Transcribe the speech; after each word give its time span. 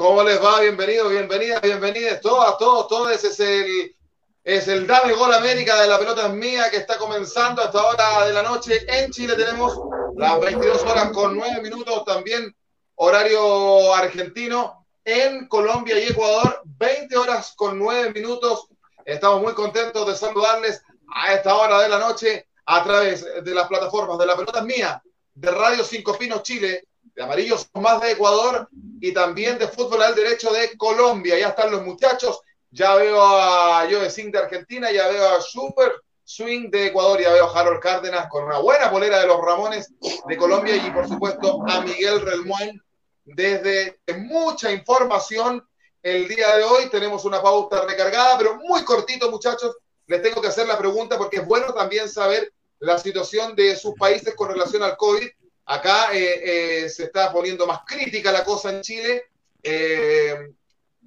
¿Cómo 0.00 0.22
les 0.22 0.42
va? 0.42 0.60
Bienvenidos, 0.60 1.10
bienvenidas, 1.10 1.60
bienvenidas, 1.60 2.22
todas, 2.22 2.56
todos, 2.56 2.88
todos. 2.88 3.22
Es 3.22 3.38
el, 3.38 3.94
es 4.42 4.66
el 4.66 4.86
Dame 4.86 5.12
Gol 5.12 5.34
América 5.34 5.78
de 5.78 5.88
la 5.88 5.98
pelota 5.98 6.28
es 6.28 6.32
mía 6.32 6.70
que 6.70 6.78
está 6.78 6.96
comenzando 6.96 7.60
a 7.60 7.66
esta 7.66 7.84
hora 7.84 8.26
de 8.26 8.32
la 8.32 8.42
noche. 8.42 8.82
En 8.88 9.10
Chile 9.10 9.34
tenemos 9.36 9.78
las 10.16 10.40
22 10.40 10.84
horas 10.84 11.10
con 11.10 11.36
9 11.36 11.60
minutos, 11.60 12.02
también 12.06 12.56
horario 12.94 13.94
argentino. 13.94 14.86
En 15.04 15.46
Colombia 15.48 15.98
y 15.98 16.08
Ecuador, 16.08 16.62
20 16.64 17.18
horas 17.18 17.52
con 17.54 17.78
9 17.78 18.14
minutos. 18.14 18.68
Estamos 19.04 19.42
muy 19.42 19.52
contentos 19.52 20.06
de 20.06 20.14
saludarles 20.14 20.82
a 21.14 21.34
esta 21.34 21.54
hora 21.54 21.78
de 21.82 21.90
la 21.90 21.98
noche 21.98 22.48
a 22.64 22.82
través 22.82 23.26
de 23.44 23.54
las 23.54 23.68
plataformas 23.68 24.18
de 24.18 24.24
la 24.24 24.34
pelota 24.34 24.60
es 24.60 24.64
mía, 24.64 25.02
de 25.34 25.50
Radio 25.50 25.84
Cinco 25.84 26.16
Pinos 26.16 26.42
Chile, 26.42 26.88
de 27.20 27.24
Amarillos 27.24 27.68
Más 27.74 28.00
de 28.00 28.12
Ecuador 28.12 28.66
y 28.98 29.12
también 29.12 29.58
de 29.58 29.68
Fútbol 29.68 30.00
al 30.02 30.14
Derecho 30.14 30.50
de 30.52 30.74
Colombia. 30.78 31.38
Ya 31.38 31.48
están 31.48 31.70
los 31.70 31.84
muchachos. 31.84 32.40
Ya 32.70 32.94
veo 32.94 33.20
a 33.20 33.86
Joe 33.90 34.08
de 34.08 34.38
Argentina, 34.38 34.90
ya 34.90 35.06
veo 35.08 35.28
a 35.36 35.42
Super 35.42 35.92
Swing 36.24 36.70
de 36.70 36.86
Ecuador, 36.86 37.20
ya 37.20 37.30
veo 37.30 37.44
a 37.44 37.60
Harold 37.60 37.80
Cárdenas 37.80 38.26
con 38.30 38.44
una 38.44 38.60
buena 38.60 38.90
polera 38.90 39.20
de 39.20 39.26
los 39.26 39.38
Ramones 39.38 39.92
de 40.26 40.36
Colombia 40.38 40.76
y 40.76 40.90
por 40.92 41.06
supuesto 41.06 41.62
a 41.68 41.82
Miguel 41.82 42.22
Relmuén 42.22 42.80
desde 43.24 44.00
mucha 44.16 44.72
información 44.72 45.62
el 46.02 46.26
día 46.26 46.56
de 46.56 46.62
hoy. 46.62 46.88
Tenemos 46.88 47.26
una 47.26 47.42
pauta 47.42 47.84
recargada, 47.84 48.38
pero 48.38 48.56
muy 48.56 48.82
cortito 48.82 49.30
muchachos. 49.30 49.76
Les 50.06 50.22
tengo 50.22 50.40
que 50.40 50.48
hacer 50.48 50.66
la 50.66 50.78
pregunta 50.78 51.18
porque 51.18 51.38
es 51.38 51.46
bueno 51.46 51.74
también 51.74 52.08
saber 52.08 52.50
la 52.78 52.98
situación 52.98 53.54
de 53.54 53.76
sus 53.76 53.94
países 53.96 54.34
con 54.34 54.48
relación 54.48 54.82
al 54.82 54.96
COVID 54.96 55.28
Acá 55.66 56.12
eh, 56.12 56.84
eh, 56.84 56.88
se 56.88 57.04
está 57.04 57.32
poniendo 57.32 57.66
más 57.66 57.80
crítica 57.86 58.32
la 58.32 58.44
cosa 58.44 58.70
en 58.70 58.82
Chile. 58.82 59.24
Eh, 59.62 60.52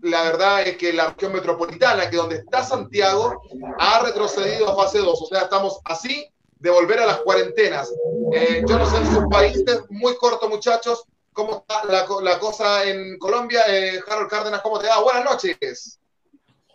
la 0.02 0.24
verdad 0.24 0.68
es 0.68 0.78
que 0.78 0.94
la 0.94 1.12
región 1.12 1.34
metropolitana, 1.34 2.10
que 2.10 2.18
donde 2.18 2.38
está 2.38 2.64
Santiago, 2.64 3.42
ha 3.80 4.00
retrocedido 4.00 4.70
a 4.70 4.76
fase 4.76 5.00
2. 5.00 5.22
O 5.22 5.26
sea, 5.26 5.42
estamos 5.42 5.80
así 5.86 6.28
de 6.60 6.70
volver 6.70 7.00
a 7.00 7.06
las 7.06 7.18
cuarentenas. 7.18 7.94
yo 8.68 8.78
no 8.78 8.90
sé 8.90 8.98
en 8.98 9.14
sus 9.14 9.26
países, 9.30 9.82
muy 9.90 10.16
corto 10.18 10.50
muchachos, 10.50 11.04
cómo 11.34 11.58
está 11.58 11.84
la, 11.86 12.06
la 12.22 12.40
cosa 12.40 12.84
en 12.86 13.18
Colombia. 13.18 13.64
Harold 14.08 14.30
Cárdenas, 14.30 14.62
¿cómo 14.62 14.80
te 14.80 14.88
va? 14.88 15.02
Buenas 15.02 15.26
noches. 15.26 16.00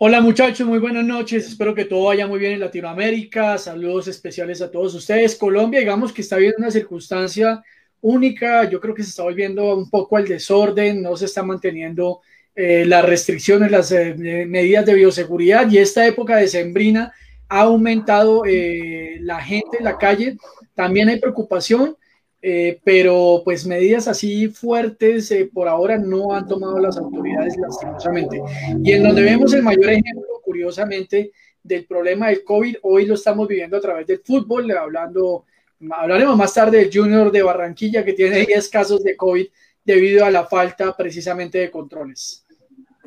Hola 0.01 0.21
muchachos, 0.21 0.65
muy 0.65 0.79
buenas 0.79 1.03
noches. 1.03 1.45
Espero 1.45 1.75
que 1.75 1.83
todo 1.83 2.05
vaya 2.05 2.25
muy 2.25 2.39
bien 2.39 2.53
en 2.53 2.61
Latinoamérica. 2.61 3.57
Saludos 3.57 4.07
especiales 4.07 4.61
a 4.61 4.71
todos 4.71 4.95
ustedes. 4.95 5.35
Colombia, 5.35 5.81
digamos 5.81 6.13
que 6.13 6.21
está 6.21 6.37
viviendo 6.37 6.59
una 6.59 6.71
circunstancia 6.71 7.61
única. 7.99 8.63
Yo 8.69 8.79
creo 8.79 8.95
que 8.95 9.03
se 9.03 9.09
está 9.09 9.23
volviendo 9.23 9.75
un 9.75 9.89
poco 9.89 10.15
al 10.15 10.25
desorden, 10.25 11.01
no 11.01 11.17
se 11.17 11.25
está 11.25 11.43
manteniendo 11.43 12.21
eh, 12.55 12.85
las 12.85 13.03
restricciones, 13.03 13.71
las 13.71 13.91
eh, 13.91 14.15
medidas 14.47 14.85
de 14.85 14.93
bioseguridad 14.93 15.69
y 15.69 15.79
esta 15.79 16.07
época 16.07 16.37
de 16.37 16.47
sembrina 16.47 17.11
ha 17.49 17.63
aumentado 17.63 18.45
eh, 18.45 19.17
la 19.19 19.41
gente 19.41 19.79
en 19.79 19.83
la 19.83 19.97
calle. 19.97 20.37
También 20.75 21.09
hay 21.09 21.19
preocupación, 21.19 21.97
pero 22.41 23.41
pues 23.43 23.65
medidas 23.65 24.07
así 24.07 24.47
fuertes 24.47 25.33
por 25.53 25.67
ahora 25.67 25.97
no 25.97 26.33
han 26.33 26.47
tomado 26.47 26.79
las 26.79 26.97
autoridades 26.97 27.55
lastimosamente. 27.57 28.41
Y 28.83 28.93
en 28.93 29.03
donde 29.03 29.23
vemos 29.23 29.53
el 29.53 29.63
mayor 29.63 29.89
ejemplo, 29.89 30.41
curiosamente, 30.43 31.31
del 31.61 31.85
problema 31.85 32.27
del 32.27 32.43
COVID, 32.43 32.77
hoy 32.83 33.05
lo 33.05 33.15
estamos 33.15 33.47
viviendo 33.47 33.77
a 33.77 33.81
través 33.81 34.07
del 34.07 34.21
fútbol, 34.23 34.71
hablando 34.71 35.45
Hablaremos 35.91 36.35
más 36.35 36.53
tarde 36.53 36.79
del 36.79 36.91
Junior 36.93 37.31
de 37.31 37.41
Barranquilla 37.41 38.03
que 38.03 38.11
tiene 38.11 38.45
10 38.45 38.69
casos 38.69 39.01
de 39.01 39.15
COVID 39.15 39.47
debido 39.85 40.25
a 40.25 40.31
la 40.31 40.45
falta 40.45 40.95
precisamente 40.95 41.57
de 41.57 41.71
controles. 41.71 42.45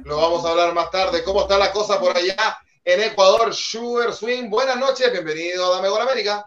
Lo 0.05 0.17
vamos 0.17 0.45
a 0.45 0.51
hablar 0.51 0.73
más 0.73 0.91
tarde. 0.91 1.23
¿Cómo 1.23 1.43
está 1.43 1.59
la 1.59 1.71
cosa 1.71 2.01
por 2.01 2.17
allá 2.17 2.57
en 2.83 3.03
Ecuador? 3.03 3.53
Sugar 3.53 4.15
Swing, 4.15 4.49
buenas 4.49 4.79
noches, 4.79 5.13
bienvenido 5.13 5.67
a 5.67 5.77
Dame 5.77 5.91
Gol 5.91 6.01
América. 6.01 6.43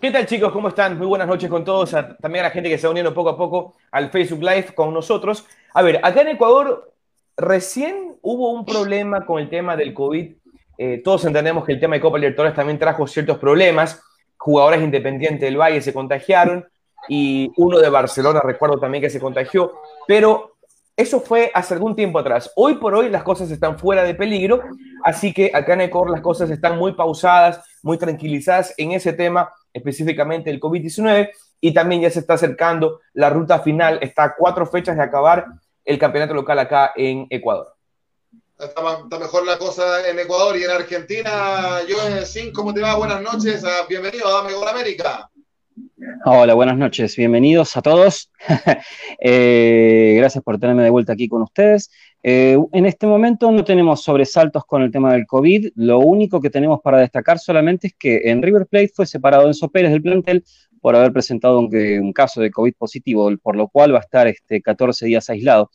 ¿Qué 0.00 0.10
tal 0.10 0.26
chicos? 0.26 0.52
¿Cómo 0.52 0.68
están? 0.68 0.98
Muy 0.98 1.06
buenas 1.06 1.26
noches 1.26 1.48
con 1.48 1.64
todos, 1.64 1.90
también 2.20 2.44
a 2.44 2.48
la 2.48 2.50
gente 2.50 2.68
que 2.68 2.74
se 2.74 2.80
está 2.80 2.90
uniendo 2.90 3.14
poco 3.14 3.30
a 3.30 3.36
poco 3.36 3.74
al 3.90 4.10
Facebook 4.10 4.42
Live 4.42 4.74
con 4.74 4.92
nosotros. 4.92 5.46
A 5.72 5.82
ver, 5.82 6.00
acá 6.02 6.20
en 6.20 6.28
Ecuador 6.28 6.92
recién 7.36 8.16
hubo 8.20 8.52
un 8.52 8.66
problema 8.66 9.24
con 9.24 9.40
el 9.40 9.48
tema 9.48 9.76
del 9.76 9.94
COVID. 9.94 10.32
Eh, 10.76 11.00
todos 11.02 11.24
entendemos 11.24 11.64
que 11.64 11.72
el 11.72 11.80
tema 11.80 11.94
de 11.94 12.00
Copa 12.00 12.18
Libertadores 12.18 12.54
también 12.54 12.78
trajo 12.78 13.06
ciertos 13.06 13.38
problemas 13.38 14.02
jugadores 14.36 14.82
independientes 14.82 15.40
del 15.40 15.56
Valle 15.56 15.80
se 15.80 15.94
contagiaron 15.94 16.68
y 17.08 17.50
uno 17.56 17.78
de 17.78 17.88
Barcelona, 17.88 18.40
recuerdo 18.44 18.78
también 18.78 19.00
que 19.00 19.08
se 19.08 19.20
contagió, 19.20 19.72
pero 20.06 20.53
eso 20.96 21.20
fue 21.20 21.50
hace 21.54 21.74
algún 21.74 21.96
tiempo 21.96 22.18
atrás. 22.18 22.52
Hoy 22.54 22.76
por 22.76 22.94
hoy 22.94 23.08
las 23.08 23.24
cosas 23.24 23.50
están 23.50 23.78
fuera 23.78 24.04
de 24.04 24.14
peligro, 24.14 24.62
así 25.02 25.32
que 25.32 25.50
acá 25.52 25.74
en 25.74 25.82
Ecuador 25.82 26.10
las 26.10 26.20
cosas 26.20 26.50
están 26.50 26.78
muy 26.78 26.92
pausadas, 26.92 27.60
muy 27.82 27.98
tranquilizadas 27.98 28.74
en 28.76 28.92
ese 28.92 29.12
tema, 29.12 29.52
específicamente 29.72 30.50
el 30.50 30.60
COVID-19, 30.60 31.30
y 31.60 31.74
también 31.74 32.02
ya 32.02 32.10
se 32.10 32.20
está 32.20 32.34
acercando 32.34 33.00
la 33.12 33.30
ruta 33.30 33.58
final, 33.60 33.98
está 34.02 34.24
a 34.24 34.34
cuatro 34.36 34.66
fechas 34.66 34.96
de 34.96 35.02
acabar 35.02 35.46
el 35.84 35.98
campeonato 35.98 36.34
local 36.34 36.58
acá 36.58 36.92
en 36.94 37.26
Ecuador. 37.28 37.74
Está, 38.56 39.18
mejor 39.18 39.44
la 39.44 39.58
cosa 39.58 40.08
en 40.08 40.18
Ecuador 40.18 40.56
y 40.56 40.62
en 40.62 40.70
Argentina. 40.70 41.80
Yo, 41.88 41.96
Sin, 42.24 42.52
¿cómo 42.52 42.72
te 42.72 42.82
va? 42.82 42.94
Buenas 42.94 43.20
noches. 43.20 43.64
Ah, 43.64 43.84
bienvenido 43.88 44.28
a 44.28 44.42
Dame 44.42 44.52
Gol 44.52 44.68
América. 44.68 45.28
Hola, 46.26 46.54
buenas 46.54 46.76
noches. 46.76 47.16
Bienvenidos 47.16 47.76
a 47.76 47.82
todos. 47.82 48.30
Eh, 49.26 50.16
gracias 50.18 50.44
por 50.44 50.58
tenerme 50.58 50.82
de 50.82 50.90
vuelta 50.90 51.14
aquí 51.14 51.28
con 51.28 51.40
ustedes. 51.40 51.90
Eh, 52.22 52.58
en 52.72 52.84
este 52.84 53.06
momento 53.06 53.50
no 53.50 53.64
tenemos 53.64 54.02
sobresaltos 54.02 54.64
con 54.66 54.82
el 54.82 54.90
tema 54.90 55.12
del 55.12 55.26
COVID. 55.26 55.68
Lo 55.76 56.00
único 56.00 56.42
que 56.42 56.50
tenemos 56.50 56.80
para 56.82 56.98
destacar 56.98 57.38
solamente 57.38 57.86
es 57.86 57.94
que 57.98 58.22
en 58.24 58.42
River 58.42 58.66
Plate 58.66 58.92
fue 58.94 59.06
separado 59.06 59.46
Enzo 59.46 59.70
Pérez 59.70 59.92
del 59.92 60.02
plantel 60.02 60.44
por 60.82 60.94
haber 60.94 61.12
presentado 61.12 61.58
un, 61.58 61.74
un 61.74 62.12
caso 62.12 62.42
de 62.42 62.50
COVID 62.50 62.74
positivo, 62.74 63.30
por 63.42 63.56
lo 63.56 63.68
cual 63.68 63.94
va 63.94 63.98
a 63.98 64.02
estar 64.02 64.26
este, 64.26 64.60
14 64.60 65.06
días 65.06 65.30
aislado. 65.30 65.70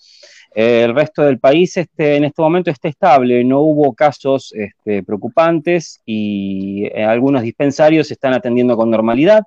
Eh, 0.53 0.83
el 0.83 0.93
resto 0.93 1.23
del 1.23 1.39
país 1.39 1.75
este, 1.77 2.17
en 2.17 2.25
este 2.25 2.41
momento 2.41 2.69
está 2.69 2.87
estable, 2.87 3.43
no 3.43 3.61
hubo 3.61 3.93
casos 3.95 4.53
este, 4.53 5.01
preocupantes 5.01 6.01
y 6.05 6.87
algunos 6.93 7.41
dispensarios 7.41 8.11
están 8.11 8.33
atendiendo 8.33 8.77
con 8.77 8.91
normalidad. 8.91 9.43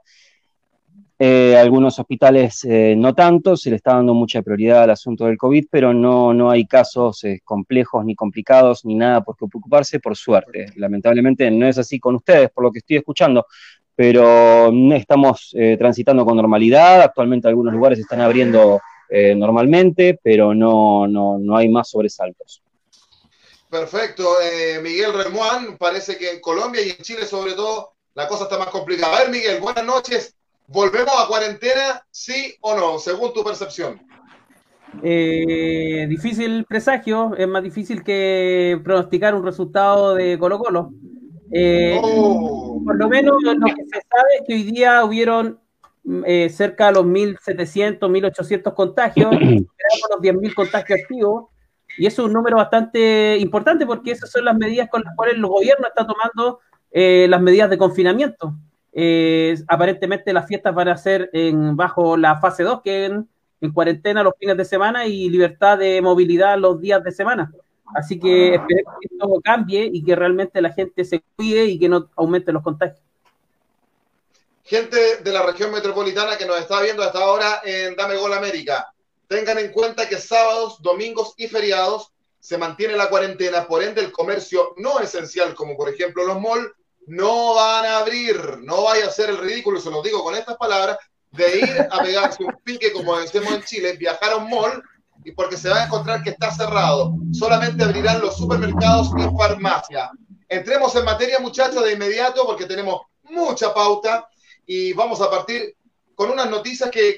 Eh, 1.24 1.56
algunos 1.56 1.98
hospitales 2.00 2.66
no 2.96 3.14
tanto, 3.14 3.56
se 3.56 3.70
le 3.70 3.76
está 3.76 3.94
dando 3.94 4.12
mucha 4.12 4.42
prioridad 4.42 4.82
al 4.82 4.90
asunto 4.90 5.26
del 5.26 5.38
COVID, 5.38 5.66
pero 5.70 5.94
no, 5.94 6.34
no 6.34 6.50
hay 6.50 6.66
casos 6.66 7.22
complejos 7.44 8.04
ni 8.04 8.16
complicados 8.16 8.84
ni 8.84 8.96
nada 8.96 9.22
por 9.22 9.36
qué 9.36 9.46
preocuparse, 9.46 10.00
por 10.00 10.16
suerte. 10.16 10.66
Lamentablemente 10.76 11.48
no 11.50 11.68
es 11.68 11.78
así 11.78 12.00
con 12.00 12.16
ustedes, 12.16 12.50
por 12.50 12.64
lo 12.64 12.72
que 12.72 12.80
estoy 12.80 12.96
escuchando, 12.96 13.46
pero 13.94 14.72
estamos 14.94 15.54
transitando 15.78 16.24
con 16.24 16.36
normalidad. 16.36 17.02
Actualmente 17.02 17.46
algunos 17.46 17.72
lugares 17.72 18.00
están 18.00 18.20
abriendo 18.20 18.80
eh, 19.14 19.34
normalmente, 19.34 20.18
pero 20.22 20.54
no, 20.54 21.06
no, 21.06 21.38
no 21.38 21.54
hay 21.54 21.68
más 21.68 21.90
sobresaltos. 21.90 22.62
Perfecto. 23.68 24.40
Eh, 24.40 24.80
Miguel 24.80 25.12
Remuán, 25.12 25.76
parece 25.76 26.16
que 26.16 26.30
en 26.30 26.40
Colombia 26.40 26.80
y 26.80 26.90
en 26.90 26.96
Chile 26.96 27.26
sobre 27.26 27.52
todo 27.52 27.92
la 28.14 28.26
cosa 28.26 28.44
está 28.44 28.58
más 28.58 28.68
complicada. 28.68 29.14
A 29.14 29.20
ver, 29.20 29.30
Miguel, 29.30 29.60
buenas 29.60 29.84
noches. 29.84 30.34
¿Volvemos 30.72 31.12
a 31.18 31.28
cuarentena, 31.28 32.02
sí 32.10 32.54
o 32.62 32.74
no, 32.74 32.98
según 32.98 33.32
tu 33.34 33.44
percepción? 33.44 34.00
Eh, 35.02 36.06
difícil 36.08 36.64
presagio, 36.64 37.34
es 37.36 37.46
más 37.46 37.62
difícil 37.62 38.02
que 38.02 38.80
pronosticar 38.82 39.34
un 39.34 39.44
resultado 39.44 40.14
de 40.14 40.38
Colo 40.38 40.58
Colo. 40.58 40.90
Oh. 42.02 42.80
Por 42.84 42.96
lo 42.96 43.08
menos 43.08 43.36
lo 43.42 43.66
que 43.66 43.84
se 43.84 44.00
sabe 44.00 44.28
es 44.40 44.46
que 44.46 44.54
hoy 44.54 44.62
día 44.62 45.04
hubieron 45.04 45.60
eh, 46.26 46.48
cerca 46.48 46.86
de 46.86 46.92
los 46.94 47.04
1.700, 47.04 47.98
1.800 47.98 48.74
contagios, 48.74 49.30
los 50.10 50.20
10.000 50.20 50.54
contagios 50.54 51.00
activos, 51.00 51.44
y 51.98 52.06
eso 52.06 52.22
es 52.22 52.26
un 52.28 52.32
número 52.32 52.56
bastante 52.56 53.36
importante 53.38 53.84
porque 53.84 54.12
esas 54.12 54.30
son 54.30 54.46
las 54.46 54.56
medidas 54.56 54.88
con 54.88 55.02
las 55.02 55.14
cuales 55.14 55.34
el 55.34 55.46
gobierno 55.46 55.86
está 55.86 56.06
tomando 56.06 56.60
eh, 56.90 57.26
las 57.28 57.42
medidas 57.42 57.68
de 57.68 57.76
confinamiento. 57.76 58.54
Eh, 58.92 59.56
aparentemente 59.68 60.32
las 60.32 60.46
fiestas 60.46 60.74
van 60.74 60.88
a 60.88 60.96
ser 60.96 61.30
en, 61.32 61.76
bajo 61.76 62.16
la 62.16 62.38
fase 62.40 62.62
2, 62.62 62.82
que 62.82 63.06
en 63.06 63.72
cuarentena 63.72 64.22
los 64.22 64.34
fines 64.38 64.56
de 64.56 64.64
semana 64.64 65.06
y 65.06 65.30
libertad 65.30 65.78
de 65.78 66.02
movilidad 66.02 66.58
los 66.58 66.80
días 66.80 67.02
de 67.02 67.12
semana. 67.12 67.52
Así 67.94 68.18
que 68.18 68.54
esperemos 68.54 68.94
que 69.00 69.08
esto 69.14 69.40
cambie 69.42 69.90
y 69.92 70.02
que 70.02 70.16
realmente 70.16 70.60
la 70.62 70.72
gente 70.72 71.04
se 71.04 71.22
cuide 71.36 71.64
y 71.66 71.78
que 71.78 71.88
no 71.88 72.10
aumente 72.16 72.52
los 72.52 72.62
contagios. 72.62 73.00
Gente 74.64 75.18
de 75.18 75.32
la 75.32 75.42
región 75.42 75.70
metropolitana 75.72 76.36
que 76.36 76.46
nos 76.46 76.58
está 76.58 76.80
viendo 76.80 77.02
hasta 77.02 77.18
ahora 77.18 77.60
en 77.64 77.94
Dame 77.96 78.16
Gol 78.16 78.32
América, 78.32 78.92
tengan 79.28 79.58
en 79.58 79.72
cuenta 79.72 80.08
que 80.08 80.16
sábados, 80.16 80.80
domingos 80.82 81.34
y 81.36 81.48
feriados 81.48 82.12
se 82.38 82.58
mantiene 82.58 82.96
la 82.96 83.08
cuarentena, 83.08 83.66
por 83.66 83.82
ende 83.82 84.00
el 84.00 84.12
comercio 84.12 84.74
no 84.78 85.00
esencial, 85.00 85.54
como 85.54 85.76
por 85.76 85.88
ejemplo 85.88 86.24
los 86.24 86.40
malls, 86.40 86.70
no 87.06 87.54
van 87.54 87.84
a 87.84 87.98
abrir, 87.98 88.58
no 88.62 88.84
vaya 88.84 89.06
a 89.06 89.10
ser 89.10 89.30
el 89.30 89.38
ridículo, 89.38 89.80
se 89.80 89.90
los 89.90 90.02
digo 90.02 90.22
con 90.22 90.34
estas 90.34 90.56
palabras, 90.56 90.98
de 91.30 91.58
ir 91.58 91.88
a 91.90 92.02
pegarse 92.02 92.44
un 92.44 92.56
pique, 92.62 92.92
como 92.92 93.18
decimos 93.18 93.52
en 93.52 93.62
Chile, 93.64 93.96
viajar 93.96 94.32
a 94.32 94.36
un 94.36 94.50
mall 94.50 94.82
y 95.24 95.32
porque 95.32 95.56
se 95.56 95.68
va 95.68 95.82
a 95.82 95.84
encontrar 95.86 96.22
que 96.22 96.30
está 96.30 96.50
cerrado. 96.50 97.14
Solamente 97.32 97.84
abrirán 97.84 98.20
los 98.20 98.36
supermercados 98.36 99.10
y 99.16 99.36
farmacia. 99.36 100.10
Entremos 100.48 100.94
en 100.96 101.04
materia, 101.04 101.38
muchachos, 101.38 101.82
de 101.84 101.92
inmediato 101.92 102.44
porque 102.44 102.66
tenemos 102.66 103.02
mucha 103.22 103.72
pauta 103.72 104.28
y 104.66 104.92
vamos 104.92 105.20
a 105.20 105.30
partir 105.30 105.74
con 106.14 106.30
unas 106.30 106.50
noticias 106.50 106.90
que, 106.90 107.16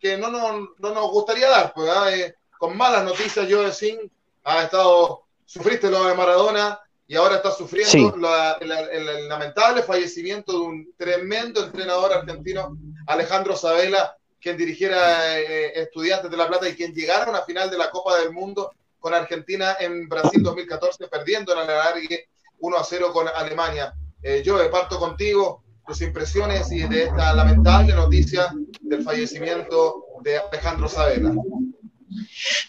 que, 0.00 0.16
no, 0.16 0.28
no, 0.28 0.70
no, 0.78 0.94
nos 0.94 1.10
gustaría 1.10 1.48
dar. 1.48 1.72
Pues, 1.74 1.90
¿ah? 1.90 2.10
eh, 2.10 2.34
con 2.58 2.76
malas 2.76 3.04
noticias, 3.04 3.46
yo 3.46 3.62
decía, 3.62 3.98
ha 4.44 4.62
estado, 4.62 5.24
sufriste 5.44 5.90
lo 5.90 6.04
de 6.06 6.14
Maradona 6.14 6.80
y 7.12 7.16
ahora 7.16 7.36
está 7.36 7.50
sufriendo 7.50 8.16
el, 8.62 9.28
lamentable 9.28 9.82
fallecimiento 9.82 10.52
de 10.52 10.58
un 10.60 10.94
tremendo 10.96 11.62
entrenador 11.62 12.10
argentino, 12.10 12.74
Alejandro 13.06 13.54
Sabela, 13.54 14.16
quien 14.40 14.56
dirigiera 14.56 15.38
eh, 15.38 15.78
Estudiantes 15.78 16.30
de 16.30 16.38
La 16.38 16.48
Plata 16.48 16.66
y 16.66 16.74
quien 16.74 16.94
llegara 16.94 17.26
a 17.26 17.28
una 17.28 17.42
final 17.42 17.70
de 17.70 17.76
la 17.76 17.90
Copa 17.90 18.18
del 18.18 18.32
Mundo 18.32 18.72
con 18.98 19.12
Argentina 19.12 19.76
en 19.78 20.08
Brasil 20.08 20.42
2014, 20.42 21.06
perdiendo 21.08 21.52
en 21.52 21.58
la 21.58 21.82
alargue 21.82 22.30
1 22.60 22.76
a 22.78 22.82
0 22.82 23.10
con 23.12 23.28
Alemania. 23.28 23.92
Eh, 24.22 24.42
yo 24.42 24.56
parto 24.70 24.98
contigo 24.98 25.62
tus 25.86 26.00
impresiones 26.00 26.72
y 26.72 26.84
de 26.84 27.02
esta 27.02 27.34
lamentable 27.34 27.92
noticia 27.92 28.54
del 28.80 29.02
fallecimiento 29.02 30.06
de 30.22 30.38
Alejandro 30.38 30.88
Sabela. 30.88 31.34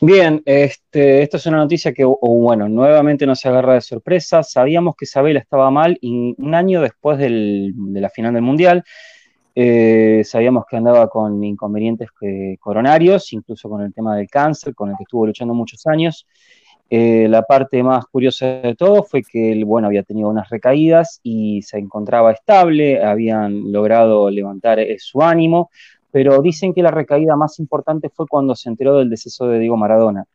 Bien, 0.02 0.42
esta 0.46 1.38
es 1.38 1.46
una 1.46 1.58
noticia 1.58 1.94
que, 1.94 2.04
bueno, 2.04 2.68
nuevamente 2.70 3.26
nos 3.26 3.46
agarra 3.46 3.76
de 3.76 3.82
sorpresa. 3.82 4.44
Sabíamos 4.44 4.96
que 4.96 5.06
Sabela 5.06 5.40
estaba 5.40 5.72
mal 5.72 5.98
y 6.02 6.36
un 6.38 6.56
año 6.56 6.82
después 6.82 7.18
de 7.18 7.74
la 7.76 8.10
final 8.10 8.34
del 8.34 8.44
Mundial 8.44 8.84
eh, 9.56 10.24
sabíamos 10.26 10.66
que 10.68 10.78
andaba 10.78 11.08
con 11.08 11.44
inconvenientes 11.44 12.10
coronarios, 12.60 13.34
incluso 13.34 13.70
con 13.70 13.82
el 13.82 13.94
tema 13.94 14.16
del 14.16 14.28
cáncer, 14.28 14.74
con 14.74 14.90
el 14.90 14.98
que 14.98 15.04
estuvo 15.04 15.28
luchando 15.28 15.54
muchos 15.54 15.86
años. 15.86 16.28
Eh, 16.90 17.28
la 17.30 17.44
parte 17.44 17.82
más 17.82 18.06
curiosa 18.06 18.46
de 18.46 18.76
todo 18.76 19.04
fue 19.04 19.24
que 19.24 19.52
él, 19.52 19.66
bueno, 19.66 19.88
había 19.88 20.04
tenido 20.04 20.30
unas 20.30 20.50
recaídas 20.50 21.20
y 21.24 21.62
se 21.64 21.78
encontraba 21.78 22.32
estable, 22.32 23.04
habían 23.04 23.72
logrado 23.72 24.30
levantar 24.30 24.80
eh, 24.80 24.98
su 25.00 25.22
ánimo, 25.22 25.72
pero 26.14 26.44
dicen 26.44 26.76
que 26.76 26.84
la 26.84 26.92
recaída 26.92 27.36
más 27.36 27.58
importante 27.58 28.10
fue 28.10 28.28
cuando 28.28 28.56
se 28.56 28.70
enteró 28.70 29.00
del 29.00 29.10
deceso 29.10 29.48
de 29.48 29.58
Diego 29.58 29.78
Maradona. 29.78 30.26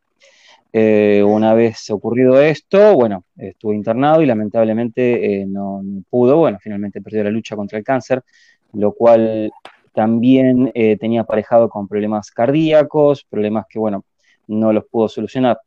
una 0.73 1.55
vez 1.55 1.89
ocurrido 1.91 2.41
esto, 2.43 2.95
bueno, 2.95 3.25
estuvo 3.37 3.73
internado 3.73 4.21
y 4.21 4.27
lamentablemente 4.27 5.47
no, 5.47 5.81
pudo, 6.11 6.39
bueno, 6.39 6.59
finalmente 6.61 7.01
perdió 7.01 7.23
la 7.23 7.31
lucha 7.31 7.55
contra 7.55 7.79
el 7.79 7.85
cáncer, 7.85 8.25
lo 8.73 8.93
cual 8.93 9.53
también 9.95 10.71
eh, 10.75 10.97
tenía 10.97 11.21
aparejado 11.23 11.69
con 11.69 11.89
problemas 11.89 12.31
cardíacos, 12.31 13.25
problemas 13.25 13.67
que, 13.69 13.79
bueno, 13.79 14.05
no 14.47 14.73
los 14.73 14.85
pudo 14.87 15.09
solucionar. 15.09 15.59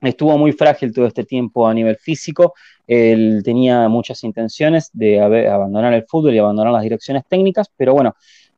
Estuvo 0.00 0.36
muy 0.36 0.52
frágil 0.52 0.92
todo 0.92 1.06
este 1.06 1.24
tiempo 1.24 1.66
a 1.66 1.72
nivel 1.72 1.96
físico, 1.96 2.54
él 2.86 3.42
tenía 3.44 3.88
muchas 3.88 4.22
intenciones 4.24 4.90
de 4.92 5.20
abandonar 5.20 5.94
el 5.94 6.04
fútbol 6.04 6.34
y 6.34 6.38
abandonar 6.38 6.72
las 6.72 6.82
direcciones 6.82 7.24
técnicas, 7.26 7.70
pero 7.76 7.94
bueno, 7.94 8.14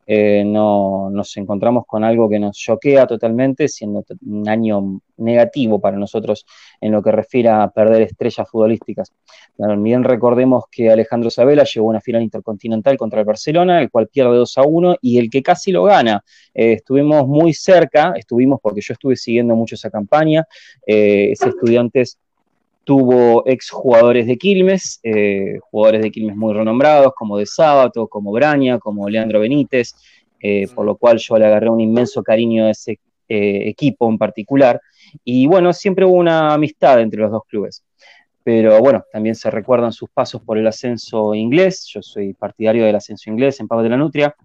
eh, 0.06 0.44
no, 0.47 1.11
nos 1.11 1.37
encontramos 1.37 1.85
con 1.87 2.05
algo 2.05 2.29
que 2.29 2.38
nos 2.38 2.56
choquea 2.56 3.06
totalmente, 3.06 3.69
siendo 3.69 4.05
un 4.25 4.49
año 4.49 5.00
negativo 5.17 5.81
para 5.81 5.97
nosotros 5.97 6.47
en 6.81 6.93
lo 6.93 7.03
que 7.03 7.11
refiere 7.11 7.49
a 7.49 7.69
perder 7.69 8.03
estrellas 8.03 8.49
futbolísticas. 8.49 9.12
También 9.56 10.05
recordemos 10.05 10.64
que 10.70 10.91
Alejandro 10.91 11.31
Sabela 11.31 11.64
llegó 11.64 11.88
a 11.88 11.91
una 11.91 12.00
final 12.00 12.23
intercontinental 12.23 12.97
contra 12.97 13.20
el 13.20 13.26
Barcelona, 13.26 13.81
el 13.81 13.91
cual 13.91 14.08
pierde 14.08 14.37
2 14.37 14.58
a 14.58 14.62
1 14.62 14.97
y 15.00 15.19
el 15.19 15.29
que 15.29 15.43
casi 15.43 15.73
lo 15.73 15.85
gana. 15.85 16.23
Eh, 16.55 16.75
estuvimos 16.75 17.26
muy 17.26 17.53
cerca, 17.53 18.12
estuvimos 18.17 18.61
porque 18.62 18.81
yo 18.81 18.93
estuve 18.93 19.17
siguiendo 19.17 19.56
mucho 19.56 19.75
esa 19.75 19.91
campaña, 19.91 20.47
eh, 20.87 21.31
ese 21.32 21.49
Estudiantes 21.49 22.19
tuvo 22.86 23.42
ex 23.48 23.70
jugadores 23.70 24.28
de 24.28 24.38
Quilmes, 24.38 25.00
eh, 25.02 25.58
jugadores 25.60 26.02
de 26.02 26.10
Quilmes 26.12 26.36
muy 26.36 26.54
renombrados, 26.54 27.12
como 27.16 27.36
De 27.36 27.44
Sábato, 27.44 28.06
como 28.06 28.30
Braña, 28.30 28.78
como 28.78 29.08
Leandro 29.08 29.40
Benítez, 29.40 29.96
eh, 30.38 30.68
por 30.72 30.86
lo 30.86 30.96
cual 30.96 31.18
yo 31.18 31.36
le 31.36 31.46
agarré 31.46 31.68
un 31.68 31.80
inmenso 31.80 32.22
cariño 32.22 32.66
a 32.66 32.70
ese 32.70 33.00
eh, 33.28 33.68
equipo 33.68 34.08
en 34.08 34.18
particular. 34.18 34.80
Y 35.24 35.48
bueno, 35.48 35.72
siempre 35.72 36.04
hubo 36.04 36.14
una 36.14 36.54
amistad 36.54 37.00
entre 37.00 37.20
los 37.20 37.32
dos 37.32 37.42
clubes. 37.48 37.82
Pero 38.44 38.78
bueno, 38.78 39.04
también 39.10 39.34
se 39.34 39.50
recuerdan 39.50 39.90
sus 39.90 40.08
pasos 40.08 40.40
por 40.42 40.56
el 40.56 40.68
ascenso 40.68 41.34
inglés. 41.34 41.90
Yo 41.92 42.02
soy 42.02 42.34
partidario 42.34 42.84
del 42.84 42.94
ascenso 42.94 43.28
inglés 43.30 43.58
en 43.58 43.66
Pau 43.66 43.82
de 43.82 43.88
la 43.88 43.96
Nutria. 43.96 44.36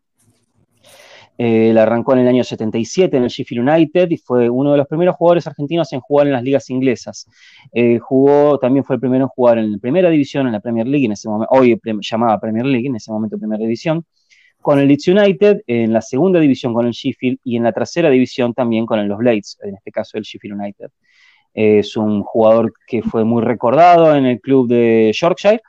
Él 1.37 1.77
arrancó 1.77 2.13
en 2.13 2.19
el 2.19 2.27
año 2.27 2.43
77 2.43 3.17
en 3.17 3.23
el 3.23 3.29
Sheffield 3.29 3.67
United 3.67 4.09
y 4.11 4.17
fue 4.17 4.49
uno 4.49 4.71
de 4.71 4.77
los 4.77 4.87
primeros 4.87 5.15
jugadores 5.15 5.47
argentinos 5.47 5.91
en 5.93 5.99
jugar 5.99 6.27
en 6.27 6.33
las 6.33 6.43
ligas 6.43 6.69
inglesas. 6.69 7.27
Eh, 7.73 7.97
jugó, 7.99 8.59
también 8.59 8.83
fue 8.83 8.95
el 8.95 8.99
primero 8.99 9.23
en 9.25 9.29
jugar 9.29 9.57
en 9.57 9.71
la 9.71 9.77
primera 9.77 10.09
división, 10.09 10.45
en 10.45 10.53
la 10.53 10.59
Premier 10.59 10.87
League, 10.87 11.05
en 11.05 11.13
ese 11.13 11.29
momento, 11.29 11.53
hoy 11.53 11.79
llamada 12.01 12.39
Premier 12.39 12.65
League, 12.65 12.87
en 12.87 12.95
ese 12.95 13.11
momento 13.11 13.37
primera 13.37 13.61
división, 13.61 14.05
con 14.61 14.77
el 14.79 14.87
Leeds 14.87 15.07
United, 15.07 15.61
en 15.65 15.93
la 15.93 16.01
segunda 16.01 16.39
división 16.39 16.73
con 16.73 16.85
el 16.85 16.91
Sheffield 16.91 17.39
y 17.43 17.57
en 17.57 17.63
la 17.63 17.71
tercera 17.71 18.09
división 18.09 18.53
también 18.53 18.85
con 18.85 19.07
los 19.07 19.17
Blades, 19.17 19.57
en 19.63 19.75
este 19.75 19.91
caso 19.91 20.17
el 20.17 20.23
Sheffield 20.23 20.59
United. 20.59 20.91
es 21.53 21.97
un 21.97 22.23
jugador 22.23 22.73
que 22.85 23.01
fue 23.01 23.25
muy 23.25 23.41
recordado 23.41 24.15
en 24.15 24.25
el 24.25 24.39
club 24.39 24.67
de 24.67 25.11
Yorkshire 25.13 25.61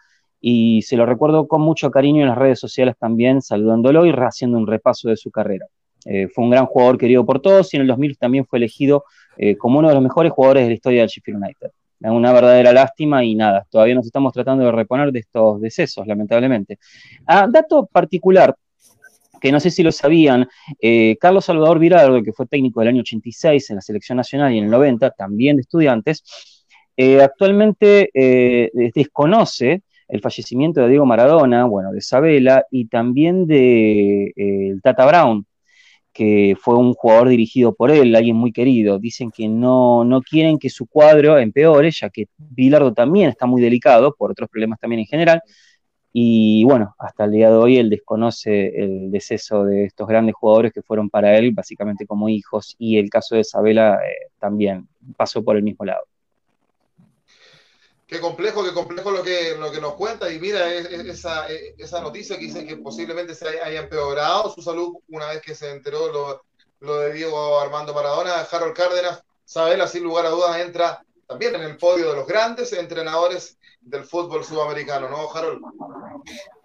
y 0.44 0.82
se 0.82 0.96
lo 0.96 1.06
recuerdo 1.06 1.46
con 1.46 1.62
mucho 1.62 1.92
cariño 1.92 2.22
en 2.22 2.28
las 2.28 2.36
redes 2.36 2.58
sociales 2.58 2.96
también, 2.98 3.40
saludándolo 3.40 4.04
y 4.04 4.10
haciendo 4.10 4.58
un 4.58 4.66
repaso 4.66 5.08
de 5.08 5.16
su 5.16 5.30
carrera. 5.30 5.66
Eh, 6.04 6.26
fue 6.26 6.42
un 6.42 6.50
gran 6.50 6.66
jugador 6.66 6.98
querido 6.98 7.24
por 7.24 7.40
todos 7.40 7.72
y 7.72 7.76
en 7.76 7.82
el 7.82 7.88
2000 7.88 8.18
también 8.18 8.44
fue 8.44 8.58
elegido 8.58 9.04
eh, 9.36 9.56
como 9.56 9.78
uno 9.78 9.88
de 9.88 9.94
los 9.94 10.02
mejores 10.02 10.32
jugadores 10.32 10.64
de 10.64 10.70
la 10.70 10.74
historia 10.74 11.00
del 11.02 11.08
Sheffield 11.08 11.40
United. 11.40 11.70
Una 12.00 12.32
verdadera 12.32 12.72
lástima 12.72 13.24
y 13.24 13.36
nada, 13.36 13.64
todavía 13.70 13.94
nos 13.94 14.04
estamos 14.04 14.32
tratando 14.32 14.64
de 14.64 14.72
reponer 14.72 15.12
de 15.12 15.20
estos 15.20 15.60
decesos, 15.60 16.04
lamentablemente. 16.04 16.80
Ah, 17.24 17.46
dato 17.48 17.86
particular, 17.86 18.56
que 19.40 19.52
no 19.52 19.60
sé 19.60 19.70
si 19.70 19.84
lo 19.84 19.92
sabían, 19.92 20.48
eh, 20.80 21.16
Carlos 21.20 21.44
Salvador 21.44 21.78
Virardo, 21.78 22.20
que 22.24 22.32
fue 22.32 22.46
técnico 22.46 22.80
del 22.80 22.88
año 22.88 23.02
86 23.02 23.70
en 23.70 23.76
la 23.76 23.82
selección 23.82 24.16
nacional 24.16 24.52
y 24.52 24.58
en 24.58 24.64
el 24.64 24.70
90, 24.72 25.12
también 25.12 25.54
de 25.54 25.62
estudiantes, 25.62 26.24
actualmente 27.20 28.10
desconoce 28.94 29.82
el 30.08 30.20
fallecimiento 30.20 30.80
de 30.80 30.88
Diego 30.88 31.06
Maradona, 31.06 31.64
bueno, 31.64 31.92
de 31.92 31.98
Isabela 31.98 32.66
y 32.70 32.86
también 32.86 33.46
de 33.46 34.32
eh, 34.36 34.76
Tata 34.82 35.06
Brown, 35.06 35.46
que 36.12 36.56
fue 36.60 36.76
un 36.76 36.94
jugador 36.94 37.28
dirigido 37.28 37.74
por 37.74 37.90
él, 37.90 38.14
alguien 38.14 38.36
muy 38.36 38.52
querido. 38.52 38.98
Dicen 38.98 39.30
que 39.30 39.48
no, 39.48 40.04
no 40.04 40.20
quieren 40.22 40.58
que 40.58 40.70
su 40.70 40.86
cuadro 40.86 41.38
empeore, 41.38 41.90
ya 41.90 42.10
que 42.10 42.26
Bilardo 42.36 42.92
también 42.92 43.30
está 43.30 43.46
muy 43.46 43.62
delicado 43.62 44.14
por 44.14 44.30
otros 44.30 44.48
problemas 44.50 44.78
también 44.78 45.00
en 45.00 45.06
general. 45.06 45.42
Y 46.12 46.64
bueno, 46.64 46.94
hasta 46.98 47.24
el 47.24 47.32
día 47.32 47.48
de 47.48 47.56
hoy 47.56 47.78
él 47.78 47.88
desconoce 47.88 48.66
el 48.76 49.10
deceso 49.10 49.64
de 49.64 49.84
estos 49.86 50.06
grandes 50.06 50.34
jugadores 50.34 50.72
que 50.72 50.82
fueron 50.82 51.08
para 51.08 51.38
él 51.38 51.52
básicamente 51.52 52.06
como 52.06 52.28
hijos 52.28 52.76
y 52.78 52.98
el 52.98 53.08
caso 53.08 53.34
de 53.34 53.40
Isabela 53.40 53.94
eh, 53.96 54.28
también 54.38 54.88
pasó 55.16 55.42
por 55.42 55.56
el 55.56 55.62
mismo 55.62 55.86
lado. 55.86 56.02
Qué 58.12 58.20
complejo, 58.20 58.62
qué 58.62 58.74
complejo 58.74 59.10
lo 59.10 59.22
que, 59.22 59.56
lo 59.58 59.72
que 59.72 59.80
nos 59.80 59.94
cuenta. 59.94 60.30
Y 60.30 60.38
mira, 60.38 60.70
esa, 60.70 61.46
esa 61.48 62.02
noticia 62.02 62.36
que 62.36 62.44
dice 62.44 62.66
que 62.66 62.76
posiblemente 62.76 63.34
se 63.34 63.48
haya 63.48 63.80
empeorado 63.80 64.52
su 64.52 64.60
salud 64.60 64.98
una 65.08 65.28
vez 65.28 65.40
que 65.40 65.54
se 65.54 65.70
enteró 65.70 66.12
lo, 66.12 66.44
lo 66.80 66.98
de 66.98 67.14
Diego 67.14 67.58
Armando 67.58 67.94
Maradona. 67.94 68.42
Harold 68.42 68.74
Cárdenas, 68.74 69.24
Sabela, 69.46 69.86
sin 69.86 70.04
lugar 70.04 70.26
a 70.26 70.28
dudas, 70.28 70.60
entra 70.60 71.02
también 71.26 71.54
en 71.54 71.62
el 71.62 71.78
podio 71.78 72.10
de 72.10 72.16
los 72.16 72.26
grandes 72.26 72.74
entrenadores 72.74 73.56
del 73.80 74.04
fútbol 74.04 74.44
sudamericano, 74.44 75.08
¿no, 75.08 75.32
Harold? 75.32 75.62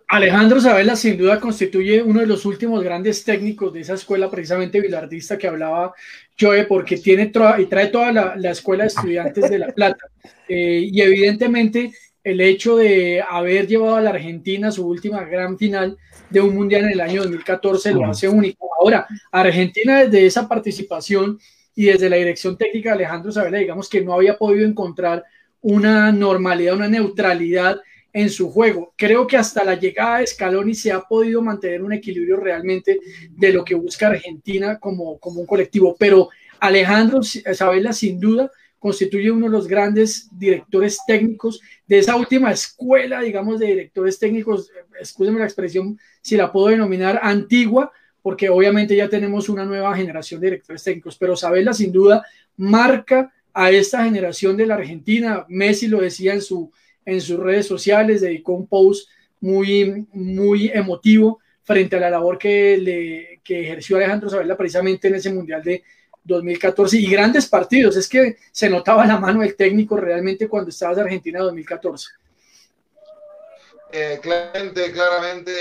Alejandro 0.10 0.62
Sabela 0.62 0.96
sin 0.96 1.18
duda 1.18 1.40
constituye 1.40 2.02
uno 2.02 2.22
de 2.22 2.28
los 2.28 2.46
últimos 2.46 2.82
grandes 2.82 3.26
técnicos 3.26 3.74
de 3.74 3.82
esa 3.82 3.96
escuela 3.96 4.32
precisamente 4.32 4.80
bilardista 4.80 5.38
que 5.38 5.48
hablaba 5.48 5.94
Joe, 6.40 6.64
porque 6.64 6.98
tiene 6.98 7.30
y 7.60 7.66
trae 7.66 7.88
toda 7.88 8.14
la, 8.14 8.52
escuela 8.52 8.84
de 8.84 8.88
estudiantes 8.88 9.50
de 9.50 9.60
La 9.60 9.68
Plata. 9.68 10.06
Eh, 10.50 10.88
y 10.94 11.02
evidentemente 11.02 11.92
el 12.24 12.40
hecho 12.40 12.78
de 12.78 13.22
haber 13.22 13.68
llevado 13.68 13.98
a 13.98 14.02
la 14.02 14.12
Argentina 14.12 14.70
a 14.70 14.72
su 14.72 14.88
última 14.88 15.26
gran 15.26 15.58
final 15.58 15.98
de 16.30 16.40
un 16.40 16.56
mundial 16.56 16.86
en 16.86 16.92
el 16.92 17.02
año 17.02 17.24
2014 17.24 17.92
lo 17.92 18.06
hace 18.06 18.30
único. 18.30 18.70
Ahora, 18.80 19.06
Argentina 19.30 20.06
desde 20.06 20.26
esa 20.26 20.48
participación 20.48 21.38
y 21.76 21.88
desde 21.88 22.10
la 22.10 22.16
dirección 22.16 22.58
técnica 22.58 22.92
de 22.92 22.96
Alejandro 22.96 23.34
Sabela, 23.34 23.58
digamos 23.58 23.90
que 23.90 24.02
no 24.02 24.14
había 24.14 24.38
podido 24.38 24.66
encontrar 24.66 25.26
una 25.60 26.14
normalidad, 26.14 26.76
una 26.76 26.88
neutralidad 26.88 27.82
en 28.18 28.32
su 28.32 28.50
juego. 28.52 28.96
Creo 28.98 29.28
que 29.28 29.38
hasta 29.38 29.64
la 29.64 29.76
llegada 29.76 30.18
de 30.18 30.28
Scaloni 30.28 30.74
se 30.74 30.92
ha 30.92 31.02
podido 31.02 31.40
mantener 31.40 31.84
un 31.84 31.94
equilibrio 31.94 32.38
realmente 32.38 33.00
de 33.30 33.54
lo 33.54 33.64
que 33.64 33.76
busca 33.76 34.08
Argentina 34.08 34.80
como, 34.80 35.20
como 35.20 35.42
un 35.42 35.46
colectivo, 35.46 35.96
pero 36.00 36.30
Alejandro 36.60 37.22
Sabela 37.22 37.94
sin 37.94 38.20
duda 38.20 38.52
constituye 38.80 39.30
uno 39.30 39.46
de 39.46 39.52
los 39.52 39.68
grandes 39.68 40.30
directores 40.32 40.98
técnicos 41.06 41.62
de 41.86 42.00
esa 42.00 42.16
última 42.16 42.52
escuela, 42.52 43.22
digamos, 43.22 43.60
de 43.60 43.68
directores 43.68 44.18
técnicos, 44.18 44.72
escúcheme 45.00 45.38
la 45.38 45.46
expresión, 45.46 46.00
si 46.20 46.38
la 46.38 46.52
puedo 46.52 46.70
denominar 46.70 47.20
antigua, 47.22 47.92
porque 48.24 48.50
obviamente 48.50 48.96
ya 48.96 49.08
tenemos 49.08 49.48
una 49.48 49.64
nueva 49.64 49.96
generación 49.96 50.42
de 50.42 50.48
directores 50.48 50.84
técnicos, 50.84 51.18
pero 51.20 51.36
Sabela 51.36 51.72
sin 51.72 51.92
duda 51.92 52.26
marca 52.56 53.32
a 53.54 53.70
esta 53.70 54.04
generación 54.04 54.58
de 54.58 54.66
la 54.66 54.74
Argentina. 54.74 55.46
Messi 55.50 55.88
lo 55.88 56.02
decía 56.02 56.34
en, 56.34 56.42
su, 56.42 56.72
en 57.08 57.22
sus 57.22 57.40
redes 57.40 57.66
sociales, 57.66 58.20
dedicó 58.20 58.52
un 58.52 58.68
post 58.68 59.10
muy, 59.40 60.06
muy 60.12 60.68
emotivo 60.68 61.40
frente 61.64 61.96
a 61.96 62.02
la 62.02 62.10
labor 62.10 62.38
que, 62.38 62.78
le, 62.78 63.40
que 63.44 63.62
ejerció 63.62 63.96
Alejandro 63.96 64.30
Sabela 64.30 64.58
precisamente 64.58 65.08
en 65.08 65.16
ese 65.16 65.32
Mundial 65.32 65.64
de 65.64 65.84
2014 66.26 66.98
y 66.98 67.10
grandes 67.10 67.48
partidos. 67.48 67.96
Es 67.96 68.10
que 68.10 68.36
se 68.52 68.70
notaba 68.70 69.06
la 69.06 69.18
mano 69.18 69.40
del 69.40 69.56
técnico 69.56 69.96
realmente 69.96 70.50
cuando 70.50 70.70
estabas 70.70 70.98
Argentina 70.98 71.40
2014. 71.40 72.10
Eh, 73.94 74.20
claramente, 74.22 74.92
claramente, 74.92 75.52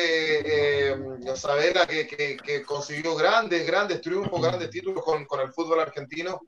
eh, 0.91 0.97
Sabela 1.37 1.87
que, 1.87 2.09
que, 2.09 2.63
consiguió 2.63 3.15
grandes, 3.15 3.65
grandes 3.65 4.01
triunfos, 4.01 4.43
grandes 4.43 4.69
títulos 4.69 5.05
con, 5.05 5.25
con 5.27 5.39
el 5.39 5.53
fútbol 5.53 5.79
argentino 5.79 6.41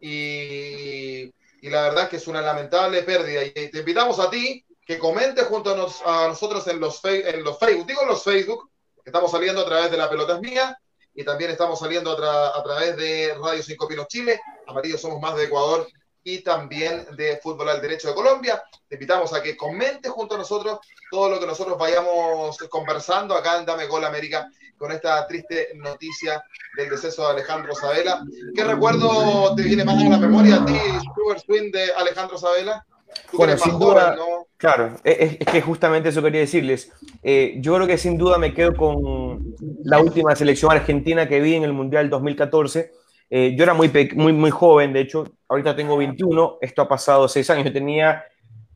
y, 0.00 1.30
la 1.62 1.82
verdad 1.82 2.04
es 2.04 2.10
que 2.10 2.16
es 2.16 2.26
una 2.28 2.40
lamentable 2.40 3.02
pérdida. 3.02 3.44
Y 3.44 3.70
te 3.70 3.78
invitamos 3.78 4.18
a 4.20 4.30
ti 4.30 4.64
que 4.86 4.98
comentes 4.98 5.46
junto 5.46 5.72
a, 6.06 6.28
nosotros 6.28 6.66
en 6.68 6.80
los, 6.80 7.04
en 7.04 7.44
los 7.44 7.58
Facebook, 7.58 7.86
digo 7.86 8.02
en 8.02 8.08
los 8.08 8.22
Facebook, 8.22 8.70
que 9.04 9.10
estamos 9.10 9.30
saliendo 9.30 9.62
a 9.62 9.66
través 9.66 9.90
de 9.90 9.96
La 9.96 10.08
Pelota 10.08 10.34
es 10.34 10.40
Mía 10.40 10.78
y 11.14 11.24
también 11.24 11.50
estamos 11.50 11.80
saliendo 11.80 12.12
a, 12.12 12.62
través 12.62 12.96
de 12.96 13.34
Radio 13.42 13.62
5 13.62 13.88
Pinos 13.88 14.06
Chile, 14.06 14.40
Amarillo 14.66 14.96
Somos 14.96 15.20
Más 15.20 15.36
de 15.36 15.44
Ecuador 15.44 15.86
y 16.22 16.38
también 16.38 17.06
de 17.16 17.38
Fútbol 17.38 17.68
al 17.70 17.82
Derecho 17.82 18.08
de 18.08 18.14
Colombia. 18.14 18.62
Te 18.86 18.94
invitamos 18.94 19.32
a 19.32 19.42
que 19.42 19.56
comentes 19.56 20.12
junto 20.12 20.36
a 20.36 20.38
nosotros 20.38 20.78
todo 21.10 21.28
lo 21.28 21.40
que 21.40 21.46
nosotros 21.46 21.76
vayamos 21.76 22.56
conversando 22.70 23.34
acá 23.34 23.58
en 23.58 23.66
Dame 23.66 23.86
Gol 23.86 24.04
América 24.04 24.48
con 24.78 24.92
esta 24.92 25.26
triste 25.26 25.68
noticia 25.74 26.42
del 26.76 26.88
deceso 26.88 27.22
de 27.24 27.32
Alejandro 27.32 27.74
Sabela. 27.74 28.22
¿Qué 28.54 28.64
recuerdo 28.64 29.54
te 29.54 29.62
viene 29.62 29.84
más 29.84 30.02
a 30.02 30.08
la 30.08 30.18
memoria 30.18 30.56
a 30.56 30.64
ti, 30.64 30.78
Stuart 31.10 31.40
Swin, 31.44 31.70
de 31.70 31.92
Alejandro 31.92 32.38
Sabela? 32.38 32.84
bueno, 33.32 33.56
sin 33.56 33.78
duda, 33.78 34.16
claro, 34.58 34.94
es, 35.02 35.38
que 35.38 35.62
justamente 35.62 36.10
eso 36.10 36.22
quería 36.22 36.40
decirles. 36.40 36.92
Eh, 37.22 37.56
yo 37.58 37.74
creo 37.74 37.86
que 37.86 37.98
sin 37.98 38.18
duda 38.18 38.38
me 38.38 38.54
quedo 38.54 38.74
con 38.76 39.54
la 39.82 39.98
última 39.98 40.36
selección 40.36 40.70
argentina 40.70 41.26
que 41.26 41.40
vi 41.40 41.54
en 41.54 41.64
el 41.64 41.72
Mundial 41.72 42.10
2014. 42.10 42.92
Eh, 43.30 43.54
yo 43.56 43.64
era 43.64 43.74
muy, 43.74 43.90
muy, 44.14 44.32
muy 44.32 44.50
joven, 44.50 44.92
de 44.92 45.00
hecho, 45.00 45.24
ahorita 45.48 45.74
tengo 45.74 45.96
21, 45.96 46.58
esto 46.60 46.82
ha 46.82 46.88
pasado 46.88 47.28
6 47.28 47.50
años, 47.50 47.64
yo 47.64 47.72
tenía 47.72 48.24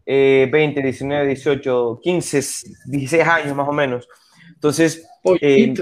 20, 0.05 0.83
19, 0.83 1.27
18, 1.27 2.01
15, 2.03 2.43
16 2.87 3.29
años 3.29 3.55
más 3.55 3.69
o 3.69 3.73
menos. 3.73 4.09
Entonces, 4.55 5.09
eh, 5.41 5.75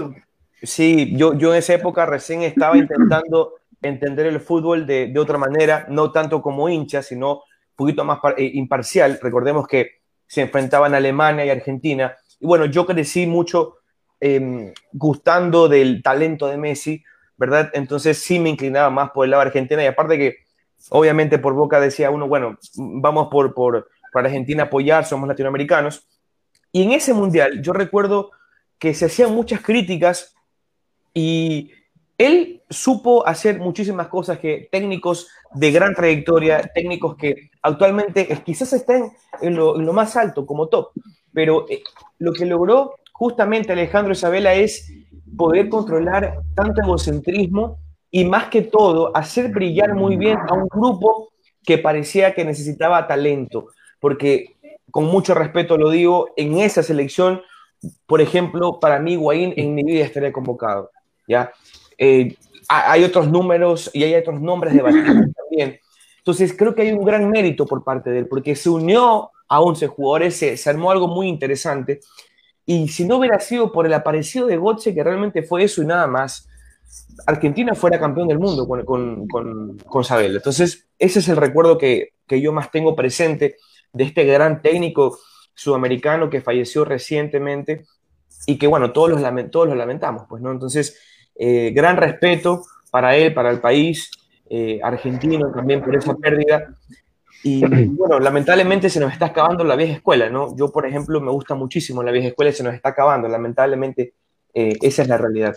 sí, 0.62 1.16
yo, 1.16 1.34
yo 1.34 1.52
en 1.52 1.58
esa 1.58 1.74
época 1.74 2.06
recién 2.06 2.42
estaba 2.42 2.76
intentando 2.78 3.54
entender 3.82 4.26
el 4.26 4.40
fútbol 4.40 4.86
de, 4.86 5.08
de 5.08 5.20
otra 5.20 5.38
manera, 5.38 5.86
no 5.88 6.12
tanto 6.12 6.42
como 6.42 6.68
hincha, 6.68 7.02
sino 7.02 7.34
un 7.34 7.40
poquito 7.76 8.04
más 8.04 8.18
eh, 8.36 8.50
imparcial. 8.54 9.18
Recordemos 9.22 9.66
que 9.66 10.00
se 10.26 10.42
enfrentaban 10.42 10.94
Alemania 10.94 11.44
y 11.44 11.50
Argentina. 11.50 12.16
Y 12.38 12.46
bueno, 12.46 12.66
yo 12.66 12.86
crecí 12.86 13.26
mucho 13.26 13.78
em, 14.20 14.72
gustando 14.92 15.68
del 15.68 16.02
talento 16.02 16.46
de 16.46 16.56
Messi, 16.56 17.02
¿verdad? 17.36 17.70
Entonces 17.72 18.18
sí 18.18 18.38
me 18.38 18.50
inclinaba 18.50 18.90
más 18.90 19.10
por 19.10 19.24
el 19.24 19.30
lado 19.30 19.42
de 19.42 19.48
Argentina 19.48 19.82
y 19.82 19.86
aparte 19.86 20.18
que 20.18 20.36
obviamente 20.90 21.38
por 21.38 21.54
boca 21.54 21.80
decía 21.80 22.10
uno, 22.10 22.28
bueno, 22.28 22.58
vamos 22.76 23.28
por, 23.30 23.54
por, 23.54 23.88
por 24.12 24.24
Argentina 24.24 24.64
a 24.64 24.66
apoyar, 24.66 25.04
somos 25.04 25.28
latinoamericanos. 25.28 26.06
Y 26.70 26.84
en 26.84 26.92
ese 26.92 27.12
mundial 27.12 27.60
yo 27.62 27.72
recuerdo 27.72 28.30
que 28.80 28.94
se 28.94 29.04
hacían 29.04 29.32
muchas 29.32 29.60
críticas 29.60 30.34
y 31.14 31.70
él 32.18 32.62
supo 32.68 33.26
hacer 33.26 33.60
muchísimas 33.60 34.08
cosas 34.08 34.38
que 34.38 34.68
técnicos 34.72 35.28
de 35.54 35.70
gran 35.70 35.94
trayectoria, 35.94 36.62
técnicos 36.74 37.16
que 37.16 37.50
actualmente 37.62 38.26
quizás 38.44 38.72
estén 38.72 39.12
en 39.42 39.54
lo, 39.54 39.76
más 39.92 40.16
alto 40.16 40.46
como 40.46 40.68
top, 40.68 40.90
pero 41.32 41.66
eh, 41.68 41.82
lo 42.18 42.32
que 42.32 42.46
logró 42.46 42.94
justamente 43.12 43.72
Alejandro 43.72 44.12
Isabela 44.12 44.54
es 44.54 44.90
poder 45.36 45.68
controlar 45.68 46.40
tanto 46.54 46.80
egocentrismo 46.82 47.78
y 48.10 48.24
más 48.24 48.48
que 48.48 48.62
todo 48.62 49.14
hacer 49.14 49.50
brillar 49.50 49.94
muy 49.94 50.16
bien 50.16 50.38
a 50.48 50.54
un 50.54 50.68
grupo 50.68 51.32
que 51.62 51.78
parecía 51.78 52.34
que 52.34 52.44
necesitaba 52.44 53.06
talento, 53.06 53.68
porque 54.00 54.56
con 54.90 55.04
mucho 55.04 55.34
respeto 55.34 55.76
lo 55.76 55.90
digo, 55.90 56.30
en 56.36 56.58
esa 56.58 56.82
selección 56.82 57.42
por 58.06 58.20
ejemplo, 58.20 58.78
para 58.80 58.98
mí, 58.98 59.16
Guaín 59.16 59.54
en 59.56 59.74
mi 59.74 59.82
vida 59.82 60.04
estaría 60.04 60.32
convocado. 60.32 60.90
¿ya? 61.26 61.52
Eh, 61.96 62.36
hay 62.68 63.04
otros 63.04 63.28
números 63.28 63.90
y 63.92 64.04
hay 64.04 64.14
otros 64.14 64.40
nombres 64.40 64.74
de 64.74 64.80
también. 65.36 65.80
Entonces, 66.18 66.54
creo 66.56 66.74
que 66.74 66.82
hay 66.82 66.92
un 66.92 67.04
gran 67.04 67.28
mérito 67.30 67.66
por 67.66 67.82
parte 67.82 68.10
de 68.10 68.20
él, 68.20 68.28
porque 68.28 68.54
se 68.54 68.68
unió 68.68 69.30
a 69.48 69.60
11 69.60 69.86
jugadores, 69.88 70.36
se, 70.36 70.70
armó 70.70 70.90
algo 70.90 71.08
muy 71.08 71.28
interesante. 71.28 72.00
Y 72.66 72.88
si 72.88 73.04
no 73.04 73.16
hubiera 73.16 73.40
sido 73.40 73.72
por 73.72 73.86
el 73.86 73.94
aparecido 73.94 74.46
de 74.46 74.56
Gotze, 74.56 74.94
que 74.94 75.02
realmente 75.02 75.42
fue 75.42 75.64
eso 75.64 75.82
y 75.82 75.86
nada 75.86 76.06
más, 76.06 76.46
Argentina 77.26 77.74
fuera 77.74 77.98
campeón 77.98 78.28
del 78.28 78.38
mundo 78.38 78.68
con, 78.68 78.84
con, 78.84 79.26
con, 79.26 79.78
con 79.78 80.04
Sabel. 80.04 80.36
Entonces, 80.36 80.86
ese 80.98 81.20
es 81.20 81.28
el 81.28 81.36
recuerdo 81.36 81.78
que, 81.78 82.10
que 82.26 82.40
yo 82.40 82.52
más 82.52 82.70
tengo 82.70 82.94
presente 82.94 83.56
de 83.92 84.04
este 84.04 84.24
gran 84.24 84.62
técnico 84.62 85.18
sudamericano 85.60 86.30
que 86.30 86.40
falleció 86.40 86.86
recientemente 86.86 87.84
y 88.46 88.56
que, 88.56 88.66
bueno, 88.66 88.92
todos 88.92 89.10
los, 89.10 89.50
todos 89.50 89.76
lamentamos, 89.76 90.24
pues, 90.26 90.42
¿no? 90.42 90.50
Entonces, 90.50 90.98
eh, 91.38 91.70
gran 91.74 91.98
respeto 91.98 92.62
para 92.90 93.14
él, 93.14 93.34
para 93.34 93.50
el 93.50 93.60
país 93.60 94.10
eh, 94.48 94.80
argentino 94.82 95.52
también 95.52 95.82
por 95.82 95.94
esa 95.94 96.14
pérdida. 96.14 96.74
Y 97.42 97.64
bueno, 97.64 98.18
lamentablemente 98.20 98.88
se 98.88 99.00
nos 99.00 99.12
está 99.12 99.26
acabando 99.26 99.64
la 99.64 99.76
vieja 99.76 99.94
escuela, 99.94 100.30
¿no? 100.30 100.56
Yo, 100.56 100.72
por 100.72 100.86
ejemplo, 100.86 101.20
me 101.20 101.30
gusta 101.30 101.54
muchísimo 101.54 102.02
la 102.02 102.10
vieja 102.10 102.28
escuela 102.28 102.50
y 102.50 102.54
se 102.54 102.62
nos 102.62 102.74
está 102.74 102.90
acabando. 102.90 103.28
Lamentablemente, 103.28 104.14
eh, 104.54 104.78
esa 104.80 105.02
es 105.02 105.08
la 105.08 105.18
realidad. 105.18 105.54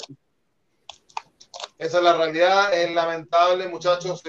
Esa 1.83 1.97
es 1.97 2.03
la 2.05 2.13
realidad, 2.15 2.73
es 2.73 2.95
lamentable, 2.95 3.67
muchachos, 3.67 4.23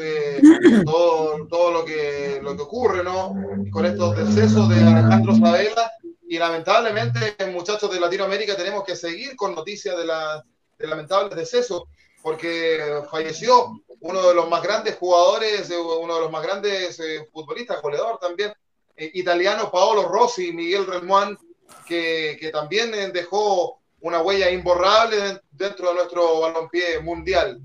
todo, 0.84 1.46
todo 1.46 1.70
lo, 1.70 1.84
que, 1.84 2.40
lo 2.42 2.56
que 2.56 2.62
ocurre, 2.62 3.04
¿no? 3.04 3.32
Con 3.70 3.86
estos 3.86 4.16
decesos 4.16 4.68
de 4.68 4.80
Alejandro 4.80 5.36
Sabela. 5.36 5.92
Y 6.26 6.36
lamentablemente, 6.36 7.36
muchachos 7.52 7.92
de 7.92 8.00
Latinoamérica, 8.00 8.56
tenemos 8.56 8.82
que 8.82 8.96
seguir 8.96 9.36
con 9.36 9.54
noticias 9.54 9.96
de, 9.96 10.04
la, 10.04 10.44
de 10.76 10.86
lamentables 10.88 11.36
decesos, 11.36 11.84
porque 12.24 13.04
falleció 13.08 13.80
uno 14.00 14.26
de 14.26 14.34
los 14.34 14.48
más 14.50 14.60
grandes 14.60 14.96
jugadores, 14.96 15.70
uno 15.70 16.12
de 16.12 16.20
los 16.22 16.32
más 16.32 16.42
grandes 16.42 16.98
eh, 16.98 17.28
futbolistas, 17.32 17.80
goleador 17.80 18.18
también, 18.18 18.52
eh, 18.96 19.12
italiano, 19.14 19.70
Paolo 19.70 20.08
Rossi, 20.08 20.52
Miguel 20.52 20.86
Relmuán, 20.86 21.38
que, 21.86 22.36
que 22.40 22.50
también 22.50 23.12
dejó 23.12 23.78
una 24.04 24.20
huella 24.20 24.50
imborrable 24.50 25.40
dentro 25.50 25.88
de 25.88 25.94
nuestro 25.94 26.40
balompié 26.40 27.00
mundial. 27.02 27.58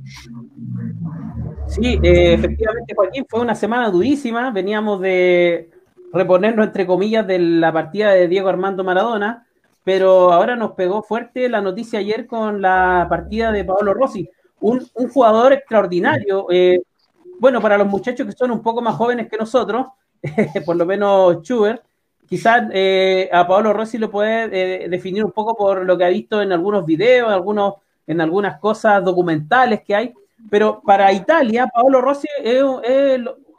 Sí, 1.68 2.00
eh, 2.02 2.34
efectivamente, 2.34 2.96
Joaquín, 2.96 3.26
fue 3.30 3.42
una 3.42 3.56
semana 3.56 3.90
durísima. 3.90 4.50
Veníamos 4.50 5.02
de 5.02 5.70
reponernos, 6.14 6.66
entre 6.66 6.88
comillas, 6.88 7.28
de 7.28 7.40
la 7.40 7.74
partida 7.74 8.12
de 8.14 8.30
Diego 8.30 8.48
Armando 8.48 8.86
Maradona, 8.86 9.46
pero 9.84 10.32
ahora 10.32 10.56
nos 10.56 10.72
pegó 10.72 11.04
fuerte 11.04 11.50
la 11.50 11.60
noticia 11.60 12.00
ayer 12.00 12.26
con 12.26 12.62
la 12.62 13.06
partida 13.10 13.52
de 13.52 13.66
Paolo 13.66 13.94
Rossi, 13.94 14.30
un, 14.62 14.80
jugador 15.12 15.52
extraordinario. 15.52 16.48
Eh, 16.50 16.82
bueno, 17.38 17.60
para 17.62 17.78
los 17.78 17.88
muchachos 17.88 18.26
que 18.26 18.32
son 18.32 18.52
un 18.52 18.64
poco 18.64 18.82
más 18.82 18.96
jóvenes 18.96 19.28
que 19.30 19.38
nosotros, 19.38 19.88
por 20.66 20.78
lo 20.78 20.86
menos 20.86 21.42
Schubert, 21.42 21.84
quizás 22.30 22.70
eh, 22.72 23.30
a 23.32 23.48
Paolo 23.48 23.74
Rossi 23.74 23.98
lo 23.98 24.10
puede 24.12 24.84
eh, 24.86 24.90
definir 24.90 25.26
un 25.26 25.32
poco 25.32 25.56
por 25.56 25.86
lo 25.86 25.98
que 25.98 26.06
ha 26.06 26.10
visto 26.10 26.42
en 26.42 26.52
algunos 26.52 26.86
videos, 26.86 27.32
algunos, 27.32 27.76
en 28.08 28.22
algunas 28.22 28.60
cosas 28.60 29.04
documentales 29.04 29.82
que 29.82 29.96
hay, 29.96 30.14
pero 30.50 30.82
para 30.86 31.12
Italia, 31.12 31.68
Paolo 31.74 32.02
Rossi 32.02 32.28
es, 32.44 32.64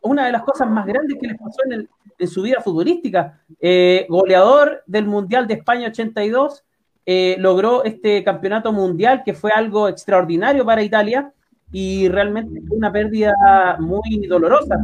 una 0.02 0.24
de 0.26 0.32
las 0.32 0.42
cosas 0.42 0.70
más 0.70 0.86
grandes 0.86 1.18
que 1.20 1.26
les 1.26 1.36
pasó 1.36 1.58
en, 1.68 1.86
en 2.20 2.28
su 2.28 2.42
vida 2.42 2.60
futbolística. 2.60 3.40
Eh, 3.60 4.06
goleador 4.08 4.82
del 4.86 5.06
Mundial 5.06 5.46
de 5.46 5.54
España 5.54 5.88
82, 5.88 6.62
eh, 7.06 7.36
logró 7.38 7.82
este 7.82 8.22
campeonato 8.22 8.72
mundial 8.72 9.22
que 9.24 9.34
fue 9.34 9.50
algo 9.50 9.88
extraordinario 9.88 10.64
para 10.64 10.82
Italia 10.82 11.32
y 11.72 12.08
realmente 12.08 12.60
fue 12.68 12.76
una 12.76 12.92
pérdida 12.92 13.76
muy 13.80 14.26
dolorosa. 14.28 14.78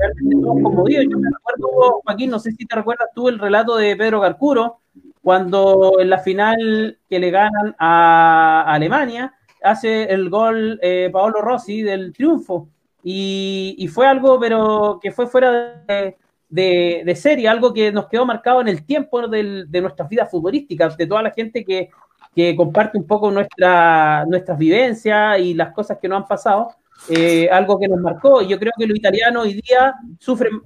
Realmente 0.00 0.36
todos 0.42 0.62
conmovidos. 0.62 1.06
Yo 1.10 1.18
me 1.18 1.28
acuerdo, 1.28 2.00
Joaquín, 2.04 2.30
no 2.30 2.38
sé 2.38 2.52
si 2.52 2.66
te 2.66 2.76
recuerdas 2.76 3.08
tú 3.14 3.28
el 3.28 3.38
relato 3.38 3.76
de 3.76 3.96
Pedro 3.96 4.20
Garcuro, 4.20 4.78
cuando 5.22 6.00
en 6.00 6.10
la 6.10 6.18
final 6.18 6.98
que 7.08 7.18
le 7.18 7.30
ganan 7.30 7.74
a 7.78 8.64
Alemania, 8.66 9.34
hace 9.62 10.04
el 10.04 10.30
gol 10.30 10.78
eh, 10.82 11.10
Paolo 11.12 11.42
Rossi 11.42 11.82
del 11.82 12.12
triunfo. 12.12 12.68
Y, 13.02 13.74
y, 13.78 13.88
fue 13.88 14.06
algo, 14.06 14.38
pero 14.38 14.98
que 15.02 15.10
fue 15.10 15.26
fuera 15.26 15.82
de, 15.86 16.16
de, 16.50 17.02
de, 17.04 17.16
serie, 17.16 17.48
algo 17.48 17.72
que 17.72 17.90
nos 17.90 18.08
quedó 18.08 18.26
marcado 18.26 18.60
en 18.60 18.68
el 18.68 18.84
tiempo 18.84 19.26
del, 19.26 19.70
de 19.70 19.80
nuestras 19.80 20.06
vidas 20.06 20.30
futbolísticas, 20.30 20.98
de 20.98 21.06
toda 21.06 21.22
la 21.22 21.30
gente 21.30 21.64
que, 21.64 21.88
que 22.34 22.54
comparte 22.54 22.98
un 22.98 23.06
poco 23.06 23.30
nuestra, 23.30 24.24
nuestras 24.26 24.58
vivencias 24.58 25.38
y 25.38 25.54
las 25.54 25.72
cosas 25.72 25.98
que 26.00 26.08
nos 26.08 26.22
han 26.22 26.28
pasado. 26.28 26.74
Eh, 27.08 27.48
algo 27.50 27.78
que 27.78 27.88
nos 27.88 28.00
marcó. 28.00 28.42
Yo 28.42 28.58
creo 28.58 28.72
que 28.78 28.86
los 28.86 28.96
italianos 28.96 29.44
hoy 29.44 29.54
día 29.54 29.94
sufren 30.18 30.60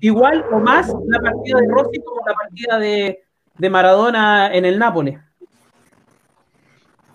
igual 0.00 0.44
o 0.52 0.58
más 0.58 0.88
la 1.06 1.20
partida 1.20 1.58
de 1.60 1.68
Rossi 1.68 2.00
como 2.00 2.20
la 2.26 2.34
partida 2.34 2.78
de, 2.78 3.24
de 3.56 3.70
Maradona 3.70 4.54
en 4.54 4.64
el 4.64 4.78
Nápoles. 4.78 5.18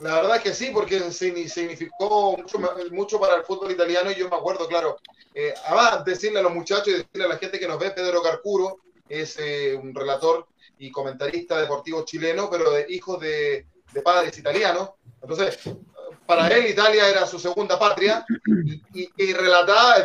La 0.02 0.16
verdad 0.16 0.42
que 0.42 0.54
sí, 0.54 0.72
porque 0.74 1.00
significó 1.12 2.36
mucho, 2.38 2.60
mucho 2.92 3.20
para 3.20 3.38
el 3.38 3.44
fútbol 3.44 3.72
italiano 3.72 4.12
y 4.12 4.16
yo 4.16 4.30
me 4.30 4.36
acuerdo, 4.36 4.68
claro, 4.68 4.98
eh, 5.34 5.54
además 5.66 6.04
decirle 6.04 6.40
a 6.40 6.44
los 6.44 6.54
muchachos 6.54 6.88
y 6.90 6.92
decirle 6.92 7.26
a 7.26 7.30
la 7.30 7.38
gente 7.38 7.60
que 7.60 7.68
nos 7.68 7.80
ve, 7.80 7.92
Pedro 7.92 8.22
Carcuro 8.22 8.80
es 9.08 9.38
eh, 9.40 9.80
un 9.82 9.96
relator 9.96 10.48
y 10.78 10.92
comentarista 10.92 11.60
deportivo 11.60 12.04
chileno, 12.04 12.50
pero 12.50 12.72
de 12.72 12.86
hijos 12.90 13.22
de, 13.22 13.68
de 13.94 14.02
padres 14.02 14.38
italianos. 14.38 14.92
Entonces, 15.22 15.60
para 16.26 16.48
él 16.48 16.68
Italia 16.68 17.08
era 17.10 17.26
su 17.26 17.40
segunda 17.40 17.78
patria 17.78 18.26
y, 18.94 19.10
y, 19.18 19.34
relataba, 19.34 19.96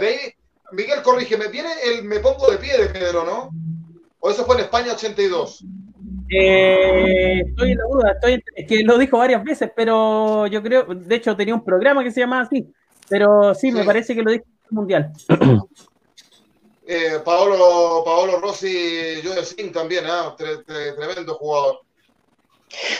Miguel, 0.73 1.03
corrígeme, 1.03 1.49
viene 1.49 1.71
el 1.85 2.05
Me 2.05 2.21
Pongo 2.21 2.51
de 2.51 2.59
Pie 2.59 2.79
de 2.79 2.89
Pedro, 2.89 3.25
¿no? 3.25 3.51
¿O 4.21 4.31
eso 4.31 4.45
fue 4.45 4.57
en 4.57 4.63
España 4.63 4.93
82? 4.93 5.65
Eh, 6.33 7.41
estoy 7.41 7.73
en 7.73 7.79
la 7.79 7.85
duda, 7.85 8.13
estoy, 8.13 8.45
es 8.55 8.67
que 8.69 8.85
lo 8.85 8.99
dijo 8.99 9.19
varias 9.19 9.43
veces, 9.43 9.71
pero 9.75 10.47
yo 10.47 10.63
creo, 10.63 10.85
de 10.85 11.15
hecho 11.17 11.37
tenía 11.37 11.55
un 11.55 11.65
programa 11.65 12.05
que 12.05 12.13
se 12.13 12.21
llamaba 12.21 12.43
así, 12.43 12.73
pero 13.09 13.55
sí, 13.55 13.71
sí. 13.71 13.77
me 13.77 13.85
parece 13.85 14.15
que 14.15 14.23
lo 14.23 14.31
dijo 14.31 14.45
en 14.45 14.67
el 14.71 14.75
Mundial. 14.75 15.13
Eh, 16.93 17.21
Paolo, 17.25 18.03
Paolo 18.05 18.41
Rossi, 18.41 19.23
yo 19.23 19.33
de 19.33 19.71
también, 19.71 20.07
¿eh? 20.07 20.35
tre, 20.37 20.57
tre, 20.67 20.93
tremendo 20.95 21.35
jugador. 21.35 21.83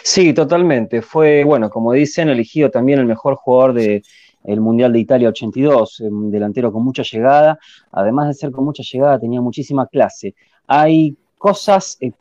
Sí, 0.03 0.33
totalmente. 0.33 1.03
Fue, 1.03 1.45
bueno, 1.45 1.71
como 1.71 1.93
dicen, 1.93 2.29
elegido 2.29 2.71
también 2.71 2.99
el 2.99 3.07
mejor 3.07 3.37
jugador 3.37 3.73
de, 3.75 4.03
el 4.45 4.61
Mundial 4.61 4.93
de 4.93 5.01
Italia 5.01 5.29
82, 5.29 6.01
un 6.01 6.31
delantero 6.31 6.73
con 6.73 6.83
mucha 6.83 7.03
llegada, 7.03 7.59
además 7.93 8.29
de 8.29 8.35
ser 8.35 8.51
con 8.51 8.65
mucha 8.65 8.83
llegada, 8.83 9.19
tenía 9.19 9.41
muchísima 9.41 9.87
clase. 9.87 10.35
Hay 10.67 11.17
cosas, 11.39 11.97
eh, 12.01 12.13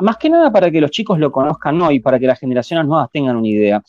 más 0.00 0.16
que 0.16 0.30
nada 0.30 0.50
para 0.50 0.70
que 0.70 0.80
los 0.80 0.90
chicos 0.90 1.18
lo 1.18 1.30
conozcan 1.30 1.76
¿no? 1.76 1.90
y 1.90 2.00
para 2.00 2.18
que 2.18 2.26
las 2.26 2.38
generaciones 2.38 2.86
nuevas 2.86 3.10
tengan 3.10 3.36
una 3.36 3.48
idea. 3.48 3.82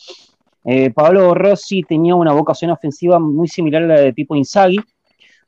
Eh, 0.65 0.91
Pablo 0.91 1.33
Rossi 1.33 1.83
tenía 1.83 2.15
una 2.15 2.33
vocación 2.33 2.71
ofensiva 2.71 3.19
muy 3.19 3.47
similar 3.47 3.83
a 3.83 3.87
la 3.87 3.99
de 3.99 4.13
tipo 4.13 4.35
Inzaghi, 4.35 4.79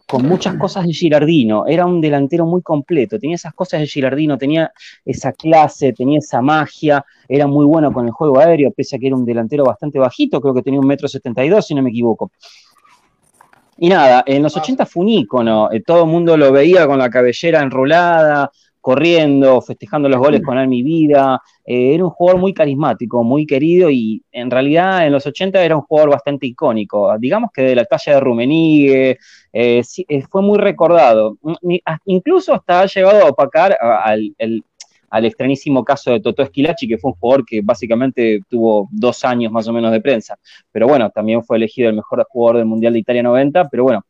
con 0.08 0.26
muchas 0.28 0.56
cosas 0.60 0.86
de 0.86 0.94
Girardino. 0.94 1.66
Era 1.68 1.86
un 1.86 2.02
delantero 2.02 2.46
muy 2.46 2.62
completo, 2.62 3.20
tenía 3.20 3.36
esas 3.36 3.54
cosas 3.54 3.82
de 3.82 3.88
Girardino, 3.88 4.38
tenía 4.38 4.72
esa 5.04 5.34
clase, 5.34 5.94
tenía 5.94 6.20
esa 6.20 6.42
magia, 6.42 7.06
era 7.28 7.48
muy 7.48 7.66
bueno 7.66 7.92
con 7.92 8.06
el 8.06 8.12
juego 8.12 8.40
aéreo, 8.40 8.72
pese 8.72 8.96
a 8.96 9.00
que 9.00 9.08
era 9.08 9.16
un 9.16 9.26
delantero 9.26 9.66
bastante 9.66 10.00
bajito, 10.00 10.42
creo 10.42 10.54
que 10.54 10.62
tenía 10.62 10.80
un 10.80 10.88
metro 10.88 11.08
setenta 11.08 11.44
y 11.44 11.50
dos, 11.50 11.68
si 11.68 11.76
no 11.76 11.82
me 11.82 11.90
equivoco. 11.90 12.32
Y 13.78 13.90
nada, 13.90 14.24
en 14.26 14.42
los 14.42 14.56
80 14.56 14.86
fue 14.86 15.04
un 15.04 15.10
ícono, 15.10 15.70
eh, 15.70 15.82
todo 15.86 16.06
el 16.06 16.10
mundo 16.10 16.38
lo 16.38 16.52
veía 16.52 16.88
con 16.88 16.98
la 16.98 17.10
cabellera 17.10 17.62
enrolada, 17.62 18.50
corriendo, 18.86 19.64
festejando 19.64 20.08
los 20.08 20.20
goles 20.20 20.44
con 20.44 20.60
Almi 20.60 20.84
Vida. 20.84 21.42
Eh, 21.66 21.96
era 21.96 22.04
un 22.04 22.12
jugador 22.12 22.40
muy 22.40 22.54
carismático, 22.54 23.24
muy 23.24 23.48
querido 23.48 23.90
y 23.90 24.22
en 24.32 24.52
realidad 24.52 25.08
en 25.08 25.12
los 25.12 25.26
80 25.26 25.60
era 25.64 25.76
un 25.76 25.82
jugador 25.82 26.12
bastante 26.12 26.46
icónico. 26.46 27.12
Digamos 27.18 27.50
que 27.52 27.64
de 27.64 27.74
la 27.74 27.86
talla 27.86 28.14
de 28.14 28.20
Rumenigue, 28.20 29.18
eh, 29.52 29.82
eh, 30.08 30.22
fue 30.30 30.44
muy 30.44 30.60
recordado. 30.60 31.36
Incluso 32.06 32.54
hasta 32.54 32.82
ha 32.82 32.86
llegado 32.86 33.26
a 33.26 33.30
opacar 33.30 33.76
al 33.82 35.26
extrañísimo 35.26 35.84
caso 35.84 36.12
de 36.12 36.20
Totó 36.20 36.44
Esquilachi, 36.44 36.88
que 36.88 37.00
fue 37.00 37.10
un 37.10 37.18
jugador 37.18 37.44
que 37.44 37.62
básicamente 37.64 38.42
tuvo 38.48 38.88
dos 38.92 39.26
años 39.26 39.52
más 39.52 39.68
o 39.68 39.74
menos 39.74 39.92
de 39.94 40.02
prensa. 40.02 40.38
Pero 40.72 40.88
bueno, 40.88 41.10
también 41.10 41.44
fue 41.44 41.58
elegido 41.58 41.90
el 41.90 41.96
mejor 41.96 42.24
jugador 42.30 42.58
del 42.58 42.68
Mundial 42.68 42.94
de 42.94 43.00
Italia 43.00 43.24
90, 43.24 43.68
pero 43.68 43.82
bueno, 43.82 44.06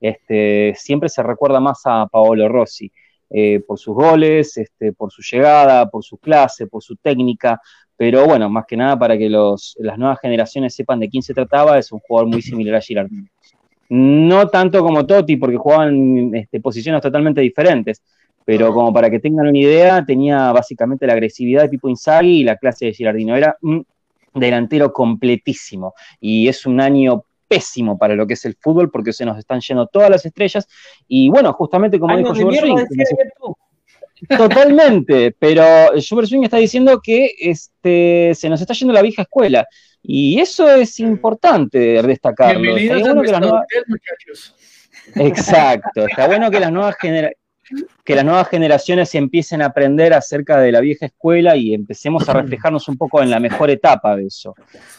este, 0.00 0.72
siempre 0.76 1.08
se 1.08 1.20
recuerda 1.24 1.58
más 1.58 1.80
a 1.84 2.06
Paolo 2.06 2.48
Rossi 2.48 2.92
eh, 3.30 3.60
por 3.66 3.78
sus 3.78 3.94
goles, 3.94 4.56
este, 4.56 4.92
por 4.92 5.12
su 5.12 5.22
llegada, 5.22 5.88
por 5.88 6.04
su 6.04 6.18
clase, 6.18 6.66
por 6.66 6.82
su 6.82 6.96
técnica, 6.96 7.60
pero 7.96 8.26
bueno, 8.26 8.48
más 8.48 8.64
que 8.66 8.76
nada 8.76 8.98
para 8.98 9.16
que 9.18 9.28
las 9.28 9.98
nuevas 9.98 10.18
generaciones 10.20 10.74
sepan 10.74 11.00
de 11.00 11.08
quién 11.08 11.22
se 11.22 11.34
trataba, 11.34 11.78
es 11.78 11.92
un 11.92 12.00
jugador 12.00 12.30
muy 12.30 12.40
similar 12.42 12.76
a 12.76 12.80
Girard. 12.80 13.10
No 13.90 14.48
tanto 14.48 14.82
como 14.82 15.04
Totti, 15.04 15.36
porque 15.36 15.58
jugaban 15.58 16.34
este, 16.34 16.60
posiciones 16.60 17.02
totalmente 17.02 17.40
diferentes, 17.40 18.02
pero 18.44 18.72
como 18.72 18.92
para 18.92 19.10
que 19.10 19.20
tengan 19.20 19.48
una 19.48 19.58
idea, 19.58 20.04
tenía 20.04 20.50
básicamente 20.50 21.06
la 21.06 21.12
agresividad 21.12 21.62
de 21.62 21.68
Pipo 21.68 21.88
Inzaghi 21.88 22.40
y 22.40 22.44
la 22.44 22.56
clase 22.56 22.86
de 22.86 22.94
Girardino. 22.94 23.36
Era 23.36 23.56
un 23.62 23.86
delantero 24.34 24.92
completísimo 24.92 25.94
y 26.20 26.48
es 26.48 26.64
un 26.66 26.80
año 26.80 27.24
pésimo 27.50 27.98
para 27.98 28.14
lo 28.14 28.28
que 28.28 28.34
es 28.34 28.44
el 28.44 28.54
fútbol 28.60 28.92
porque 28.92 29.12
se 29.12 29.24
nos 29.24 29.36
están 29.36 29.60
yendo 29.60 29.88
todas 29.88 30.08
las 30.08 30.24
estrellas 30.24 30.68
y 31.08 31.28
bueno, 31.30 31.52
justamente 31.52 31.98
como 31.98 32.16
dijo 32.16 32.32
mierda, 32.32 32.86
Swing, 32.86 33.54
totalmente, 34.38 35.34
pero 35.38 35.64
Schubert 35.98 36.28
Swing 36.28 36.44
está 36.44 36.58
diciendo 36.58 37.00
que 37.02 37.32
este, 37.40 38.32
se 38.34 38.48
nos 38.48 38.60
está 38.60 38.72
yendo 38.74 38.94
la 38.94 39.02
vieja 39.02 39.22
escuela 39.22 39.66
y 40.02 40.38
eso 40.38 40.70
es 40.74 41.00
importante 41.00 42.00
destacarlo. 42.02 42.60
Bienvenidos 42.60 43.02
a 43.02 43.12
bueno 43.12 43.22
que 43.22 43.32
las 43.32 43.40
nuestro 43.40 43.48
nuevas- 43.50 43.64
hotel, 43.64 43.84
muchachos. 43.88 44.54
Exacto, 45.16 46.06
está 46.06 46.26
bueno 46.28 46.50
que 46.50 46.60
las 46.60 46.70
nuevas 46.70 46.94
genera- 47.00 47.32
que 48.04 48.14
las 48.14 48.24
nuevas 48.24 48.48
generaciones 48.48 49.14
empiecen 49.14 49.62
a 49.62 49.66
aprender 49.66 50.12
acerca 50.12 50.58
de 50.58 50.72
la 50.72 50.80
vieja 50.80 51.06
escuela 51.06 51.56
y 51.56 51.74
empecemos 51.74 52.28
a 52.28 52.32
reflejarnos 52.40 52.88
un 52.88 52.96
poco 52.96 53.22
en 53.22 53.30
la 53.30 53.40
mejor 53.40 53.70
etapa 53.70 54.16
de 54.16 54.26
eso. 54.26 54.54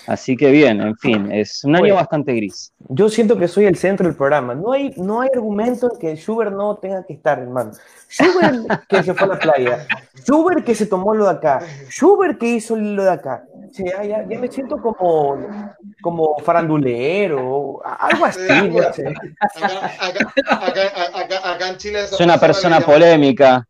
Así 0.07 0.35
que 0.35 0.51
bien, 0.51 0.81
en 0.81 0.97
fin, 0.97 1.31
es 1.31 1.63
un 1.63 1.75
año 1.75 1.83
Bueno. 1.83 1.95
bastante 1.95 2.33
gris. 2.33 2.73
Yo 2.89 3.09
siento 3.09 3.37
que 3.37 3.47
soy 3.47 3.65
el 3.65 3.75
centro 3.75 4.07
del 4.07 4.15
programa. 4.15 4.55
No 4.55 4.71
hay, 4.71 4.93
no 4.97 5.21
hay 5.21 5.29
argumento 5.33 5.91
en 5.91 5.99
que 5.99 6.15
Schubert 6.15 6.51
no 6.51 6.77
tenga 6.77 7.05
que 7.05 7.13
estar, 7.13 7.39
hermano. 7.39 7.71
Schubert 8.11 8.87
que 8.87 9.03
se 9.03 9.13
fue 9.13 9.23
a 9.23 9.27
la 9.27 9.39
playa. 9.39 9.87
Schubert 10.25 10.65
que 10.65 10.75
se 10.75 10.85
tomó 10.85 11.13
lo 11.15 11.25
de 11.25 11.31
acá. 11.31 11.59
Schubert 11.89 12.37
que 12.37 12.47
hizo 12.47 12.75
lo 12.75 13.03
de 13.03 13.11
acá. 13.11 13.43
Sí, 13.71 13.85
ya, 13.85 14.03
ya, 14.03 14.27
ya 14.27 14.37
me 14.39 14.51
siento 14.51 14.77
como, 14.81 15.37
como 16.01 16.37
farandulero, 16.39 17.81
algo 17.85 18.25
así. 18.25 18.69
no 18.69 18.93
sé. 18.93 19.07
Acá, 19.61 19.87
acá, 19.99 20.33
acá, 20.67 21.19
acá, 21.19 21.51
acá 21.53 21.67
en 21.69 21.77
Chile 21.77 22.03
Es 22.03 22.19
una 22.19 22.37
persona 22.37 22.81
polémica. 22.81 23.65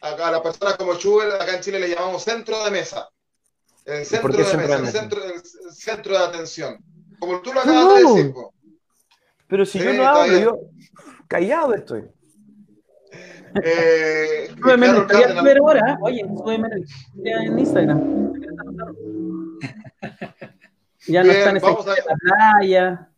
acá 0.00 0.28
a 0.28 0.32
las 0.32 0.40
personas 0.40 0.76
como 0.76 0.94
Schubert, 0.94 1.40
acá 1.40 1.54
en 1.56 1.60
Chile 1.60 1.78
le 1.80 1.88
llamamos 1.94 2.22
centro 2.24 2.64
de 2.64 2.70
mesa. 2.70 3.08
El 3.84 4.04
centro 4.04 4.28
de 4.32 4.44
centro 4.44 4.58
mesa, 4.66 4.76
de 4.80 4.86
el 4.86 4.92
centro, 4.92 5.20
el 5.24 5.72
centro 5.74 6.18
de 6.18 6.24
atención. 6.24 6.78
Como 7.18 7.40
tú 7.40 7.52
lo 7.52 7.64
No, 7.64 7.70
acabas 7.72 7.94
de 7.96 8.02
no. 8.02 8.14
decir, 8.14 8.32
po. 8.32 8.54
Pero 9.46 9.64
si 9.66 9.78
Sí, 9.78 9.84
yo 9.84 9.92
no 9.94 10.06
hablo, 10.06 10.24
bien. 10.32 10.44
yo 10.44 10.58
callado 11.26 11.74
estoy. 11.74 12.04
Eh, 13.62 14.50
Súbeme 14.60 14.86
a 14.86 15.06
Cárdenas- 15.06 15.38
subir 15.38 15.58
ahora, 15.58 15.92
¿eh? 15.92 15.96
Oye, 16.00 16.22
súbeme 16.36 16.68
en 17.24 17.58
Instagram. 17.58 18.32
Ya 21.06 21.22
no 21.22 21.30
Bien, 21.30 21.56
están 21.56 21.56
en 21.56 21.62
la 22.06 22.16
playa. 22.60 23.08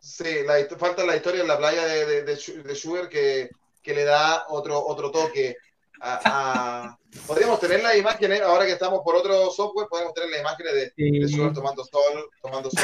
Sí, 0.00 0.24
la, 0.44 0.54
falta 0.78 1.04
la 1.04 1.14
historia 1.14 1.42
en 1.42 1.48
la 1.48 1.56
playa 1.58 1.84
de, 1.86 2.06
de, 2.06 2.22
de, 2.24 2.34
de 2.34 2.74
Schubert 2.74 3.08
que, 3.08 3.50
que 3.80 3.94
le 3.94 4.02
da 4.04 4.46
otro, 4.48 4.84
otro 4.84 5.12
toque. 5.12 5.56
A, 6.04 6.20
a- 6.24 6.98
Podríamos 7.26 7.60
tener 7.60 7.82
las 7.82 7.94
imágenes, 7.96 8.40
ahora 8.40 8.64
que 8.64 8.72
estamos 8.72 9.00
por 9.04 9.14
otro 9.14 9.50
software, 9.50 9.86
podemos 9.88 10.14
tener 10.14 10.30
las 10.30 10.40
imágenes 10.40 10.72
de, 10.74 10.92
Sí. 10.96 11.18
de 11.20 11.28
Schubert 11.28 11.54
tomando 11.54 11.84
sol, 11.84 12.28
tomando 12.40 12.70
sol. 12.70 12.82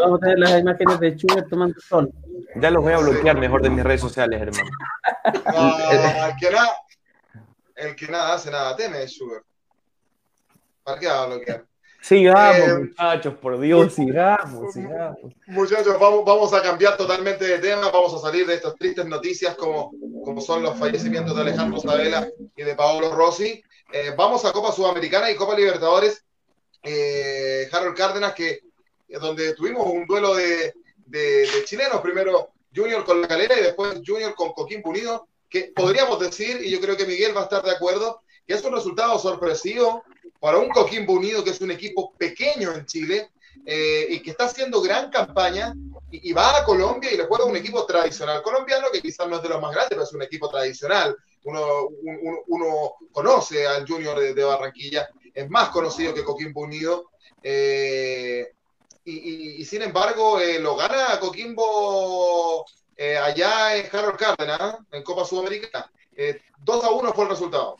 Vamos 0.00 0.18
a 0.18 0.20
tener 0.20 0.38
las 0.38 0.60
imágenes 0.60 1.00
de 1.00 1.16
Schubert 1.16 1.48
tomando 1.50 1.80
sol. 1.80 2.12
Ya 2.56 2.70
los 2.70 2.82
voy 2.82 2.92
a 2.92 2.98
bloquear 2.98 3.36
mejor 3.36 3.60
de 3.62 3.70
mis 3.70 3.82
redes 3.84 4.00
sociales, 4.00 4.40
hermano. 4.40 4.70
El, 5.24 6.36
que 6.38 6.50
nada, 6.50 6.76
el 7.74 7.96
que 7.96 8.06
nada 8.06 8.34
hace, 8.34 8.50
nada 8.52 8.76
teme 8.76 9.04
Schubert. 9.08 9.44
¿Para 10.84 10.98
qué 11.00 11.06
va 11.08 11.22
a 11.24 11.26
bloquear? 11.26 11.64
Sigamos, 12.00 12.56
eh, 12.56 12.78
muchachos, 12.78 13.34
por 13.34 13.60
Dios, 13.60 13.92
sigamos, 13.92 14.72
sigamos. 14.72 15.18
Muchachos, 15.46 15.98
vamos, 15.98 16.24
vamos 16.24 16.54
a 16.54 16.62
cambiar 16.62 16.96
totalmente 16.96 17.44
de 17.44 17.58
tema, 17.58 17.90
vamos 17.90 18.14
a 18.14 18.18
salir 18.18 18.46
de 18.46 18.54
estas 18.54 18.76
tristes 18.76 19.04
noticias 19.06 19.56
como, 19.56 19.92
como 20.24 20.40
son 20.40 20.62
los 20.62 20.78
fallecimientos 20.78 21.34
de 21.34 21.42
Alejandro 21.42 21.80
Sabela 21.80 22.28
y 22.56 22.62
de 22.62 22.74
Paolo 22.74 23.14
Rossi. 23.14 23.62
Eh, 23.92 24.14
vamos 24.16 24.44
a 24.44 24.52
Copa 24.52 24.72
Sudamericana 24.72 25.30
y 25.30 25.36
Copa 25.36 25.56
Libertadores. 25.56 26.24
Eh, 26.82 27.68
Harold 27.72 27.96
Cárdenas, 27.96 28.34
que 28.34 28.60
donde 29.20 29.54
tuvimos 29.54 29.86
un 29.86 30.06
duelo 30.06 30.34
de, 30.34 30.74
de, 31.06 31.48
chilenos, 31.64 32.00
primero 32.00 32.50
Junior 32.74 33.04
con 33.04 33.20
la 33.20 33.28
calera 33.28 33.58
y 33.58 33.62
después 33.62 34.00
Junior 34.06 34.34
con 34.34 34.52
Coquimbo 34.52 34.90
Unido, 34.90 35.26
que 35.48 35.72
podríamos 35.74 36.20
decir, 36.20 36.60
y 36.62 36.70
yo 36.70 36.80
creo 36.80 36.96
que 36.96 37.06
Miguel 37.06 37.36
va 37.36 37.40
a 37.40 37.44
estar 37.44 37.62
de 37.62 37.72
acuerdo, 37.72 38.20
que 38.48 38.54
es 38.54 38.64
un 38.64 38.72
resultado 38.72 39.18
sorpresivo 39.18 40.02
para 40.40 40.56
un 40.56 40.70
Coquimbo 40.70 41.12
Unido, 41.12 41.44
que 41.44 41.50
es 41.50 41.60
un 41.60 41.70
equipo 41.70 42.14
pequeño 42.16 42.72
en 42.72 42.86
Chile 42.86 43.30
eh, 43.66 44.06
y 44.08 44.20
que 44.20 44.30
está 44.30 44.46
haciendo 44.46 44.80
gran 44.80 45.10
campaña 45.10 45.74
y, 46.10 46.32
va 46.32 46.56
a 46.56 46.64
Colombia 46.64 47.12
y 47.12 47.18
le 47.18 47.26
juega 47.26 47.44
un 47.44 47.56
equipo 47.56 47.84
tradicional 47.84 48.40
colombiano, 48.42 48.86
que 48.90 49.02
quizás 49.02 49.28
no 49.28 49.36
es 49.36 49.42
de 49.42 49.50
los 49.50 49.60
más 49.60 49.72
grandes, 49.72 49.90
pero 49.90 50.02
es 50.04 50.12
un 50.14 50.22
equipo 50.22 50.48
tradicional. 50.48 51.14
Uno, 51.44 51.88
uno, 52.46 52.94
conoce 53.12 53.66
al 53.66 53.86
Junior 53.86 54.18
de, 54.18 54.44
Barranquilla, 54.44 55.10
es 55.34 55.50
más 55.50 55.68
conocido 55.68 56.14
que 56.14 56.24
Coquimbo 56.24 56.62
Unido. 56.62 57.10
Eh, 57.42 58.50
y, 59.04 59.62
sin 59.66 59.82
embargo, 59.82 60.40
eh, 60.40 60.58
lo 60.58 60.74
gana 60.74 61.20
Coquimbo 61.20 62.64
allá 63.22 63.76
en 63.76 63.86
Harold 63.94 64.16
Cárdenas, 64.16 64.78
en 64.90 65.02
Copa 65.02 65.26
Sudamericana. 65.26 65.92
2 66.64 66.84
a 66.84 66.90
1 66.90 67.12
fue 67.12 67.24
el 67.24 67.30
resultado. 67.30 67.76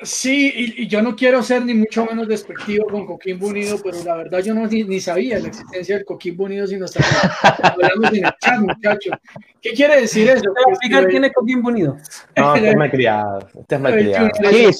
Sí, 0.00 0.52
y, 0.76 0.88
yo 0.88 1.02
no 1.02 1.14
quiero 1.14 1.42
ser 1.42 1.64
ni 1.64 1.72
mucho 1.72 2.04
menos 2.04 2.26
despectivo 2.26 2.86
con 2.86 3.06
Coquimbo 3.06 3.46
Unido, 3.46 3.78
pero 3.82 4.02
la 4.02 4.16
verdad 4.16 4.40
yo 4.40 4.52
no 4.52 4.66
ni, 4.66 5.00
sabía 5.00 5.38
la 5.38 5.48
existencia 5.48 5.96
del 5.96 6.04
Coquimbo 6.04 6.44
Unido 6.44 6.66
sino 6.66 6.84
hasta 6.84 7.00
hablamos 7.62 8.12
en 8.12 8.26
el 8.26 8.34
chat, 8.40 8.58
muchachos. 8.58 9.14
¿Qué 9.64 9.72
quiere 9.72 10.02
decir 10.02 10.28
eso? 10.28 10.44
explicar 10.68 11.08
quién 11.08 11.24
es 11.24 11.32
Coquimbo 11.32 11.70
Unido? 11.70 11.96
No, 12.36 12.52
usted 12.52 12.66
es 12.66 12.76
malcriado. 12.76 13.48
Usted 13.54 13.76
es 13.76 13.82
malcriado. 13.82 14.30
¿Qué 14.50 14.68
es, 14.68 14.78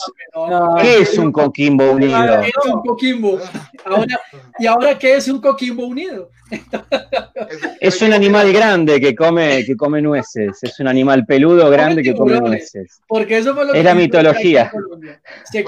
¿qué 0.83 0.99
es 0.99 1.16
un 1.16 1.33
Coquimbo 1.33 1.92
Unido? 1.92 2.42
¿Qué 2.42 2.49
es 2.49 2.66
un 2.70 2.83
Coquimbo? 2.83 3.40
Ahora, 3.87 4.20
¿Y 4.59 4.66
ahora 4.66 4.99
qué 4.99 5.16
es 5.16 5.27
un 5.29 5.40
Coquimbo 5.40 5.87
Unido? 5.87 6.29
es 7.81 8.03
un 8.03 8.12
animal 8.12 8.53
grande 8.53 9.01
que 9.01 9.14
come, 9.14 9.64
que 9.64 9.75
come 9.75 10.03
nueces. 10.03 10.62
Es 10.62 10.79
un 10.79 10.88
animal 10.88 11.25
peludo 11.25 11.70
grande 11.70 12.03
que 12.03 12.14
come 12.14 12.38
nueces. 12.38 13.01
Porque 13.09 13.38
eso 13.38 13.55
fue 13.55 13.64
lo 13.64 13.73
que 13.73 13.79
es 13.79 13.85
la 13.87 13.94
mitología. 13.94 14.70
Si, 15.51 15.64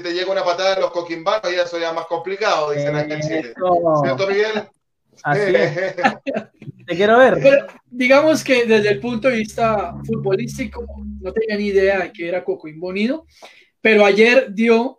te 0.00 0.14
llega 0.14 0.30
una 0.30 0.44
patada 0.44 0.76
de 0.76 0.82
los 0.82 0.92
coquimbanos, 0.92 1.50
ya 1.50 1.64
eso 1.64 1.80
ya 1.80 1.88
es 1.88 1.94
más 1.96 2.06
complicado, 2.06 2.70
dicen 2.70 2.94
acá 2.94 3.14
en 3.14 3.22
Chile. 3.22 3.54
¿Cierto, 4.04 4.28
Miguel? 4.28 4.68
Así 5.22 5.54
es. 5.54 5.94
Te 6.86 6.96
quiero 6.96 7.18
ver. 7.18 7.38
Pero, 7.42 7.66
digamos 7.90 8.42
que 8.42 8.64
desde 8.64 8.90
el 8.90 9.00
punto 9.00 9.28
de 9.28 9.36
vista 9.36 9.94
futbolístico, 10.04 10.84
no 11.20 11.32
tenía 11.32 11.56
ni 11.56 11.66
idea 11.66 11.98
de 12.00 12.12
que 12.12 12.28
era 12.28 12.44
Coquimbo 12.44 12.88
Unido, 12.88 13.26
pero 13.80 14.04
ayer 14.04 14.52
dio 14.54 14.98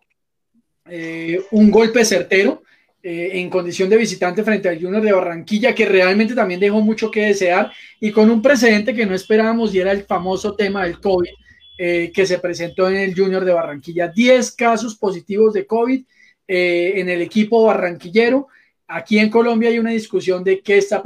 eh, 0.85 1.41
un 1.51 1.71
golpe 1.71 2.05
certero 2.05 2.63
eh, 3.01 3.39
en 3.39 3.49
condición 3.49 3.89
de 3.89 3.95
visitante 3.95 4.43
frente 4.43 4.67
al 4.67 4.81
Junior 4.81 5.01
de 5.01 5.13
Barranquilla, 5.13 5.73
que 5.73 5.85
realmente 5.85 6.35
también 6.35 6.59
dejó 6.59 6.81
mucho 6.81 7.09
que 7.09 7.27
desear 7.27 7.71
y 7.99 8.11
con 8.11 8.29
un 8.29 8.41
precedente 8.41 8.93
que 8.93 9.05
no 9.05 9.15
esperábamos 9.15 9.73
y 9.73 9.79
era 9.79 9.93
el 9.93 10.03
famoso 10.03 10.53
tema 10.53 10.83
del 10.83 10.99
COVID 10.99 11.29
eh, 11.77 12.11
que 12.13 12.25
se 12.25 12.39
presentó 12.39 12.89
en 12.89 12.97
el 12.97 13.15
Junior 13.15 13.45
de 13.45 13.53
Barranquilla. 13.53 14.09
10 14.09 14.51
casos 14.51 14.97
positivos 14.97 15.53
de 15.53 15.65
COVID 15.65 16.03
eh, 16.45 16.91
en 16.95 17.07
el 17.07 17.21
equipo 17.21 17.63
barranquillero. 17.63 18.49
Aquí 18.89 19.19
en 19.19 19.29
Colombia 19.29 19.69
hay 19.69 19.79
una 19.79 19.91
discusión 19.91 20.43
de 20.43 20.61
qué 20.61 20.77
está 20.77 21.01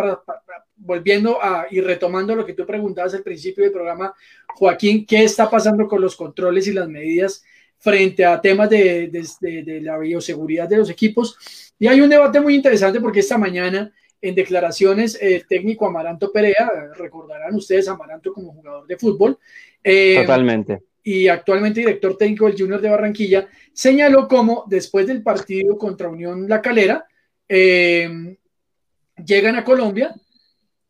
volviendo 0.76 1.38
a 1.42 1.68
y 1.70 1.82
retomando 1.82 2.36
lo 2.36 2.46
que 2.46 2.54
tú 2.54 2.66
preguntabas 2.66 3.14
al 3.14 3.24
principio 3.24 3.64
del 3.64 3.74
programa, 3.74 4.14
Joaquín, 4.56 5.06
qué 5.06 5.24
está 5.24 5.50
pasando 5.50 5.88
con 5.88 6.02
los 6.02 6.16
controles 6.16 6.68
y 6.68 6.74
las 6.74 6.88
medidas 6.88 7.44
frente 7.78 8.26
a 8.26 8.40
temas 8.40 8.70
de, 8.70 9.10
de 9.10 9.82
la 9.82 9.98
bioseguridad 9.98 10.68
de 10.68 10.78
los 10.78 10.90
equipos. 10.90 11.38
Y 11.78 11.88
hay 11.88 12.02
un 12.02 12.10
debate 12.10 12.40
muy 12.40 12.56
interesante 12.56 13.00
porque 13.00 13.20
esta 13.20 13.38
mañana 13.38 13.92
en 14.24 14.36
declaraciones 14.36 15.18
el 15.22 15.46
técnico 15.46 15.86
Amaranto 15.86 16.32
Perea, 16.32 16.72
recordarán 16.96 17.54
ustedes 17.56 17.90
Amaranto 17.90 18.32
como 18.32 18.54
jugador 18.54 18.88
de 18.88 18.98
fútbol. 18.98 19.38
Eh, 19.84 20.16
Totalmente. 20.22 20.82
Y 21.04 21.28
actualmente 21.28 21.82
director 21.82 22.16
técnico 22.18 22.46
del 22.46 22.58
Junior 22.58 22.80
de 22.80 22.90
Barranquilla, 22.90 23.50
señaló 23.74 24.30
como 24.30 24.64
después 24.70 25.06
del 25.06 25.22
partido 25.22 25.78
contra 25.78 26.08
Unión 26.08 26.48
La 26.48 26.62
Calera, 26.62 27.06
eh, 27.48 28.38
llegan 29.26 29.56
a 29.56 29.64
Colombia 29.64 30.16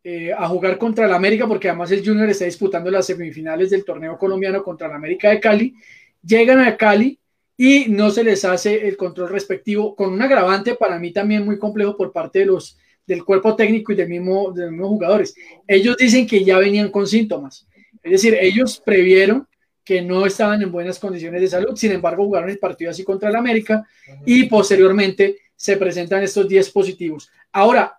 eh, 0.04 0.34
a 0.34 0.48
jugar 0.50 0.78
contra 0.78 1.06
el 1.06 1.14
América, 1.14 1.48
porque 1.48 1.70
además 1.70 1.92
el 1.92 2.06
Junior 2.06 2.30
está 2.30 2.46
disputando 2.46 2.92
las 2.92 3.06
semifinales 3.06 3.70
del 3.70 3.86
torneo 3.86 4.18
colombiano 4.18 4.62
contra 4.62 4.88
el 4.88 4.94
América 4.94 5.30
de 5.30 5.40
Cali. 5.40 5.76
Llegan 6.22 6.60
a 6.60 6.76
Cali 6.76 7.20
y 7.56 7.86
no 7.88 8.10
se 8.10 8.24
les 8.24 8.44
hace 8.44 8.88
el 8.88 8.98
control 8.98 9.30
respectivo, 9.30 9.96
con 9.96 10.12
un 10.12 10.22
agravante 10.22 10.76
para 10.76 11.00
mí 11.00 11.12
también 11.12 11.46
muy 11.46 11.58
complejo 11.58 11.96
por 11.96 12.12
parte 12.12 12.40
de 12.40 12.48
los, 12.48 12.78
del 13.08 13.24
cuerpo 13.24 13.56
técnico 13.56 13.94
y 13.94 13.96
del 13.96 14.10
mismo, 14.10 14.52
de 14.52 14.64
los 14.64 14.72
mismos 14.72 14.90
jugadores. 14.90 15.36
Ellos 15.68 15.96
dicen 15.98 16.28
que 16.28 16.44
ya 16.44 16.58
venían 16.58 16.90
con 16.90 17.08
síntomas, 17.08 17.68
es 18.02 18.12
decir, 18.12 18.38
ellos 18.40 18.82
previeron 18.84 19.48
que 19.86 20.02
no 20.02 20.26
estaban 20.26 20.62
en 20.62 20.72
buenas 20.72 21.00
condiciones 21.00 21.42
de 21.42 21.48
salud, 21.48 21.76
sin 21.76 21.92
embargo 21.92 22.26
jugaron 22.26 22.50
el 22.50 22.60
partido 22.60 22.92
así 22.92 23.04
contra 23.04 23.30
el 23.30 23.36
América 23.36 23.88
y 24.26 24.46
posteriormente 24.46 25.38
se 25.56 25.78
presentan 25.78 26.24
estos 26.24 26.48
10 26.48 26.70
positivos. 26.72 27.30
Ahora, 27.52 27.98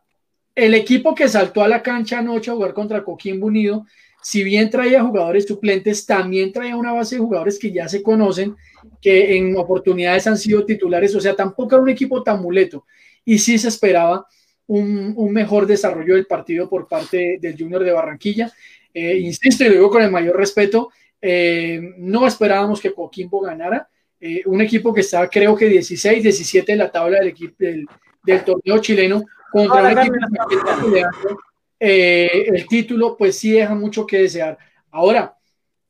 el 0.55 0.75
equipo 0.75 1.15
que 1.15 1.29
saltó 1.29 1.63
a 1.63 1.69
la 1.69 1.83
cancha 1.83 2.19
anoche 2.19 2.51
a 2.51 2.55
jugar 2.55 2.75
contra 2.75 3.03
Coquimbo 3.03 3.47
Unido, 3.47 3.87
si 4.23 4.43
bien 4.43 4.71
traía 4.71 5.03
jugadores 5.03 5.47
suplentes, 5.47 6.07
también 6.07 6.53
traía 6.53 6.77
una 6.77 6.93
base 6.93 7.17
de 7.17 7.21
jugadores 7.21 7.59
que 7.59 7.73
ya 7.73 7.89
se 7.89 8.03
conocen 8.03 8.57
que 9.01 9.37
en 9.37 9.57
oportunidades 9.57 10.27
han 10.27 10.39
sido 10.39 10.65
titulares, 10.65 11.15
o 11.15 11.21
sea, 11.21 11.35
tampoco 11.35 11.75
era 11.75 11.83
un 11.83 11.91
equipo 11.91 12.23
tan 12.23 12.41
muleto. 12.41 12.87
Y 13.25 13.39
sí 13.39 13.59
se 13.59 13.69
esperaba 13.69 14.27
un, 14.67 15.15
mejor 15.33 15.67
desarrollo 15.67 16.15
del 16.15 16.27
partido 16.27 16.69
por 16.69 16.89
parte 16.89 17.39
del 17.41 17.57
Junior 17.59 17.85
de 17.85 17.93
Barranquilla. 17.93 18.53
Eh, 18.93 19.19
insisto 19.19 19.65
y 19.65 19.69
lo 19.69 19.75
digo 19.75 19.91
con 19.91 20.03
el 20.03 20.11
mayor 20.11 20.37
respeto, 20.37 20.91
eh, 21.21 21.81
no 21.99 22.27
esperábamos 22.27 22.81
que 22.81 22.95
Coquimbo 22.95 23.41
ganara. 23.41 23.89
Eh, 24.27 24.43
un 24.47 24.61
equipo 24.63 24.95
que 24.95 25.03
está, 25.03 25.29
creo 25.29 25.55
que 25.55 25.69
16, 25.69 26.23
17 26.23 26.73
en 26.73 26.79
la 26.79 26.91
tabla 26.91 27.19
del, 27.19 27.29
equipo, 27.29 27.57
del, 27.59 28.45
torneo 28.45 28.79
chileno 28.79 29.23
contra 29.53 29.83
un 29.83 29.99
equipo 29.99 30.15
que 30.49 30.57
está 30.57 30.81
peleando 30.81 31.39
el 31.79 32.67
título, 32.67 33.17
pues 33.19 33.37
sí 33.39 33.51
deja 33.53 33.75
mucho 33.75 34.07
que 34.07 34.19
desear. 34.23 34.57
Ahora, 34.91 35.37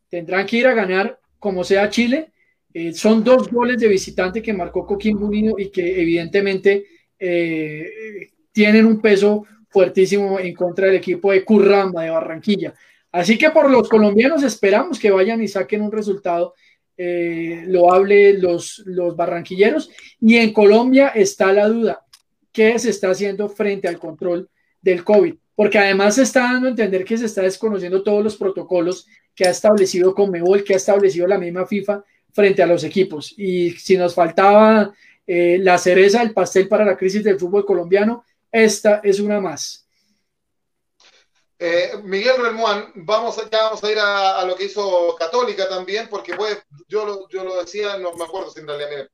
tendrán 0.09 0.47
que 0.47 0.57
ir 0.57 0.67
a 0.67 0.75
ganar 0.75 1.21
como 1.39 1.63
sea 1.63 1.89
Chile 1.89 2.33
eh, 2.77 2.93
son 2.93 3.23
dos 3.23 3.49
goles 3.49 3.79
de 3.79 3.87
visitante 3.87 4.43
que 4.43 4.53
marcó 4.53 4.85
Coquimbo 4.85 5.27
Unido 5.27 5.55
y 5.57 5.71
que 5.71 6.03
evidentemente 6.03 6.85
eh, 7.17 7.89
tienen 8.51 8.85
un 8.85 9.01
peso 9.01 9.47
fuertísimo 9.69 10.41
en 10.41 10.53
contra 10.55 10.87
del 10.89 10.97
equipo 10.97 11.31
de 11.31 11.45
Curramba 11.45 12.03
de 12.03 12.11
Barranquilla. 12.11 12.75
Así 13.13 13.39
que 13.39 13.51
por 13.51 13.71
los 13.71 13.89
colombianos 13.89 14.43
esperamos 14.43 14.99
que 14.99 15.13
vayan 15.13 15.41
y 15.41 15.47
saquen 15.47 15.83
un 15.83 15.93
resultado 15.93 16.55
eh, 16.97 17.65
loable 17.67 18.39
los, 18.39 18.83
los 18.87 19.17
barranquilleros. 19.17 19.91
Y 20.21 20.37
en 20.37 20.53
Colombia 20.53 21.09
está 21.09 21.53
la 21.53 21.69
duda, 21.69 22.05
¿qué 22.53 22.79
se 22.79 22.91
está 22.91 23.11
haciendo 23.11 23.49
frente 23.49 23.89
al 23.89 23.99
control 23.99 24.49
del 24.81 25.05
COVID? 25.05 25.35
Porque 25.57 25.79
además 25.79 26.17
se 26.17 26.23
está 26.23 26.41
dando 26.41 26.67
a 26.69 26.71
entender 26.71 27.05
que 27.05 27.19
se 27.19 27.27
está 27.27 27.43
desconociendo 27.43 28.03
todos 28.03 28.23
los 28.23 28.37
protocolos 28.37 29.07
que 29.35 29.47
ha 29.47 29.51
establecido 29.51 30.15
Conmebol, 30.15 30.65
que 30.65 30.75
ha 30.75 30.77
establecido 30.77 31.27
la 31.27 31.39
misma 31.39 31.67
FIFA 31.67 32.05
frente 32.33 32.63
a 32.63 32.67
los 32.67 32.85
equipos. 32.85 33.35
Y 33.37 33.71
si 33.73 33.97
nos 33.97 34.15
faltaba 34.15 34.93
eh, 35.27 35.59
la 35.61 35.79
cereza 35.79 36.21
del 36.21 36.33
pastel 36.33 36.69
para 36.69 36.85
la 36.85 36.97
crisis 36.97 37.25
del 37.25 37.39
fútbol 37.39 37.65
colombiano, 37.65 38.25
esta 38.51 39.01
es 39.03 39.21
una 39.21 39.41
más. 39.41 39.84
Eh, 41.59 41.93
Miguel 42.03 42.37
Relmuán, 42.37 42.93
vamos, 42.97 43.37
ya 43.51 43.65
vamos 43.65 43.83
a 43.85 43.91
ir 43.91 43.99
a, 43.99 44.45
lo 44.45 44.57
que 44.57 44.65
hizo 44.65 45.15
Católica 45.17 45.69
también, 45.69 46.09
porque 46.09 46.35
pues, 46.35 46.63
yo, 46.89 47.29
lo, 47.31 47.57
decía, 47.57 47.97
no 47.99 48.13
me 48.15 48.25
acuerdo 48.25 48.51
si 48.51 48.61
en 48.61 48.67
realidad, 48.67 49.09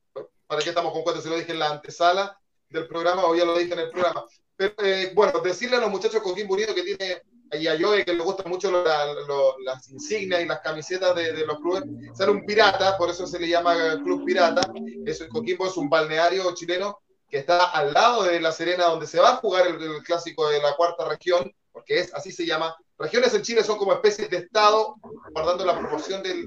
para 0.47 0.63
qué 0.63 0.71
estamos 0.71 0.93
con 0.93 1.03
cuenta, 1.03 1.21
si 1.21 1.29
lo 1.29 1.37
dije 1.37 1.53
en 1.53 1.59
la 1.59 1.71
antesala 1.71 2.39
del 2.69 2.87
programa 2.89 3.27
o 3.27 3.35
ya 3.35 3.45
lo 3.45 3.57
dije 3.59 3.75
en 3.75 3.81
el 3.81 3.91
programa. 3.91 4.25
Eh, 4.59 5.13
bueno, 5.15 5.41
decirle 5.41 5.77
a 5.77 5.81
los 5.81 5.91
muchachos 5.91 6.23
con 6.23 6.33
Coquimbo 6.33 6.55
Unido 6.55 6.75
que 6.75 6.83
tiene 6.83 7.23
y 7.53 7.67
a 7.67 7.79
Joey 7.79 8.05
que 8.05 8.15
le 8.15 8.23
gustan 8.23 8.49
mucho 8.49 8.71
las 8.71 9.89
insignias 9.91 10.43
y 10.43 10.47
las 10.47 10.61
camisetas 10.61 11.15
de, 11.15 11.45
los 11.47 11.59
clubes, 11.59 11.83
ser 12.15 12.31
un 12.31 12.45
pirata, 12.47 12.97
por 12.97 13.11
eso 13.11 13.27
se 13.27 13.41
le 13.41 13.49
llama 13.49 13.75
Club 14.05 14.25
Pirata. 14.25 14.61
Eso, 15.05 15.29
Coquimbo 15.29 15.67
es 15.67 15.77
un 15.77 15.91
balneario 15.91 16.55
chileno 16.55 17.01
que 17.29 17.39
está 17.39 17.71
al 17.71 17.93
lado 17.93 18.25
de 18.25 18.41
La 18.41 18.53
Serena, 18.53 18.85
donde 18.85 19.07
se 19.07 19.21
va 19.21 19.31
a 19.31 19.37
jugar 19.37 19.67
el, 19.67 20.03
clásico 20.03 20.49
de 20.49 20.61
la 20.61 20.75
cuarta 20.77 21.09
región, 21.09 21.53
porque 21.81 22.01
es 22.01 22.15
así 22.15 22.31
se 22.31 22.45
llama. 22.45 22.77
Regiones 22.99 23.33
en 23.33 23.43
Chile 23.43 23.65
son 23.65 23.79
como 23.79 23.95
especies 23.95 24.29
de 24.29 24.37
estado, 24.37 24.97
guardando 25.33 25.65
la 25.65 25.79
proporción 25.79 26.23
del, 26.23 26.47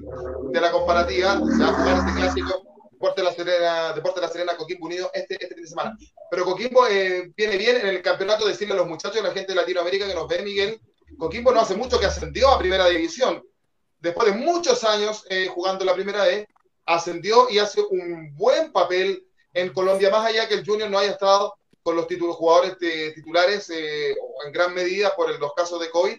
de 0.52 0.60
la 0.60 0.70
comparativa. 0.70 1.32
Se 1.34 1.62
va 1.62 1.70
a 1.70 1.72
jugar 1.72 1.98
este 1.98 2.20
clásico 2.20 2.62
Deporte 2.92 3.20
de 3.20 3.24
la 3.24 3.34
Serena, 3.34 3.92
Deporte 3.92 4.20
de 4.20 4.26
la 4.26 4.32
Serena, 4.32 4.56
Coquimbo 4.56 4.86
Unido 4.86 5.10
este, 5.12 5.34
este 5.34 5.54
fin 5.54 5.64
de 5.64 5.68
semana. 5.68 5.98
Pero 6.30 6.44
Coquimbo 6.44 6.86
eh, 6.86 7.32
viene 7.36 7.56
bien 7.58 7.76
en 7.78 7.88
el 7.88 8.00
campeonato, 8.02 8.46
decirle 8.46 8.74
a 8.74 8.76
los 8.76 8.86
muchachos, 8.86 9.18
a 9.18 9.24
la 9.24 9.32
gente 9.32 9.52
de 9.52 9.56
Latinoamérica 9.56 10.06
que 10.06 10.14
nos 10.14 10.28
ve, 10.28 10.42
Miguel, 10.42 10.80
Coquimbo 11.18 11.52
no 11.52 11.60
hace 11.60 11.74
mucho 11.74 11.98
que 11.98 12.06
ascendió 12.06 12.48
a 12.50 12.58
primera 12.58 12.86
división. 12.86 13.42
Después 13.98 14.32
de 14.32 14.38
muchos 14.38 14.84
años 14.84 15.26
eh, 15.30 15.48
jugando 15.48 15.84
la 15.84 15.94
primera 15.94 16.24
vez, 16.24 16.46
ascendió 16.86 17.50
y 17.50 17.58
hace 17.58 17.80
un 17.80 18.34
buen 18.36 18.70
papel 18.70 19.26
en 19.52 19.72
Colombia, 19.72 20.10
más 20.10 20.26
allá 20.26 20.46
que 20.46 20.54
el 20.54 20.64
Junior 20.64 20.88
no 20.88 20.98
haya 20.98 21.12
estado 21.12 21.54
con 21.84 21.96
los 21.96 22.06
títulos, 22.08 22.36
jugadores 22.36 22.78
titulares 23.14 23.68
eh, 23.68 24.16
en 24.46 24.52
gran 24.52 24.74
medida 24.74 25.14
por 25.14 25.38
los 25.38 25.52
casos 25.52 25.78
de 25.80 25.90
COVID. 25.90 26.16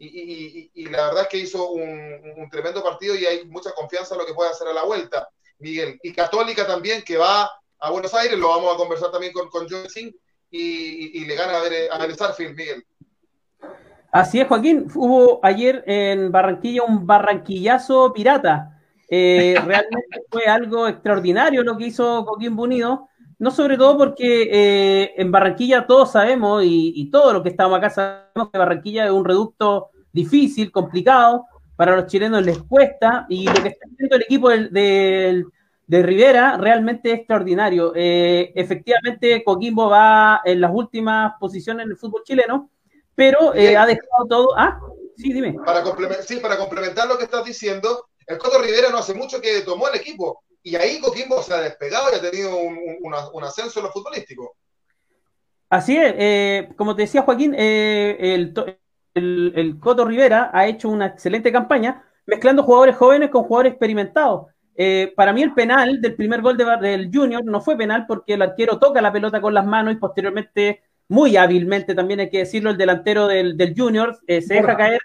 Y, 0.00 0.88
la 0.90 1.08
verdad 1.08 1.22
es 1.22 1.28
que 1.28 1.38
hizo 1.38 1.72
un, 1.72 2.48
tremendo 2.52 2.84
partido 2.84 3.16
y 3.16 3.26
hay 3.26 3.44
mucha 3.46 3.72
confianza 3.72 4.14
en 4.14 4.20
lo 4.20 4.26
que 4.26 4.32
puede 4.32 4.50
hacer 4.50 4.68
a 4.68 4.72
la 4.72 4.84
vuelta, 4.84 5.28
Miguel. 5.58 5.98
Y 6.04 6.12
Católica 6.12 6.64
también, 6.68 7.02
que 7.02 7.16
va 7.16 7.50
a 7.80 7.90
Buenos 7.90 8.14
Aires, 8.14 8.38
lo 8.38 8.48
vamos 8.48 8.72
a 8.72 8.76
conversar 8.76 9.10
también 9.10 9.32
con, 9.32 9.48
con 9.48 9.68
Joe 9.68 9.88
y, 10.50 11.24
le 11.24 11.34
gana 11.34 11.58
a 11.58 11.62
ver, 11.62 11.90
a 11.90 11.98
ver 11.98 12.14
Starfield, 12.14 12.56
Miguel. 12.56 12.86
Así 14.12 14.40
es, 14.40 14.46
Joaquín. 14.46 14.86
Hubo 14.94 15.40
ayer 15.42 15.82
en 15.86 16.30
Barranquilla 16.30 16.84
un 16.84 17.04
barranquillazo 17.04 18.12
pirata. 18.12 18.80
Eh, 19.10 19.56
realmente 19.66 20.22
fue 20.30 20.44
algo 20.44 20.86
extraordinario 20.86 21.64
lo 21.64 21.76
que 21.76 21.88
hizo 21.88 22.24
Coquimbo 22.24 22.62
Unido. 22.62 23.08
No 23.38 23.50
sobre 23.50 23.76
todo 23.76 23.96
porque 23.96 24.48
eh, 24.50 25.14
en 25.16 25.30
Barranquilla 25.30 25.86
todos 25.86 26.12
sabemos 26.12 26.62
y, 26.64 27.08
todo 27.10 27.32
lo 27.32 27.42
que 27.42 27.50
estamos 27.50 27.78
acá 27.78 27.90
sabemos 27.90 28.50
que 28.52 28.58
Barranquilla 28.58 29.06
es 29.06 29.12
un 29.12 29.24
reducto 29.24 29.90
difícil, 30.12 30.72
complicado, 30.72 31.44
para 31.76 31.94
los 31.94 32.06
chilenos 32.06 32.44
les 32.44 32.58
cuesta 32.58 33.26
y 33.28 33.46
lo 33.46 33.54
que 33.54 33.68
está 33.68 33.86
haciendo 33.92 34.16
el 34.16 34.22
equipo 34.22 34.50
de 34.50 35.44
Rivera 36.02 36.56
realmente 36.56 37.12
es 37.12 37.18
extraordinario. 37.20 37.92
Eh, 37.94 38.52
efectivamente, 38.56 39.44
Coquimbo 39.44 39.88
va 39.88 40.40
en 40.44 40.60
las 40.60 40.72
últimas 40.74 41.34
posiciones 41.38 41.84
en 41.84 41.92
el 41.92 41.96
fútbol 41.96 42.22
chileno 42.24 42.70
pero 43.18 43.52
eh, 43.52 43.76
ha 43.76 43.84
dejado 43.84 44.26
todo. 44.28 44.56
Ah, 44.56 44.78
sí, 45.16 45.32
dime. 45.32 45.56
Para 45.66 45.82
sí, 46.22 46.36
para 46.36 46.56
complementar 46.56 47.08
lo 47.08 47.18
que 47.18 47.24
estás 47.24 47.44
diciendo, 47.44 48.06
el 48.24 48.38
Coto 48.38 48.62
Rivera 48.62 48.90
no 48.90 48.98
hace 48.98 49.12
mucho 49.12 49.40
que 49.40 49.62
tomó 49.62 49.88
el 49.88 49.96
equipo 49.96 50.44
y 50.62 50.76
ahí 50.76 51.00
Coquimbo 51.00 51.42
se 51.42 51.54
ha 51.54 51.60
despegado 51.60 52.06
y 52.12 52.16
ha 52.16 52.20
tenido 52.20 52.56
un, 52.56 53.44
ascenso 53.44 53.80
en 53.80 53.86
lo 53.86 53.92
futbolístico. 53.92 54.56
Así 55.70 55.96
es, 55.96 56.14
eh, 56.16 56.68
como 56.76 56.96
te 56.96 57.02
decía 57.02 57.22
Joaquín, 57.22 57.54
eh, 57.56 58.52
el, 59.14 59.78
Coto 59.80 60.04
Rivera 60.04 60.50
ha 60.52 60.66
hecho 60.66 60.88
una 60.88 61.06
excelente 61.06 61.50
campaña 61.50 62.04
mezclando 62.26 62.62
jugadores 62.62 62.96
jóvenes 62.96 63.30
con 63.30 63.44
jugadores 63.44 63.72
experimentados. 63.72 64.46
para 65.16 65.32
mí 65.32 65.42
el 65.42 65.54
penal 65.54 66.00
del 66.00 66.14
primer 66.14 66.40
gol 66.40 66.56
del 66.56 67.10
Junior 67.12 67.44
no 67.44 67.60
fue 67.60 67.76
penal 67.76 68.06
porque 68.06 68.34
el 68.34 68.42
arquero 68.42 68.78
toca 68.78 69.00
la 69.00 69.12
pelota 69.12 69.40
con 69.40 69.54
las 69.54 69.66
manos 69.66 69.94
y 69.94 69.96
posteriormente 69.96 70.82
muy 71.08 71.36
hábilmente, 71.36 71.94
también 71.94 72.20
hay 72.20 72.30
que 72.30 72.38
decirlo, 72.38 72.70
el 72.70 72.76
delantero 72.76 73.26
del, 73.26 73.74
Junior, 73.76 74.18
eh, 74.26 74.42
se 74.42 74.54
deja 74.54 74.76
caer 74.76 75.00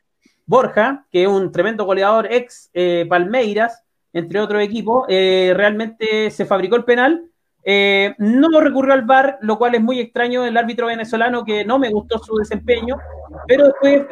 Borja, 0.45 1.07
que 1.09 1.23
es 1.23 1.29
un 1.29 1.51
tremendo 1.51 1.85
goleador 1.85 2.27
ex 2.29 2.69
eh, 2.73 3.05
Palmeiras, 3.09 3.83
entre 4.13 4.39
otros 4.39 4.61
equipos, 4.63 5.05
eh, 5.09 5.53
realmente 5.55 6.31
se 6.31 6.45
fabricó 6.45 6.75
el 6.75 6.85
penal, 6.85 7.29
no 8.17 8.59
recurrió 8.59 8.93
al 8.93 9.03
VAR, 9.03 9.37
lo 9.41 9.57
cual 9.57 9.73
es 9.75 9.81
muy 9.81 9.99
extraño 9.99 10.45
el 10.45 10.57
árbitro 10.57 10.87
venezolano 10.87 11.45
que 11.45 11.63
no 11.63 11.79
me 11.79 11.89
gustó 11.89 12.19
su 12.19 12.35
desempeño, 12.35 12.97
pero 13.47 13.65
después, 13.65 14.05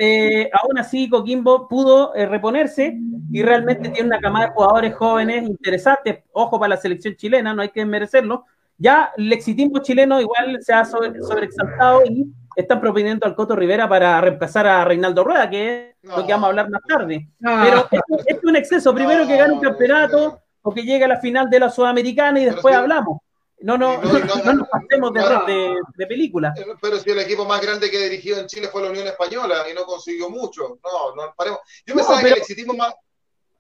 aún 0.54 0.78
así, 0.78 1.10
Coquimbo 1.10 1.68
pudo 1.68 2.14
reponerse 2.14 2.98
y 3.30 3.42
realmente 3.44 3.90
tiene 3.90 4.08
una 4.08 4.20
camada 4.20 4.48
de 4.48 4.54
jugadores 4.54 4.96
jóvenes 4.96 5.50
interesantes, 5.50 6.20
ojo 6.32 6.60
para 6.60 6.76
la 6.76 6.78
selección 6.78 7.16
chilena, 7.16 7.54
no 7.54 7.62
hay 7.62 7.70
que 7.70 7.86
merecerlo, 7.86 8.46
ya 8.78 9.12
el 9.16 9.32
exitismo 9.32 9.80
chileno 9.80 10.20
igual 10.20 10.58
se 10.62 10.74
ha 10.74 10.84
sobreexaltado 10.84 12.04
y 12.06 12.26
están 12.56 12.82
proponiendo 12.82 13.26
al 13.26 13.36
Coto 13.36 13.56
Rivera 13.56 13.88
para 13.88 14.20
reemplazar 14.22 14.68
a 14.68 14.86
Reinaldo 14.86 15.24
Rueda, 15.24 15.50
que 15.50 15.96
es 16.02 16.10
lo 16.10 16.26
que 16.26 16.32
vamos 16.32 16.46
a 16.46 16.50
hablar 16.50 16.70
más 16.70 16.82
tarde. 16.88 17.28
Pero 17.40 17.88
es, 18.26 18.38
un 18.44 18.56
exceso. 18.56 18.94
Primero 18.94 19.28
que 19.28 19.38
gane 19.38 19.54
un 19.54 19.62
campeonato 19.62 20.42
o 20.62 20.74
que 20.74 20.84
llegue 20.84 21.06
a 21.06 21.10
la 21.10 21.20
final 21.20 21.50
de 21.50 21.60
la 21.60 21.70
Sudamericana 21.70 22.40
y 22.40 22.46
después 22.46 22.76
hablamos. 22.76 23.20
No, 23.62 23.78
no, 23.78 24.02
no, 24.02 24.54
nos 24.54 24.68
pasemos 24.68 25.14
de, 25.14 25.76
de, 25.96 26.08
película. 26.08 26.52
Pero 26.82 26.98
si 26.98 27.12
el 27.12 27.20
equipo 27.20 27.46
más 27.46 27.62
grande 27.62 27.92
que 27.92 27.98
he 27.98 28.10
dirigido 28.10 28.40
en 28.40 28.48
Chile 28.48 28.70
fue 28.70 28.82
la 28.82 28.90
Unión 28.90 29.06
Española 29.06 29.66
y 29.70 29.76
no 29.76 29.86
consiguió 29.86 30.32
mucho. 30.32 30.80
No, 30.84 31.16
no 31.16 31.34
paremos. 31.36 31.60
Yo 31.86 31.94
pensaba 31.94 32.22
que 32.22 32.28
el 32.30 32.38
exitismo 32.38 32.74
más, 32.74 32.96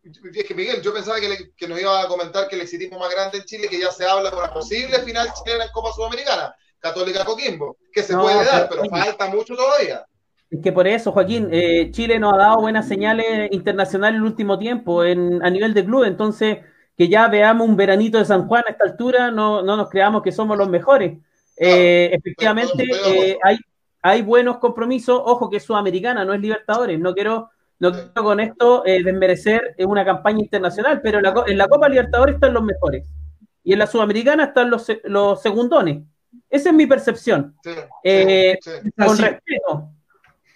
es 0.03 0.45
que 0.45 0.55
Miguel, 0.55 0.81
yo 0.81 0.93
pensaba 0.93 1.19
que, 1.19 1.67
nos 1.67 1.79
iba 1.79 2.01
a 2.01 2.07
comentar 2.07 2.47
que 2.47 2.55
el 2.55 2.61
exitismo 2.61 2.97
más 2.97 3.11
grande 3.11 3.37
en 3.37 3.45
Chile, 3.45 3.67
que 3.67 3.79
ya 3.79 3.91
se 3.91 4.05
habla 4.05 4.31
de 4.31 4.35
una 4.35 4.51
posible 4.51 4.99
final 4.99 5.31
chilena 5.33 5.65
en 5.65 5.71
Copa 5.71 5.93
Sudamericana, 5.93 6.55
Católica 6.81 7.23
Coquimbo, 7.23 7.77
que 7.93 8.01
se 8.01 8.17
puede 8.17 8.43
dar, 8.43 8.67
pero 8.67 8.83
falta 8.85 9.29
mucho 9.29 9.55
todavía. 9.55 10.03
Es 10.49 10.59
que 10.61 10.71
por 10.71 10.87
eso, 10.87 11.11
Joaquín, 11.11 11.47
eh, 11.51 11.91
Chile 11.91 12.19
nos 12.19 12.33
ha 12.33 12.37
dado 12.37 12.59
buenas 12.59 12.87
señales 12.87 13.49
internacionales 13.51 14.17
en 14.17 14.23
el 14.23 14.29
último 14.29 14.57
tiempo 14.59 15.05
en, 15.05 15.43
a 15.45 15.49
nivel 15.49 15.73
de 15.73 15.85
club, 15.85 16.03
entonces 16.03 16.57
que 16.97 17.07
ya 17.07 17.27
veamos 17.27 17.69
un 17.69 17.77
veranito 17.77 18.17
de 18.17 18.25
San 18.25 18.47
Juan 18.47 18.63
a 18.67 18.71
esta 18.71 18.83
altura, 18.83 19.31
no, 19.31 19.61
no 19.61 19.77
nos 19.77 19.89
creamos 19.89 20.21
que 20.23 20.31
somos 20.31 20.57
los 20.57 20.67
mejores. 20.67 21.19
Eh, 21.55 22.09
efectivamente, 22.11 22.83
eh, 23.07 23.37
hay, 23.43 23.59
hay 24.01 24.23
buenos 24.23 24.57
compromisos, 24.57 25.21
ojo 25.23 25.49
que 25.49 25.57
es 25.57 25.63
Sudamericana, 25.63 26.25
no 26.25 26.33
es 26.33 26.41
Libertadores, 26.41 26.99
no 26.99 27.13
quiero 27.13 27.49
no 27.79 27.91
quiero 27.91 28.23
con 28.23 28.39
esto 28.39 28.83
desmerecer 28.85 29.75
una 29.79 30.05
campaña 30.05 30.39
internacional, 30.39 31.01
pero 31.01 31.17
en 31.17 31.57
la, 31.57 31.67
Copa 31.67 31.89
Libertadores 31.89 32.35
están 32.35 32.53
los 32.53 32.61
mejores. 32.61 33.07
Y 33.63 33.73
en 33.73 33.79
la 33.79 33.87
Sudamericana 33.87 34.45
están 34.45 34.69
los, 34.69 34.85
los 35.05 35.41
segundones. 35.41 36.03
Esa 36.51 36.69
es 36.69 36.75
mi 36.75 36.85
percepción. 36.85 37.55
Eh, 38.03 38.59
con 38.95 39.17
respeto. 39.17 39.89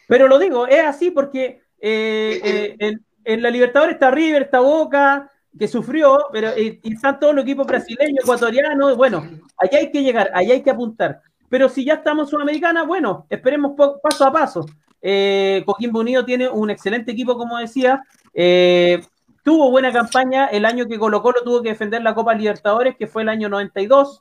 Pero 0.08 0.28
lo 0.28 0.38
digo, 0.38 0.68
es 0.68 0.86
así 0.86 1.10
porque 1.10 1.62
eh, 1.80 2.78
en, 3.24 3.42
la 3.42 3.50
Libertadores 3.50 3.96
está 3.96 4.12
River, 4.12 4.44
está 4.44 4.60
Boca, 4.60 5.32
que 5.58 5.68
sufrió, 5.68 6.28
pero 6.32 6.50
y 6.56 6.80
están 6.84 7.20
todos 7.20 7.34
los 7.34 7.44
equipos 7.44 7.66
brasileños, 7.66 8.24
ecuatorianos. 8.24 8.98
Bueno, 8.98 9.26
allá 9.58 9.80
hay 9.80 9.92
que 9.92 10.04
llegar, 10.04 10.30
allá 10.34 10.54
hay 10.54 10.62
que 10.62 10.70
apuntar. 10.70 11.22
Pero 11.50 11.70
si 11.70 11.86
ya 11.86 11.96
estamos 11.96 12.28
en 12.28 12.32
Sudamericana, 12.32 12.84
bueno, 12.84 13.26
esperemos 13.30 13.74
paso 14.04 14.26
a 14.26 14.32
paso. 14.32 14.66
Eh, 15.02 15.64
Coquimbo 15.66 16.00
Unido 16.00 16.26
tiene 16.26 16.50
un 16.50 16.70
excelente 16.70 17.12
equipo, 17.12 17.38
como 17.38 17.58
decía. 17.58 18.02
Eh, 18.34 19.02
tuvo 19.44 19.70
buena 19.70 19.94
campaña 19.94 20.48
el 20.48 20.66
año 20.66 20.88
que 20.88 20.98
Colo 20.98 21.22
Colo 21.22 21.42
tuvo 21.44 21.62
que 21.62 21.70
defender 21.70 22.02
la 22.02 22.16
Copa 22.16 22.34
Libertadores, 22.34 22.96
que 22.98 23.08
fue 23.08 23.22
el 23.22 23.30
año 23.30 23.48
92. 23.48 24.20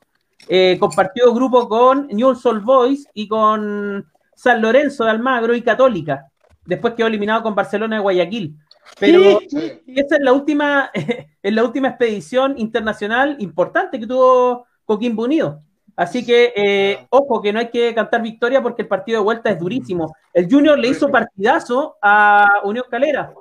Eh, 0.49 0.77
compartió 0.79 1.33
grupo 1.35 1.69
con 1.69 2.07
New 2.09 2.35
Soul 2.35 2.61
Boys 2.61 3.07
y 3.15 3.29
con 3.29 4.07
San 4.35 4.61
Lorenzo 4.61 5.05
de 5.05 5.11
Almagro 5.11 5.55
y 5.55 5.63
Católica. 5.63 6.27
Después 6.67 6.95
quedó 6.95 7.07
eliminado 7.07 7.43
con 7.43 7.55
Barcelona 7.55 7.97
de 7.97 8.03
Guayaquil. 8.03 8.57
Pero 8.99 9.41
esa 9.41 10.17
es 10.17 10.23
la 10.23 10.33
última, 10.33 10.91
es 11.43 11.53
la 11.53 11.65
última 11.65 11.89
expedición 11.89 12.59
internacional 12.59 13.37
importante 13.39 13.99
que 13.99 14.07
tuvo 14.07 14.67
Coquimbo 14.85 15.25
Unido. 15.25 15.63
Así 15.97 16.27
que, 16.27 16.53
eh, 16.57 17.07
ojo, 17.11 17.41
que 17.41 17.53
no 17.53 17.61
hay 17.61 17.69
que 17.69 17.95
cantar 17.95 18.21
victoria 18.21 18.61
porque 18.61 18.83
el 18.83 18.89
partido 18.89 19.21
de 19.21 19.25
vuelta 19.25 19.51
es 19.51 19.59
durísimo. 19.59 20.15
El 20.33 20.51
Junior 20.51 20.77
le 20.79 20.89
hizo 20.89 21.09
partidazo 21.09 21.97
a 22.03 22.49
Unión 22.65 22.85
Calera 22.91 23.33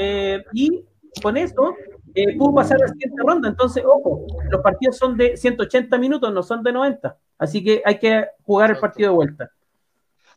eh, 0.00 0.42
y 0.54 0.82
con 1.22 1.36
eso 1.36 1.74
eh, 2.14 2.36
pudo 2.36 2.54
pasar 2.54 2.78
a 2.78 2.86
la 2.86 2.88
siguiente 2.88 3.22
ronda. 3.24 3.48
Entonces, 3.48 3.84
ojo, 3.86 4.26
los 4.50 4.60
partidos 4.62 4.96
son 4.96 5.16
de 5.16 5.36
180 5.36 5.98
minutos, 5.98 6.32
no 6.32 6.42
son 6.42 6.62
de 6.62 6.72
90. 6.72 7.16
Así 7.38 7.64
que 7.64 7.82
hay 7.84 7.98
que 7.98 8.26
jugar 8.44 8.70
el 8.70 8.78
partido 8.78 9.10
de 9.10 9.14
vuelta. 9.16 9.50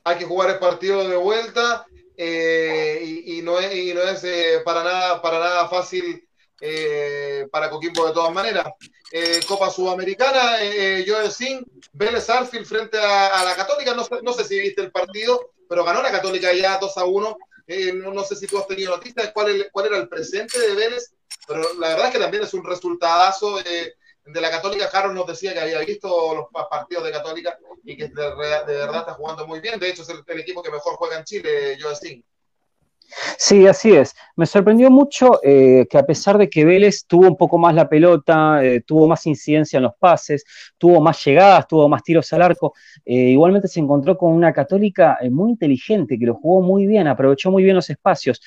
Hay 0.03 0.17
que 0.17 0.25
jugar 0.25 0.49
el 0.51 0.59
partido 0.59 1.07
de 1.07 1.17
vuelta 1.17 1.85
y, 2.17 3.41
no 3.43 3.59
es, 3.59 3.75
y 3.75 3.93
no 3.93 4.01
es 4.01 4.25
para, 4.63 4.83
nada, 4.83 5.21
para 5.21 5.39
nada 5.39 5.67
fácil 5.67 6.27
para 7.51 7.69
Coquimbo 7.69 8.07
de 8.07 8.13
todas 8.13 8.33
maneras. 8.33 8.65
Eh, 9.11 9.39
Copa 9.47 9.69
Sudamericana, 9.69 10.61
eh, 10.61 11.05
Joel 11.07 11.31
Sin, 11.31 11.65
Vélez 11.93 12.29
Arfield 12.29 12.65
frente 12.65 12.97
a, 12.97 13.43
la 13.43 13.55
Católica, 13.55 13.93
no, 13.93 14.05
no, 14.21 14.33
sé 14.33 14.43
si 14.43 14.59
viste 14.59 14.81
el 14.81 14.91
partido, 14.91 15.51
pero 15.69 15.85
ganó 15.85 16.01
la 16.01 16.11
Católica 16.11 16.51
ya 16.53 16.77
2 16.77 16.97
a 16.97 17.05
1. 17.05 17.37
Eh, 17.67 17.93
no, 17.93 18.23
sé 18.23 18.35
si 18.35 18.47
tú 18.47 18.57
has 18.57 18.67
tenido 18.67 18.95
noticias 18.95 19.25
de 19.25 19.33
cuál, 19.33 19.69
cuál 19.71 19.87
era 19.87 19.97
el 19.97 20.07
presente 20.07 20.57
de 20.57 20.73
Vélez, 20.73 21.13
pero 21.45 21.61
la 21.79 21.89
verdad 21.89 22.07
es 22.07 22.13
que 22.13 22.19
también 22.19 22.43
es 22.43 22.53
un 22.53 22.63
resultadazo 22.63 23.57
de, 23.57 23.93
de 24.27 24.41
la 24.41 24.51
Católica. 24.51 24.89
Carlos 24.89 25.13
nos 25.13 25.27
decía 25.27 25.53
que 25.53 25.59
había 25.59 25.79
visto 25.79 26.35
los 26.35 26.67
partidos 26.69 27.03
de 27.03 27.11
Católica 27.11 27.57
y 27.83 27.97
que 27.97 28.07
de, 28.07 28.35
verdad 28.35 28.99
está 28.99 29.13
jugando 29.13 29.47
muy 29.47 29.59
bien. 29.59 29.79
De 29.79 29.89
hecho, 29.89 30.01
es 30.01 30.09
el, 30.09 30.39
equipo 30.39 30.61
que 30.61 30.71
mejor 30.71 30.95
juega 30.95 31.17
en 31.17 31.23
Chile, 31.23 31.77
Sin. 31.99 32.23
Sí, 33.37 33.65
así 33.67 33.93
es. 33.93 34.15
Me 34.35 34.45
sorprendió 34.45 34.91
mucho 34.91 35.39
eh, 35.43 35.87
que 35.89 35.97
a 35.97 36.05
pesar 36.05 36.37
de 36.37 36.49
que 36.49 36.65
Vélez 36.65 37.05
tuvo 37.07 37.27
un 37.27 37.37
poco 37.37 37.57
más 37.57 37.73
la 37.73 37.87
pelota, 37.87 38.63
eh, 38.63 38.81
tuvo 38.81 39.07
más 39.07 39.25
incidencia 39.25 39.77
en 39.77 39.83
los 39.83 39.95
pases, 39.95 40.43
tuvo 40.77 41.01
más 41.01 41.23
llegadas, 41.23 41.67
tuvo 41.67 41.87
más 41.87 42.03
tiros 42.03 42.31
al 42.33 42.41
arco, 42.41 42.73
eh, 43.05 43.13
igualmente 43.13 43.67
se 43.67 43.79
encontró 43.79 44.17
con 44.17 44.33
una 44.33 44.51
católica 44.51 45.17
muy 45.31 45.51
inteligente 45.51 46.19
que 46.19 46.25
lo 46.25 46.35
jugó 46.35 46.61
muy 46.61 46.85
bien, 46.85 47.07
aprovechó 47.07 47.49
muy 47.51 47.63
bien 47.63 47.75
los 47.75 47.89
espacios. 47.89 48.41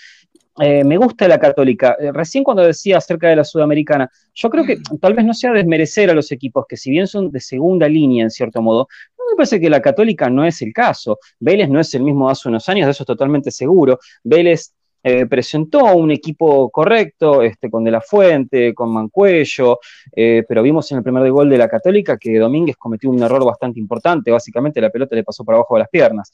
me 0.58 0.96
gusta 0.98 1.26
la 1.26 1.38
católica. 1.38 1.96
Recién 2.12 2.44
cuando 2.44 2.62
decía 2.62 2.98
acerca 2.98 3.28
de 3.28 3.36
la 3.36 3.44
sudamericana, 3.44 4.10
yo 4.34 4.50
creo 4.50 4.64
que 4.66 4.78
tal 5.00 5.14
vez 5.14 5.24
no 5.24 5.32
sea 5.32 5.52
desmerecer 5.52 6.10
a 6.10 6.14
los 6.14 6.30
equipos 6.32 6.66
que 6.68 6.76
si 6.76 6.90
bien 6.90 7.06
son 7.06 7.30
de 7.30 7.40
segunda 7.40 7.88
línea 7.88 8.24
en 8.24 8.30
cierto 8.30 8.60
modo, 8.60 8.86
me 9.30 9.36
parece 9.36 9.60
que 9.60 9.70
la 9.70 9.80
católica 9.80 10.28
no 10.28 10.44
es 10.44 10.62
el 10.62 10.72
caso. 10.72 11.18
Vélez 11.38 11.68
no 11.68 11.80
es 11.80 11.94
el 11.94 12.02
mismo 12.02 12.28
hace 12.28 12.48
unos 12.48 12.68
años, 12.68 12.86
de 12.86 12.92
eso 12.92 13.02
es 13.02 13.06
totalmente 13.06 13.50
seguro. 13.50 13.98
Vélez 14.22 14.74
eh, 15.02 15.26
presentó 15.26 15.84
un 15.94 16.10
equipo 16.10 16.70
correcto, 16.70 17.42
este, 17.42 17.70
con 17.70 17.84
De 17.84 17.90
La 17.90 18.00
Fuente, 18.00 18.74
con 18.74 18.92
Mancuello, 18.92 19.78
pero 20.14 20.62
vimos 20.62 20.90
en 20.92 20.98
el 20.98 21.04
primer 21.04 21.30
gol 21.30 21.48
de 21.48 21.58
la 21.58 21.68
Católica 21.68 22.18
que 22.18 22.38
Domínguez 22.38 22.76
cometió 22.76 23.08
un 23.08 23.22
error 23.22 23.44
bastante 23.44 23.80
importante, 23.80 24.30
básicamente 24.30 24.80
la 24.80 24.90
pelota 24.90 25.14
le 25.16 25.24
pasó 25.24 25.44
por 25.44 25.54
abajo 25.54 25.74
de 25.74 25.80
las 25.80 25.88
piernas. 25.88 26.30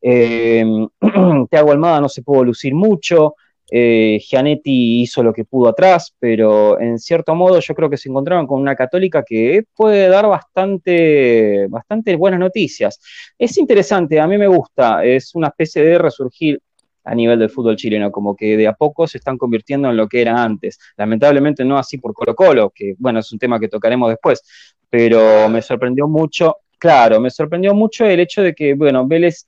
Eh, 0.00 0.64
Thiago 1.50 1.72
Almada 1.72 2.00
no 2.00 2.08
se 2.08 2.22
pudo 2.22 2.44
lucir 2.44 2.74
mucho, 2.74 3.34
eh, 3.70 4.18
Gianetti 4.20 5.02
hizo 5.02 5.22
lo 5.22 5.32
que 5.32 5.44
pudo 5.44 5.68
atrás, 5.68 6.14
pero 6.18 6.80
en 6.80 6.98
cierto 6.98 7.34
modo 7.34 7.60
yo 7.60 7.74
creo 7.74 7.90
que 7.90 7.96
se 7.96 8.08
encontraron 8.08 8.46
con 8.46 8.60
una 8.60 8.74
católica 8.74 9.22
que 9.22 9.64
puede 9.74 10.08
dar 10.08 10.26
bastante, 10.26 11.66
bastante 11.68 12.16
buenas 12.16 12.40
noticias. 12.40 13.00
Es 13.38 13.58
interesante, 13.58 14.20
a 14.20 14.26
mí 14.26 14.38
me 14.38 14.46
gusta, 14.46 15.04
es 15.04 15.34
una 15.34 15.48
especie 15.48 15.82
de 15.82 15.98
resurgir 15.98 16.60
a 17.04 17.14
nivel 17.14 17.38
del 17.38 17.50
fútbol 17.50 17.76
chileno, 17.76 18.10
como 18.10 18.36
que 18.36 18.56
de 18.56 18.66
a 18.66 18.74
poco 18.74 19.06
se 19.06 19.18
están 19.18 19.38
convirtiendo 19.38 19.88
en 19.88 19.96
lo 19.96 20.06
que 20.08 20.20
era 20.20 20.42
antes. 20.42 20.78
Lamentablemente 20.96 21.64
no 21.64 21.78
así 21.78 21.98
por 21.98 22.12
Colo 22.12 22.34
Colo, 22.34 22.70
que 22.74 22.94
bueno, 22.98 23.20
es 23.20 23.32
un 23.32 23.38
tema 23.38 23.58
que 23.58 23.68
tocaremos 23.68 24.10
después, 24.10 24.42
pero 24.90 25.48
me 25.48 25.62
sorprendió 25.62 26.06
mucho, 26.06 26.56
claro, 26.78 27.20
me 27.20 27.30
sorprendió 27.30 27.74
mucho 27.74 28.04
el 28.04 28.20
hecho 28.20 28.42
de 28.42 28.54
que, 28.54 28.74
bueno, 28.74 29.06
Vélez 29.06 29.46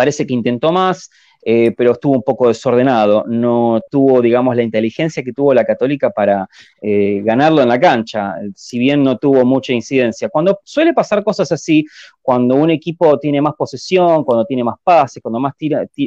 parece 0.00 0.26
que 0.26 0.32
intentó 0.32 0.72
más, 0.72 1.10
eh, 1.42 1.74
pero 1.76 1.92
estuvo 1.92 2.14
un 2.14 2.22
poco 2.22 2.48
desordenado, 2.48 3.22
no 3.26 3.82
tuvo, 3.90 4.22
digamos, 4.22 4.56
la 4.56 4.62
inteligencia 4.62 5.22
que 5.22 5.34
tuvo 5.34 5.52
la 5.52 5.62
católica 5.62 6.08
para 6.08 6.48
eh, 6.80 7.20
ganarlo 7.22 7.60
en 7.60 7.68
la 7.68 7.78
cancha, 7.78 8.36
si 8.54 8.78
bien 8.78 9.02
no 9.02 9.18
tuvo 9.18 9.44
mucha 9.44 9.74
incidencia. 9.74 10.30
Cuando 10.30 10.58
suele 10.64 10.94
pasar 10.94 11.22
cosas 11.22 11.52
así, 11.52 11.84
cuando 12.22 12.54
un 12.54 12.70
equipo 12.70 13.18
tiene 13.18 13.42
más 13.42 13.52
posesión, 13.58 14.24
cuando 14.24 14.46
tiene 14.46 14.64
más 14.64 14.76
pases, 14.82 15.22
cuando 15.22 15.38
más, 15.38 15.52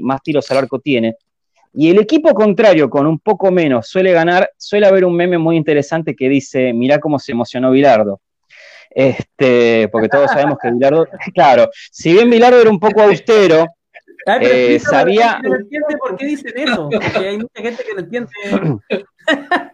más 0.02 0.24
tiros 0.24 0.50
al 0.50 0.58
arco 0.58 0.80
tiene, 0.80 1.18
y 1.76 1.92
el 1.92 2.00
equipo 2.00 2.34
contrario, 2.34 2.90
con 2.90 3.06
un 3.06 3.20
poco 3.20 3.52
menos, 3.52 3.88
suele 3.88 4.12
ganar, 4.12 4.50
suele 4.58 4.88
haber 4.88 5.06
un 5.06 5.16
meme 5.16 5.38
muy 5.38 5.56
interesante 5.56 6.16
que 6.16 6.30
dice, 6.30 6.74
mirá 6.74 6.98
cómo 6.98 7.20
se 7.20 7.32
emocionó 7.32 7.70
Bilardo. 7.70 8.22
Este, 8.90 9.88
porque 9.92 10.10
todos 10.10 10.32
sabemos 10.32 10.58
que 10.60 10.72
Bilardo, 10.72 11.08
claro, 11.36 11.70
si 11.92 12.14
bien 12.14 12.30
Bilardo 12.30 12.60
era 12.60 12.70
un 12.70 12.80
poco 12.80 13.02
austero, 13.02 13.68
eh, 14.26 14.80
sabía. 14.80 15.40
No 15.44 15.56
entiende 15.56 15.98
por 15.98 16.18
qué 16.18 16.26
dicen 16.26 16.54
eso, 16.56 16.90
porque 16.90 17.28
hay 17.28 17.38
mucha 17.38 17.62
gente 17.62 17.84
que 17.84 17.94
no 17.94 18.00
entiende. 18.00 18.32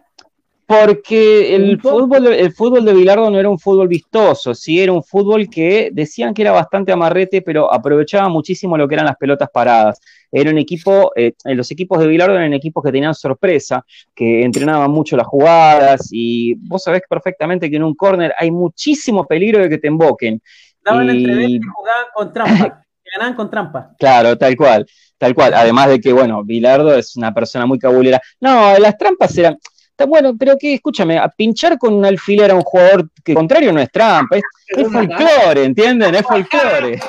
Porque 0.70 1.56
el 1.56 1.80
fútbol, 1.80 2.28
el 2.28 2.52
fútbol 2.52 2.84
de 2.84 2.94
Bilardo 2.94 3.28
no 3.28 3.40
era 3.40 3.48
un 3.48 3.58
fútbol 3.58 3.88
vistoso, 3.88 4.54
sí 4.54 4.80
era 4.80 4.92
un 4.92 5.02
fútbol 5.02 5.50
que 5.50 5.90
decían 5.92 6.32
que 6.32 6.42
era 6.42 6.52
bastante 6.52 6.92
amarrete, 6.92 7.42
pero 7.42 7.74
aprovechaba 7.74 8.28
muchísimo 8.28 8.78
lo 8.78 8.86
que 8.86 8.94
eran 8.94 9.06
las 9.06 9.16
pelotas 9.16 9.50
paradas. 9.52 10.00
Era 10.30 10.48
un 10.48 10.58
equipo, 10.58 11.10
eh, 11.16 11.32
los 11.46 11.68
equipos 11.72 11.98
de 11.98 12.06
Bilardo 12.06 12.36
eran 12.36 12.54
equipos 12.54 12.84
que 12.84 12.92
tenían 12.92 13.16
sorpresa, 13.16 13.84
que 14.14 14.44
entrenaban 14.44 14.92
mucho 14.92 15.16
las 15.16 15.26
jugadas, 15.26 16.08
y 16.12 16.54
vos 16.54 16.84
sabés 16.84 17.02
perfectamente 17.10 17.68
que 17.68 17.74
en 17.74 17.82
un 17.82 17.96
córner 17.96 18.32
hay 18.38 18.52
muchísimo 18.52 19.26
peligro 19.26 19.58
de 19.58 19.70
que 19.70 19.78
te 19.78 19.88
emboquen. 19.88 20.40
Daban 20.84 21.10
y... 21.10 21.56
y 21.56 21.60
jugaban 21.60 22.06
con 22.14 22.32
trampa 22.32 22.84
ganan 23.16 23.34
con 23.34 23.50
trampa. 23.50 23.92
Claro, 23.98 24.36
tal 24.36 24.56
cual, 24.56 24.86
tal 25.18 25.34
cual. 25.34 25.54
Además 25.54 25.88
de 25.88 26.00
que, 26.00 26.12
bueno, 26.12 26.44
Bilardo 26.44 26.94
es 26.94 27.16
una 27.16 27.32
persona 27.32 27.66
muy 27.66 27.78
cabulera. 27.78 28.20
No, 28.40 28.78
las 28.78 28.96
trampas 28.96 29.36
eran. 29.38 29.58
Bueno, 30.06 30.34
pero 30.38 30.56
que, 30.58 30.74
escúchame, 30.74 31.18
a 31.18 31.28
pinchar 31.28 31.76
con 31.76 31.92
un 31.92 32.04
alfiler 32.04 32.50
a 32.50 32.54
un 32.54 32.62
jugador 32.62 33.10
que 33.22 33.34
contrario 33.34 33.70
no 33.72 33.80
es 33.80 33.90
trampa, 33.90 34.38
es, 34.38 34.42
es 34.68 34.90
folclore, 34.90 35.64
¿entienden? 35.64 36.14
Es 36.14 36.22
folclore. 36.22 36.94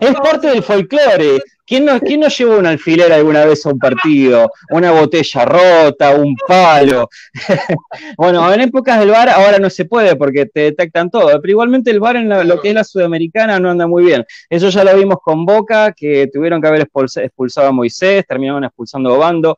es 0.00 0.14
parte 0.16 0.48
del 0.48 0.62
folclore. 0.62 1.42
¿Quién 1.70 1.84
no, 1.84 2.00
¿Quién 2.00 2.20
llevó 2.22 2.58
un 2.58 2.66
alfiler 2.66 3.12
alguna 3.12 3.44
vez 3.44 3.64
a 3.64 3.68
un 3.68 3.78
partido? 3.78 4.50
Una 4.72 4.90
botella 4.90 5.44
rota, 5.44 6.16
un 6.16 6.34
palo. 6.48 7.08
bueno, 8.18 8.52
en 8.52 8.62
épocas 8.62 8.98
del 8.98 9.10
bar 9.10 9.28
ahora 9.28 9.60
no 9.60 9.70
se 9.70 9.84
puede 9.84 10.16
porque 10.16 10.46
te 10.46 10.62
detectan 10.62 11.08
todo, 11.10 11.28
pero 11.40 11.48
igualmente 11.48 11.92
el 11.92 12.00
bar 12.00 12.16
en 12.16 12.28
lo 12.28 12.60
que 12.60 12.70
es 12.70 12.74
la 12.74 12.82
sudamericana 12.82 13.60
no 13.60 13.70
anda 13.70 13.86
muy 13.86 14.04
bien. 14.04 14.24
Eso 14.48 14.68
ya 14.68 14.82
lo 14.82 14.96
vimos 14.96 15.18
con 15.22 15.46
Boca, 15.46 15.92
que 15.92 16.26
tuvieron 16.26 16.60
que 16.60 16.66
haber 16.66 16.88
expulsado 16.90 17.68
a 17.68 17.72
Moisés, 17.72 18.26
terminaron 18.26 18.64
expulsando 18.64 19.14
a 19.14 19.18
Bando. 19.18 19.56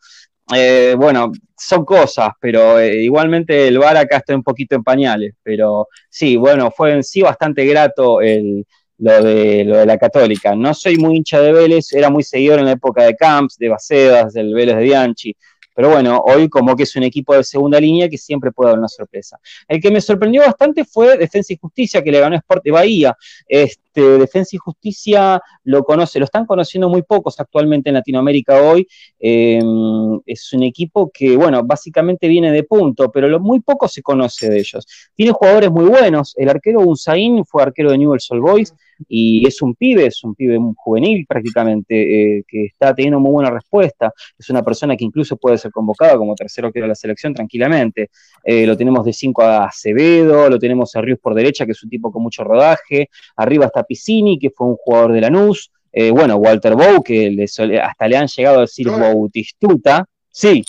Eh, 0.55 0.95
bueno, 0.99 1.33
son 1.57 1.83
cosas, 1.87 2.29
pero 2.39 2.79
eh, 2.79 3.05
igualmente 3.05 3.69
el 3.69 3.79
bar 3.79 3.97
acá 3.97 4.19
está 4.19 4.35
un 4.35 4.43
poquito 4.43 4.77
en 4.77 4.85
pañales. 4.85 5.33
Pero 5.43 5.89
sí, 6.11 6.37
bueno, 6.37 6.71
fue 6.71 6.93
en 6.93 7.03
sí 7.03 7.23
bastante 7.23 7.65
grato 7.65 8.21
el 8.21 8.67
lo 9.03 9.23
de, 9.23 9.65
lo 9.65 9.79
de 9.79 9.87
la 9.87 9.99
Católica. 9.99 10.55
No 10.55 10.73
soy 10.75 10.97
muy 10.97 11.17
hincha 11.17 11.41
de 11.41 11.53
Vélez, 11.53 11.93
era 11.93 12.09
muy 12.09 12.23
seguidor 12.23 12.61
en 12.61 12.67
la 12.67 12.73
época 12.73 13.03
de 13.03 13.17
Camps, 13.17 13.59
de 13.59 13.69
Bacedas, 13.69 14.33
del 14.33 14.55
Vélez 14.55 14.77
de 14.77 14.83
Bianchi. 14.83 15.37
Pero 15.75 15.89
bueno, 15.89 16.23
hoy 16.27 16.49
como 16.49 16.77
que 16.77 16.83
es 16.83 16.95
un 16.97 17.03
equipo 17.03 17.35
de 17.35 17.43
segunda 17.43 17.81
línea 17.81 18.09
que 18.09 18.19
siempre 18.19 18.53
puede 18.53 18.71
dar 18.71 18.79
una 18.79 18.89
sorpresa. 18.89 19.39
El 19.67 19.81
que 19.81 19.91
me 19.91 20.01
sorprendió 20.01 20.43
bastante 20.43 20.85
fue 20.85 21.17
Defensa 21.17 21.53
y 21.53 21.57
Justicia, 21.57 22.03
que 22.03 22.13
le 22.13 22.21
ganó 22.21 22.37
Sport 22.37 22.63
de 22.63 22.71
Bahía. 22.71 23.17
Este, 23.49 24.03
Defensa 24.19 24.55
y 24.55 24.59
Justicia 24.59 25.41
lo 25.65 25.83
conoce, 25.83 26.19
lo 26.19 26.27
están 26.27 26.45
conociendo 26.45 26.91
muy 26.91 27.03
pocos 27.03 27.41
actualmente 27.41 27.89
en 27.89 27.95
Latinoamérica 27.95 28.61
hoy. 28.61 28.87
Em, 29.19 30.21
es 30.27 30.53
un 30.53 30.63
equipo 30.63 31.11
que, 31.13 31.37
bueno, 31.37 31.63
básicamente 31.65 32.29
viene 32.29 32.53
de 32.53 32.65
punto, 32.65 33.11
pero 33.11 33.41
muy 33.41 33.61
poco 33.61 33.89
se 33.89 34.03
conoce 34.03 34.51
de 34.51 34.59
ellos. 34.59 34.87
Tiene 35.15 35.33
jugadores 35.33 35.71
muy 35.71 35.87
buenos. 35.87 36.35
El 36.37 36.51
arquero 36.51 36.81
Unzaín 36.81 37.45
fue 37.47 37.63
arquero 37.63 37.91
de 37.91 37.99
Newell's 37.99 38.31
Old 38.31 38.43
Boys 38.43 38.75
y 39.09 39.47
es 39.47 39.63
un 39.63 39.75
pibe, 39.75 40.07
es 40.07 40.23
un 40.25 40.35
pibe 40.35 40.59
juvenil 40.77 41.27
prácticamente, 41.27 42.39
eh, 42.39 42.45
que 42.47 42.67
está 42.67 42.95
teniendo 42.95 43.21
muy 43.21 43.33
buena 43.33 43.51
respuesta, 43.51 44.13
es 44.39 44.51
una 44.51 44.63
persona 44.63 44.97
que 44.97 45.05
incluso 45.05 45.37
puede 45.37 45.59
ser 45.59 45.71
convocada 45.71 46.17
como 46.17 46.35
tercero 46.35 46.73
que 46.73 46.81
de 46.81 46.89
la 46.89 46.95
selección 46.95 47.35
tranquilamente, 47.35 48.11
eh, 48.45 48.67
lo 48.67 48.77
tenemos 48.77 49.05
de 49.05 49.13
5 49.13 49.43
a 49.43 49.65
Acevedo, 49.67 50.49
lo 50.49 50.59
tenemos 50.59 50.95
a 50.97 51.01
Ríos 51.01 51.19
por 51.21 51.35
derecha, 51.35 51.67
que 51.67 51.73
es 51.73 51.83
un 51.83 51.91
tipo 51.91 52.11
con 52.11 52.23
mucho 52.23 52.45
rodaje, 52.45 53.09
arriba 53.37 53.67
está 53.67 53.83
Piscini, 53.83 54.39
que 54.39 54.51
fue 54.51 54.67
un 54.67 54.77
jugador 54.77 55.13
de 55.13 55.21
Lanús, 55.21 55.71
eh, 55.93 56.11
bueno, 56.11 56.37
Walter 56.37 56.75
Bow, 56.75 57.03
que 57.03 57.47
hasta 57.83 58.09
le 58.09 58.17
han 58.17 58.27
llegado 58.27 58.59
a 58.59 58.63
decir 58.63 58.89
Bautistuta, 58.89 60.07
sí, 60.31 60.65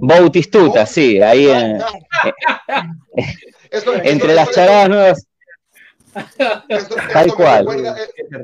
Bautistuta, 0.00 0.86
sí, 0.86 1.20
ahí 1.20 1.48
en, 1.48 1.82
entre 4.04 4.34
las 4.34 4.50
charadas 4.50 4.88
nuevas. 4.88 5.26
Tal 7.12 7.34
cual. 7.34 7.66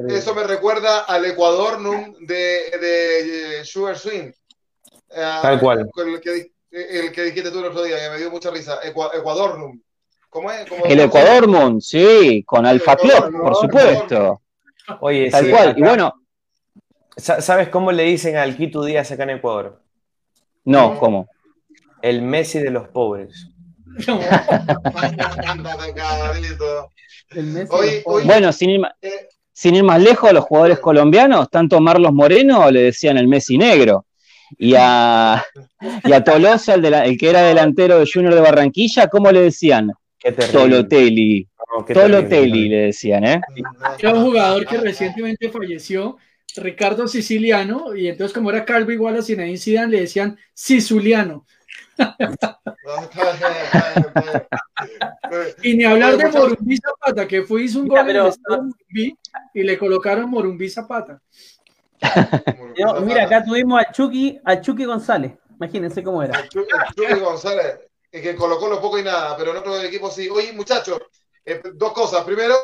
eso 0.09 0.35
me 0.35 0.44
recuerda 0.44 1.01
al 1.01 1.25
Ecuador 1.25 1.79
de, 2.20 2.37
de 2.79 3.64
Sugar 3.64 3.99
Swing. 3.99 4.31
Eh, 5.11 5.38
Tal 5.42 5.61
cual. 5.61 5.90
El 5.97 6.20
que, 6.20 6.53
el 6.70 7.12
que, 7.12 7.23
dijiste 7.23 7.51
tú 7.51 7.61
el 7.61 7.66
otro 7.66 7.83
día, 7.83 7.97
que 7.99 8.11
me 8.11 8.18
dio 8.18 8.31
mucha 8.31 8.51
risa. 8.51 8.81
Ecuador 8.83 9.59
¿Cómo 10.29 10.51
es? 10.51 10.66
el 10.87 11.01
Ecuador 11.01 11.81
sí, 11.81 12.42
con 12.44 12.66
Alfa 12.66 12.97
Club, 12.97 13.40
por 13.40 13.55
supuesto. 13.55 14.40
Oye, 15.01 15.31
Tal 15.31 15.49
cual. 15.49 15.75
Y 15.77 15.83
bueno, 15.83 16.24
¿Sabes 17.16 17.68
cómo 17.68 17.92
le 17.92 18.03
dicen 18.05 18.37
al 18.37 18.57
Quito 18.57 18.85
Díaz 18.85 19.12
acá 19.12 19.24
en 19.24 19.31
Ecuador? 19.31 19.81
No, 20.64 20.98
¿cómo? 20.98 21.29
El 22.03 22.22
Messi 22.22 22.59
de 22.59 22.70
los 22.70 22.88
pobres. 22.88 23.50
bueno, 28.24 28.53
sin 28.53 28.70
ir, 28.70 28.81
más, 28.81 28.92
eh. 29.00 29.29
sin 29.53 29.77
ir, 29.77 29.85
más, 29.85 30.03
lejos, 30.03 30.33
los 30.33 30.42
jugadores 30.44 30.81
colombianos, 30.81 31.48
tanto 31.48 31.81
Marlos 31.81 32.12
Moreno 32.12 32.68
le 32.70 32.83
decían 32.83 33.16
el 33.18 33.29
Messi 33.29 33.57
negro. 33.57 34.07
Y 34.59 34.74
a, 34.77 35.42
y 36.05 36.12
a 36.12 36.24
Tolosa, 36.24 36.74
el, 36.74 36.85
el, 36.85 37.16
que 37.16 37.31
era 37.31 37.42
delantero 37.42 37.98
de 37.98 38.11
Junior 38.12 38.35
de 38.35 38.40
Barranquilla, 38.40 39.07
¿cómo 39.09 39.31
le 39.31 39.42
decían? 39.42 39.92
Tolotelli. 40.53 41.46
Tolotelli 41.92 42.68
le 42.68 42.77
decían, 42.87 43.24
¿eh? 43.24 43.40
Era 43.98 44.15
un 44.15 44.25
jugador 44.25 44.67
que 44.67 44.79
recientemente 44.79 45.50
falleció 45.50 46.17
Ricardo 46.57 47.09
Siciliano, 47.09 47.94
y 47.94 48.09
entonces 48.09 48.35
como 48.35 48.50
era 48.50 48.65
calvo 48.65 48.92
igual 48.92 49.17
a 49.17 49.23
Zinedine 49.23 49.59
Zidane, 49.59 49.92
le 49.92 50.00
decían 50.00 50.38
Siciliano. 50.52 51.46
y 55.63 55.77
ni 55.77 55.85
hablar 55.85 56.17
de 56.17 56.31
Morumbí 56.31 56.77
Zapata, 56.77 57.27
que 57.27 57.42
fue 57.42 57.63
hizo 57.63 57.81
un 57.81 57.88
gol 57.88 58.07
y 59.52 59.63
le 59.63 59.79
colocaron 59.79 60.31
Morumbí 60.31 60.69
Zapata. 60.69 61.21
mira, 63.02 63.25
acá 63.25 63.44
tuvimos 63.44 63.81
a 63.81 63.92
Chucky, 63.92 64.40
a 64.44 64.61
Chucky 64.61 64.85
González. 64.85 65.33
Imagínense 65.57 66.02
cómo 66.02 66.23
era. 66.23 66.48
Chucky 66.48 67.21
González, 67.21 67.79
que 68.11 68.35
colocó 68.35 68.69
lo 68.69 68.81
poco 68.81 68.98
y 68.98 69.02
nada, 69.02 69.37
pero 69.37 69.52
en 69.52 69.59
otro 69.59 69.81
equipo 69.81 70.11
sí. 70.11 70.29
Oye, 70.29 70.52
muchachos, 70.52 71.00
eh, 71.44 71.63
dos 71.75 71.92
cosas. 71.92 72.25
Primero, 72.25 72.55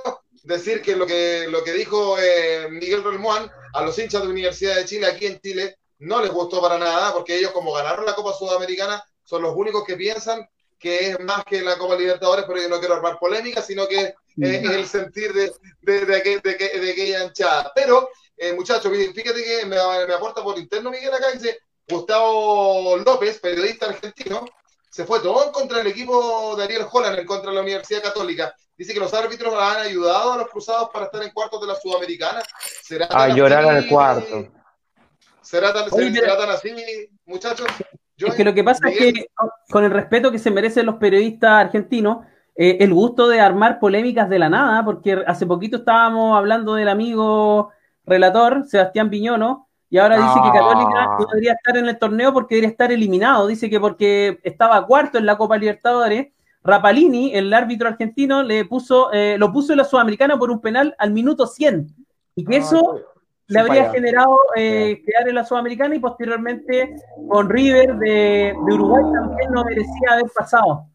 decir 0.43 0.83
que 0.83 0.97
lo 0.97 1.07
que, 1.07 1.47
lo 1.49 1.63
que 1.63 1.73
dijo 1.73 2.19
eh, 2.19 2.69
Miguel 2.71 3.05
Relmuán 3.05 3.51
a 3.73 3.83
los 3.83 3.99
hinchas 3.99 4.23
de 4.23 4.29
Universidad 4.29 4.77
de 4.77 4.85
Chile 4.85 5.07
aquí 5.07 5.27
en 5.27 5.41
Chile 5.41 5.77
no 5.99 6.23
les 6.23 6.31
gustó 6.31 6.61
para 6.61 6.79
nada, 6.79 7.13
porque 7.13 7.37
ellos 7.37 7.53
como 7.53 7.73
ganaron 7.73 8.07
la 8.07 8.15
Copa 8.15 8.33
Sudamericana 8.33 9.03
son 9.23 9.43
los 9.43 9.55
únicos 9.55 9.85
que 9.85 9.97
piensan 9.97 10.49
que 10.81 11.11
es 11.11 11.21
más 11.21 11.45
que 11.45 11.61
la 11.61 11.77
Copa 11.77 11.95
Libertadores, 11.95 12.47
pero 12.49 12.61
yo 12.63 12.69
no 12.71 12.81
quiero 12.81 12.95
armar 12.95 13.19
polémica, 13.19 13.61
sino 13.61 13.87
que 13.87 14.15
es 14.39 14.65
el 14.65 14.87
sentir 14.87 15.33
de, 15.35 15.53
de, 15.83 16.07
de, 16.07 16.17
aquella 16.17 17.25
hinchada. 17.25 17.71
Pero, 17.75 18.09
eh, 18.35 18.55
muchachos, 18.55 18.91
fíjate 18.91 19.45
que 19.45 19.67
me, 19.67 19.77
me, 20.07 20.15
aporta 20.15 20.43
por 20.43 20.59
interno 20.59 20.91
Miguel 20.91 21.13
acá, 21.13 21.33
dice 21.33 21.59
Gustavo 21.87 22.97
López, 22.97 23.39
periodista 23.41 23.87
argentino, 23.87 24.47
se 24.91 25.05
fue 25.05 25.21
todo 25.21 25.45
en 25.45 25.53
contra 25.53 25.79
del 25.79 25.89
equipo 25.89 26.57
de 26.57 26.65
Ariel 26.65 26.87
Holland, 26.91 27.19
en 27.19 27.27
contra 27.27 27.51
de 27.51 27.57
la 27.57 27.63
Universidad 27.63 28.03
Católica. 28.03 28.55
Dice 28.81 28.95
que 28.95 29.01
los 29.01 29.13
árbitros 29.13 29.53
han 29.53 29.83
ayudado 29.83 30.33
a 30.33 30.37
los 30.39 30.49
cruzados 30.49 30.89
para 30.89 31.05
estar 31.05 31.23
en 31.23 31.29
cuartos 31.33 31.61
de 31.61 31.67
la 31.67 31.75
Sudamericana. 31.75 32.41
¿Será 32.83 33.09
a 33.11 33.29
llorar 33.29 33.63
al 33.67 33.87
cuarto. 33.87 34.49
¿Será 35.43 35.75
tan, 35.75 35.91
¿será 35.91 36.39
tan 36.39 36.49
así, 36.49 36.75
muchachos? 37.27 37.67
es 38.17 38.35
que 38.35 38.43
lo 38.43 38.55
que 38.55 38.65
pasa 38.65 38.89
es 38.89 38.97
que, 38.97 39.27
con 39.69 39.85
el 39.85 39.91
respeto 39.91 40.33
que 40.33 40.39
se 40.39 40.51
merecen 40.51 40.87
los 40.87 40.95
periodistas 40.95 41.67
argentinos, 41.67 42.25
eh, 42.57 42.79
el 42.81 42.95
gusto 42.95 43.29
de 43.29 43.39
armar 43.39 43.81
polémicas 43.81 44.31
de 44.31 44.39
la 44.39 44.49
nada, 44.49 44.83
porque 44.83 45.25
hace 45.27 45.45
poquito 45.45 45.77
estábamos 45.77 46.39
hablando 46.39 46.73
del 46.73 46.89
amigo 46.89 47.73
relator, 48.07 48.65
Sebastián 48.67 49.11
Piñono, 49.11 49.69
y 49.91 49.99
ahora 49.99 50.17
dice 50.17 50.41
que 50.43 50.59
Católica 50.59 51.17
no 51.19 51.27
debería 51.27 51.53
estar 51.53 51.77
en 51.77 51.87
el 51.87 51.99
torneo 51.99 52.33
porque 52.33 52.55
debería 52.55 52.71
estar 52.71 52.91
eliminado. 52.91 53.47
Dice 53.47 53.69
que 53.69 53.79
porque 53.79 54.41
estaba 54.43 54.87
cuarto 54.87 55.19
en 55.19 55.27
la 55.27 55.37
Copa 55.37 55.59
Libertadores, 55.59 56.29
Rapalini, 56.63 57.35
el 57.35 57.53
árbitro 57.55 57.89
argentino, 57.89 58.43
le 58.43 58.65
puso, 58.65 59.13
eh, 59.13 59.37
lo 59.39 59.53
puso 59.53 59.73
en 59.73 59.79
la 59.79 59.85
Sudamericana 59.85 60.39
por 60.39 60.51
un 60.51 60.61
penal 60.61 60.95
al 60.99 61.11
minuto 61.11 61.47
100. 61.47 61.95
Y 62.37 62.45
que 62.45 62.57
eso 62.59 63.01
le 63.47 63.59
habría 63.59 63.91
generado 63.91 64.39
eh, 64.55 65.03
quedar 65.05 65.29
en 65.29 65.35
la 65.35 65.45
Sudamericana 65.45 65.95
y 65.95 65.99
posteriormente 65.99 66.95
con 67.29 67.49
River 67.49 67.97
de, 67.97 68.55
Uruguay 68.57 69.03
también 69.13 69.51
no 69.51 69.65
merecía 69.65 70.13
haber 70.13 70.31
pasado. 70.35 70.87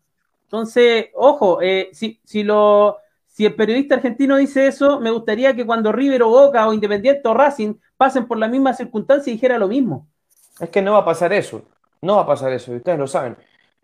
Entonces, 0.43 1.07
ojo, 1.15 1.61
eh, 1.61 1.89
si, 1.91 2.19
si, 2.23 2.43
lo, 2.43 2.97
si 3.27 3.45
el 3.45 3.55
periodista 3.55 3.95
argentino 3.95 4.37
dice 4.37 4.67
eso, 4.67 4.99
me 5.01 5.11
gustaría 5.11 5.55
que 5.55 5.65
cuando 5.65 5.91
River 5.91 6.23
o 6.23 6.29
Boca 6.29 6.67
o 6.67 6.73
Independiente 6.73 7.27
o 7.27 7.33
Racing 7.33 7.73
pasen 7.97 8.27
por 8.27 8.37
la 8.37 8.47
misma 8.47 8.73
circunstancia 8.73 9.33
dijera 9.33 9.57
lo 9.57 9.67
mismo. 9.67 10.07
Es 10.59 10.69
que 10.69 10.81
no 10.81 10.93
va 10.93 10.99
a 10.99 11.05
pasar 11.05 11.33
eso, 11.33 11.63
no 12.01 12.15
va 12.15 12.21
a 12.21 12.27
pasar 12.27 12.53
eso, 12.53 12.71
ustedes 12.71 12.97
lo 12.97 13.07
saben. 13.07 13.35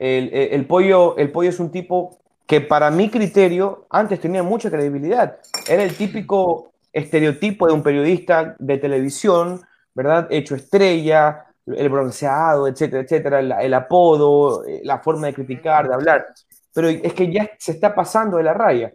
El, 0.02 0.34
el, 0.34 0.66
pollo, 0.66 1.16
el 1.18 1.32
pollo 1.32 1.50
es 1.50 1.60
un 1.60 1.70
tipo 1.70 2.18
que 2.48 2.60
para 2.60 2.90
mi 2.90 3.12
criterio 3.12 3.86
antes 3.88 4.20
tenía 4.20 4.42
mucha 4.42 4.72
credibilidad. 4.72 5.38
Era 5.70 5.84
el 5.84 5.96
típico 5.96 6.72
estereotipo 6.92 7.68
de 7.68 7.74
un 7.74 7.84
periodista 7.84 8.56
de 8.58 8.80
televisión, 8.80 9.62
¿verdad? 9.94 10.28
Hecho 10.32 10.56
estrella, 10.56 11.46
el 11.68 11.90
bronceado, 11.90 12.68
etcétera, 12.68 13.04
etcétera, 13.04 13.62
el, 13.62 13.74
apodo, 13.76 14.66
eh, 14.66 14.82
la 14.84 14.98
forma 14.98 15.28
de 15.28 15.36
criticar, 15.36 15.88
de 15.88 15.94
hablar. 15.94 16.26
Pero 16.74 16.90
es 16.90 17.14
que 17.14 17.32
ya 17.32 17.52
se 17.60 17.74
está 17.74 17.94
pasando 17.94 18.38
de 18.38 18.44
la 18.44 18.56
raya. 18.56 18.92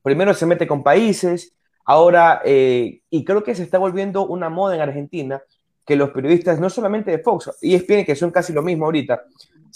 Primero 0.00 0.32
se 0.32 0.46
mete 0.46 0.64
con 0.68 0.84
países, 0.84 1.56
ahora, 1.84 2.40
eh, 2.44 3.00
y 3.10 3.24
creo 3.24 3.42
que 3.42 3.56
se 3.56 3.64
está 3.64 3.78
volviendo 3.78 4.24
una 4.28 4.48
moda 4.48 4.76
en 4.76 4.80
Argentina, 4.80 5.42
que 5.84 5.96
los 5.96 6.10
periodistas, 6.10 6.60
no 6.60 6.70
solamente 6.70 7.10
de 7.10 7.18
Fox, 7.18 7.50
y 7.60 7.74
es 7.74 7.84
bien 7.84 8.06
que 8.06 8.14
son 8.14 8.30
casi 8.30 8.52
lo 8.52 8.62
mismo 8.62 8.84
ahorita, 8.84 9.24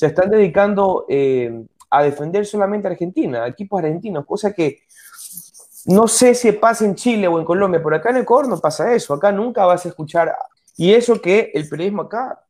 se 0.00 0.06
están 0.06 0.30
dedicando 0.30 1.04
eh, 1.10 1.62
a 1.90 2.02
defender 2.02 2.46
solamente 2.46 2.88
a 2.88 2.92
Argentina, 2.92 3.46
equipos 3.46 3.82
argentinos, 3.82 4.24
cosa 4.24 4.54
que 4.54 4.84
no 5.84 6.08
sé 6.08 6.34
si 6.34 6.52
pasa 6.52 6.86
en 6.86 6.94
Chile 6.94 7.28
o 7.28 7.38
en 7.38 7.44
Colombia, 7.44 7.82
pero 7.84 7.96
acá 7.96 8.08
en 8.08 8.16
Ecuador 8.16 8.48
no 8.48 8.58
pasa 8.58 8.94
eso. 8.94 9.12
Acá 9.12 9.30
nunca 9.30 9.66
vas 9.66 9.84
a 9.84 9.90
escuchar. 9.90 10.34
Y 10.78 10.94
eso 10.94 11.20
que 11.20 11.50
el 11.52 11.68
periodismo 11.68 12.00
acá, 12.00 12.46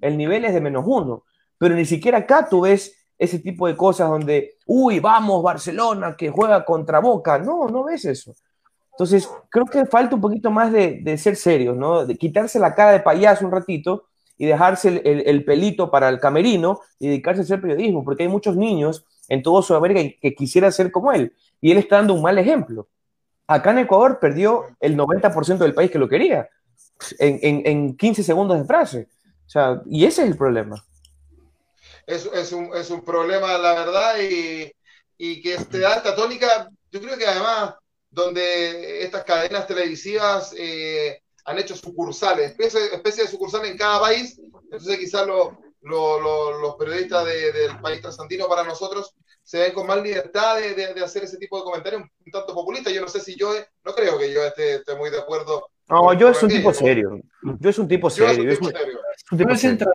el 0.00 0.16
nivel 0.16 0.44
es 0.44 0.54
de 0.54 0.60
menos 0.60 0.84
uno. 0.86 1.24
Pero 1.58 1.74
ni 1.74 1.84
siquiera 1.84 2.18
acá 2.18 2.48
tú 2.48 2.60
ves 2.60 2.94
ese 3.18 3.40
tipo 3.40 3.66
de 3.66 3.74
cosas 3.74 4.08
donde, 4.08 4.58
uy, 4.66 5.00
vamos, 5.00 5.42
Barcelona, 5.42 6.14
que 6.16 6.30
juega 6.30 6.64
contra 6.64 7.00
Boca. 7.00 7.40
No, 7.40 7.66
no 7.66 7.82
ves 7.82 8.04
eso. 8.04 8.36
Entonces, 8.92 9.28
creo 9.50 9.66
que 9.66 9.84
falta 9.86 10.14
un 10.14 10.20
poquito 10.20 10.52
más 10.52 10.70
de, 10.70 11.18
ser 11.18 11.34
serios, 11.34 11.76
¿no? 11.76 12.06
De 12.06 12.14
quitarse 12.14 12.60
la 12.60 12.72
cara 12.72 12.92
de 12.92 13.00
payaso 13.00 13.44
un 13.44 13.50
ratito 13.50 14.04
y 14.36 14.46
dejarse 14.46 15.02
el, 15.04 15.44
pelito 15.44 15.90
para 15.90 16.08
el 16.08 16.18
camerino 16.18 16.80
y 16.98 17.08
dedicarse 17.08 17.42
a 17.42 17.44
hacer 17.44 17.60
periodismo, 17.60 18.04
porque 18.04 18.24
hay 18.24 18.28
muchos 18.28 18.56
niños 18.56 19.04
en 19.28 19.42
todo 19.42 19.62
Sudamérica 19.62 20.16
que 20.20 20.34
quisieran 20.34 20.72
ser 20.72 20.90
como 20.90 21.12
él 21.12 21.32
y 21.60 21.70
él 21.70 21.78
está 21.78 21.96
dando 21.96 22.14
un 22.14 22.22
mal 22.22 22.38
ejemplo. 22.38 22.88
Acá 23.46 23.70
en 23.70 23.78
Ecuador 23.78 24.18
perdió 24.20 24.66
el 24.80 24.96
90% 24.96 25.58
del 25.58 25.74
país 25.74 25.90
que 25.90 25.98
lo 25.98 26.08
quería 26.08 26.48
en, 27.18 27.96
15 27.96 28.22
segundos 28.22 28.58
de 28.58 28.64
frase. 28.64 29.08
O 29.46 29.50
sea, 29.50 29.82
y 29.86 30.04
ese 30.04 30.22
es 30.22 30.30
el 30.30 30.36
problema. 30.36 30.84
Es, 32.06 32.28
es, 32.34 32.52
un, 32.52 32.74
es 32.74 32.90
un, 32.90 33.04
problema, 33.04 33.56
la 33.58 33.74
verdad, 33.74 34.16
y, 34.20 34.70
y 35.16 35.40
que 35.40 35.54
este 35.54 35.84
alta 35.86 36.14
tónica, 36.14 36.68
yo 36.90 37.00
creo 37.00 37.16
que 37.16 37.26
además, 37.26 37.74
donde 38.10 39.02
estas 39.02 39.24
cadenas 39.24 39.66
televisivas 39.66 40.54
eh, 40.58 41.22
han 41.44 41.58
hecho 41.58 41.76
sucursales, 41.76 42.50
especie, 42.50 42.94
especie, 42.94 43.24
de 43.24 43.30
sucursales 43.30 43.70
en 43.70 43.78
cada 43.78 44.00
país, 44.00 44.40
entonces 44.64 44.98
quizás 44.98 45.26
los 45.26 46.76
periodistas 46.78 47.24
del 47.26 47.78
país 47.80 48.00
trasandino 48.00 48.48
para 48.48 48.64
nosotros 48.64 49.14
se 49.42 49.58
ven 49.58 49.72
con 49.74 49.86
más 49.86 50.02
libertad 50.02 50.58
de, 50.58 50.74
de, 50.74 51.04
hacer 51.04 51.24
ese 51.24 51.36
tipo 51.36 51.58
de 51.58 51.64
comentarios 51.64 52.02
un 52.02 52.32
tanto 52.32 52.54
populistas. 52.54 52.92
Yo 52.94 53.02
no 53.02 53.08
sé 53.08 53.20
si 53.20 53.36
yo, 53.36 53.52
no 53.84 53.94
creo 53.94 54.18
que 54.18 54.32
yo 54.32 54.42
esté, 54.42 54.80
muy 54.96 55.10
de 55.10 55.18
acuerdo. 55.18 55.68
No, 55.86 56.14
yo 56.14 56.30
es 56.30 56.42
un 56.42 56.48
tipo 56.48 56.72
serio. 56.72 57.20
Yo 57.60 57.70
es 57.70 57.78
un 57.78 57.86
tipo 57.86 58.08
serio. 58.08 58.50
Es 58.50 58.58
un 59.30 59.38
tipo 59.38 59.54
serio. 59.54 59.86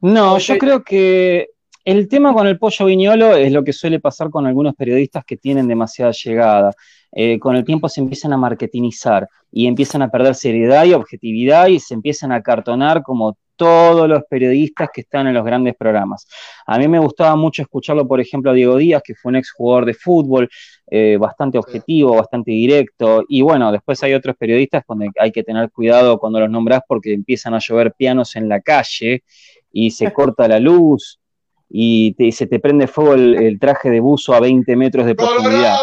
No, 0.00 0.38
yo 0.38 0.56
creo 0.56 0.84
que 0.84 1.50
el 1.84 2.08
tema 2.08 2.34
con 2.34 2.46
el 2.46 2.58
pollo 2.58 2.86
viñolo 2.86 3.34
es 3.34 3.52
lo 3.52 3.64
que 3.64 3.72
suele 3.72 4.00
pasar 4.00 4.30
con 4.30 4.46
algunos 4.46 4.74
periodistas 4.74 5.24
que 5.24 5.36
tienen 5.36 5.68
demasiada 5.68 6.12
llegada. 6.12 6.72
Eh, 7.12 7.38
con 7.38 7.56
el 7.56 7.64
tiempo 7.64 7.88
se 7.88 8.00
empiezan 8.00 8.32
a 8.32 8.36
marketingizar 8.36 9.28
y 9.50 9.66
empiezan 9.66 10.02
a 10.02 10.10
perder 10.10 10.34
seriedad 10.34 10.84
y 10.84 10.92
objetividad 10.92 11.66
y 11.66 11.80
se 11.80 11.94
empiezan 11.94 12.30
a 12.32 12.42
cartonar 12.42 13.02
como 13.02 13.36
todos 13.56 14.08
los 14.08 14.22
periodistas 14.24 14.88
que 14.92 15.02
están 15.02 15.26
en 15.26 15.34
los 15.34 15.44
grandes 15.44 15.74
programas. 15.76 16.26
A 16.66 16.78
mí 16.78 16.88
me 16.88 16.98
gustaba 16.98 17.36
mucho 17.36 17.60
escucharlo, 17.60 18.08
por 18.08 18.18
ejemplo, 18.20 18.50
a 18.50 18.54
Diego 18.54 18.76
Díaz, 18.76 19.02
que 19.04 19.14
fue 19.14 19.30
un 19.30 19.36
exjugador 19.36 19.84
de 19.84 19.92
fútbol, 19.92 20.48
eh, 20.90 21.18
bastante 21.20 21.58
objetivo, 21.58 22.16
bastante 22.16 22.52
directo. 22.52 23.22
Y 23.28 23.42
bueno, 23.42 23.70
después 23.70 24.02
hay 24.02 24.14
otros 24.14 24.36
periodistas 24.36 24.84
donde 24.88 25.10
hay 25.18 25.30
que 25.30 25.42
tener 25.42 25.70
cuidado 25.70 26.18
cuando 26.18 26.40
los 26.40 26.48
nombras 26.48 26.80
porque 26.88 27.12
empiezan 27.12 27.52
a 27.52 27.58
llover 27.58 27.92
pianos 27.92 28.34
en 28.36 28.48
la 28.48 28.60
calle 28.60 29.24
y 29.72 29.90
se 29.90 30.10
corta 30.10 30.48
la 30.48 30.58
luz 30.58 31.19
y 31.70 32.14
se 32.32 32.46
te 32.46 32.58
prende 32.58 32.88
fuego 32.88 33.14
el, 33.14 33.58
traje 33.60 33.90
de 33.90 34.00
buzo 34.00 34.34
a 34.34 34.40
20 34.40 34.74
metros 34.76 35.06
de 35.06 35.14
profundidad. 35.14 35.76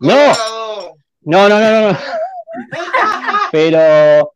No, 0.00 0.32
no, 1.22 1.48
no, 1.48 1.60
no, 1.60 1.92
no. 1.92 1.98
Pero 3.52 4.33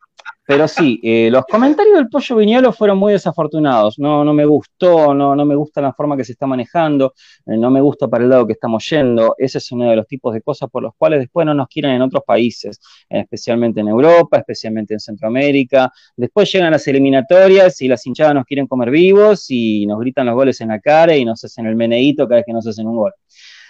pero 0.48 0.66
sí, 0.66 0.98
eh, 1.02 1.28
los 1.30 1.44
comentarios 1.44 1.96
del 1.96 2.08
Pollo 2.08 2.36
Viñolo 2.36 2.72
fueron 2.72 2.96
muy 2.96 3.12
desafortunados. 3.12 3.98
No, 3.98 4.24
no 4.24 4.32
me 4.32 4.46
gustó, 4.46 5.12
no, 5.12 5.36
no 5.36 5.44
me 5.44 5.54
gusta 5.54 5.82
la 5.82 5.92
forma 5.92 6.16
que 6.16 6.24
se 6.24 6.32
está 6.32 6.46
manejando, 6.46 7.12
eh, 7.44 7.58
no 7.58 7.70
me 7.70 7.82
gusta 7.82 8.08
para 8.08 8.24
el 8.24 8.30
lado 8.30 8.46
que 8.46 8.54
estamos 8.54 8.88
yendo. 8.88 9.34
Ese 9.36 9.58
es 9.58 9.70
uno 9.72 9.90
de 9.90 9.96
los 9.96 10.06
tipos 10.06 10.32
de 10.32 10.40
cosas 10.40 10.70
por 10.70 10.82
los 10.82 10.94
cuales 10.96 11.20
después 11.20 11.44
no 11.44 11.52
nos 11.52 11.68
quieren 11.68 11.90
en 11.90 12.00
otros 12.00 12.22
países, 12.26 12.80
especialmente 13.10 13.80
en 13.80 13.88
Europa, 13.88 14.38
especialmente 14.38 14.94
en 14.94 15.00
Centroamérica. 15.00 15.92
Después 16.16 16.50
llegan 16.50 16.70
las 16.70 16.88
eliminatorias 16.88 17.82
y 17.82 17.88
las 17.88 18.06
hinchadas 18.06 18.34
nos 18.34 18.46
quieren 18.46 18.66
comer 18.66 18.90
vivos 18.90 19.50
y 19.50 19.84
nos 19.84 20.00
gritan 20.00 20.24
los 20.24 20.34
goles 20.34 20.62
en 20.62 20.68
la 20.68 20.80
cara 20.80 21.14
y 21.14 21.26
nos 21.26 21.44
hacen 21.44 21.66
el 21.66 21.76
meneíto 21.76 22.26
cada 22.26 22.36
vez 22.36 22.46
que 22.46 22.54
nos 22.54 22.66
hacen 22.66 22.86
un 22.86 22.96
gol. 22.96 23.12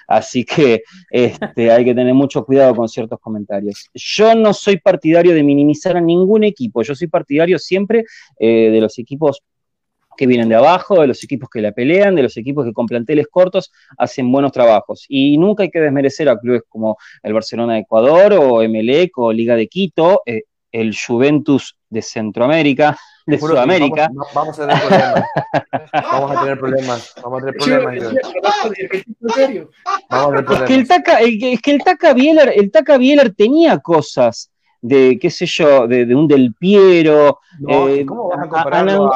Así 0.09 0.45
que 0.45 0.83
este, 1.11 1.71
hay 1.71 1.85
que 1.85 1.95
tener 1.95 2.15
mucho 2.15 2.45
cuidado 2.45 2.75
con 2.75 2.89
ciertos 2.89 3.21
comentarios. 3.21 3.89
Yo 3.95 4.35
no 4.35 4.55
soy 4.55 4.79
partidario 4.79 5.35
de 5.35 5.43
minimizar 5.43 5.97
a 5.97 6.01
ningún 6.01 6.45
equipo, 6.45 6.83
yo 6.83 6.95
soy 6.95 7.09
partidario 7.09 7.59
siempre 7.59 8.05
eh, 8.41 8.71
de 8.71 8.81
los 8.81 8.99
equipos 8.99 9.43
que 10.17 10.27
vienen 10.27 10.49
de 10.49 10.57
abajo, 10.57 11.01
de 11.01 11.07
los 11.07 11.23
equipos 11.23 11.49
que 11.49 11.61
la 11.61 11.71
pelean, 11.73 12.17
de 12.17 12.25
los 12.25 12.37
equipos 12.37 12.65
que 12.65 12.73
con 12.73 12.87
planteles 12.87 13.29
cortos 13.29 13.71
hacen 13.97 14.33
buenos 14.33 14.51
trabajos. 14.51 15.05
Y 15.09 15.39
nunca 15.39 15.63
hay 15.63 15.71
que 15.71 15.79
desmerecer 15.79 16.29
a 16.29 16.39
clubes 16.39 16.63
como 16.69 16.97
el 17.23 17.33
Barcelona 17.33 17.75
de 17.75 17.81
Ecuador 17.81 18.33
o 18.33 18.63
Emelec 18.63 19.17
o 19.19 19.33
Liga 19.33 19.55
de 19.55 19.69
Quito, 19.69 20.23
eh, 20.27 20.43
el 20.73 20.95
Juventus 20.97 21.79
de 21.89 22.03
Centroamérica, 22.03 22.99
de 23.29 23.39
Sudamérica. 23.39 24.09
Vamos, 24.35 24.59
a 24.59 24.67
tener 24.67 24.81
problemas. 24.81 25.25
vamos 25.93 26.33
a 26.33 26.41
tener 26.41 26.59
problemas. 26.59 27.15
Vamos 27.23 27.43
a 27.43 27.47
tener 27.47 27.57
problemas. 27.59 27.95
Es 30.51 30.63
que 30.67 30.75
el 30.75 30.89
Taca, 30.89 31.21
es 31.21 31.61
que 31.61 31.71
el 31.71 31.85
Taca 31.85 32.15
Bieler, 32.15 32.53
el 32.57 32.71
Taca 32.71 32.97
Bieler 32.97 33.35
tenía 33.35 33.79
cosas 33.81 34.51
de, 34.81 35.19
qué 35.21 35.31
sé 35.31 35.45
yo, 35.45 35.87
de, 35.87 36.15
un 36.15 36.27
Del 36.27 36.55
Piero. 36.55 37.41
Eh, 37.69 38.07
¿Cómo 38.07 38.31
vas 38.31 38.47
a 38.47 38.49
compararlo 38.49 39.11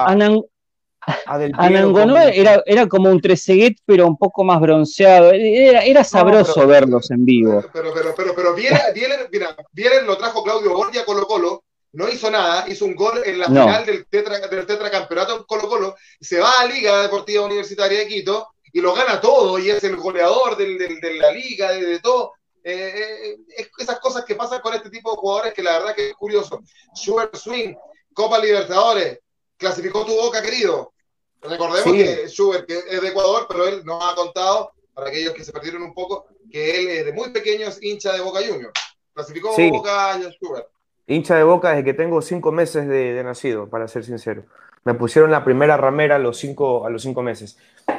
Anangonó 1.57 2.19
era, 2.19 2.63
era 2.67 2.87
como 2.87 3.11
un 3.11 3.21
treseguet, 3.21 3.77
pero 3.87 4.07
un 4.07 4.17
poco 4.17 4.45
más 4.45 4.61
bronceado. 4.61 5.33
Era, 5.33 5.85
era 5.85 6.05
sabroso 6.05 6.67
verlos 6.67 7.11
en 7.11 7.25
vivo. 7.25 7.65
Pero, 7.73 7.93
pero, 7.95 8.15
pero, 8.15 8.35
pero 8.37 8.55
Bieler, 8.55 10.05
lo 10.05 10.17
trajo 10.19 10.45
Claudio 10.45 10.75
Borgia 10.75 11.05
Colo 11.05 11.27
Colo, 11.27 11.65
no 11.93 12.09
hizo 12.09 12.31
nada, 12.31 12.67
hizo 12.69 12.85
un 12.85 12.95
gol 12.95 13.23
en 13.25 13.39
la 13.39 13.47
final 13.47 13.85
del, 13.85 14.07
tetra, 14.07 14.39
del 14.49 14.67
tetracampeonato 14.67 15.37
en 15.37 15.43
Colo 15.45 15.69
Colo, 15.69 15.97
se 16.21 16.39
va 16.39 16.61
a 16.61 16.67
Liga 16.67 17.03
Deportiva 17.03 17.45
Universitaria 17.45 17.99
de 17.99 18.09
Quito 18.09 18.49
y 18.73 18.81
lo 18.81 18.95
gana 18.95 19.21
todo 19.21 19.59
y 19.59 19.71
es 19.71 19.85
el 19.85 19.97
goleador 19.97 20.57
del, 20.57 20.79
de 20.79 21.15
la 21.17 21.31
liga, 21.31 21.73
de, 21.73 22.01
todo. 22.01 22.33
Eh, 22.65 23.37
eh, 23.57 23.69
esas 23.77 24.01
cosas 24.01 24.25
que 24.25 24.35
pasan 24.35 24.61
con 24.61 24.73
este 24.73 24.89
tipo 24.89 25.11
de 25.11 25.17
jugadores 25.17 25.53
que 25.53 25.63
la 25.63 25.79
verdad 25.79 25.95
que 25.95 26.11
es 26.11 26.15
curioso. 26.15 26.63
Schubert 26.95 27.37
Swing, 27.37 27.75
Copa 28.15 28.39
Libertadores, 28.39 29.19
clasificó 29.59 30.07
tu 30.07 30.15
boca, 30.15 30.41
querido. 30.41 30.95
Recordemos 31.43 31.93
que 31.93 32.29
Schubert 32.29 32.67
que 32.67 32.79
es 32.79 33.03
de 33.03 33.09
Ecuador, 33.09 33.47
pero 33.49 33.67
él 33.67 33.85
nos 33.85 34.03
ha 34.03 34.15
contado, 34.15 34.73
para 34.95 35.09
aquellos 35.09 35.35
que 35.35 35.45
se 35.45 35.53
perdieron 35.53 35.83
un 35.83 35.93
poco, 35.93 36.27
que 36.51 36.81
él 36.81 36.89
es 36.89 37.05
de 37.05 37.13
muy 37.13 37.31
pequeño 37.31 37.67
es 37.69 37.83
hincha 37.83 38.13
de 38.13 38.21
Boca 38.21 38.41
Junior. 38.41 38.73
Clasificó 39.13 39.55
Boca 39.71 40.19
Schubert. 40.31 40.72
Hincha 41.07 41.37
de 41.37 41.43
Boca 41.43 41.71
desde 41.71 41.85
que 41.85 41.95
tengo 41.95 42.23
cinco 42.23 42.53
meses 42.53 42.87
de, 42.87 43.23
nacido, 43.25 43.69
para 43.69 43.89
ser 43.89 44.05
sincero. 44.05 44.45
Me 44.85 44.95
pusieron 44.95 45.31
la 45.31 45.45
primera 45.45 45.77
ramera 45.77 46.17
a 46.17 46.19
los 46.19 46.39
cinco, 46.39 46.87
a 46.87 46.91
los 46.91 47.03
cinco 47.03 47.23
meses. 47.23 47.59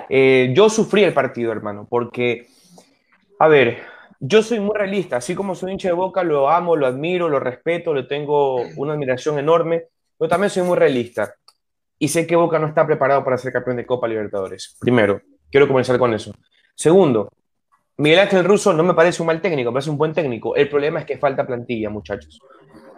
Eh, 0.09 0.51
yo 0.55 0.69
sufrí 0.69 1.03
el 1.03 1.13
partido, 1.13 1.51
hermano, 1.51 1.87
porque, 1.89 2.47
a 3.39 3.47
ver, 3.47 3.83
yo 4.19 4.41
soy 4.41 4.59
muy 4.59 4.75
realista, 4.75 5.17
así 5.17 5.35
como 5.35 5.55
soy 5.55 5.73
hincha 5.73 5.89
de 5.89 5.93
Boca, 5.93 6.23
lo 6.23 6.49
amo, 6.49 6.75
lo 6.75 6.87
admiro, 6.87 7.29
lo 7.29 7.39
respeto, 7.39 7.93
le 7.93 8.03
tengo 8.03 8.55
una 8.77 8.93
admiración 8.93 9.37
enorme, 9.37 9.87
yo 10.19 10.27
también 10.27 10.49
soy 10.49 10.63
muy 10.63 10.77
realista 10.77 11.35
y 11.99 12.07
sé 12.07 12.25
que 12.25 12.35
Boca 12.35 12.59
no 12.59 12.67
está 12.67 12.85
preparado 12.85 13.23
para 13.23 13.37
ser 13.37 13.51
campeón 13.51 13.77
de 13.77 13.85
Copa 13.85 14.07
Libertadores. 14.07 14.77
Primero, 14.79 15.21
quiero 15.51 15.67
comenzar 15.67 15.97
con 15.97 16.13
eso. 16.13 16.33
Segundo, 16.75 17.29
Miguel 17.97 18.19
Ángel 18.19 18.43
Russo 18.43 18.73
no 18.73 18.83
me 18.83 18.93
parece 18.93 19.21
un 19.21 19.27
mal 19.27 19.41
técnico, 19.41 19.71
me 19.71 19.75
parece 19.75 19.89
un 19.89 19.97
buen 19.97 20.13
técnico. 20.13 20.55
El 20.55 20.69
problema 20.69 20.99
es 20.99 21.05
que 21.05 21.17
falta 21.17 21.45
plantilla, 21.45 21.89
muchachos. 21.89 22.39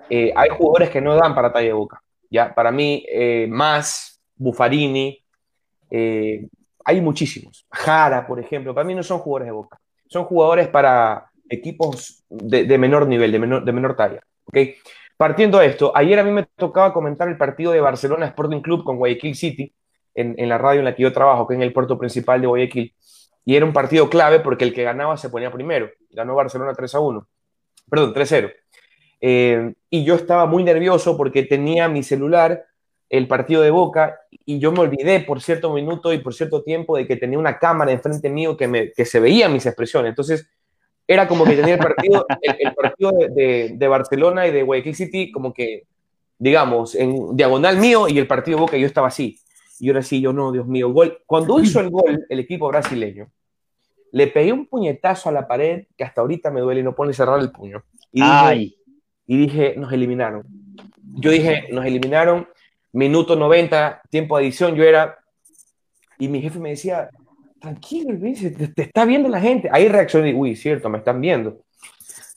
Eh, 0.10 0.32
hay 0.36 0.50
jugadores 0.50 0.90
que 0.90 1.02
no 1.02 1.16
dan 1.16 1.34
para 1.34 1.52
talla 1.52 1.68
de 1.68 1.74
Boca. 1.74 2.02
Ya, 2.30 2.54
para 2.54 2.72
mí, 2.72 3.06
eh, 3.10 3.48
más 3.50 4.22
Buffarini, 4.36 5.24
eh, 5.90 6.48
hay 6.84 7.02
muchísimos. 7.02 7.66
Jara, 7.72 8.26
por 8.28 8.40
ejemplo, 8.40 8.74
para 8.74 8.86
mí 8.86 8.94
no 8.94 9.04
son 9.04 9.20
jugadores 9.20 9.48
de 9.48 9.52
Boca. 9.52 9.80
Son 10.08 10.26
jugadores 10.26 10.68
para 10.68 11.30
equipos 11.50 12.24
de, 12.30 12.78
menor 12.78 13.08
nivel, 13.08 13.32
de 13.32 13.40
menor, 13.40 13.66
de 13.66 13.72
menor 13.72 13.96
talla. 13.96 14.22
¿okay? 14.46 14.76
Partiendo 15.18 15.60
de 15.60 15.68
esto, 15.68 15.92
ayer 15.96 16.20
a 16.20 16.24
mí 16.24 16.32
me 16.32 16.44
tocaba 16.44 16.94
comentar 16.94 17.28
el 17.28 17.38
partido 17.38 17.72
de 17.72 17.82
Barcelona 17.82 18.28
Sporting 18.28 18.62
Club 18.62 18.84
con 18.84 18.98
Guayaquil 18.98 19.36
City, 19.36 19.74
en, 20.14 20.50
la 20.50 20.58
radio 20.58 20.80
en 20.80 20.86
la 20.86 20.96
que 20.96 21.04
yo 21.04 21.12
trabajo, 21.12 21.46
que 21.46 21.54
es 21.54 21.58
en 21.58 21.64
el 21.64 21.74
puerto 21.74 21.98
principal 21.98 22.42
de 22.42 22.48
Guayaquil. 22.48 22.94
Y 23.44 23.56
era 23.56 23.66
un 23.66 23.74
partido 23.74 24.10
clave 24.10 24.40
porque 24.40 24.64
el 24.64 24.74
que 24.74 24.84
ganaba 24.84 25.18
se 25.18 25.30
ponía 25.30 25.52
primero. 25.52 25.90
Ganó 26.10 26.36
Barcelona 26.36 26.74
3 26.74 26.96
a 26.96 27.00
1. 27.00 27.28
Perdón, 27.90 28.14
3 28.14 28.30
0. 28.30 28.50
Eh, 29.22 29.74
y 29.90 30.04
yo 30.04 30.16
estaba 30.16 30.46
muy 30.46 30.64
nervioso 30.64 31.18
porque 31.18 31.44
tenía 31.44 31.88
mi 31.88 32.04
celular, 32.04 32.66
el 33.10 33.28
partido 33.28 33.62
de 33.62 33.72
Boca, 33.72 34.20
y 34.46 34.60
yo 34.60 34.72
me 34.72 34.80
olvidé 34.80 35.22
por 35.22 35.42
cierto 35.42 35.74
minuto 35.74 36.14
y 36.14 36.20
por 36.20 36.34
cierto 36.34 36.64
tiempo 36.64 36.98
de 36.98 37.08
que 37.08 37.16
tenía 37.16 37.40
una 37.40 37.58
cámara 37.58 37.92
enfrente 37.92 38.30
mío 38.30 38.58
que, 38.58 38.68
me, 38.68 38.92
que 38.92 39.06
se 39.06 39.20
veía 39.20 39.50
mis 39.50 39.66
expresiones. 39.66 40.10
Entonces, 40.10 40.50
era 41.08 41.28
como 41.28 41.46
que 41.46 41.56
tenía 41.56 41.76
el 41.76 41.80
partido, 41.80 42.26
el, 42.42 42.74
partido 42.74 43.12
de, 43.12 43.88
Barcelona 43.88 44.48
y 44.48 44.52
de 44.52 44.64
Guayaquil 44.64 44.96
City 44.96 45.32
como 45.32 45.54
que, 45.54 45.84
digamos, 46.38 46.96
en 46.96 47.36
diagonal 47.36 47.78
mío 47.78 48.08
y 48.08 48.18
el 48.18 48.28
partido 48.28 48.58
de 48.58 48.62
Boca 48.62 48.78
yo 48.78 48.88
estaba 48.88 49.08
así. 49.08 49.40
Y 49.80 49.90
ahora 49.90 50.02
sí, 50.02 50.22
yo 50.22 50.34
no, 50.34 50.52
Dios 50.52 50.68
mío, 50.68 50.92
gol. 50.92 51.20
Cuando 51.26 51.60
hizo 51.62 51.80
el 51.80 51.90
gol 51.90 52.26
el 52.28 52.40
equipo 52.40 52.68
brasileño, 52.68 53.30
le 54.12 54.28
pegué 54.28 54.54
un 54.54 54.66
puñetazo 54.66 55.30
a 55.30 55.32
la 55.32 55.48
pared 55.48 55.86
que 55.98 56.04
hasta 56.04 56.22
ahorita 56.22 56.50
me 56.50 56.62
duele 56.62 56.82
y 56.82 56.84
no 56.84 56.96
pone 56.96 57.14
cerrar 57.14 57.40
el 57.40 57.52
puño. 57.52 57.84
Y 58.12 58.22
dije, 58.22 58.76
y 59.28 59.38
dije, 59.38 59.76
nos 59.78 59.92
eliminaron. 59.92 60.44
Yo 61.18 61.32
dije, 61.32 61.68
nos 61.72 61.86
eliminaron, 61.86 62.48
minuto 62.92 63.36
90, 63.36 64.02
tiempo 64.10 64.38
de 64.38 64.46
adición, 64.46 64.76
yo 64.76 64.84
era, 64.84 65.18
y 66.18 66.28
mi 66.28 66.42
jefe 66.42 66.60
me 66.60 66.70
decía, 66.70 67.10
tranquilo, 67.60 68.14
te, 68.76 68.82
está 68.82 69.06
viendo 69.06 69.30
la 69.30 69.42
gente. 69.42 69.70
Ahí 69.72 69.88
reaccioné, 69.88 70.34
uy, 70.34 70.56
cierto, 70.56 70.90
me 70.90 71.00
están 71.00 71.20
viendo. 71.20 71.62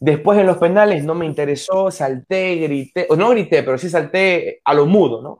Después 0.00 0.38
en 0.38 0.46
los 0.46 0.58
penales 0.58 1.04
no 1.04 1.14
me 1.14 1.26
interesó, 1.26 1.90
salté, 1.90 2.56
grité, 2.56 3.06
o 3.10 3.16
no 3.16 3.30
grité, 3.30 3.62
pero 3.62 3.78
sí 3.78 3.90
salté 3.90 4.60
a 4.64 4.74
lo 4.74 4.86
mudo, 4.86 5.20
¿no? 5.20 5.38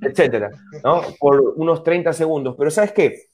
Etcétera, 0.00 0.50
¿no? 0.82 1.02
Por 1.20 1.54
unos 1.56 1.84
30 1.84 2.12
segundos. 2.12 2.56
Pero 2.58 2.70
¿sabes 2.70 2.92
qué? 2.92 3.26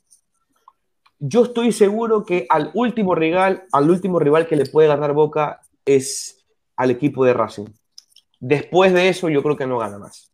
Yo 1.21 1.45
estoy 1.45 1.73
seguro 1.73 2.25
que 2.25 2.47
al 2.49 2.71
último 2.75 3.15
rival, 3.15 3.65
al 3.73 3.91
último 3.91 4.19
rival 4.19 4.47
que 4.47 4.57
le 4.57 4.67
puede 4.67 4.89
ganar 4.89 5.13
Boca 5.13 5.61
es 5.97 6.47
al 6.77 6.91
equipo 6.91 7.25
de 7.25 7.35
Racing. 7.35 7.67
Después 8.41 8.93
de 8.93 9.09
eso, 9.09 9.29
yo 9.29 9.43
creo 9.43 9.57
que 9.57 9.67
no 9.67 9.79
gana 9.79 9.99
más. 9.99 10.33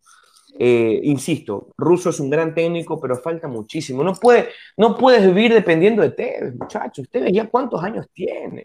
Eh, 0.56 1.00
insisto, 1.02 1.72
Russo 1.76 2.10
es 2.10 2.20
un 2.20 2.30
gran 2.30 2.54
técnico, 2.54 3.00
pero 3.00 3.16
falta 3.16 3.48
muchísimo. 3.48 4.04
No, 4.04 4.14
puede, 4.14 4.50
no 4.76 4.96
puedes 4.96 5.26
vivir 5.26 5.52
dependiendo 5.52 6.02
de 6.02 6.10
Tevez, 6.10 6.54
muchachos. 6.54 7.08
Tevez 7.10 7.32
ya 7.32 7.48
cuántos 7.48 7.82
años 7.82 8.06
tiene. 8.12 8.64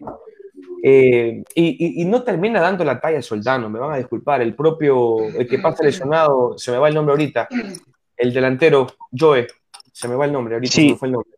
Eh, 0.83 1.43
y, 1.55 2.05
no 2.05 2.23
termina 2.23 2.61
dando 2.61 2.83
la 2.85 2.99
talla 2.99 3.21
Soldano, 3.21 3.69
me 3.69 3.79
van 3.79 3.93
a 3.93 3.97
disculpar. 3.97 4.41
El 4.41 4.55
propio, 4.55 5.19
el 5.19 5.47
que 5.47 5.59
pasa 5.59 5.83
lesionado, 5.83 6.57
se 6.57 6.71
me 6.71 6.77
va 6.77 6.89
el 6.89 6.95
nombre 6.95 7.13
ahorita. 7.13 7.47
El 8.15 8.33
delantero, 8.33 8.87
Joe, 9.17 9.47
se 9.91 10.07
me 10.07 10.15
va 10.15 10.25
el 10.25 10.31
nombre 10.31 10.55
ahorita. 10.55 10.73
Sí. 10.73 10.95
fue 10.95 11.07
el 11.07 11.13
nombre. 11.13 11.31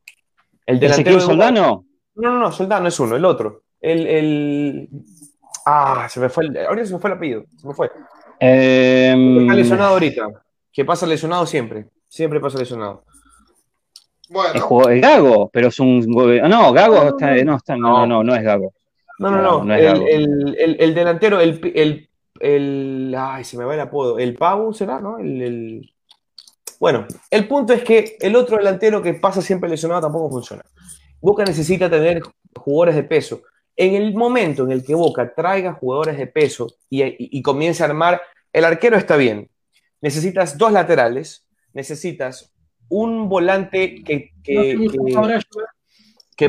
El 0.66 0.80
delantero. 0.80 1.20
Soldano? 1.20 1.86
No, 2.16 2.32
no, 2.32 2.39
no, 2.39 2.52
Soldano 2.52 2.88
es 2.88 2.99
uno, 2.99 3.16
el 3.16 3.26
otro. 3.26 3.64
El, 3.80 4.06
el... 4.06 4.89
Ah, 5.66 6.07
se 6.09 6.20
me 6.20 6.30
fue 6.30 6.45
el... 6.45 6.57
Ahorita 6.57 6.88
se 6.88 6.93
me 6.93 6.99
fue 6.99 7.09
el 7.09 7.18
apellido, 7.18 7.45
se 7.57 7.68
me 7.68 7.74
fue. 7.74 7.91
Eh, 8.39 9.16
está 9.41 9.53
lesionado 9.53 9.93
ahorita. 9.93 10.28
Que 10.74 10.84
pasa 10.84 11.05
lesionado 11.05 11.45
siempre. 11.45 11.88
Siempre 12.07 12.39
pasa 12.39 12.57
lesionado. 12.57 13.03
Bueno. 14.30 14.89
Es, 14.89 15.01
Gago, 15.01 15.49
pero 15.51 15.68
es 15.68 15.80
un. 15.80 15.99
No, 15.99 16.72
Gago 16.72 17.09
está, 17.09 17.36
no, 17.43 17.57
está, 17.57 17.76
no, 17.76 18.07
no, 18.07 18.24
no, 18.24 18.36
es 18.36 18.43
Gago. 18.43 18.74
No, 19.20 19.30
no, 19.30 19.64
no. 19.64 19.76
el, 19.76 20.57
el, 20.57 20.78
el, 20.80 20.95
delantero, 20.95 21.39
el, 21.39 22.09
el, 22.39 23.16
Ay, 23.16 23.43
se 23.43 23.57
me 23.57 23.66
va 23.66 23.74
el 23.74 23.80
apodo. 23.82 24.18
El 24.18 24.36
Pau 24.36 24.74
será, 24.74 24.99
¿no? 24.99 25.20
El, 25.20 25.91
Bueno, 26.80 27.05
el 27.30 27.47
punto 27.47 27.74
es 27.74 27.84
que 27.84 28.18
el 28.20 28.36
otro 28.36 28.57
delantero 28.57 29.01
que 29.01 29.14
pasa 29.14 29.41
siempre 29.41 29.70
lesionado 29.70 30.01
tampoco 30.01 30.32
funciona. 30.32 30.64
Boca 31.20 31.43
necesita 31.43 31.89
tener 31.89 32.22
jugadores 32.55 32.95
de 32.95 33.03
peso. 33.03 33.41
En 33.76 33.95
el 33.95 34.13
momento 34.13 34.63
en 34.63 34.72
el 34.72 34.84
que 34.84 34.95
Boca 34.95 35.34
traiga 35.34 35.74
jugadores 35.74 36.17
de 36.17 36.28
peso 36.28 36.67
y, 36.89 37.38
y 37.38 37.41
comience 37.41 37.84
a 37.84 37.88
armar, 37.88 38.22
el 38.53 38.65
arquero 38.65 38.97
está 38.97 39.15
bien. 39.15 39.49
Necesitas 40.01 40.57
dos 40.57 40.72
laterales, 40.72 41.47
necesitas 41.74 42.51
un 42.91 43.28
volante 43.30 44.03
que, 44.03 44.34
que, 44.43 44.78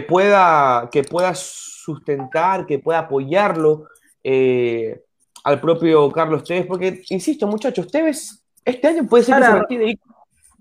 pueda, 0.00 0.88
que 0.90 1.04
pueda 1.04 1.34
sustentar, 1.34 2.66
que 2.66 2.80
pueda 2.80 3.00
apoyarlo 3.00 3.86
eh, 4.24 5.04
al 5.44 5.60
propio 5.60 6.10
Carlos 6.10 6.42
Tevez, 6.42 6.66
porque, 6.66 7.02
insisto, 7.10 7.46
muchachos, 7.46 7.86
Tevez 7.90 8.42
este 8.64 8.88
año 8.88 9.06
puede 9.06 9.24
ser 9.24 9.36
que 9.68 9.98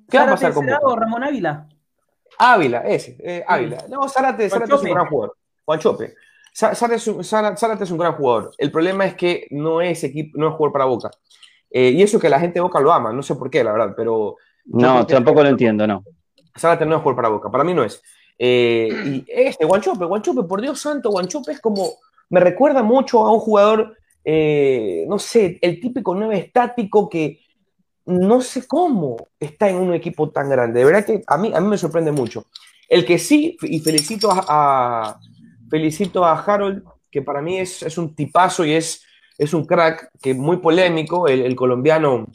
¿Qué 0.09 0.17
va 0.17 0.23
a 0.23 0.31
pasar 0.31 0.53
con 0.53 0.67
Ramón 0.67 1.23
Ávila? 1.23 1.69
Ávila, 2.37 2.81
ese, 2.81 3.15
eh, 3.19 3.45
Ávila. 3.47 3.85
No, 3.89 4.09
Zárate, 4.09 4.45
es 4.45 4.53
un 4.53 4.65
gran 4.65 5.07
jugador. 5.07 5.37
Juan 5.63 5.79
Chope. 5.79 6.15
Zárate 6.53 6.95
es, 6.95 7.07
un, 7.91 7.97
gran 7.97 8.13
jugador. 8.13 8.51
El 8.57 8.71
problema 8.71 9.05
es 9.05 9.15
que 9.15 9.47
no 9.51 9.81
es 9.81 10.03
equipo, 10.03 10.37
no 10.37 10.49
es 10.49 10.53
jugador 10.53 10.73
para 10.73 10.85
Boca. 10.85 11.11
Eh, 11.69 11.91
y 11.91 12.01
eso 12.01 12.19
que 12.19 12.29
la 12.29 12.39
gente 12.39 12.55
de 12.55 12.61
Boca 12.61 12.81
lo 12.81 12.91
ama, 12.91 13.13
no 13.13 13.23
sé 13.23 13.35
por 13.35 13.49
qué, 13.49 13.63
la 13.63 13.71
verdad, 13.71 13.93
pero... 13.95 14.35
No, 14.65 15.05
tampoco 15.07 15.41
lo 15.41 15.49
entiendo, 15.49 15.87
no. 15.87 16.03
Zárate 16.57 16.85
no 16.85 16.97
es 16.97 17.01
jugador 17.01 17.15
para 17.15 17.29
Boca, 17.29 17.49
para 17.49 17.63
mí 17.63 17.73
no 17.73 17.83
es. 17.83 18.01
Eh, 18.37 18.89
y 19.05 19.25
este, 19.27 19.65
Guanchope, 19.65 20.05
Guanchope, 20.05 20.43
por 20.43 20.61
Dios 20.61 20.81
santo, 20.81 21.09
Guanchope 21.09 21.53
es 21.53 21.61
como... 21.61 21.91
Me 22.29 22.39
recuerda 22.39 22.83
mucho 22.83 23.25
a 23.25 23.31
un 23.31 23.39
jugador, 23.39 23.97
eh, 24.23 25.05
no 25.07 25.19
sé, 25.19 25.57
el 25.61 25.79
típico 25.79 26.15
nueve 26.15 26.37
estático 26.37 27.09
que 27.09 27.41
no 28.05 28.41
sé 28.41 28.67
cómo 28.67 29.17
está 29.39 29.69
en 29.69 29.77
un 29.77 29.93
equipo 29.93 30.29
tan 30.29 30.49
grande. 30.49 30.79
De 30.79 30.85
verdad 30.85 31.05
que 31.05 31.23
a 31.27 31.37
mí, 31.37 31.51
a 31.53 31.59
mí 31.59 31.67
me 31.67 31.77
sorprende 31.77 32.11
mucho. 32.11 32.45
El 32.87 33.05
que 33.05 33.19
sí, 33.19 33.57
y 33.61 33.79
felicito 33.79 34.29
a 34.31 35.19
felicito 35.71 36.25
a 36.25 36.39
Harold, 36.39 36.83
que 37.09 37.21
para 37.21 37.41
mí 37.41 37.57
es, 37.57 37.81
es 37.81 37.97
un 37.97 38.13
tipazo 38.13 38.65
y 38.65 38.73
es, 38.73 39.03
es 39.37 39.53
un 39.53 39.65
crack, 39.65 40.11
que 40.21 40.33
muy 40.33 40.57
polémico, 40.57 41.27
el, 41.27 41.55
colombiano, 41.55 42.27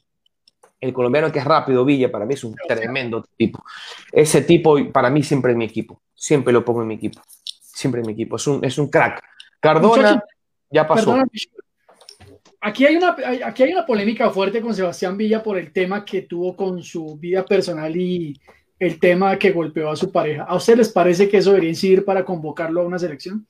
el 0.81 0.93
colombiano 0.93 1.31
que 1.31 1.39
es 1.39 1.45
rápido, 1.45 1.85
Villa, 1.85 2.11
para 2.11 2.25
mí 2.25 2.35
es 2.35 2.43
un 2.43 2.57
tremendo 2.67 3.25
tipo. 3.37 3.63
Ese 4.11 4.43
tipo 4.43 4.77
para 4.91 5.11
mí 5.11 5.23
siempre 5.23 5.53
en 5.53 5.59
mi 5.59 5.67
equipo, 5.67 6.03
siempre 6.15 6.53
lo 6.53 6.65
pongo 6.65 6.81
en 6.81 6.89
mi 6.89 6.95
equipo, 6.95 7.21
siempre 7.61 8.01
en 8.01 8.07
mi 8.07 8.15
equipo, 8.15 8.37
es 8.37 8.47
un, 8.47 8.65
es 8.65 8.79
un 8.79 8.89
crack. 8.89 9.23
Cardona 9.61 10.23
ya 10.71 10.87
pasó. 10.87 11.17
aquí 12.61 12.87
hay, 12.87 12.97
una, 12.97 13.15
aquí 13.45 13.63
hay 13.63 13.73
una 13.73 13.85
polémica 13.85 14.31
fuerte 14.31 14.63
con 14.63 14.75
Sebastián 14.75 15.17
Villa 15.17 15.43
por 15.43 15.59
el 15.59 15.73
tema 15.73 16.05
que 16.05 16.23
tuvo 16.23 16.57
con 16.57 16.83
su 16.83 17.17
vida 17.19 17.45
personal 17.45 17.95
y 17.95 18.41
el 18.79 19.01
tema 19.01 19.39
que 19.39 19.53
golpeó 19.53 19.91
a 19.91 19.97
su 19.97 20.13
pareja. 20.13 20.45
¿A 20.45 20.55
ustedes 20.57 20.79
les 20.79 20.89
parece 20.91 21.29
que 21.29 21.39
eso 21.39 21.51
debería 21.51 21.71
incidir 21.71 22.05
para 22.05 22.25
convocarlo 22.25 22.83
a 22.83 22.87
una 22.87 22.99
selección? 22.99 23.47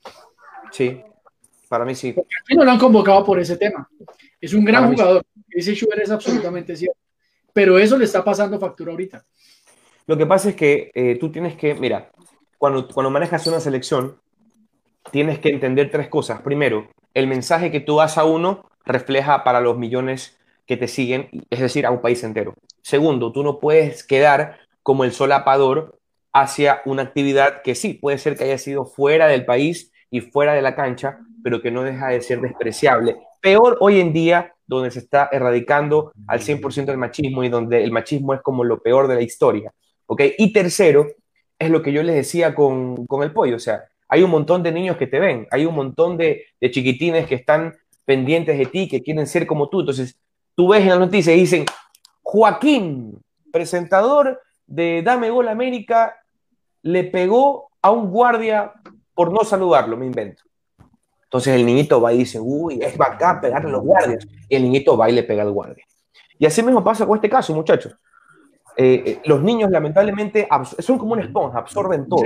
Sí, 0.71 1.01
para 1.67 1.85
mí 1.85 1.95
sí. 1.95 2.13
Porque 2.13 2.35
aquí 2.41 2.55
no 2.55 2.63
lo 2.63 2.71
han 2.71 2.79
convocado 2.79 3.25
por 3.25 3.39
ese 3.39 3.57
tema. 3.57 3.89
Es 4.39 4.53
un 4.53 4.63
gran 4.63 4.91
jugador. 4.91 5.23
Ese 5.49 5.73
Schubert 5.73 6.01
es 6.01 6.11
absolutamente 6.11 6.75
cierto. 6.75 6.97
Pero 7.53 7.77
eso 7.77 7.97
le 7.97 8.05
está 8.05 8.23
pasando 8.23 8.59
factura 8.59 8.91
ahorita. 8.91 9.25
Lo 10.05 10.17
que 10.17 10.25
pasa 10.25 10.49
es 10.49 10.55
que 10.55 10.91
eh, 10.93 11.17
tú 11.19 11.31
tienes 11.31 11.55
que, 11.55 11.75
mira, 11.75 12.11
cuando, 12.57 12.87
cuando 12.87 13.09
manejas 13.09 13.45
una 13.47 13.59
selección, 13.59 14.17
tienes 15.11 15.39
que 15.39 15.49
entender 15.49 15.91
tres 15.91 16.07
cosas. 16.07 16.41
Primero, 16.41 16.87
el 17.13 17.27
mensaje 17.27 17.71
que 17.71 17.79
tú 17.79 17.97
das 17.97 18.17
a 18.17 18.23
uno 18.23 18.69
refleja 18.85 19.43
para 19.43 19.59
los 19.59 19.77
millones 19.77 20.37
que 20.65 20.77
te 20.77 20.87
siguen, 20.87 21.29
es 21.49 21.59
decir, 21.59 21.85
a 21.85 21.91
un 21.91 22.01
país 22.01 22.23
entero. 22.23 22.53
Segundo, 22.81 23.31
tú 23.31 23.43
no 23.43 23.59
puedes 23.59 24.03
quedar 24.03 24.59
como 24.87 25.03
el 25.03 25.11
solapador 25.11 25.99
hacia 26.31 26.81
una 26.85 27.01
actividad 27.01 27.61
que 27.61 27.75
sí, 27.75 27.95
puede 27.95 28.17
ser 28.17 28.37
que 28.37 28.45
haya 28.45 28.57
sido 28.57 28.85
fuera 28.85 29.27
del 29.27 29.43
país 29.43 29.91
y 30.09 30.21
fuera 30.21 30.53
de 30.53 30.61
la 30.61 30.77
cancha, 30.77 31.19
pero 31.43 31.61
que 31.61 31.71
no 31.71 31.83
deja 31.83 32.07
de 32.07 32.21
ser 32.21 32.39
despreciable. 32.39 33.17
Peor 33.41 33.75
hoy 33.81 33.99
en 33.99 34.13
día, 34.13 34.53
donde 34.65 34.89
se 34.91 34.99
está 34.99 35.27
erradicando 35.29 36.13
al 36.25 36.39
100% 36.39 36.87
el 36.87 36.97
machismo 36.97 37.43
y 37.43 37.49
donde 37.49 37.83
el 37.83 37.91
machismo 37.91 38.33
es 38.33 38.39
como 38.39 38.63
lo 38.63 38.81
peor 38.81 39.09
de 39.09 39.15
la 39.15 39.21
historia. 39.23 39.73
¿ok? 40.05 40.21
Y 40.37 40.53
tercero, 40.53 41.05
es 41.59 41.69
lo 41.69 41.81
que 41.81 41.91
yo 41.91 42.01
les 42.01 42.15
decía 42.15 42.55
con, 42.55 43.05
con 43.07 43.23
el 43.23 43.33
pollo, 43.33 43.57
o 43.57 43.59
sea, 43.59 43.83
hay 44.07 44.23
un 44.23 44.31
montón 44.31 44.63
de 44.63 44.71
niños 44.71 44.95
que 44.95 45.07
te 45.07 45.19
ven, 45.19 45.49
hay 45.51 45.65
un 45.65 45.75
montón 45.75 46.15
de, 46.15 46.45
de, 46.61 46.71
chiquitines 46.71 47.27
que 47.27 47.35
están 47.35 47.75
pendientes 48.05 48.57
de 48.57 48.67
ti, 48.67 48.87
que 48.87 49.03
quieren 49.03 49.27
ser 49.27 49.45
como 49.45 49.67
tú. 49.67 49.81
Entonces, 49.81 50.17
tú 50.55 50.69
ves 50.69 50.83
en 50.83 50.89
la 50.91 50.99
noticia 50.99 51.35
y 51.35 51.41
dicen, 51.41 51.65
Joaquín, 52.23 53.19
presentador 53.51 54.39
de 54.67 55.01
Dame 55.01 55.29
Gol 55.29 55.47
América, 55.47 56.15
le 56.83 57.05
pegó 57.05 57.71
a 57.81 57.91
un 57.91 58.11
guardia 58.11 58.73
por 59.13 59.31
no 59.31 59.43
saludarlo, 59.43 59.97
me 59.97 60.05
invento. 60.05 60.43
Entonces 61.23 61.55
el 61.55 61.65
niñito 61.65 61.99
va 61.99 62.13
y 62.13 62.19
dice, 62.19 62.39
uy, 62.39 62.79
es 62.81 62.95
bacán 62.97 63.41
pegarle 63.41 63.69
a 63.69 63.71
los 63.73 63.83
guardias. 63.83 64.25
Y 64.47 64.55
el 64.55 64.63
niñito 64.63 64.95
va 64.95 65.09
y 65.09 65.13
le 65.13 65.23
pega 65.23 65.43
al 65.43 65.51
guardia. 65.51 65.83
Y 66.39 66.45
así 66.45 66.61
mismo 66.61 66.83
pasa 66.83 67.05
con 67.05 67.17
este 67.17 67.29
caso, 67.29 67.53
muchachos. 67.53 67.97
Eh, 68.77 69.03
eh, 69.05 69.21
los 69.25 69.41
niños 69.41 69.71
lamentablemente 69.71 70.47
son 70.79 70.99
como 70.99 71.13
una 71.13 71.23
esponja, 71.23 71.57
absorben 71.57 72.07
todo. 72.07 72.23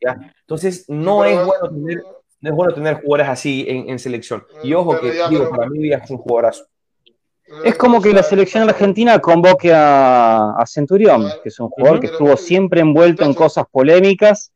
¿ya? 0.00 0.34
Entonces 0.40 0.84
no 0.88 1.24
es, 1.24 1.36
bueno 1.46 1.70
tener, 1.70 2.02
no 2.40 2.50
es 2.50 2.56
bueno 2.56 2.74
tener 2.74 2.94
jugadores 3.00 3.28
así 3.28 3.64
en, 3.68 3.88
en 3.88 3.98
selección. 3.98 4.44
Y 4.62 4.74
ojo 4.74 4.98
que 5.00 5.12
digo, 5.12 5.48
para 5.48 5.70
mí 5.70 5.92
es 5.92 6.10
un 6.10 6.18
jugadorazo. 6.18 6.66
Es 7.64 7.76
como 7.76 8.02
que 8.02 8.12
la 8.12 8.22
selección 8.22 8.68
argentina 8.68 9.18
convoque 9.20 9.72
a, 9.72 10.52
a 10.52 10.66
Centurión, 10.66 11.28
que 11.42 11.48
es 11.48 11.60
un 11.60 11.68
jugador 11.68 12.00
que 12.00 12.06
estuvo 12.06 12.36
siempre 12.36 12.80
envuelto 12.80 13.24
en 13.24 13.34
cosas 13.34 13.66
polémicas 13.70 14.52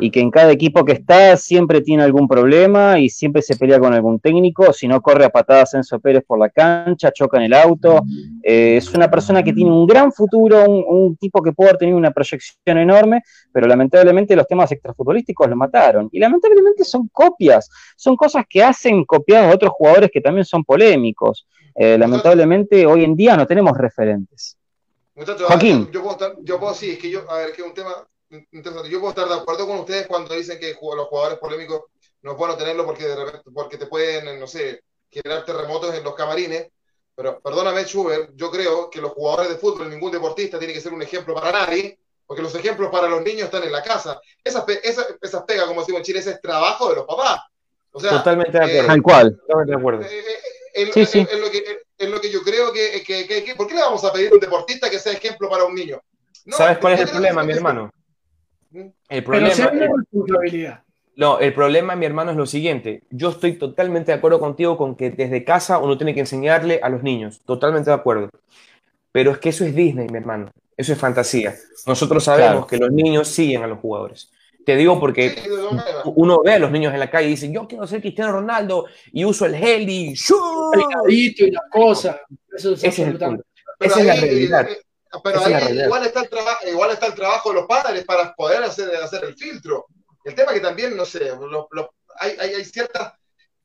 y 0.00 0.10
que 0.10 0.20
en 0.20 0.30
cada 0.30 0.52
equipo 0.52 0.84
que 0.84 0.92
está 0.92 1.36
siempre 1.36 1.80
tiene 1.80 2.04
algún 2.04 2.28
problema 2.28 2.98
y 3.00 3.08
siempre 3.08 3.42
se 3.42 3.56
pelea 3.56 3.80
con 3.80 3.92
algún 3.92 4.20
técnico, 4.20 4.72
si 4.72 4.86
no 4.86 5.00
corre 5.00 5.24
a 5.24 5.30
patadas 5.30 5.74
Enzo 5.74 5.98
Pérez 5.98 6.24
por 6.24 6.38
la 6.38 6.50
cancha, 6.50 7.10
choca 7.10 7.38
en 7.38 7.44
el 7.44 7.54
auto. 7.54 8.02
Eh, 8.42 8.76
es 8.76 8.92
una 8.94 9.10
persona 9.10 9.42
que 9.42 9.52
tiene 9.52 9.70
un 9.70 9.86
gran 9.86 10.12
futuro, 10.12 10.64
un, 10.68 10.84
un, 10.86 11.16
tipo 11.16 11.42
que 11.42 11.52
puede 11.52 11.70
haber 11.70 11.78
tenido 11.78 11.98
una 11.98 12.12
proyección 12.12 12.78
enorme, 12.78 13.22
pero 13.52 13.66
lamentablemente 13.66 14.36
los 14.36 14.46
temas 14.46 14.70
extrafutbolísticos 14.70 15.48
lo 15.48 15.56
mataron. 15.56 16.08
Y 16.12 16.20
lamentablemente 16.20 16.84
son 16.84 17.08
copias, 17.12 17.68
son 17.96 18.16
cosas 18.16 18.44
que 18.48 18.62
hacen 18.62 19.04
copiados 19.04 19.50
a 19.50 19.54
otros 19.54 19.72
jugadores 19.72 20.10
que 20.12 20.20
también 20.20 20.44
son 20.44 20.62
polémicos. 20.64 21.46
Eh, 21.78 21.98
lamentablemente 21.98 22.86
hoy 22.86 23.04
en 23.04 23.14
día 23.14 23.36
no 23.36 23.46
tenemos 23.46 23.76
referentes. 23.76 24.56
Muchachos, 25.14 25.46
Joaquín. 25.46 25.90
Yo 25.92 26.00
puedo, 26.00 26.12
estar, 26.12 26.34
yo 26.40 26.58
puedo, 26.58 26.74
sí, 26.74 26.92
es 26.92 26.98
que 26.98 27.10
yo, 27.10 27.30
a 27.30 27.38
ver, 27.38 27.52
que 27.52 27.62
un 27.62 27.74
tema 27.74 28.06
interesante. 28.30 28.88
Yo 28.88 28.98
puedo 28.98 29.10
estar 29.10 29.28
de 29.28 29.34
acuerdo 29.34 29.66
con 29.66 29.78
ustedes 29.80 30.06
cuando 30.06 30.34
dicen 30.34 30.58
que 30.58 30.74
los 30.74 31.08
jugadores 31.08 31.38
polémicos 31.38 31.82
no 32.22 32.32
es 32.32 32.38
bueno 32.38 32.56
tenerlo 32.56 32.86
porque, 32.86 33.04
de 33.04 33.16
repente, 33.16 33.50
porque 33.52 33.76
te 33.76 33.86
pueden, 33.86 34.40
no 34.40 34.46
sé, 34.46 34.82
generar 35.10 35.44
terremotos 35.44 35.94
en 35.94 36.02
los 36.02 36.14
camarines. 36.14 36.68
Pero 37.14 37.40
perdóname, 37.40 37.84
Schubert, 37.84 38.30
yo 38.34 38.50
creo 38.50 38.90
que 38.90 39.00
los 39.00 39.12
jugadores 39.12 39.50
de 39.50 39.56
fútbol, 39.56 39.88
ningún 39.88 40.12
deportista 40.12 40.58
tiene 40.58 40.74
que 40.74 40.80
ser 40.80 40.92
un 40.92 41.02
ejemplo 41.02 41.34
para 41.34 41.52
nadie, 41.52 41.98
porque 42.26 42.42
los 42.42 42.54
ejemplos 42.54 42.90
para 42.90 43.08
los 43.08 43.22
niños 43.22 43.44
están 43.44 43.62
en 43.62 43.72
la 43.72 43.82
casa. 43.82 44.20
Esas 44.42 44.64
esa, 44.82 45.06
esa 45.20 45.46
pegas, 45.46 45.66
como 45.66 45.80
decimos 45.80 46.00
en 46.00 46.04
Chile, 46.04 46.18
ese 46.18 46.32
es 46.32 46.40
trabajo 46.40 46.90
de 46.90 46.96
los 46.96 47.06
papás. 47.06 47.40
O 47.92 48.00
sea, 48.00 48.10
Totalmente 48.10 48.58
de 48.58 48.64
acuerdo. 48.64 48.86
Tal 48.86 49.02
cual. 49.02 49.40
Totalmente 49.40 49.72
de 49.72 49.78
acuerdo. 49.78 50.02
Eh, 50.02 50.24
en, 50.76 50.92
sí, 50.92 51.06
sí. 51.06 51.26
En, 51.30 51.40
lo 51.40 51.50
que, 51.50 51.64
en, 51.98 52.10
lo 52.10 52.20
que, 52.20 52.30
yo 52.30 52.42
creo 52.42 52.72
que, 52.72 53.02
que, 53.02 53.26
que, 53.26 53.44
que, 53.44 53.54
¿Por 53.54 53.66
qué 53.66 53.74
le 53.74 53.80
vamos 53.80 54.04
a 54.04 54.12
pedir 54.12 54.30
a 54.30 54.34
un 54.34 54.40
deportista 54.40 54.90
que 54.90 54.98
sea 54.98 55.12
ejemplo 55.12 55.48
para 55.48 55.64
un 55.64 55.74
niño? 55.74 56.00
No, 56.44 56.56
¿Sabes 56.56 56.78
cuál 56.78 56.94
es 56.94 57.00
el 57.00 57.08
problema, 57.08 57.42
mi 57.42 57.52
hermano? 57.52 57.92
El 59.08 59.24
problema, 59.24 59.50
Pero 59.56 59.96
responsabilidad. 59.96 60.82
No, 61.16 61.38
el 61.38 61.54
problema, 61.54 61.96
mi 61.96 62.04
hermano, 62.04 62.30
es 62.30 62.36
lo 62.36 62.44
siguiente. 62.44 63.02
Yo 63.10 63.30
estoy 63.30 63.54
totalmente 63.54 64.12
de 64.12 64.18
acuerdo 64.18 64.38
contigo 64.38 64.76
con 64.76 64.96
que 64.96 65.10
desde 65.10 65.44
casa 65.44 65.78
uno 65.78 65.96
tiene 65.96 66.12
que 66.12 66.20
enseñarle 66.20 66.78
a 66.82 66.90
los 66.90 67.02
niños. 67.02 67.40
Totalmente 67.46 67.88
de 67.88 67.96
acuerdo. 67.96 68.28
Pero 69.12 69.30
es 69.30 69.38
que 69.38 69.48
eso 69.48 69.64
es 69.64 69.74
Disney, 69.74 70.08
mi 70.08 70.18
hermano. 70.18 70.50
Eso 70.76 70.92
es 70.92 70.98
fantasía. 70.98 71.54
Nosotros 71.86 72.22
sabemos 72.22 72.50
claro. 72.50 72.66
que 72.66 72.76
los 72.76 72.92
niños 72.92 73.28
siguen 73.28 73.62
a 73.62 73.66
los 73.66 73.78
jugadores. 73.78 74.30
Te 74.66 74.74
digo 74.74 74.98
porque 74.98 75.32
uno 76.16 76.42
ve 76.42 76.54
a 76.54 76.58
los 76.58 76.72
niños 76.72 76.92
en 76.92 76.98
la 76.98 77.08
calle 77.08 77.28
y 77.28 77.30
dice, 77.30 77.52
yo 77.52 77.68
quiero 77.68 77.86
ser 77.86 78.00
Cristiano 78.00 78.32
Ronaldo 78.32 78.86
y 79.12 79.24
uso 79.24 79.46
el 79.46 79.54
gel 79.54 79.88
y... 79.88 80.12
y 81.08 81.50
la 81.52 81.62
cosa. 81.70 82.20
Eso 82.52 82.72
es 82.72 82.82
Ese 82.82 83.02
es 83.02 83.08
el 83.10 83.16
punto. 83.16 83.44
Esa 83.78 84.00
es 84.00 84.06
la 84.06 84.16
realidad. 84.16 84.68
Pero 85.22 85.40
ahí 85.44 85.78
igual 85.84 86.04
está, 86.04 86.22
el 86.62 86.68
igual 86.70 86.90
está 86.90 87.06
el 87.06 87.14
trabajo 87.14 87.50
de 87.50 87.54
los 87.54 87.66
padres 87.66 88.04
para 88.04 88.34
poder 88.34 88.64
hacer, 88.64 88.92
hacer 88.96 89.22
el 89.22 89.36
filtro. 89.36 89.86
El 90.24 90.34
tema 90.34 90.52
que 90.52 90.58
también, 90.58 90.96
no 90.96 91.04
sé, 91.04 91.26
lo, 91.26 91.68
lo, 91.70 91.94
hay, 92.18 92.36
hay, 92.40 92.54
hay, 92.54 92.64
cierta, 92.64 93.16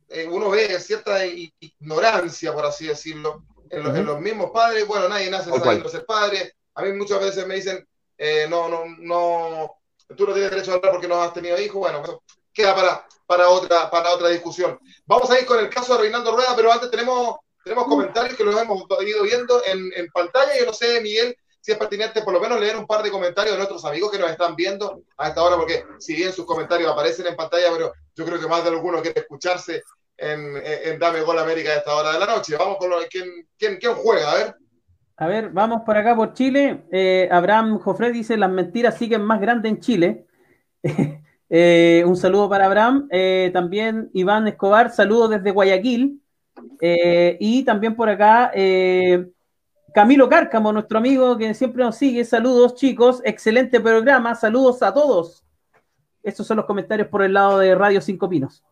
eh, 0.08 0.28
uno 0.28 0.52
ve 0.52 0.80
cierta 0.80 1.26
ignorancia, 1.26 2.54
por 2.54 2.68
así 2.68 2.86
decirlo, 2.86 3.44
en, 3.72 3.82
los, 3.82 3.92
uh 3.92 3.96
-huh. 3.96 4.00
en 4.02 4.06
los 4.06 4.20
mismos 4.20 4.52
padres. 4.52 4.86
Bueno, 4.86 5.10
nadie 5.10 5.32
nace 5.32 5.50
sabiendo 5.50 5.90
ser 5.90 6.06
padre. 6.06 6.54
A 6.76 6.84
mí 6.84 6.94
muchas 6.94 7.20
veces 7.20 7.48
me 7.48 7.56
dicen, 7.56 7.84
eh, 8.20 8.46
no, 8.48 8.70
no, 8.70 8.84
no, 9.00 9.81
tú 10.16 10.26
no 10.26 10.34
tienes 10.34 10.52
derecho 10.52 10.72
a 10.72 10.76
hablar 10.76 10.92
porque 10.92 11.08
no 11.08 11.22
has 11.22 11.34
tenido 11.34 11.60
hijos. 11.60 11.80
Bueno, 11.80 12.02
eso 12.04 12.24
queda 12.54 12.76
para, 12.76 13.08
para, 13.26 13.50
otra, 13.50 13.90
para 13.90 14.12
otra 14.12 14.30
discusión. 14.30 14.80
Vamos 15.06 15.30
a 15.32 15.40
ir 15.40 15.46
con 15.46 15.60
el 15.60 15.70
caso 15.70 15.94
de 15.94 16.02
Reinaldo 16.02 16.36
Rueda, 16.36 16.56
pero 16.56 16.72
antes 16.72 16.90
tenemos 16.92 17.36
tenemos 17.64 17.86
comentarios 17.86 18.36
que 18.36 18.44
los 18.44 18.60
hemos 18.60 18.84
ido 19.06 19.24
viendo 19.24 19.64
en, 19.66 19.92
en, 19.96 20.08
pantalla. 20.12 20.58
Yo 20.58 20.66
no 20.66 20.74
sé, 20.74 21.00
Miguel, 21.02 21.36
si 21.60 21.72
es 21.72 21.78
pertinente 21.78 22.24
por 22.24 22.34
lo 22.34 22.40
menos 22.40 22.60
leer 22.60 22.76
un 22.76 22.88
par 22.88 23.04
de 23.04 23.12
comentarios 23.12 23.54
de 23.54 23.58
nuestros 23.58 23.86
amigos 23.86 24.12
que 24.12 24.18
nos 24.18 24.32
están 24.32 24.56
viendo 24.56 25.04
a 25.18 25.30
esta 25.30 25.44
hora, 25.44 25.58
porque 25.58 25.86
si 26.00 26.16
bien 26.16 26.34
sus 26.34 26.46
comentarios 26.46 26.92
aparecen 26.92 27.28
en 27.28 27.36
pantalla, 27.36 27.72
pero 27.72 27.94
yo 28.16 28.26
creo 28.26 28.40
que 28.40 28.48
más 28.48 28.64
de 28.64 28.70
alguno 28.70 29.02
quiere 29.02 29.22
escucharse 29.22 29.84
en, 30.18 30.58
en, 30.58 30.64
en 30.66 31.00
Dame 31.00 31.22
Gol 31.22 31.38
América 31.38 31.70
a 31.72 31.76
esta 31.76 31.96
hora 31.96 32.14
de 32.14 32.20
la 32.20 32.26
noche. 32.26 32.56
Vamos 32.58 32.78
con 32.78 32.90
lo, 32.90 32.98
¿quién, 33.10 33.48
quién, 33.58 33.78
quién 33.78 33.94
juega, 33.94 34.32
a 34.32 34.36
ver. 34.36 34.56
A 35.18 35.28
ver, 35.28 35.50
vamos 35.50 35.82
por 35.86 35.98
acá 35.98 36.16
por 36.16 36.34
Chile. 36.34 36.84
Eh, 36.92 37.30
Abraham 37.32 37.80
Jofre 37.80 38.12
dice: 38.12 38.38
Las 38.38 38.50
mentiras 38.50 38.98
siguen 38.98 39.22
más 39.22 39.40
grandes 39.40 39.72
en 39.72 39.80
Chile. 39.80 40.26
eh, 41.50 42.04
un 42.06 42.18
saludo 42.18 42.50
para 42.50 42.66
Abraham. 42.66 43.08
Eh, 43.12 43.52
también 43.54 44.10
Iván 44.14 44.48
Escobar, 44.48 44.92
saludos 44.92 45.30
desde 45.30 45.52
Guayaquil. 45.52 46.22
Eh, 46.80 47.38
y 47.40 47.64
también 47.64 47.96
por 47.96 48.10
acá, 48.10 48.52
eh, 48.54 49.30
Camilo 49.94 50.30
Cárcamo, 50.30 50.72
nuestro 50.72 50.98
amigo 50.98 51.38
que 51.38 51.54
siempre 51.54 51.84
nos 51.84 51.96
sigue. 51.96 52.24
Saludos, 52.26 52.76
chicos. 52.76 53.22
Excelente 53.24 53.80
programa. 53.80 54.36
Saludos 54.36 54.82
a 54.82 54.94
todos. 54.94 55.44
Estos 56.24 56.46
son 56.46 56.58
los 56.58 56.66
comentarios 56.66 57.08
por 57.08 57.24
el 57.24 57.34
lado 57.34 57.60
de 57.60 57.76
Radio 57.76 58.02
Cinco 58.02 58.30
Pinos. 58.30 58.64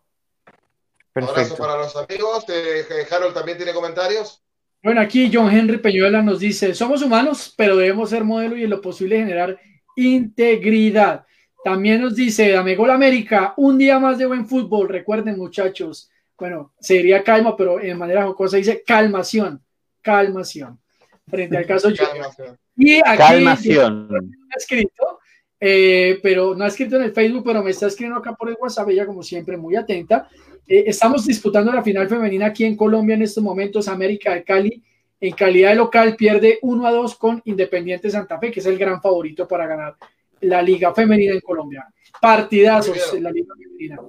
Perfecto. 1.12 1.40
Abrazo 1.40 1.56
para 1.56 1.76
los 1.76 1.96
amigos. 1.96 2.44
Eh, 2.48 2.84
Harold 3.10 3.34
también 3.34 3.56
tiene 3.56 3.74
comentarios. 3.74 4.42
Bueno, 4.82 5.00
aquí 5.00 5.30
John 5.32 5.50
Henry 5.50 5.78
Peñuela 5.78 6.22
nos 6.22 6.40
dice: 6.40 6.74
Somos 6.74 7.02
humanos, 7.02 7.54
pero 7.56 7.76
debemos 7.76 8.10
ser 8.10 8.24
modelo 8.24 8.56
y 8.56 8.64
en 8.64 8.70
lo 8.70 8.80
posible 8.80 9.18
generar 9.18 9.58
integridad. 9.96 11.24
También 11.62 12.00
nos 12.00 12.14
dice 12.14 12.56
Amigol 12.56 12.90
América: 12.90 13.54
Un 13.56 13.78
día 13.78 13.98
más 13.98 14.18
de 14.18 14.26
buen 14.26 14.46
fútbol. 14.46 14.88
Recuerden, 14.88 15.36
muchachos 15.36 16.10
bueno, 16.40 16.72
se 16.80 16.94
diría 16.94 17.22
calma, 17.22 17.54
pero 17.54 17.78
en 17.80 17.98
manera 17.98 18.24
jocosa 18.24 18.56
dice 18.56 18.82
calmación, 18.84 19.62
calmación, 20.00 20.80
frente 21.28 21.58
al 21.58 21.66
caso 21.66 21.90
calmación. 21.94 22.58
Y 22.76 22.94
aquí 22.96 23.18
calmación. 23.18 24.08
ha 24.50 24.56
escrito, 24.56 25.20
eh, 25.60 26.18
pero 26.22 26.54
no 26.54 26.64
ha 26.64 26.68
escrito 26.68 26.96
en 26.96 27.02
el 27.02 27.12
Facebook, 27.12 27.44
pero 27.44 27.62
me 27.62 27.72
está 27.72 27.88
escribiendo 27.88 28.18
acá 28.18 28.34
por 28.34 28.48
el 28.48 28.56
WhatsApp, 28.58 28.88
ella 28.88 29.04
como 29.04 29.22
siempre 29.22 29.58
muy 29.58 29.76
atenta. 29.76 30.30
Eh, 30.70 30.84
estamos 30.86 31.26
disputando 31.26 31.72
la 31.72 31.82
final 31.82 32.08
femenina 32.08 32.46
aquí 32.46 32.64
en 32.64 32.76
Colombia 32.76 33.16
en 33.16 33.22
estos 33.22 33.42
momentos, 33.42 33.88
América 33.88 34.34
de 34.34 34.44
Cali, 34.44 34.80
en 35.20 35.34
calidad 35.34 35.70
de 35.70 35.74
local, 35.74 36.14
pierde 36.14 36.60
1 36.62 36.86
a 36.86 36.92
2 36.92 37.16
con 37.16 37.42
Independiente 37.44 38.08
Santa 38.08 38.38
Fe, 38.38 38.52
que 38.52 38.60
es 38.60 38.66
el 38.66 38.78
gran 38.78 39.02
favorito 39.02 39.48
para 39.48 39.66
ganar 39.66 39.96
la 40.42 40.62
Liga 40.62 40.94
Femenina 40.94 41.34
en 41.34 41.40
Colombia. 41.40 41.92
Partidazos 42.20 43.12
en 43.14 43.24
la 43.24 43.32
Liga 43.32 43.52
Femenina. 43.58 44.00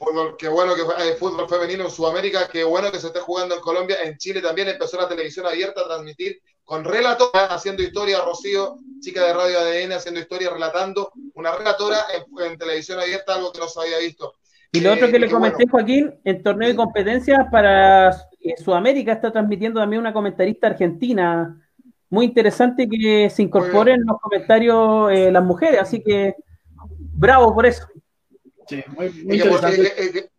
Fútbol, 0.00 0.36
qué 0.36 0.48
bueno 0.48 0.74
que 0.74 0.82
hay 0.96 1.14
fútbol 1.14 1.48
femenino 1.48 1.84
en 1.84 1.90
Sudamérica, 1.90 2.48
qué 2.48 2.64
bueno 2.64 2.90
que 2.90 2.98
se 2.98 3.06
esté 3.06 3.20
jugando 3.20 3.54
en 3.54 3.60
Colombia. 3.60 3.98
En 4.02 4.18
Chile 4.18 4.40
también 4.40 4.66
empezó 4.66 4.96
la 4.96 5.08
televisión 5.08 5.46
abierta 5.46 5.82
a 5.82 5.86
transmitir 5.86 6.40
con 6.64 6.84
relatora, 6.84 7.46
haciendo 7.46 7.82
historia, 7.82 8.20
Rocío, 8.22 8.76
chica 9.00 9.24
de 9.24 9.32
Radio 9.32 9.60
ADN, 9.60 9.92
haciendo 9.92 10.20
historia, 10.20 10.50
relatando, 10.50 11.12
una 11.34 11.52
relatora 11.52 12.04
en, 12.44 12.58
televisión 12.58 12.98
abierta, 12.98 13.36
algo 13.36 13.52
que 13.52 13.60
no 13.60 13.68
se 13.68 13.80
había 13.80 13.98
visto. 13.98 14.34
Y 14.72 14.80
lo 14.80 14.92
otro 14.92 15.10
que 15.10 15.18
le 15.18 15.30
comenté, 15.30 15.66
Joaquín, 15.66 16.14
en 16.24 16.42
torneo 16.42 16.68
de 16.68 16.76
competencias 16.76 17.46
para 17.50 18.10
eh, 18.40 18.54
Sudamérica 18.62 19.12
está 19.12 19.32
transmitiendo 19.32 19.80
también 19.80 20.00
una 20.00 20.12
comentarista 20.12 20.66
argentina 20.66 21.58
muy 22.10 22.26
interesante 22.26 22.88
que 22.88 23.30
se 23.30 23.42
incorporen 23.42 23.96
en 23.96 24.06
los 24.06 24.20
comentarios 24.20 25.12
eh, 25.12 25.30
las 25.30 25.44
mujeres, 25.44 25.80
así 25.80 26.02
que 26.02 26.34
bravo 26.88 27.54
por 27.54 27.66
eso. 27.66 27.86
Sí, 28.66 28.82
muy, 28.88 29.06
interesante. 29.06 30.30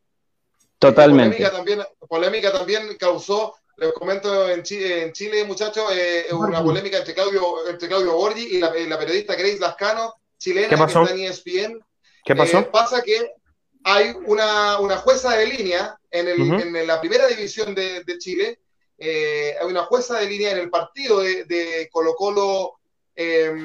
Totalmente. 0.77 1.36
Polémica 1.36 1.51
también, 1.51 1.80
polémica 2.07 2.51
también 2.51 2.84
causó, 2.97 3.55
les 3.77 3.91
comento 3.93 4.49
en 4.49 4.63
Chile, 4.63 5.03
en 5.03 5.11
Chile 5.11 5.43
muchachos, 5.43 5.84
eh, 5.93 6.25
una 6.32 6.63
polémica 6.63 6.97
entre 6.97 7.13
Claudio, 7.13 7.67
entre 7.67 7.88
Claudio 7.88 8.13
Borgi 8.13 8.57
y 8.57 8.59
la, 8.59 8.97
periodista 8.97 9.36
Grace 9.36 9.59
Lascano, 9.59 10.13
chilena, 10.38 10.69
que 10.69 10.75
está 10.75 11.03
en 11.11 11.19
ESPN. 11.19 11.80
¿Qué 12.23 12.36
pasó? 12.36 12.69
pasa 12.71 13.01
que 13.01 13.34
hay 13.84 14.13
una, 14.25 14.80
una 14.80 14.97
jueza 14.97 15.36
de 15.36 15.47
línea 15.47 15.97
en, 16.11 16.27
el, 16.27 16.41
en 16.41 16.88
la 16.88 16.99
primera 16.99 17.27
división 17.27 17.73
de, 17.73 18.03
de 18.03 18.17
Chile 18.17 18.59
eh, 19.01 19.55
hay 19.59 19.67
una 19.67 19.86
jueza 19.86 20.19
de 20.19 20.27
línea 20.27 20.51
en 20.51 20.57
el 20.57 20.69
partido 20.69 21.21
de, 21.21 21.89
Colo 21.91 22.15
Colo 22.15 22.80
eh, 23.15 23.55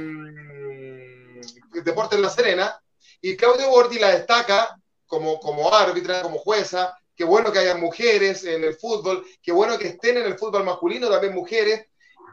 Deportes 1.85 2.21
La 2.21 2.31
Serena, 2.31 2.81
y 3.21 3.37
Claudio 3.37 3.69
Bordi 3.69 3.99
la 3.99 4.15
destaca 4.15 4.79
como, 5.07 5.41
como 5.41 5.75
árbitra, 5.75 6.23
como 6.23 6.39
jueza, 6.39 6.97
qué 7.17 7.25
bueno 7.25 7.51
que 7.51 7.59
haya 7.59 7.75
mujeres 7.75 8.45
en 8.45 8.63
el 8.63 8.77
fútbol, 8.77 9.27
qué 9.43 9.51
bueno 9.51 9.77
que 9.77 9.89
estén 9.89 10.19
en 10.19 10.27
el 10.27 10.39
fútbol 10.39 10.63
masculino 10.63 11.11
también 11.11 11.35
mujeres, 11.35 11.87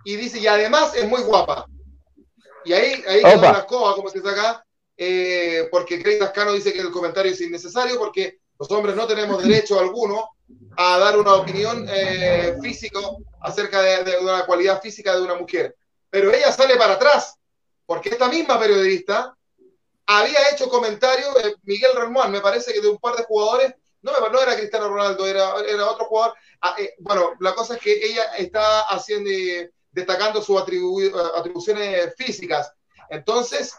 y 0.05 0.15
dice, 0.15 0.39
y 0.39 0.45
además 0.45 0.95
es 0.95 1.07
muy 1.07 1.21
guapa. 1.21 1.65
Y 2.63 2.73
ahí, 2.73 3.03
ahí 3.07 3.23
quedó 3.23 3.41
la 3.41 3.59
escoba, 3.59 3.95
como 3.95 4.09
se 4.09 4.19
dice 4.19 4.29
acá, 4.29 4.63
eh, 5.03 5.67
porque 5.71 5.99
Craig 5.99 6.19
Lascano 6.19 6.53
dice 6.53 6.71
que 6.71 6.79
el 6.79 6.91
comentario 6.91 7.31
es 7.31 7.41
innecesario 7.41 7.97
porque 7.97 8.37
los 8.59 8.69
hombres 8.69 8.95
no 8.95 9.07
tenemos 9.07 9.41
derecho 9.41 9.79
alguno 9.79 10.29
a 10.77 10.99
dar 10.99 11.17
una 11.17 11.33
opinión 11.33 11.87
eh, 11.89 12.55
físico 12.61 13.23
acerca 13.39 13.81
de, 13.81 14.19
una 14.19 14.45
cualidad 14.45 14.79
física 14.79 15.15
de 15.15 15.23
una 15.23 15.33
mujer. 15.33 15.75
Pero 16.07 16.31
ella 16.31 16.51
sale 16.51 16.75
para 16.75 16.93
atrás, 16.93 17.35
porque 17.87 18.09
esta 18.09 18.29
misma 18.29 18.59
periodista 18.59 19.35
había 20.05 20.51
hecho 20.51 20.69
comentarios, 20.69 21.35
eh, 21.45 21.55
Miguel 21.63 21.93
Ramón, 21.95 22.31
me 22.31 22.41
parece 22.41 22.71
que 22.71 22.81
de 22.81 22.89
un 22.89 22.99
par 22.99 23.15
de 23.15 23.23
jugadores, 23.23 23.73
no, 24.03 24.11
no 24.11 24.39
era 24.39 24.55
Cristiano 24.55 24.87
Ronaldo, 24.87 25.25
era, 25.25 25.55
era 25.67 25.89
otro 25.89 26.05
jugador. 26.05 26.35
Ah, 26.61 26.75
eh, 26.77 26.93
bueno, 26.99 27.31
la 27.39 27.55
cosa 27.55 27.73
es 27.73 27.81
que 27.81 27.91
ella 27.91 28.25
está 28.37 28.81
haciendo, 28.81 29.31
destacando 29.91 30.43
sus 30.43 30.61
atribuciones 30.61 32.13
físicas. 32.15 32.71
Entonces, 33.09 33.73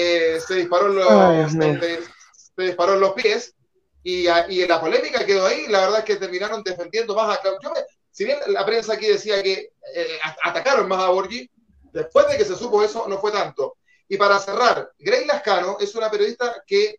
se, 0.00 0.54
disparó 0.54 0.88
los, 0.88 1.52
se 1.52 2.62
disparó 2.62 2.94
en 2.94 3.00
los 3.00 3.12
pies 3.12 3.54
y, 4.02 4.26
y, 4.28 4.66
la 4.66 4.80
polémica 4.80 5.24
quedó 5.24 5.46
ahí, 5.46 5.66
la 5.68 5.80
verdad 5.80 6.00
es 6.00 6.04
que 6.04 6.16
terminaron 6.16 6.62
defendiendo 6.62 7.14
más 7.14 7.36
a 7.36 7.40
Claudio. 7.40 7.72
Si 8.10 8.24
bien 8.24 8.38
la 8.48 8.64
prensa 8.64 8.94
aquí 8.94 9.06
decía 9.06 9.42
que 9.42 9.72
eh, 9.94 10.18
atacaron 10.44 10.86
más 10.86 11.02
a 11.02 11.08
Borgi, 11.08 11.50
después 11.92 12.28
de 12.28 12.36
que 12.36 12.44
se 12.44 12.54
supo 12.54 12.82
eso, 12.82 13.08
no 13.08 13.18
fue 13.18 13.32
tanto. 13.32 13.76
Y 14.08 14.16
para 14.16 14.38
cerrar, 14.38 14.92
Grey 14.98 15.24
Lascano 15.24 15.78
es 15.80 15.94
una 15.94 16.10
periodista 16.10 16.62
que 16.66 16.96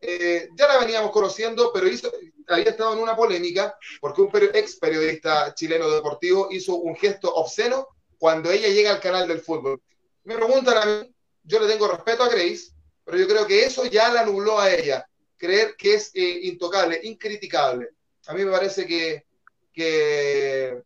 eh, 0.00 0.48
ya 0.56 0.66
la 0.66 0.78
veníamos 0.78 1.12
conociendo, 1.12 1.70
pero 1.72 1.86
hizo, 1.86 2.10
había 2.48 2.70
estado 2.70 2.94
en 2.94 2.98
una 2.98 3.14
polémica 3.14 3.76
porque 4.00 4.22
un 4.22 4.30
ex 4.52 4.76
periodista 4.76 5.54
chileno 5.54 5.88
deportivo 5.88 6.48
hizo 6.50 6.76
un 6.76 6.96
gesto 6.96 7.32
obsceno 7.32 7.88
cuando 8.18 8.50
ella 8.50 8.68
llega 8.68 8.90
al 8.90 9.00
canal 9.00 9.28
del 9.28 9.40
fútbol. 9.40 9.80
Me 10.24 10.36
preguntan 10.36 10.76
a 10.76 10.84
mí, 10.84 11.14
yo 11.42 11.60
le 11.60 11.66
tengo 11.66 11.88
respeto 11.88 12.22
a 12.22 12.28
Grace, 12.28 12.72
pero 13.04 13.18
yo 13.18 13.26
creo 13.26 13.46
que 13.46 13.64
eso 13.64 13.84
ya 13.86 14.12
la 14.12 14.24
nubló 14.24 14.58
a 14.58 14.70
ella 14.70 15.06
creer 15.40 15.74
que 15.76 15.94
es 15.94 16.12
eh, 16.14 16.40
intocable, 16.42 17.00
incriticable. 17.02 17.88
A 18.28 18.34
mí 18.34 18.44
me 18.44 18.52
parece 18.52 18.86
que, 18.86 19.24
que 19.72 20.82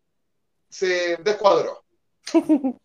se 0.69 1.17
descuadró. 1.17 1.85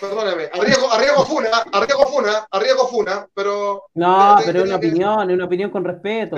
Perdóname, 0.00 0.50
arriesgo, 0.52 0.90
arriesgo 0.90 1.24
funa, 1.24 1.48
arriesgo 1.72 2.06
funa, 2.06 2.48
arriesgo 2.50 2.88
funa, 2.88 3.28
pero... 3.32 3.84
No, 3.94 4.36
pero 4.44 4.58
es 4.58 4.64
una 4.64 4.74
opinión, 4.74 5.30
es 5.30 5.34
una 5.34 5.44
opinión 5.44 5.70
con 5.70 5.84
respeto. 5.84 6.36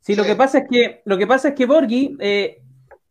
Sí, 0.00 0.16
lo 0.16 0.24
que 0.24 0.34
pasa 0.34 0.58
es 0.58 0.64
que, 0.68 1.00
lo 1.04 1.16
que 1.16 1.28
pasa 1.28 1.50
es 1.50 1.54
que 1.54 1.66
Borghi 1.66 2.16
eh, 2.18 2.63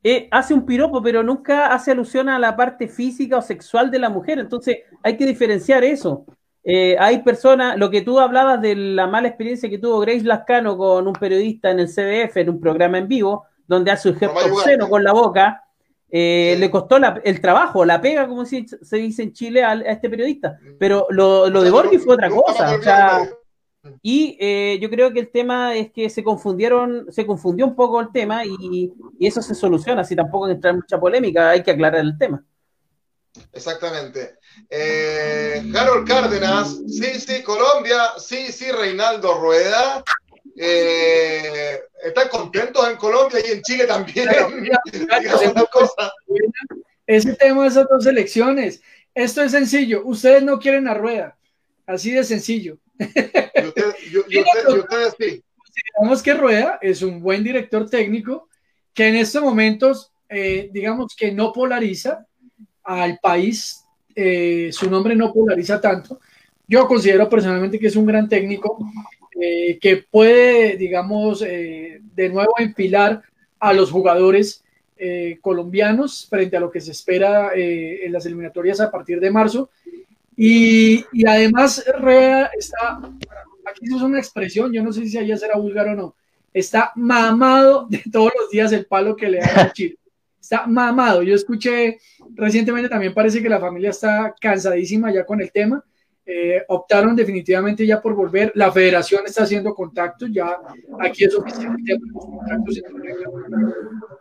eh, 0.04 0.28
hace 0.32 0.54
un 0.54 0.66
piropo, 0.66 1.02
pero 1.02 1.24
nunca 1.24 1.68
hace 1.68 1.92
alusión 1.92 2.28
a 2.28 2.38
la 2.38 2.56
parte 2.56 2.88
física 2.90 3.38
o 3.38 3.42
sexual 3.42 3.90
de 3.90 4.00
la 4.00 4.10
mujer. 4.10 4.40
Entonces 4.40 4.80
hay 5.02 5.16
que 5.16 5.26
diferenciar 5.26 5.84
eso. 5.84 6.26
Eh, 6.66 6.96
hay 7.00 7.24
personas, 7.24 7.78
lo 7.78 7.90
que 7.90 8.02
tú 8.02 8.20
hablabas 8.20 8.62
de 8.62 8.76
la 8.76 9.08
mala 9.08 9.28
experiencia 9.28 9.70
que 9.70 9.78
tuvo 9.78 10.00
Grace 10.00 10.24
Lascano 10.24 10.78
con 10.78 11.08
un 11.08 11.14
periodista 11.14 11.72
en 11.72 11.80
el 11.80 11.88
CDF, 11.88 12.38
en 12.38 12.50
un 12.50 12.60
programa 12.60 12.98
en 12.98 13.08
vivo, 13.08 13.46
donde 13.68 13.92
hace 13.92 14.10
un 14.10 14.16
gesto 14.16 14.40
obsceno 14.40 14.90
con 14.90 15.04
la 15.04 15.14
boca, 15.14 15.64
eh, 16.10 16.56
le 16.60 16.70
costó 16.70 16.98
el 17.24 17.42
trabajo, 17.42 17.84
la 17.86 18.00
pega, 18.00 18.28
como 18.28 18.46
se, 18.46 18.66
dice 18.92 19.24
en 19.24 19.34
Chile, 19.34 19.64
a, 19.64 19.74
este 19.74 20.10
periodista. 20.10 20.58
Pero 20.78 21.08
lo, 21.10 21.50
de 21.50 21.72
Borghi 21.72 21.98
fue 21.98 22.16
otra 22.16 22.30
cosa. 22.30 22.78
Y 24.02 24.38
eh, 24.40 24.80
yo 24.82 24.90
creo 24.90 25.12
que 25.12 25.20
el 25.20 25.30
tema 25.30 25.76
es 25.76 25.92
que 25.92 26.10
se 26.10 26.24
confundieron, 26.24 27.08
se 27.12 27.26
confundió 27.26 27.66
un 27.66 27.76
poco 27.76 28.00
el 28.00 28.12
tema 28.12 28.46
y, 28.46 28.92
y 29.20 29.28
eso 29.28 29.42
se 29.42 29.56
soluciona, 29.56 30.04
si 30.04 30.16
tampoco 30.16 30.50
entra 30.50 30.72
en 30.72 30.78
mucha 30.78 31.00
polémica, 31.00 31.50
hay 31.50 31.64
que 31.64 31.72
aclarar 31.72 32.02
el 32.02 32.18
tema. 32.18 32.44
Exactamente. 33.52 34.38
Eh, 34.70 35.64
Harold 35.76 36.08
Cárdenas, 36.08 36.80
sí, 36.88 37.20
sí, 37.20 37.42
Colombia, 37.44 38.14
sí, 38.18 38.52
sí, 38.52 38.72
Reinaldo 38.72 39.34
Rueda. 39.36 40.04
Eh, 40.56 41.80
están 42.04 42.30
contentos 42.30 42.88
en 42.88 42.96
Colombia 42.98 43.40
y 43.46 43.52
en 43.52 43.62
Chile 43.64 43.86
también. 43.86 44.30
Ese 47.08 47.34
tema 47.34 47.64
de 47.64 47.70
esas 47.70 47.88
dos 47.90 48.06
elecciones. 48.06 48.82
Esto 49.14 49.42
es 49.42 49.52
sencillo. 49.52 50.04
Ustedes 50.06 50.44
no 50.44 50.60
quieren 50.60 50.88
a 50.88 50.94
Rueda. 50.94 51.38
Así 51.86 52.12
de 52.12 52.24
sencillo. 52.24 52.78
Y, 53.00 54.40
ustedes 54.40 55.16
sí. 55.20 55.44
Consideramos 55.58 56.22
que 56.22 56.34
Rueda 56.34 56.80
es 56.82 57.02
un 57.02 57.22
buen 57.22 57.44
director 57.44 57.90
técnico 57.90 58.48
que 58.94 59.08
en 59.08 59.16
estos 59.16 59.42
momentos, 59.42 60.12
eh, 60.30 60.70
digamos 60.72 61.16
que 61.16 61.32
no 61.32 61.52
polariza, 61.52 62.26
al 62.84 63.18
país, 63.20 63.84
eh, 64.16 64.70
su 64.72 64.90
nombre 64.90 65.16
no 65.16 65.34
polariza 65.34 65.82
tanto. 65.82 66.20
Yo 66.68 66.88
considero 66.88 67.30
personalmente 67.30 67.80
que 67.80 67.88
es 67.88 67.96
un 67.96 68.06
gran 68.06 68.30
técnico 68.30 68.78
eh, 69.40 69.80
que 69.80 70.06
puede, 70.10 70.78
digamos, 70.78 71.40
de 71.40 72.30
nuevo 72.32 72.54
empilar 72.60 73.22
a 73.60 73.74
los 73.74 73.90
jugadores 73.90 74.64
colombianos 75.42 76.28
frente 76.30 76.56
a 76.56 76.62
lo 76.62 76.72
que 76.72 76.80
se 76.80 76.92
espera 76.92 77.52
en 77.54 78.12
las 78.12 78.26
eliminatorias 78.26 78.80
a 78.80 78.92
partir 78.92 79.20
de 79.20 79.32
marzo. 79.32 79.70
Y, 80.36 81.06
y 81.12 81.28
además, 81.28 81.84
Rea 82.00 82.50
está, 82.58 83.00
aquí 83.66 83.86
es 83.86 84.02
una 84.02 84.20
expresión, 84.20 84.72
yo 84.74 84.84
no 84.84 84.92
sé 84.92 85.08
si 85.08 85.18
allá 85.18 85.38
será 85.38 85.58
búlgaro 85.58 85.92
o 85.92 85.96
no, 85.96 86.16
está 86.54 86.92
mamado 86.96 87.88
de 87.90 88.02
todos 88.12 88.32
los 88.40 88.50
días 88.50 88.72
el 88.72 88.86
palo 88.86 89.16
que 89.16 89.30
le 89.30 89.40
da 89.40 89.62
a 89.62 89.72
Chile 89.74 89.98
está 90.44 90.68
mamado. 90.68 91.24
Yo 91.24 91.34
escuché 91.34 92.00
recientemente 92.36 92.90
también 92.90 93.14
parece 93.14 93.42
que 93.42 93.48
la 93.48 93.62
familia 93.62 93.92
está 93.92 94.36
cansadísima 94.40 95.12
ya 95.12 95.26
con 95.26 95.42
el 95.42 95.52
tema. 95.52 95.84
Eh, 96.26 96.64
optaron 96.68 97.16
definitivamente 97.16 97.88
ya 97.88 98.02
por 98.02 98.14
volver. 98.14 98.52
La 98.56 98.72
federación 98.72 99.24
está 99.26 99.44
haciendo 99.44 99.74
contactos, 99.74 100.30
ya 100.32 100.58
aquí 101.00 101.24
es 101.24 101.34
oficial 101.36 101.76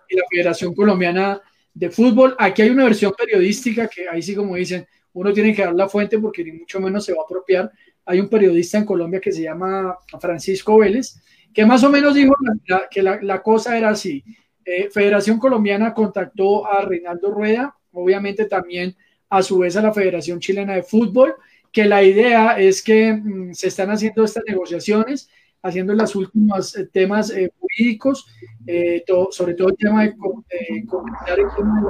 y 0.09 0.17
la 0.17 0.25
Federación 0.31 0.75
Colombiana 0.75 1.41
de 1.75 1.91
Fútbol. 1.91 2.37
Aquí 2.39 2.63
hay 2.63 2.71
una 2.71 2.85
versión 2.85 3.13
periodística 3.17 3.89
que 3.89 4.09
ahí 4.09 4.23
sí, 4.23 4.35
como 4.35 4.55
dicen, 4.57 4.87
uno 5.15 5.33
tiene 5.33 5.55
que 5.55 5.63
dar 5.63 5.75
la 5.75 5.89
fuente 5.89 6.19
porque 6.19 6.45
ni 6.45 6.53
mucho 6.53 6.81
menos 6.81 7.05
se 7.05 7.13
va 7.13 7.23
a 7.23 7.25
apropiar. 7.25 7.71
Hay 8.05 8.21
un 8.21 8.29
periodista 8.29 8.79
en 8.79 8.85
Colombia 8.85 9.21
que 9.21 9.33
se 9.33 9.43
llama 9.43 9.97
Francisco 10.21 10.79
Vélez, 10.79 11.21
que 11.53 11.67
más 11.67 11.85
o 11.85 11.91
menos 11.91 12.15
dijo 12.15 12.35
que 12.91 13.03
la, 13.03 13.43
cosa 13.43 13.77
era 13.77 13.91
así. 13.91 14.25
Eh, 14.65 14.89
Federación 14.91 15.39
Colombiana 15.39 15.93
contactó 15.93 16.67
a 16.67 16.83
Reinaldo 16.83 17.31
Rueda, 17.31 17.77
obviamente 17.93 18.47
también 18.47 18.97
a 19.29 19.43
su 19.43 19.59
vez 19.59 19.77
a 19.77 19.83
la 19.83 19.93
Federación 19.93 20.41
Chilena 20.41 20.75
de 20.75 20.83
Fútbol, 20.83 21.35
que 21.71 21.85
la 21.87 22.03
idea 22.03 22.59
es 22.59 22.83
que 22.83 23.13
mm, 23.13 23.55
se 23.55 23.69
están 23.69 23.91
haciendo 23.91 24.25
estas 24.25 24.45
negociaciones, 24.47 25.31
haciendo 25.63 25.95
los 25.95 26.15
últimos 26.17 26.77
eh, 26.77 26.89
temas 26.93 27.31
eh, 27.31 27.51
jurídicos, 27.59 28.27
sobre 29.31 29.55
todo 29.55 29.69
el 29.69 29.77
tema 29.77 30.05
de, 30.05 30.15
completar 30.87 31.39
el 31.39 31.47
tema 31.57 31.81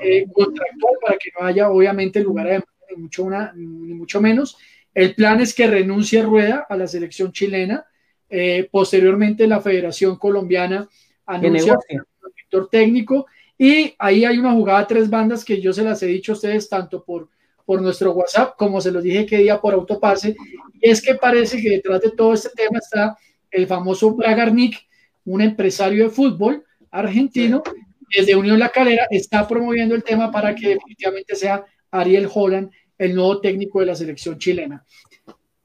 de 0.00 0.26
la 0.26 0.32
contractual 0.32 0.94
para 1.00 1.16
que 1.16 1.30
no 1.38 1.46
haya 1.46 1.70
obviamente 1.70 2.20
lugar 2.20 2.48
a 2.48 2.64
ni 2.96 3.02
mucho, 3.02 3.24
una, 3.24 3.52
ni 3.54 3.94
mucho 3.94 4.20
menos, 4.20 4.58
El 4.94 5.14
plan 5.14 5.40
es 5.40 5.54
que 5.54 5.66
renuncie 5.66 6.22
Rueda 6.22 6.66
a 6.68 6.76
la 6.76 6.86
selección 6.86 7.32
chilena. 7.32 7.86
Eh, 8.28 8.68
posteriormente, 8.70 9.46
la 9.46 9.60
Federación 9.60 10.16
Colombiana 10.16 10.88
anuncia 11.26 11.78
el 11.88 12.02
director 12.34 12.68
técnico. 12.68 13.26
Y 13.56 13.94
ahí 13.98 14.24
hay 14.24 14.38
una 14.38 14.52
jugada 14.52 14.80
a 14.80 14.86
tres 14.86 15.08
bandas 15.08 15.44
que 15.44 15.60
yo 15.60 15.72
se 15.72 15.84
las 15.84 16.02
he 16.02 16.06
dicho 16.06 16.32
a 16.32 16.34
ustedes 16.34 16.68
tanto 16.68 17.04
por, 17.04 17.28
por 17.64 17.80
nuestro 17.80 18.12
WhatsApp 18.12 18.54
como 18.56 18.80
se 18.80 18.90
los 18.90 19.02
dije 19.02 19.26
que 19.26 19.38
día 19.38 19.60
por 19.60 19.74
autopase. 19.74 20.36
Y 20.80 20.90
es 20.90 21.02
que 21.02 21.14
parece 21.14 21.60
que 21.60 21.70
detrás 21.70 22.00
de 22.00 22.10
todo 22.10 22.34
este 22.34 22.50
tema 22.50 22.78
está 22.78 23.16
el 23.50 23.66
famoso 23.66 24.14
Bragarnik, 24.14 24.76
un 25.24 25.40
empresario 25.40 26.04
de 26.04 26.10
fútbol 26.10 26.64
argentino, 26.90 27.62
desde 28.14 28.36
Unión 28.36 28.58
La 28.58 28.68
Calera, 28.68 29.06
está 29.10 29.46
promoviendo 29.48 29.94
el 29.94 30.02
tema 30.02 30.30
para 30.30 30.54
que 30.54 30.70
definitivamente 30.70 31.34
sea 31.34 31.64
Ariel 31.90 32.28
Holland 32.32 32.70
el 32.98 33.14
nuevo 33.14 33.40
técnico 33.40 33.80
de 33.80 33.86
la 33.86 33.94
selección 33.94 34.38
chilena. 34.38 34.84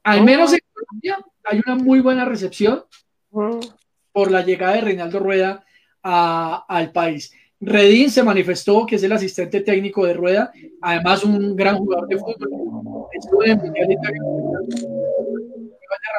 Al 0.03 0.23
menos 0.23 0.53
en 0.53 0.59
Colombia 0.71 1.17
hay 1.43 1.61
una 1.65 1.75
muy 1.75 1.99
buena 1.99 2.25
recepción 2.25 2.83
por 3.29 4.31
la 4.31 4.41
llegada 4.43 4.73
de 4.75 4.81
Reinaldo 4.81 5.19
Rueda 5.19 5.65
al 6.01 6.91
país. 6.91 7.33
Redín 7.59 8.11
se 8.11 8.23
manifestó 8.23 8.85
que 8.85 8.97
es 8.97 9.03
el 9.03 9.11
asistente 9.11 9.61
técnico 9.61 10.05
de 10.05 10.13
Rueda, 10.13 10.51
además 10.81 11.23
un 11.23 11.55
gran 11.55 11.77
jugador 11.77 12.07
de 12.07 12.17
fútbol. 12.17 13.07
Estuvo 13.13 13.43
en 13.43 13.51
el 13.51 13.57
Mundial 13.57 13.87
de 13.87 13.97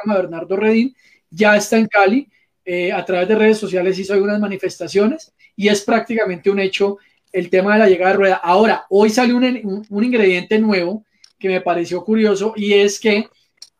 Bernardo 0.06 0.56
Redín 0.56 0.94
ya 1.30 1.56
está 1.56 1.76
en 1.76 1.86
Cali. 1.86 2.28
Eh, 2.64 2.92
a 2.92 3.02
través 3.04 3.26
de 3.28 3.34
redes 3.34 3.58
sociales 3.58 3.98
hizo 3.98 4.12
algunas 4.12 4.38
manifestaciones 4.38 5.32
y 5.56 5.68
es 5.68 5.80
prácticamente 5.82 6.50
un 6.50 6.60
hecho 6.60 6.98
el 7.32 7.48
tema 7.48 7.72
de 7.72 7.78
la 7.78 7.88
llegada 7.88 8.12
de 8.12 8.18
Rueda. 8.18 8.36
Ahora, 8.36 8.84
hoy 8.90 9.08
salió 9.08 9.38
un, 9.38 9.86
un, 9.88 10.04
ingrediente 10.04 10.58
nuevo 10.58 11.04
que 11.38 11.48
me 11.48 11.62
pareció 11.62 12.04
curioso 12.04 12.52
y 12.56 12.74
es 12.74 13.00
que 13.00 13.26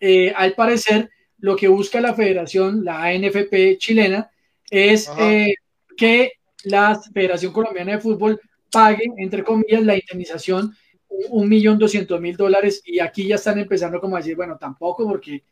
eh, 0.01 0.33
al 0.35 0.55
parecer 0.55 1.11
lo 1.39 1.55
que 1.55 1.69
busca 1.69 2.01
la 2.01 2.15
federación, 2.15 2.83
la 2.83 3.03
ANFP 3.05 3.77
chilena, 3.79 4.31
es 4.71 5.11
eh, 5.19 5.55
que 5.97 6.33
la 6.69 7.01
Federación 7.13 7.53
Colombiana 7.53 7.93
de 7.93 8.01
Fútbol 8.01 8.41
pague, 8.71 9.05
entre 9.17 9.43
comillas, 9.43 9.83
la 9.83 9.97
indemnización 9.97 10.75
un 11.09 11.49
millón 11.49 11.79
doscientos 11.79 12.21
mil 12.21 12.37
dólares 12.37 12.83
y 12.85 13.01
aquí 13.01 13.27
ya 13.27 13.37
están 13.37 13.59
empezando 13.59 14.01
como 14.01 14.17
a 14.17 14.21
decir, 14.21 14.37
bueno, 14.37 14.57
tampoco 14.59 15.07
porque 15.09 15.43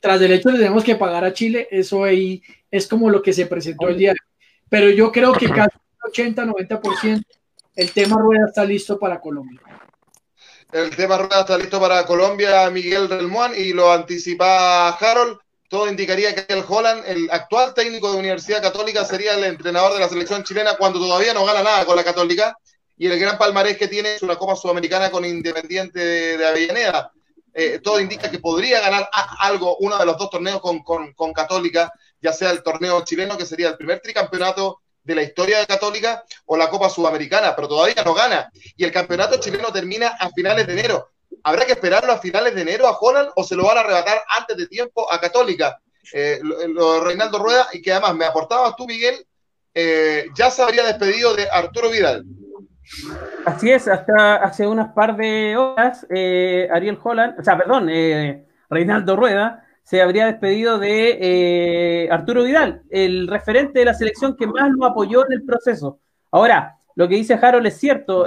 tras 0.00 0.20
el 0.20 0.32
hecho 0.32 0.50
de 0.50 0.58
tenemos 0.58 0.84
que 0.84 0.96
pagar 0.96 1.24
a 1.24 1.32
Chile, 1.32 1.68
eso 1.70 2.04
ahí 2.04 2.42
es 2.70 2.86
como 2.86 3.10
lo 3.10 3.22
que 3.22 3.32
se 3.32 3.46
presentó 3.46 3.88
el 3.88 3.96
día. 3.96 4.14
Pero 4.68 4.90
yo 4.90 5.12
creo 5.12 5.32
que 5.32 5.48
casi 5.48 5.76
80-90% 6.12 7.22
el 7.76 7.92
tema 7.92 8.16
rueda 8.20 8.46
está 8.48 8.64
listo 8.64 8.98
para 8.98 9.20
Colombia. 9.20 9.60
El 10.72 10.94
tema 10.96 11.18
rueda 11.18 11.40
está 11.40 11.58
listo 11.58 11.78
para 11.78 12.04
Colombia, 12.06 12.68
Miguel 12.70 13.08
Relmuán, 13.08 13.52
y 13.56 13.72
lo 13.72 13.92
anticipa 13.92 14.88
Harold. 14.90 15.38
Todo 15.72 15.88
indicaría 15.88 16.34
que 16.34 16.52
el 16.52 16.62
Holland, 16.68 17.02
el 17.06 17.30
actual 17.30 17.72
técnico 17.72 18.12
de 18.12 18.18
Universidad 18.18 18.60
Católica, 18.60 19.06
sería 19.06 19.32
el 19.32 19.44
entrenador 19.44 19.94
de 19.94 20.00
la 20.00 20.08
selección 20.10 20.44
chilena 20.44 20.76
cuando 20.76 20.98
todavía 20.98 21.32
no 21.32 21.46
gana 21.46 21.62
nada 21.62 21.86
con 21.86 21.96
la 21.96 22.04
Católica. 22.04 22.54
Y 22.98 23.06
el 23.06 23.18
gran 23.18 23.38
palmarés 23.38 23.78
que 23.78 23.88
tiene 23.88 24.16
es 24.16 24.22
una 24.22 24.36
Copa 24.36 24.54
Sudamericana 24.54 25.10
con 25.10 25.24
Independiente 25.24 25.98
de 26.36 26.46
Avellaneda. 26.46 27.10
Eh, 27.54 27.80
todo 27.82 27.98
indica 28.00 28.30
que 28.30 28.38
podría 28.38 28.80
ganar 28.80 29.08
algo, 29.38 29.78
uno 29.78 29.96
de 29.96 30.04
los 30.04 30.18
dos 30.18 30.28
torneos 30.28 30.60
con, 30.60 30.82
con, 30.82 31.32
Católica, 31.32 31.90
ya 32.20 32.34
sea 32.34 32.50
el 32.50 32.62
torneo 32.62 33.02
chileno, 33.06 33.38
que 33.38 33.46
sería 33.46 33.68
el 33.68 33.78
primer 33.78 34.00
tricampeonato 34.00 34.82
de 35.02 35.14
la 35.14 35.22
historia 35.22 35.58
de 35.58 35.66
Católica, 35.66 36.22
o 36.44 36.58
la 36.58 36.68
Copa 36.68 36.90
Sudamericana, 36.90 37.56
pero 37.56 37.68
todavía 37.68 38.04
no 38.04 38.12
gana. 38.12 38.50
Y 38.76 38.84
el 38.84 38.92
campeonato 38.92 39.40
chileno 39.40 39.72
termina 39.72 40.08
a 40.08 40.28
finales 40.32 40.66
de 40.66 40.74
enero. 40.74 41.11
¿Habrá 41.44 41.64
que 41.64 41.72
esperarlo 41.72 42.12
a 42.12 42.18
finales 42.18 42.54
de 42.54 42.62
enero 42.62 42.86
a 42.86 42.96
Holland 42.98 43.30
o 43.36 43.44
se 43.44 43.56
lo 43.56 43.64
van 43.64 43.78
a 43.78 43.80
arrebatar 43.80 44.22
antes 44.38 44.56
de 44.56 44.66
tiempo 44.66 45.10
a 45.12 45.20
Católica? 45.20 45.80
Eh, 46.12 46.40
lo, 46.42 46.94
de 46.94 47.00
Reinaldo 47.00 47.38
Rueda, 47.38 47.68
y 47.72 47.80
que 47.80 47.92
además 47.92 48.14
me 48.14 48.24
aportabas 48.24 48.76
tú, 48.76 48.86
Miguel, 48.86 49.26
eh, 49.74 50.26
ya 50.34 50.50
se 50.50 50.62
habría 50.62 50.84
despedido 50.84 51.34
de 51.34 51.48
Arturo 51.50 51.90
Vidal. 51.90 52.24
Así 53.44 53.70
es, 53.70 53.88
hasta 53.88 54.36
hace 54.36 54.66
unas 54.66 54.92
par 54.92 55.16
de 55.16 55.56
horas, 55.56 56.06
eh, 56.10 56.68
Ariel 56.70 56.98
Holland, 57.02 57.38
o 57.38 57.42
sea, 57.42 57.56
perdón, 57.56 57.88
eh, 57.90 58.46
Reinaldo 58.68 59.16
Rueda, 59.16 59.64
se 59.82 60.02
habría 60.02 60.26
despedido 60.26 60.78
de 60.78 61.18
eh, 61.20 62.08
Arturo 62.10 62.44
Vidal, 62.44 62.82
el 62.90 63.26
referente 63.28 63.80
de 63.80 63.84
la 63.86 63.94
selección 63.94 64.36
que 64.36 64.46
más 64.46 64.70
lo 64.70 64.86
apoyó 64.86 65.24
en 65.26 65.32
el 65.32 65.44
proceso. 65.44 66.00
Ahora, 66.30 66.76
lo 66.94 67.08
que 67.08 67.16
dice 67.16 67.38
Harold 67.40 67.66
es 67.66 67.78
cierto, 67.78 68.24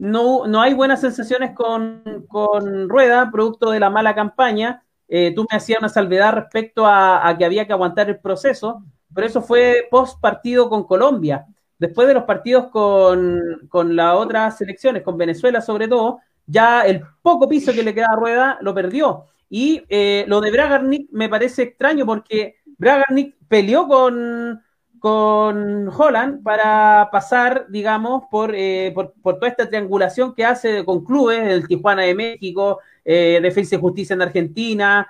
no, 0.00 0.46
no 0.46 0.60
hay 0.60 0.74
buenas 0.74 1.00
sensaciones 1.00 1.52
con, 1.54 2.26
con, 2.28 2.88
Rueda, 2.88 3.30
producto 3.30 3.70
de 3.70 3.80
la 3.80 3.90
mala 3.90 4.14
campaña. 4.14 4.82
tú 5.08 5.46
me 5.50 5.56
hacías 5.56 5.80
una 5.80 5.88
salvedad 5.88 6.32
respecto 6.34 6.86
a, 6.86 7.28
a 7.28 7.38
que 7.38 7.44
había 7.44 7.66
que 7.66 7.72
aguantar 7.72 8.08
el 8.08 8.18
proceso, 8.18 8.82
pero 9.14 9.26
eso 9.26 9.42
fue 9.42 9.88
post 9.90 10.20
partido 10.20 10.68
con 10.68 10.84
Colombia 10.84 11.46
después 11.80 12.06
de 12.06 12.14
los 12.14 12.24
partidos 12.24 12.68
con, 12.68 13.66
con 13.68 13.96
las 13.96 14.14
otras 14.14 14.58
selecciones, 14.58 15.02
con 15.02 15.16
Venezuela 15.16 15.60
sobre 15.62 15.88
todo, 15.88 16.20
ya 16.46 16.82
el 16.82 17.02
poco 17.22 17.48
piso 17.48 17.72
que 17.72 17.82
le 17.82 17.94
queda 17.94 18.08
a 18.12 18.16
Rueda 18.16 18.58
lo 18.60 18.74
perdió. 18.74 19.24
Y 19.48 19.82
eh, 19.88 20.24
lo 20.28 20.40
de 20.40 20.52
Bragarnik 20.52 21.08
me 21.10 21.28
parece 21.28 21.62
extraño 21.62 22.06
porque 22.06 22.56
Bragarnik 22.76 23.34
peleó 23.48 23.88
con, 23.88 24.62
con 25.00 25.88
Holland 25.88 26.42
para 26.42 27.08
pasar, 27.10 27.66
digamos, 27.68 28.24
por, 28.30 28.54
eh, 28.54 28.92
por, 28.94 29.12
toda 29.22 29.48
esta 29.48 29.68
triangulación 29.68 30.34
que 30.34 30.44
hace 30.44 30.84
con 30.84 31.04
clubes, 31.04 31.40
el 31.48 31.66
Tijuana 31.66 32.02
de 32.02 32.14
México, 32.14 32.78
eh, 33.04 33.40
Defensa 33.42 33.74
y 33.74 33.80
Justicia 33.80 34.14
en 34.14 34.22
Argentina, 34.22 35.06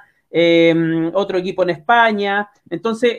otro 1.12 1.38
equipo 1.38 1.62
en 1.64 1.70
España. 1.70 2.48
Entonces, 2.70 3.18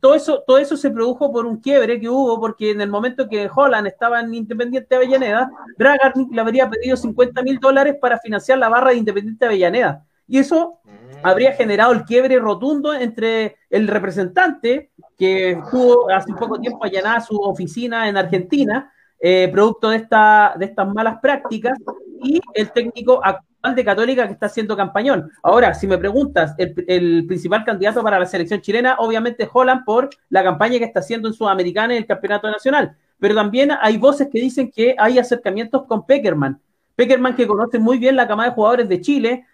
todo 0.00 0.14
eso, 0.14 0.44
todo 0.46 0.58
eso 0.58 0.76
se 0.76 0.90
produjo 0.90 1.32
por 1.32 1.46
un 1.46 1.60
quiebre 1.60 1.98
que 1.98 2.08
hubo, 2.08 2.38
porque 2.40 2.70
en 2.70 2.80
el 2.80 2.88
momento 2.88 3.28
que 3.28 3.50
Holland 3.52 3.86
estaba 3.86 4.20
en 4.20 4.34
Independiente 4.34 4.94
Avellaneda, 4.94 5.50
Bragarnik 5.78 6.32
le 6.32 6.40
habría 6.40 6.70
pedido 6.70 6.96
50 6.96 7.42
mil 7.42 7.58
dólares 7.58 7.96
para 8.00 8.18
financiar 8.18 8.58
la 8.58 8.68
barra 8.68 8.90
de 8.90 8.98
Independiente 8.98 9.46
Avellaneda. 9.46 10.05
Y 10.28 10.38
eso 10.38 10.80
mm. 10.84 10.88
habría 11.22 11.52
generado 11.52 11.92
el 11.92 12.04
quiebre 12.04 12.38
rotundo 12.38 12.92
entre 12.94 13.56
el 13.70 13.88
representante, 13.88 14.90
que 15.18 15.52
estuvo 15.52 16.10
hace 16.10 16.32
poco 16.34 16.60
tiempo 16.60 16.84
allanada 16.84 17.20
su 17.20 17.36
oficina 17.36 18.08
en 18.08 18.16
Argentina, 18.16 18.92
eh, 19.18 19.48
producto 19.50 19.90
de, 19.90 19.96
esta, 19.96 20.54
de 20.58 20.66
estas 20.66 20.92
malas 20.92 21.18
prácticas, 21.22 21.78
y 22.22 22.40
el 22.54 22.70
técnico 22.72 23.20
actual 23.24 23.74
de 23.74 23.84
Católica 23.84 24.26
que 24.26 24.32
está 24.32 24.46
haciendo 24.46 24.76
campañón. 24.76 25.30
Ahora, 25.42 25.74
si 25.74 25.86
me 25.86 25.98
preguntas, 25.98 26.54
el, 26.58 27.26
principal 27.26 27.64
candidato 27.64 28.02
para 28.02 28.18
la 28.18 28.26
selección 28.26 28.60
chilena, 28.60 28.96
obviamente 28.98 29.44
es 29.44 29.50
Holland 29.52 29.84
por 29.84 30.10
la 30.28 30.42
campaña 30.42 30.78
que 30.78 30.84
está 30.84 31.00
haciendo 31.00 31.28
en 31.28 31.34
Sudamericana 31.34 31.94
y 31.94 31.98
el 31.98 32.06
Campeonato 32.06 32.50
Nacional. 32.50 32.96
Pero 33.18 33.34
también 33.34 33.70
hay 33.80 33.96
voces 33.96 34.28
que 34.30 34.40
dicen 34.40 34.70
que 34.70 34.94
hay 34.98 35.18
acercamientos 35.18 35.84
con 35.86 36.06
Peckerman. 36.06 36.60
Peckerman 36.94 37.34
que 37.34 37.46
conoce 37.46 37.78
muy 37.78 37.98
bien 37.98 38.16
la 38.16 38.28
camada 38.28 38.50
de 38.50 38.54
jugadores 38.54 38.88
de 38.88 39.00
Chile, 39.00 39.46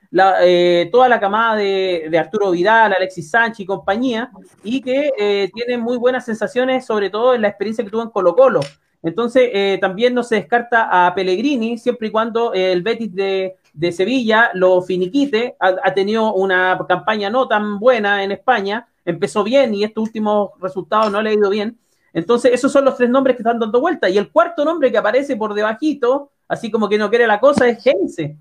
eh, 0.42 0.88
toda 0.92 1.08
la 1.08 1.18
camada 1.18 1.56
de, 1.56 2.18
Arturo 2.18 2.50
Vidal, 2.50 2.92
Alexis 2.92 3.30
Sánchez 3.30 3.60
y 3.60 3.66
compañía, 3.66 4.30
y 4.62 4.80
que 4.80 5.10
eh, 5.18 5.50
tiene 5.54 5.78
muy 5.78 5.96
buenas 5.96 6.24
sensaciones, 6.24 6.84
sobre 6.84 7.10
todo 7.10 7.34
en 7.34 7.42
la 7.42 7.48
experiencia 7.48 7.84
que 7.84 7.90
tuvo 7.90 8.02
en 8.02 8.10
Colo 8.10 8.34
Colo. 8.34 8.60
Entonces, 9.02 9.50
eh, 9.52 9.78
también 9.80 10.14
no 10.14 10.22
se 10.22 10.36
descarta 10.36 11.06
a 11.06 11.14
Pellegrini, 11.14 11.78
siempre 11.78 12.08
y 12.08 12.10
cuando 12.10 12.52
el 12.52 12.82
Betis 12.82 13.14
de, 13.14 13.56
de 13.72 13.92
Sevilla 13.92 14.50
lo 14.54 14.82
finiquite, 14.82 15.56
ha, 15.58 15.94
tenido 15.94 16.34
una 16.34 16.78
campaña 16.86 17.30
no 17.30 17.48
tan 17.48 17.78
buena 17.78 18.22
en 18.22 18.32
España, 18.32 18.86
empezó 19.04 19.42
bien 19.42 19.74
y 19.74 19.82
estos 19.82 20.04
últimos 20.04 20.50
resultados 20.60 21.10
no 21.10 21.22
le 21.22 21.30
ha 21.30 21.34
ido 21.34 21.50
bien. 21.50 21.78
Entonces, 22.12 22.52
esos 22.52 22.70
son 22.70 22.84
los 22.84 22.96
tres 22.96 23.08
nombres 23.08 23.36
que 23.36 23.42
están 23.42 23.58
dando 23.58 23.80
vuelta. 23.80 24.08
Y 24.10 24.18
el 24.18 24.30
cuarto 24.30 24.64
nombre 24.64 24.92
que 24.92 24.98
aparece 24.98 25.36
por 25.36 25.54
debajito, 25.54 26.30
así 26.46 26.70
como 26.70 26.88
que 26.88 26.98
no 26.98 27.08
quiere 27.08 27.26
la 27.26 27.40
cosa, 27.40 27.66
es 27.68 27.84
Heinze, 27.84 28.36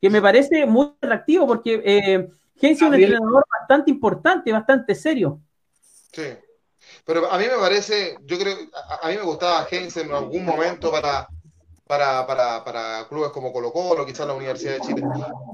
que 0.00 0.10
me 0.10 0.20
parece 0.20 0.66
muy 0.66 0.92
atractivo 1.00 1.46
porque 1.46 1.82
eh, 1.84 2.28
Heinze 2.60 2.84
es 2.84 2.88
un 2.88 2.94
entrenador 2.94 3.44
bastante 3.60 3.90
importante, 3.90 4.52
bastante 4.52 4.94
serio. 4.94 5.40
Sí. 6.12 6.34
Pero 7.04 7.30
a 7.30 7.38
mí 7.38 7.44
me 7.44 7.58
parece, 7.58 8.16
yo 8.24 8.38
creo, 8.38 8.56
a, 9.02 9.08
mí 9.08 9.14
me 9.14 9.22
gustaba 9.22 9.66
Heinze 9.70 10.02
en 10.02 10.12
algún 10.12 10.44
momento 10.44 10.90
para, 10.90 11.28
para, 11.86 12.26
para, 12.26 12.64
para, 12.64 13.06
clubes 13.08 13.30
como 13.30 13.52
Colo 13.52 13.72
Colo, 13.72 14.04
quizás 14.04 14.26
la 14.26 14.34
Universidad 14.34 14.74
de 14.74 14.80
Chile. 14.80 15.02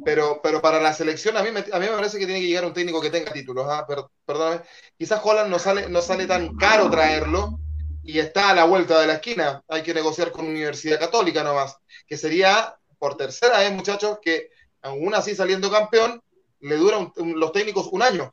Pero, 0.05 0.41
pero 0.43 0.63
para 0.63 0.81
la 0.81 0.95
selección, 0.95 1.37
a 1.37 1.43
mí, 1.43 1.51
me, 1.51 1.61
a 1.61 1.79
mí 1.79 1.87
me 1.87 1.97
parece 1.97 2.19
que 2.19 2.25
tiene 2.25 2.41
que 2.41 2.47
llegar 2.47 2.65
un 2.65 2.73
técnico 2.73 3.01
que 3.01 3.11
tenga 3.11 3.33
títulos. 3.33 3.67
¿ah? 3.69 3.87
perdóname. 4.25 4.63
Quizás 4.97 5.21
Holland 5.23 5.51
no 5.51 5.59
sale, 5.59 5.89
no 5.89 6.01
sale 6.01 6.27
tan 6.27 6.57
caro 6.57 6.89
traerlo 6.91 7.59
y 8.03 8.19
está 8.19 8.51
a 8.51 8.55
la 8.55 8.65
vuelta 8.65 9.01
de 9.01 9.07
la 9.07 9.15
esquina. 9.15 9.63
Hay 9.69 9.83
que 9.83 9.95
negociar 9.95 10.33
con 10.33 10.47
Universidad 10.47 10.99
Católica 10.99 11.43
nomás, 11.43 11.77
que 12.07 12.17
sería 12.17 12.77
por 13.03 13.17
tercera 13.17 13.59
vez, 13.59 13.73
muchachos, 13.73 14.21
que 14.23 14.51
aún 14.81 15.13
así 15.13 15.35
saliendo 15.35 15.73
campeón, 15.73 16.23
le 16.61 16.77
duran 16.77 17.13
los 17.17 17.51
técnicos 17.51 17.89
un 17.91 18.01
año. 18.01 18.33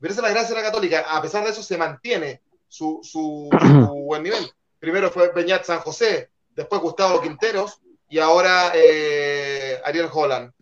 Pero 0.00 0.14
esa 0.14 0.22
es 0.22 0.28
la 0.28 0.30
gracia 0.30 0.54
de 0.54 0.62
la 0.62 0.66
Católica. 0.66 1.00
A 1.10 1.20
pesar 1.20 1.44
de 1.44 1.50
eso, 1.50 1.62
se 1.62 1.76
mantiene 1.76 2.40
su, 2.66 3.00
su, 3.02 3.50
su 3.50 3.88
buen 4.06 4.22
nivel. 4.22 4.50
Primero 4.78 5.10
fue 5.10 5.30
Peñat 5.34 5.64
San 5.64 5.80
José, 5.80 6.30
después 6.56 6.80
Gustavo 6.80 7.20
Quinteros 7.20 7.82
y 8.08 8.18
ahora 8.18 8.72
eh, 8.74 9.78
Ariel 9.84 10.08
Holland. 10.10 10.54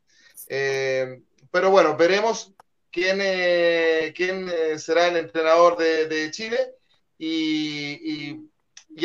Eh, 0.48 1.22
pero 1.52 1.70
bueno, 1.70 1.96
veremos 1.96 2.52
quién, 2.90 3.20
eh, 3.22 4.12
quién 4.16 4.50
será 4.76 5.06
el 5.06 5.18
entrenador 5.18 5.76
de, 5.76 6.32
Chile 6.32 6.74
y, 7.16 8.40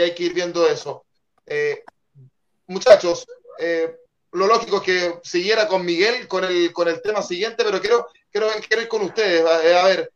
hay 0.01 0.15
que 0.15 0.23
ir 0.23 0.34
viendo 0.34 0.67
eso. 0.67 1.05
muchachos, 2.65 3.28
lo 4.36 4.48
lógico 4.48 4.78
es 4.78 4.84
que 4.84 5.20
siguiera 5.24 5.68
con 5.68 5.86
Miguel 5.86 6.28
con 6.28 6.44
el, 6.44 6.74
con 6.74 6.88
el 6.88 7.02
tema 7.02 7.22
siguiente, 7.22 7.64
pero 7.64 7.80
quiero, 7.80 8.08
quiero, 8.32 8.50
ir 8.82 8.88
con 8.88 9.02
ustedes. 9.02 9.46
A, 9.46 9.86
ver, 9.86 10.12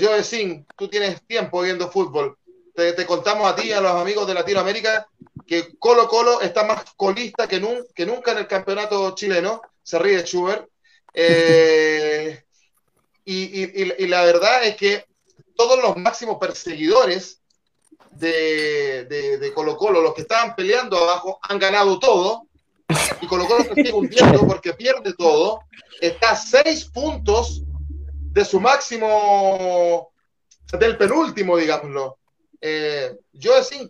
Joe 0.00 0.22
Sin, 0.22 0.66
tú 0.76 0.88
tienes 0.88 1.22
tiempo 1.26 1.62
viendo 1.62 1.90
fútbol. 1.90 2.36
Te, 2.74 3.06
contamos 3.06 3.50
a 3.50 3.54
ti 3.54 3.68
y 3.68 3.72
a 3.72 3.80
los 3.80 3.92
amigos 3.92 4.26
de 4.26 4.34
Latinoamérica 4.34 5.06
que 5.46 5.76
Colo 5.78 6.08
Colo 6.08 6.40
está 6.40 6.64
más 6.64 6.84
colista 6.96 7.46
que, 7.46 7.60
nunca 7.60 8.32
en 8.32 8.38
el 8.38 8.46
campeonato 8.46 9.14
chileno. 9.14 9.62
Se 9.82 9.98
ríe 9.98 10.22
Schubert. 10.24 10.68
Eh, 11.14 12.44
y, 13.24 14.06
la 14.06 14.24
verdad 14.24 14.64
es 14.64 14.76
que 14.76 15.04
todos 15.56 15.80
los 15.82 15.96
máximos 15.96 16.38
perseguidores 16.38 17.40
de, 18.10 19.04
de, 19.04 19.52
Colo 19.52 19.76
Colo, 19.76 20.02
los 20.02 20.14
que 20.14 20.22
estaban 20.22 20.54
peleando 20.54 20.98
abajo, 20.98 21.38
han 21.42 21.58
ganado 21.58 21.98
todo. 21.98 22.48
Y 23.20 23.26
Colo 23.26 23.46
Colo 23.46 23.64
se 23.64 23.74
sigue 23.74 23.92
hundiendo 23.92 24.46
porque 24.46 24.72
pierde 24.74 25.14
todo. 25.14 25.60
Está 26.00 26.30
a 26.32 26.36
seis 26.36 26.84
puntos 26.86 27.62
de 28.32 28.44
su 28.44 28.60
máximo, 28.60 30.12
del 30.78 30.96
penúltimo, 30.96 31.56
digámoslo. 31.56 32.18
Eh, 32.60 33.16
yo 33.32 33.56
decía, 33.56 33.88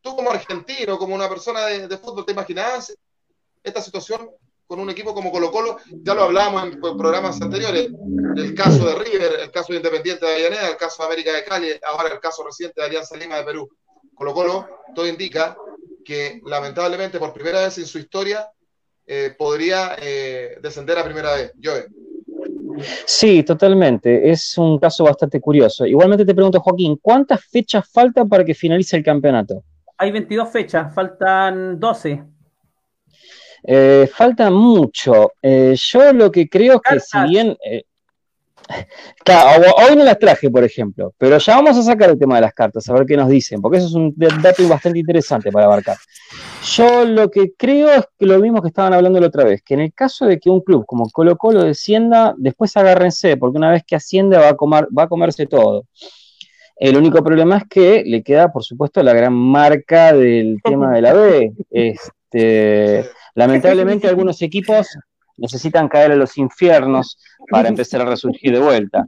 tú 0.00 0.16
como 0.16 0.30
argentino, 0.30 0.98
como 0.98 1.14
una 1.14 1.28
persona 1.28 1.66
de, 1.66 1.98
fútbol, 1.98 2.24
¿te 2.24 2.32
imaginabas 2.32 2.96
esta 3.62 3.80
situación 3.80 4.30
con 4.66 4.80
un 4.80 4.90
equipo 4.90 5.14
como 5.14 5.30
Colo 5.30 5.50
Colo? 5.50 5.78
Ya 6.02 6.14
lo 6.14 6.24
hablábamos 6.24 6.64
en, 6.64 6.80
programas 6.80 7.40
anteriores, 7.40 7.90
el 8.36 8.54
caso 8.54 8.86
de 8.86 8.94
River, 8.96 9.40
el 9.40 9.50
caso 9.50 9.72
de 9.72 9.78
Independiente 9.78 10.26
de 10.26 10.32
Avellaneda, 10.32 10.68
el 10.68 10.76
caso 10.76 11.02
de 11.02 11.06
América 11.06 11.32
de 11.32 11.44
Cali, 11.44 11.68
ahora 11.84 12.12
el 12.12 12.20
caso 12.20 12.44
reciente 12.44 12.80
de 12.80 12.86
Alianza 12.86 13.16
Lima 13.16 13.36
de 13.36 13.44
Perú. 13.44 13.68
Colo 14.14 14.32
Colo, 14.32 14.68
todo 14.94 15.06
indica 15.06 15.56
que 16.06 16.40
lamentablemente 16.46 17.18
por 17.18 17.32
primera 17.32 17.62
vez 17.62 17.76
en 17.78 17.86
su 17.86 17.98
historia 17.98 18.48
eh, 19.06 19.34
podría 19.36 19.96
eh, 20.00 20.58
descender 20.62 20.98
a 20.98 21.04
primera 21.04 21.34
vez. 21.34 21.52
Joe. 21.62 21.86
Sí, 23.04 23.42
totalmente. 23.42 24.30
Es 24.30 24.56
un 24.58 24.78
caso 24.78 25.04
bastante 25.04 25.40
curioso. 25.40 25.84
Igualmente 25.84 26.24
te 26.24 26.34
pregunto, 26.34 26.60
Joaquín, 26.60 26.98
¿cuántas 27.02 27.44
fechas 27.44 27.88
faltan 27.90 28.28
para 28.28 28.44
que 28.44 28.54
finalice 28.54 28.96
el 28.96 29.02
campeonato? 29.02 29.64
hay 29.98 30.10
22 30.10 30.50
fechas, 30.50 30.94
faltan 30.94 31.80
12. 31.80 32.22
Eh, 33.62 34.08
falta 34.12 34.50
mucho. 34.50 35.32
Eh, 35.42 35.74
yo 35.76 36.12
lo 36.12 36.30
que 36.30 36.48
creo 36.48 36.74
es 36.74 36.80
que 36.82 37.00
si 37.00 37.18
bien... 37.28 37.56
Claro, 39.24 39.64
hoy 39.76 39.96
no 39.96 40.04
las 40.04 40.18
traje, 40.18 40.50
por 40.50 40.64
ejemplo, 40.64 41.12
pero 41.18 41.38
ya 41.38 41.56
vamos 41.56 41.76
a 41.76 41.82
sacar 41.82 42.10
el 42.10 42.18
tema 42.18 42.36
de 42.36 42.42
las 42.42 42.54
cartas, 42.54 42.88
a 42.88 42.94
ver 42.94 43.06
qué 43.06 43.16
nos 43.16 43.28
dicen, 43.28 43.60
porque 43.60 43.78
eso 43.78 43.86
es 43.86 43.94
un 43.94 44.14
dato 44.16 44.68
bastante 44.68 44.98
interesante 44.98 45.50
para 45.52 45.66
abarcar. 45.66 45.96
Yo 46.74 47.04
lo 47.04 47.30
que 47.30 47.52
creo 47.56 47.90
es 47.90 48.04
que 48.18 48.26
lo 48.26 48.38
mismo 48.38 48.60
que 48.62 48.68
estaban 48.68 48.92
hablando 48.92 49.20
la 49.20 49.28
otra 49.28 49.44
vez, 49.44 49.62
que 49.62 49.74
en 49.74 49.80
el 49.80 49.92
caso 49.92 50.26
de 50.26 50.38
que 50.38 50.50
un 50.50 50.60
club 50.60 50.84
como 50.86 51.08
Colo 51.10 51.36
Colo 51.36 51.62
descienda, 51.62 52.34
después 52.36 52.76
agárrense, 52.76 53.36
porque 53.36 53.58
una 53.58 53.70
vez 53.70 53.84
que 53.86 53.96
asciende 53.96 54.36
va 54.36 54.50
a, 54.50 54.56
comer, 54.56 54.88
va 54.96 55.04
a 55.04 55.08
comerse 55.08 55.46
todo. 55.46 55.84
El 56.76 56.96
único 56.96 57.22
problema 57.24 57.58
es 57.58 57.64
que 57.70 58.02
le 58.04 58.22
queda, 58.22 58.52
por 58.52 58.62
supuesto, 58.62 59.02
la 59.02 59.14
gran 59.14 59.32
marca 59.32 60.12
del 60.12 60.58
tema 60.62 60.92
de 60.92 61.02
la 61.02 61.12
B. 61.12 61.52
Este, 62.28 63.08
lamentablemente 63.34 64.08
algunos 64.08 64.42
equipos 64.42 64.88
necesitan 65.36 65.88
caer 65.88 66.12
a 66.12 66.16
los 66.16 66.36
infiernos 66.38 67.18
para 67.50 67.68
empezar 67.68 68.02
a 68.02 68.06
resurgir 68.06 68.52
de 68.52 68.60
vuelta. 68.60 69.06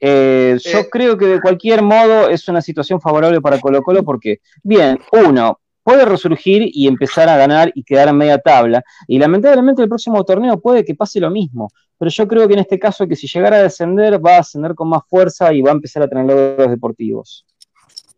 Eh, 0.00 0.58
yo 0.62 0.78
eh. 0.78 0.88
creo 0.90 1.18
que 1.18 1.26
de 1.26 1.40
cualquier 1.40 1.82
modo 1.82 2.28
es 2.28 2.46
una 2.48 2.62
situación 2.62 3.00
favorable 3.00 3.40
para 3.40 3.60
Colo 3.60 3.82
Colo 3.82 4.04
porque, 4.04 4.40
bien, 4.62 4.98
uno, 5.12 5.60
puede 5.82 6.04
resurgir 6.04 6.70
y 6.72 6.86
empezar 6.86 7.28
a 7.28 7.36
ganar 7.36 7.72
y 7.74 7.82
quedar 7.82 8.08
en 8.08 8.16
media 8.16 8.38
tabla. 8.38 8.82
Y 9.06 9.18
lamentablemente 9.18 9.82
el 9.82 9.88
próximo 9.88 10.24
torneo 10.24 10.60
puede 10.60 10.84
que 10.84 10.94
pase 10.94 11.18
lo 11.18 11.30
mismo 11.30 11.68
pero 11.98 12.10
yo 12.10 12.28
creo 12.28 12.46
que 12.46 12.54
en 12.54 12.60
este 12.60 12.78
caso 12.78 13.06
que 13.06 13.16
si 13.16 13.26
llegara 13.26 13.56
a 13.56 13.62
descender 13.64 14.24
va 14.24 14.36
a 14.36 14.40
ascender 14.40 14.74
con 14.74 14.88
más 14.88 15.02
fuerza 15.08 15.52
y 15.52 15.60
va 15.60 15.70
a 15.72 15.74
empezar 15.74 16.04
a 16.04 16.08
tener 16.08 16.24
logros 16.26 16.70
deportivos. 16.70 17.44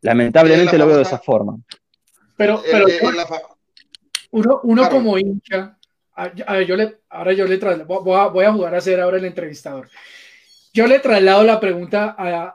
Lamentablemente 0.03 0.77
lo 0.77 0.87
veo 0.87 0.97
de 0.97 1.03
esa 1.03 1.19
forma. 1.19 1.57
Pero, 2.37 2.63
pero 2.71 2.87
uno, 4.33 4.61
uno 4.63 4.89
como 4.89 5.19
hincha, 5.19 5.77
yo 6.67 6.77
le, 6.77 6.99
ahora 7.09 7.33
yo 7.33 7.47
le 7.47 7.59
traslado, 7.59 8.03
voy 8.03 8.45
a, 8.45 8.53
jugar 8.53 8.75
a 8.75 8.81
ser 8.81 9.01
ahora 9.01 9.19
el 9.19 9.25
entrevistador. 9.25 9.89
Yo 10.73 10.87
le 10.87 11.01
traslado 11.01 11.43
la 11.43 11.59
pregunta 11.59 12.15
a, 12.17 12.55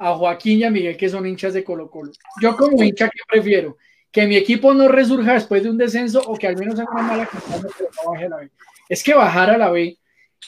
a, 0.00 0.14
Joaquín 0.14 0.60
y 0.60 0.64
a 0.64 0.70
Miguel, 0.70 0.96
que 0.96 1.08
son 1.08 1.26
hinchas 1.26 1.54
de 1.54 1.64
Colo 1.64 1.90
Colo. 1.90 2.12
Yo 2.40 2.56
como 2.56 2.82
hincha, 2.82 3.08
¿qué 3.08 3.20
prefiero? 3.26 3.76
¿Que 4.12 4.26
mi 4.26 4.36
equipo 4.36 4.72
no 4.72 4.88
resurja 4.88 5.34
después 5.34 5.62
de 5.62 5.70
un 5.70 5.76
descenso 5.76 6.20
o 6.20 6.36
que 6.36 6.46
al 6.46 6.56
menos 6.56 6.78
haga 6.78 6.92
una 6.92 7.02
mala 7.02 7.26
campaña 7.26 7.66
pero 7.76 7.90
no 7.90 8.12
baje 8.12 8.28
la 8.28 8.36
B? 8.36 8.50
Es 8.88 9.02
que 9.02 9.14
bajar 9.14 9.50
a 9.50 9.58
la 9.58 9.70
B 9.70 9.98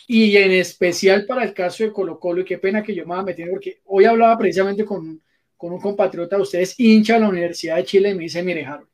y 0.07 0.37
en 0.37 0.53
especial 0.53 1.27
para 1.27 1.45
el 1.45 1.53
caso 1.53 1.85
de 1.85 1.93
Colo 1.93 2.19
Colo, 2.19 2.41
y 2.41 2.45
qué 2.45 2.59
pena 2.59 2.83
que 2.83 2.95
yo 2.95 3.07
me 3.07 3.23
metido, 3.23 3.51
porque 3.51 3.81
hoy 3.85 4.05
hablaba 4.05 4.39
precisamente 4.39 4.85
con, 4.85 5.21
con 5.57 5.73
un 5.73 5.81
compatriota 5.81 6.37
de 6.37 6.43
ustedes, 6.43 6.79
hincha 6.79 7.15
de 7.15 7.21
la 7.21 7.29
Universidad 7.29 7.77
de 7.77 7.85
Chile, 7.85 8.11
y 8.11 8.15
me 8.15 8.23
dice, 8.23 8.43
mire, 8.43 8.65
Harold, 8.65 8.89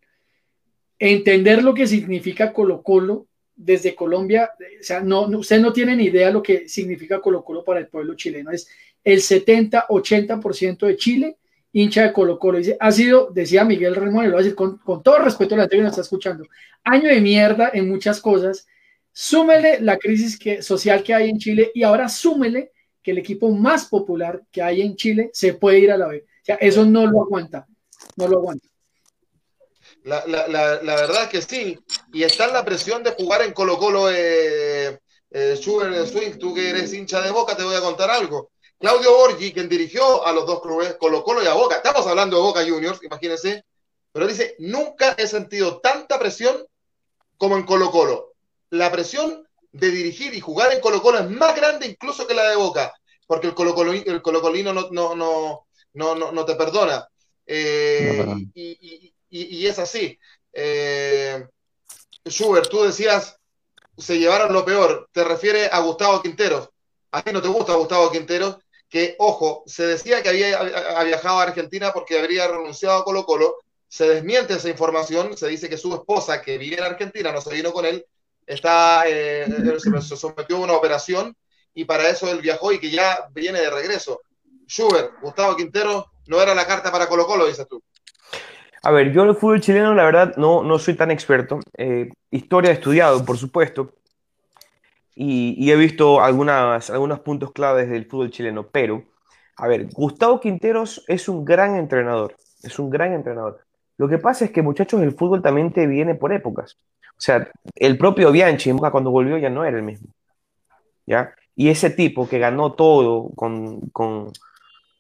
entender 0.99 1.63
lo 1.63 1.75
que 1.75 1.87
significa 1.87 2.53
Colo 2.53 2.83
Colo 2.83 3.27
desde 3.57 3.95
Colombia, 3.95 4.51
o 4.59 4.83
sea, 4.83 5.01
no, 5.01 5.29
no 5.29 5.73
tiene 5.73 5.97
ni 5.97 6.05
idea 6.05 6.31
lo 6.31 6.43
que 6.43 6.69
significa 6.69 7.21
Colo 7.21 7.45
Colo 7.45 7.65
para 7.65 7.81
el 7.81 7.89
pueblo 7.89 8.15
chileno, 8.15 8.51
es 8.51 8.69
el 9.03 9.21
70-80% 9.21 10.87
de 10.87 10.97
Chile 10.97 11.37
hincha 11.73 12.05
de 12.05 12.13
Colo 12.13 12.39
Colo. 12.39 12.59
Dice, 12.59 12.77
ha 12.81 12.91
sido, 12.93 13.31
decía 13.31 13.65
Miguel 13.65 13.95
Ramón, 13.95 14.31
lo 14.31 14.39
decir 14.39 14.55
con, 14.55 14.79
con 14.79 15.03
todo 15.03 15.19
respeto 15.19 15.55
a 15.55 15.59
la 15.59 15.65
gente 15.65 15.77
que 15.77 15.83
nos 15.83 15.91
está 15.93 16.03
escuchando, 16.03 16.47
año 16.85 17.09
de 17.09 17.21
mierda 17.21 17.71
en 17.75 17.89
muchas 17.89 18.21
cosas, 18.21 18.67
súmele 19.13 19.81
la 19.81 19.99
crisis 19.99 20.39
que, 20.39 20.63
social 20.63 21.03
que 21.03 21.15
hay 21.15 21.31
en 21.31 21.39
Chile 21.39 21.71
y 21.75 21.83
ahora 21.83 22.09
súmele 22.09 22.73
que 23.03 23.11
el 23.11 23.19
equipo 23.19 23.51
más 23.51 23.87
popular 23.87 24.43
que 24.51 24.63
hay 24.63 24.83
en 24.83 24.97
Chile 24.97 25.31
se 25.33 25.55
puede 25.55 25.81
ir 25.81 25.93
a 25.93 25.99
la 25.99 26.09
B. 26.09 26.25
O 26.27 26.45
sea, 26.45 26.57
eso 26.57 26.85
no 26.85 27.07
lo 27.07 27.23
aguanta, 27.23 27.67
no 28.17 28.29
lo 28.29 28.39
aguanta. 28.39 28.69
La, 30.05 30.23
la, 30.27 30.47
la, 30.49 30.83
la 30.83 30.97
verdad 30.97 31.23
es 31.25 31.29
que 31.31 31.43
sí, 31.43 31.79
y 32.13 32.23
está 32.23 32.45
en 32.45 32.53
la 32.53 32.65
presión 32.65 33.03
de 33.03 33.13
jugar 33.13 33.41
en 33.41 33.55
Colo 33.55 33.79
Colo, 33.79 34.11
eh, 34.11 34.99
eh, 35.31 35.57
Swing, 35.57 36.39
tú 36.39 36.55
que 36.55 36.71
eres 36.71 36.93
hincha 36.93 37.23
de 37.23 37.31
Boca, 37.31 37.57
te 37.57 37.65
voy 37.65 37.75
a 37.75 37.81
contar 37.81 38.11
algo. 38.11 38.51
Claudio 38.79 39.17
Borgi, 39.17 39.51
quien 39.53 39.67
dirigió 39.67 40.27
a 40.27 40.33
los 40.33 40.47
dos 40.47 40.61
clubes, 40.61 40.97
Colo 41.01 41.25
Colo 41.25 41.43
y 41.43 41.47
a 41.47 41.55
Boca, 41.55 41.77
estamos 41.77 42.07
hablando 42.07 42.37
de 42.37 42.43
Boca 42.43 42.61
Juniors, 42.61 43.03
imagínense, 43.03 43.65
pero 44.13 44.27
dice, 44.27 44.57
nunca 44.59 45.15
he 45.17 45.27
sentido 45.27 45.81
tanta 45.81 46.19
presión 46.19 46.67
como 47.39 47.57
en 47.57 47.65
Colo 47.65 47.91
Colo. 47.91 48.35
La 48.71 48.93
presión 48.93 49.49
de 49.73 49.91
dirigir 49.91 50.35
y 50.35 50.41
jugar 50.41 50.73
en 50.75 50.81
Colo 50.81 51.01
Colo 51.01 51.21
es 51.21 51.31
más 51.31 51.57
grande 51.57 51.87
incluso 51.87 52.27
que 52.27 52.35
la 52.35 52.51
de 52.51 52.57
Boca, 52.57 52.93
porque 53.27 53.47
el, 53.47 53.55
Colo 53.55 53.91
el 53.93 54.21
colocolino 54.21 54.75
no, 54.75 54.91
no, 54.91 55.15
no, 55.15 55.67
no, 55.95 56.31
no, 56.31 56.45
te 56.45 56.57
perdona. 56.57 57.09
Eh, 57.47 58.25
y, 58.55 59.14
es 59.67 59.79
así. 59.79 60.19
Eh, 60.53 61.45
Schubert, 62.27 62.69
tú 62.69 62.85
decías, 62.85 63.37
se 63.97 64.19
llevaron 64.19 64.53
lo 64.53 64.65
peor, 64.65 65.09
te 65.13 65.25
refieres 65.25 65.69
a 65.73 65.81
Gustavo 65.81 66.23
Quinteros. 66.23 66.69
A 67.11 67.23
ti 67.23 67.33
no 67.33 67.43
te 67.43 67.49
gusta 67.49 67.75
Gustavo 67.75 68.11
Quinteros, 68.11 68.57
que, 68.89 69.17
ojo, 69.19 69.63
se 69.67 69.87
decía 69.87 70.23
que 70.23 70.29
había, 70.29 70.63
viajado 71.05 71.41
a 71.41 71.45
Argentina 71.45 71.93
porque 71.93 72.19
habría 72.19 72.49
renunciado 72.49 72.99
a 72.99 73.05
Colo 73.05 73.25
Colo, 73.25 73.57
se 73.89 74.09
desmiente 74.09 74.55
esa 74.55 74.69
información, 74.69 75.37
se 75.37 75.49
dice 75.49 75.69
que 75.69 75.77
su 75.77 75.95
esposa, 75.95 76.43
que 76.43 76.59
vive 76.59 76.77
en 76.77 76.85
Argentina, 76.85 77.33
no 77.33 77.41
se 77.41 77.55
vino 77.55 77.73
con 77.73 77.85
él, 77.85 78.05
está, 78.47 79.05
eh, 79.07 79.47
se 80.01 80.17
sometió 80.17 80.57
a 80.57 80.61
una 80.61 80.73
operación 80.75 81.37
y 81.75 81.85
para 81.85 82.09
eso 82.09 82.31
él 82.31 82.41
viajó 82.41 82.73
y 82.73 82.79
que 82.79 82.91
ya 82.91 83.29
viene 83.33 83.61
de 83.61 83.71
regreso. 83.71 84.23
Schubert, 84.67 85.21
Gustavo 85.21 85.57
Quintero, 85.57 86.11
no 86.27 86.41
era 86.41 86.55
la 86.55 86.67
carta 86.67 86.91
para 86.91 87.09
Colo 87.09 87.27
Colo, 87.27 87.47
dices 87.47 87.67
tú. 87.69 87.83
A 88.85 88.91
ver, 88.91 89.13
yo 89.13 89.23
el 89.23 89.35
fútbol 89.35 89.63
chileno, 89.63 89.95
la 89.95 90.05
verdad, 90.05 90.37
no, 90.37 90.63
no 90.63 90.79
soy 90.79 90.95
tan 90.95 91.11
experto. 91.11 91.59
Eh, 91.79 92.11
historia 92.31 92.71
he 92.71 92.75
estudiado, 92.75 93.25
por 93.25 93.39
supuesto, 93.39 93.95
y, 95.15 95.71
he 95.71 95.77
visto 95.77 96.21
algunas, 96.21 96.91
algunos 96.91 97.21
puntos 97.21 97.53
claves 97.53 97.89
del 97.89 98.07
fútbol 98.07 98.31
chileno, 98.31 98.67
pero, 98.67 99.05
a 99.57 99.69
ver, 99.69 99.87
Gustavo 99.93 100.41
Quinteros 100.41 101.05
es 101.09 101.29
un 101.29 101.45
gran 101.45 101.77
entrenador, 101.77 102.37
es 102.63 102.79
un 102.79 102.91
gran 102.91 103.13
entrenador. 103.13 103.61
Lo 103.97 104.09
que 104.09 104.19
pasa 104.19 104.45
es 104.45 104.51
que, 104.51 104.61
muchachos, 104.61 105.01
el 105.03 105.13
fútbol 105.13 105.41
también 105.41 105.73
te 105.73 105.87
viene 105.87 106.15
por 106.15 106.33
épocas. 106.33 106.77
O 107.17 107.21
sea, 107.21 107.49
el 107.77 107.97
propio 107.97 108.33
Bianchi 108.33 108.71
cuando 108.73 109.11
volvió 109.11 109.39
ya 109.39 109.49
no 109.51 109.65
era 109.65 109.79
el 109.79 109.85
mismo. 109.85 110.09
¿Ya? 111.07 111.33
Y 111.55 111.69
ese 111.69 111.91
tipo 111.91 112.29
que 112.29 112.39
ganó 112.39 112.73
todo, 112.73 113.31
con, 113.37 113.81
con 113.91 114.33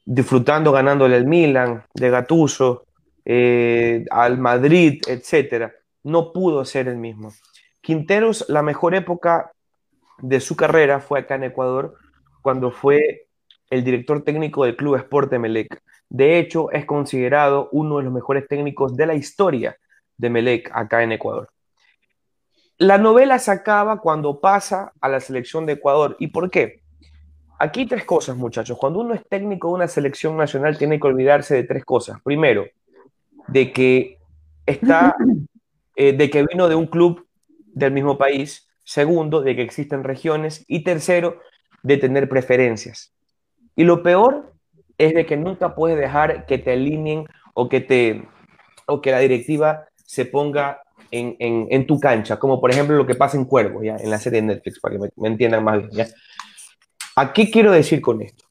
disfrutando 0.04 0.70
ganándole 0.70 1.16
al 1.16 1.26
Milan, 1.26 1.84
de 1.92 2.10
Gatuso, 2.10 2.84
eh, 3.24 4.04
al 4.10 4.38
Madrid, 4.38 5.00
etcétera, 5.06 5.72
no 6.02 6.32
pudo 6.32 6.64
ser 6.64 6.88
el 6.88 6.96
mismo. 6.96 7.32
Quinteros, 7.80 8.46
la 8.48 8.62
mejor 8.62 8.94
época 8.94 9.52
de 10.18 10.40
su 10.40 10.56
carrera 10.56 11.00
fue 11.00 11.20
acá 11.20 11.34
en 11.34 11.44
Ecuador, 11.44 11.96
cuando 12.42 12.70
fue 12.70 13.26
el 13.70 13.84
director 13.84 14.22
técnico 14.22 14.64
del 14.64 14.76
Club 14.76 14.96
Sport 14.96 15.32
Melec. 15.32 15.82
De 16.08 16.38
hecho, 16.38 16.70
es 16.70 16.84
considerado 16.84 17.68
uno 17.72 17.98
de 17.98 18.04
los 18.04 18.12
mejores 18.12 18.46
técnicos 18.46 18.96
de 18.96 19.06
la 19.06 19.14
historia 19.14 19.76
de 20.16 20.30
Melec 20.30 20.70
acá 20.72 21.02
en 21.02 21.12
Ecuador. 21.12 21.50
La 22.78 22.98
novela 22.98 23.38
se 23.38 23.50
acaba 23.50 24.00
cuando 24.00 24.40
pasa 24.40 24.92
a 25.00 25.08
la 25.08 25.20
selección 25.20 25.64
de 25.64 25.74
Ecuador. 25.74 26.16
¿Y 26.18 26.28
por 26.28 26.50
qué? 26.50 26.82
Aquí 27.58 27.86
tres 27.86 28.04
cosas, 28.04 28.36
muchachos. 28.36 28.76
Cuando 28.78 29.00
uno 29.00 29.14
es 29.14 29.26
técnico 29.28 29.68
de 29.68 29.74
una 29.74 29.88
selección 29.88 30.36
nacional, 30.36 30.76
tiene 30.76 30.98
que 30.98 31.06
olvidarse 31.06 31.54
de 31.54 31.64
tres 31.64 31.84
cosas. 31.84 32.20
Primero, 32.22 32.66
de 33.48 33.72
que 33.72 34.18
está, 34.66 35.14
eh, 35.96 36.12
de 36.12 36.30
que 36.30 36.44
vino 36.44 36.68
de 36.68 36.74
un 36.74 36.86
club 36.86 37.26
del 37.72 37.92
mismo 37.92 38.18
país. 38.18 38.68
Segundo, 38.86 39.40
de 39.40 39.56
que 39.56 39.62
existen 39.62 40.04
regiones. 40.04 40.64
Y 40.68 40.84
tercero, 40.84 41.40
de 41.82 41.96
tener 41.96 42.28
preferencias. 42.28 43.14
Y 43.76 43.84
lo 43.84 44.02
peor 44.02 44.52
es 44.98 45.14
de 45.14 45.26
que 45.26 45.36
nunca 45.36 45.74
puedes 45.74 45.98
dejar 45.98 46.46
que 46.46 46.58
te 46.58 46.72
alineen 46.72 47.26
o 47.54 47.68
que, 47.68 47.80
te, 47.80 48.28
o 48.86 49.00
que 49.00 49.10
la 49.10 49.18
directiva 49.20 49.86
se 50.04 50.24
ponga 50.24 50.80
en, 51.10 51.36
en, 51.38 51.86
tu 51.86 52.00
cancha, 52.00 52.38
como 52.38 52.60
por 52.60 52.70
ejemplo 52.70 52.96
lo 52.96 53.06
que 53.06 53.14
pasa 53.14 53.36
en 53.36 53.44
Cuervo, 53.44 53.82
¿ya? 53.82 53.96
en 53.96 54.10
la 54.10 54.18
serie 54.18 54.40
de 54.40 54.48
Netflix, 54.48 54.80
para 54.80 54.96
que 54.96 55.10
me, 55.16 55.28
entiendan 55.28 55.62
más 55.62 55.78
bien. 55.78 55.90
¿ya? 55.92 56.06
¿A 57.16 57.32
qué 57.32 57.50
quiero 57.50 57.70
decir 57.70 58.00
con 58.00 58.20
esto? 58.20 58.44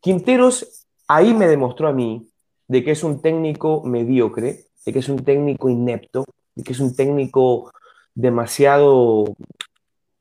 Quinteros 0.00 0.86
ahí 1.06 1.32
me 1.32 1.46
demostró 1.46 1.88
a 1.88 1.92
mí 1.92 2.28
de 2.68 2.84
que 2.84 2.92
es 2.92 3.02
un 3.02 3.20
técnico 3.20 3.82
mediocre, 3.84 4.66
de 4.84 4.92
que 4.92 4.98
es 4.98 5.08
un 5.08 5.24
técnico 5.24 5.68
inepto, 5.68 6.24
de 6.54 6.62
que 6.62 6.72
es 6.72 6.80
un 6.80 6.94
técnico 6.94 7.72
demasiado, 8.14 9.24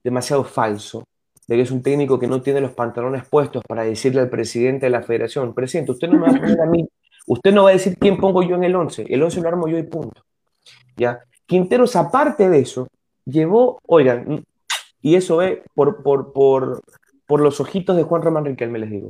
demasiado 0.04 0.44
falso, 0.44 1.04
de 1.48 1.56
que 1.56 1.62
es 1.62 1.72
un 1.72 1.82
técnico 1.82 2.20
que 2.20 2.28
no 2.28 2.42
tiene 2.42 2.62
los 2.62 2.74
pantalones 2.74 3.28
puestos 3.28 3.64
para 3.68 3.84
decirle 3.84 4.22
al 4.22 4.30
presidente 4.30 4.86
de 4.86 4.90
la 4.90 5.04
federación, 5.04 5.54
presidente, 5.54 5.92
usted 5.92 6.08
no 6.10 6.20
me 6.20 6.28
va 6.28 6.30
a 6.30 6.40
poner 6.40 6.62
a 6.62 6.66
mí, 6.66 6.88
usted 7.28 7.54
no 7.54 7.64
va 7.64 7.70
a 7.70 7.74
decir 7.74 7.98
quién 7.98 8.18
pongo 8.18 8.44
yo 8.44 8.56
en 8.56 8.64
el 8.64 8.76
11, 8.76 9.06
el 9.10 9.24
11 9.24 9.42
lo 9.42 9.48
armo 9.48 9.68
yo 9.68 9.78
y 9.78 9.84
punto. 9.84 10.24
¿Ya? 10.96 11.20
Quinteros, 11.46 11.96
aparte 11.96 12.50
de 12.50 12.60
eso, 12.60 12.88
llevó, 13.26 13.80
oigan, 13.86 14.44
y 15.02 15.16
eso 15.16 15.38
ve 15.38 15.64
por, 15.74 16.02
por, 16.02 16.34
por, 16.34 16.82
por 17.26 17.40
los 17.40 17.60
ojitos 17.60 17.96
de 17.96 18.04
Juan 18.04 18.22
Román 18.22 18.46
Riquelme, 18.46 18.80
les 18.80 18.90
digo. 18.90 19.10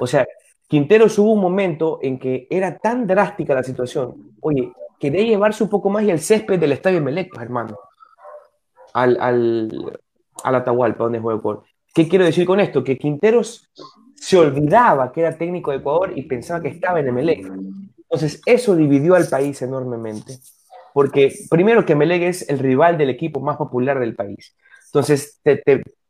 O 0.00 0.06
sea, 0.06 0.26
Quinteros 0.66 1.18
hubo 1.18 1.32
un 1.32 1.40
momento 1.40 1.98
en 2.02 2.18
que 2.18 2.46
era 2.50 2.78
tan 2.78 3.06
drástica 3.06 3.54
la 3.54 3.62
situación, 3.62 4.32
oye, 4.40 4.72
quería 4.98 5.24
llevarse 5.24 5.62
un 5.62 5.70
poco 5.70 5.90
más 5.90 6.04
y 6.04 6.10
el 6.10 6.20
césped 6.20 6.58
del 6.58 6.72
estadio 6.72 7.02
Melec, 7.02 7.30
pues, 7.30 7.42
hermano, 7.42 7.78
al, 8.94 9.18
al, 9.20 9.98
al 10.42 10.54
Atahualpa, 10.54 11.04
donde 11.04 11.20
juega 11.20 11.38
Ecuador. 11.38 11.64
¿Qué 11.94 12.08
quiero 12.08 12.24
decir 12.24 12.46
con 12.46 12.60
esto? 12.60 12.82
Que 12.82 12.98
Quinteros 12.98 13.70
se 14.14 14.38
olvidaba 14.38 15.12
que 15.12 15.20
era 15.20 15.36
técnico 15.36 15.70
de 15.70 15.78
Ecuador 15.78 16.12
y 16.16 16.22
pensaba 16.22 16.60
que 16.60 16.68
estaba 16.68 17.00
en 17.00 17.08
Emelec. 17.08 17.46
Entonces, 17.98 18.40
eso 18.46 18.74
dividió 18.74 19.14
al 19.14 19.28
país 19.28 19.60
enormemente. 19.62 20.38
Porque, 20.92 21.32
primero, 21.50 21.84
que 21.84 21.92
Emelec 21.92 22.22
es 22.22 22.48
el 22.48 22.58
rival 22.58 22.96
del 22.96 23.10
equipo 23.10 23.40
más 23.40 23.56
popular 23.56 23.98
del 24.00 24.14
país. 24.14 24.56
Entonces, 24.86 25.40
te, 25.42 25.62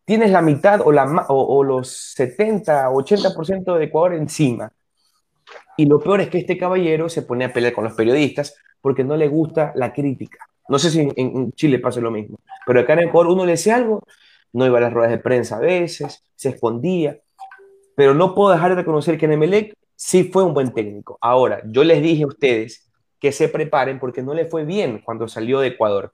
tienes 0.05 0.31
la 0.31 0.43
mitad 0.43 0.81
o, 0.85 0.93
la, 0.93 1.05
o, 1.29 1.59
o 1.59 1.65
los 1.65 1.89
70, 1.89 2.91
80% 2.91 3.77
de 3.77 3.85
Ecuador 3.85 4.15
encima. 4.15 4.73
Y 5.77 5.87
lo 5.87 5.99
peor 5.99 6.21
es 6.21 6.29
que 6.29 6.39
este 6.39 6.59
caballero 6.59 7.09
se 7.09 7.23
pone 7.23 7.45
a 7.45 7.53
pelear 7.53 7.73
con 7.73 7.85
los 7.85 7.95
periodistas 7.95 8.55
porque 8.81 9.05
no 9.05 9.17
le 9.17 9.29
gusta 9.29 9.73
la 9.75 9.93
crítica. 9.93 10.39
No 10.69 10.79
sé 10.79 10.91
si 10.91 11.09
en, 11.17 11.53
Chile 11.53 11.79
pasa 11.79 12.01
lo 12.01 12.11
mismo, 12.11 12.39
pero 12.67 12.81
acá 12.81 12.95
en 12.95 13.01
Ecuador 13.01 13.33
uno 13.33 13.45
le 13.45 13.53
decía 13.53 13.77
algo, 13.77 14.03
no 14.53 14.67
iba 14.67 14.79
a 14.79 14.81
las 14.81 14.93
ruedas 14.93 15.11
de 15.11 15.19
prensa 15.19 15.57
a 15.57 15.61
veces, 15.61 16.23
se 16.37 16.51
escondía, 16.51 17.19
pero 17.97 18.15
no 18.15 18.35
puedo 18.35 18.51
dejar 18.51 18.71
de 18.71 18.77
reconocer 18.77 19.19
que 19.19 19.29
Nemelec 19.29 19.75
sí 19.95 20.25
fue 20.25 20.43
un 20.43 20.55
buen 20.55 20.73
técnico. 20.73 21.19
Ahora, 21.21 21.61
yo 21.67 21.85
les 21.85 22.03
dije 22.03 22.25
a 22.25 22.29
ustedes 22.29 22.91
que 23.21 23.33
se 23.33 23.49
preparen 23.49 23.99
porque 23.99 24.23
no 24.23 24.33
le 24.33 24.47
fue 24.47 24.65
bien 24.65 25.03
cuando 25.05 25.29
salió 25.29 25.61
de 25.61 25.69
Ecuador. 25.69 26.13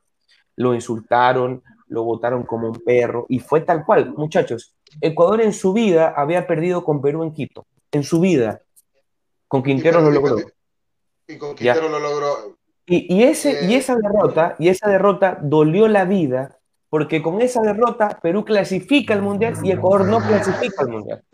Lo 0.56 0.74
insultaron, 0.74 1.62
lo 1.90 2.04
votaron 2.04 2.44
como 2.44 2.68
un 2.68 2.80
perro 2.80 3.26
y 3.28 3.40
fue 3.40 3.60
tal 3.60 3.84
cual. 3.84 4.14
Muchachos, 4.16 4.74
Ecuador 5.00 5.42
en 5.42 5.52
su 5.52 5.72
vida 5.72 6.14
había 6.16 6.46
perdido 6.46 6.84
con 6.84 7.02
Perú 7.02 7.22
en 7.24 7.32
Quito, 7.32 7.66
en 7.92 8.02
su 8.02 8.20
vida. 8.20 8.62
Con 9.48 9.62
Quintero 9.62 10.00
lo 10.00 10.10
logró. 10.10 10.36
Y 11.28 11.36
con 11.36 11.54
Quintero 11.54 11.88
lo 11.88 11.98
logró. 11.98 12.56
Y, 12.86 13.22
ese, 13.22 13.66
y 13.66 13.74
eh, 13.74 13.76
esa 13.76 13.94
derrota, 13.94 14.56
y 14.58 14.68
esa 14.68 14.88
derrota 14.88 15.38
dolió 15.40 15.86
la 15.86 16.04
vida, 16.04 16.58
porque 16.88 17.22
con 17.22 17.40
esa 17.40 17.62
derrota 17.62 18.18
Perú 18.20 18.44
clasifica 18.44 19.14
al 19.14 19.22
Mundial 19.22 19.54
y 19.62 19.70
Ecuador 19.70 20.06
no 20.06 20.18
clasifica 20.18 20.82
al 20.82 20.88
Mundial. 20.88 21.24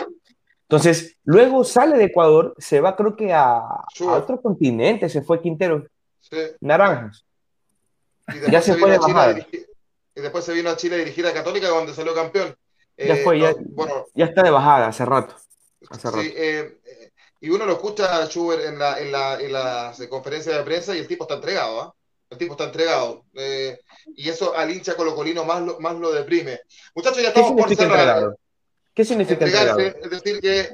Entonces, 0.69 1.17
luego 1.25 1.65
sale 1.65 1.97
de 1.97 2.05
Ecuador, 2.05 2.55
se 2.59 2.81
va 2.81 2.95
creo 2.97 3.17
que 3.17 3.33
a, 3.33 3.63
otro 4.01 4.43
continente, 4.43 5.09
se 5.09 5.23
fue 5.23 5.41
Quintero. 5.41 5.87
Naranjas. 6.61 7.25
ya 8.51 8.61
se, 8.61 8.75
fue 8.75 8.91
de 8.91 8.99
bajada. 8.99 9.37
Y 10.17 10.21
después 10.23 10.45
se 10.45 10.55
vino 10.55 10.71
a 10.71 10.77
Chile 10.77 10.97
a 10.97 10.99
dirigir 10.99 11.27
a 11.27 11.35
Católica, 11.35 11.69
donde 11.69 11.95
salió 11.95 12.15
campeón. 12.15 12.57
Ya 12.97 13.17
fue, 13.17 13.37
eh, 13.37 13.41
ya, 13.41 13.55
bueno, 13.59 14.07
ya 14.15 14.25
está 14.25 14.43
de 14.43 14.51
bajada 14.51 14.89
hace 14.89 15.05
rato. 15.05 15.37
Hace 15.91 16.11
sí, 16.11 16.33
Eh, 16.35 16.79
y 17.41 17.51
uno 17.51 17.67
lo 17.67 17.73
escucha 17.75 18.17
a 18.17 18.27
Schubert 18.27 18.65
en 18.65 18.79
la, 18.79 18.99
en 18.99 19.13
la, 19.13 19.39
en 19.39 19.53
la 19.53 19.95
conferencia 20.09 20.57
de 20.57 20.65
prensa 20.65 20.97
y 20.97 21.01
el 21.01 21.07
tipo 21.07 21.25
está 21.25 21.35
entregado, 21.35 21.81
¿ah? 21.83 21.95
El 22.31 22.39
tipo 22.39 22.55
está 22.55 22.65
entregado. 22.65 23.25
Eh, 23.35 23.79
y 24.17 24.29
eso 24.29 24.57
al 24.57 24.71
hincha 24.71 24.97
colocolino 24.97 25.45
más 25.45 25.63
lo, 25.63 25.79
más 25.79 25.95
lo 25.95 26.11
deprime. 26.11 26.61
Muchachos, 26.95 27.23
ya 27.23 27.29
estamos 27.29 27.53
por 27.53 27.77
cerrar. 27.77 28.35
¿Qué 28.95 29.05
significa 29.05 29.45
entregarse? 29.45 29.95
Es 30.03 30.11
decir, 30.11 30.41
que 30.41 30.71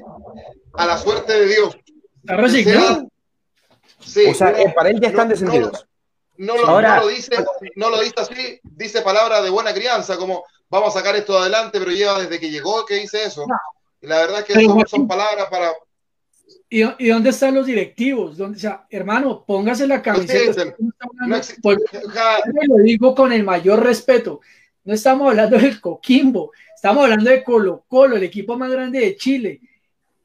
a 0.73 0.85
la 0.87 0.97
suerte 0.97 1.33
de 1.33 1.47
Dios. 1.47 1.77
Sí, 3.99 4.25
o 4.27 4.33
sea, 4.33 4.49
eh, 4.51 4.73
para 4.73 4.89
él 4.89 4.99
ya 5.01 5.09
están 5.09 5.27
descendidos. 5.27 5.85
No, 6.37 6.57
lo, 6.57 6.65
no, 6.65 6.81
lo, 6.81 7.07
dice, 7.07 7.35
no 7.75 7.89
lo 7.89 8.01
dice 8.01 8.15
así, 8.17 8.59
dice 8.63 9.01
palabra 9.01 9.41
de 9.41 9.49
buena 9.49 9.73
crianza, 9.73 10.17
como 10.17 10.43
vamos 10.69 10.95
a 10.95 10.99
sacar 10.99 11.15
esto 11.15 11.37
adelante, 11.37 11.79
pero 11.79 11.91
lleva 11.91 12.19
desde 12.19 12.39
que 12.39 12.49
llegó 12.49 12.85
que 12.85 12.95
dice 12.95 13.23
eso. 13.23 13.45
Y 14.01 14.07
la 14.07 14.17
verdad 14.17 14.39
es 14.39 14.45
que 14.45 14.65
son, 14.65 14.83
son 14.87 15.07
palabras 15.07 15.47
para, 15.49 15.71
¿Y, 16.75 17.07
dónde 17.07 17.29
están 17.29 17.53
los 17.53 17.67
directivos? 17.67 18.35
¿Dónde, 18.35 18.57
o 18.57 18.59
sea, 18.59 18.87
hermano, 18.89 19.43
póngase 19.45 19.85
la 19.85 20.01
camiseta. 20.01 20.75
Pues, 21.61 21.77
lo 22.67 22.77
digo 22.77 23.13
con 23.13 23.31
el 23.31 23.43
mayor 23.43 23.83
respeto. 23.83 24.41
No 24.83 24.95
estamos 24.95 25.29
hablando 25.29 25.59
del 25.59 25.79
Coquimbo, 25.79 26.51
estamos 26.75 27.03
hablando 27.03 27.29
de 27.29 27.43
Colo 27.43 27.85
Colo, 27.87 28.15
el 28.17 28.23
equipo 28.23 28.57
más 28.57 28.71
grande 28.71 29.01
de 29.01 29.15
Chile. 29.15 29.61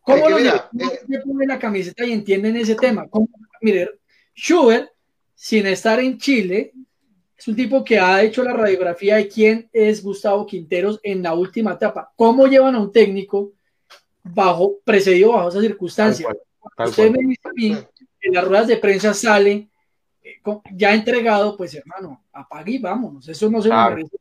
¿Cómo 0.01 0.27
los 0.31 0.39
directivos 0.39 0.93
eh, 0.95 1.21
ponen 1.23 1.49
la 1.49 1.59
camiseta 1.59 2.03
y 2.07 2.13
entienden 2.13 2.57
ese 2.57 2.77
tema? 2.77 3.07
Mire, 3.61 3.91
Schubert, 4.35 4.91
sin 5.39 5.67
estar 5.67 6.01
en 6.01 6.19
Chile, 6.19 6.73
es 7.37 7.47
un 7.47 7.55
tipo 7.55 7.85
que 7.85 8.01
ha 8.01 8.23
hecho 8.23 8.43
la 8.43 8.53
radiografía 8.53 9.17
de 9.17 9.29
quién 9.29 9.71
es 9.73 10.03
Gustavo 10.03 10.45
Quinteros 10.45 10.99
en 11.05 11.23
la 11.23 11.35
última 11.35 11.75
etapa. 11.75 12.11
¿Cómo 12.17 12.49
llevan 12.49 12.75
a 12.75 12.81
un 12.81 12.91
técnico? 12.91 13.53
bajo, 14.35 14.79
precedido 14.85 15.33
bajo 15.33 15.49
esa 15.49 15.61
circunstancia. 15.61 16.29
Usted 16.79 17.11
me 17.11 17.19
dice 17.27 17.49
a 17.49 17.53
mí, 17.53 17.77
en 18.21 18.35
las 18.35 18.45
ruedas 18.47 18.67
de 18.67 18.77
prensa 18.77 19.15
sale 19.15 19.69
eh, 20.23 20.41
ya 20.73 20.95
entregado, 20.95 21.57
pues 21.57 21.75
hermano, 21.75 22.25
apague 22.33 22.73
y 22.73 22.79
vámonos. 22.79 23.29
Eso 23.29 23.51
no 23.51 23.63
se 23.63 23.71
merece. 23.71 24.17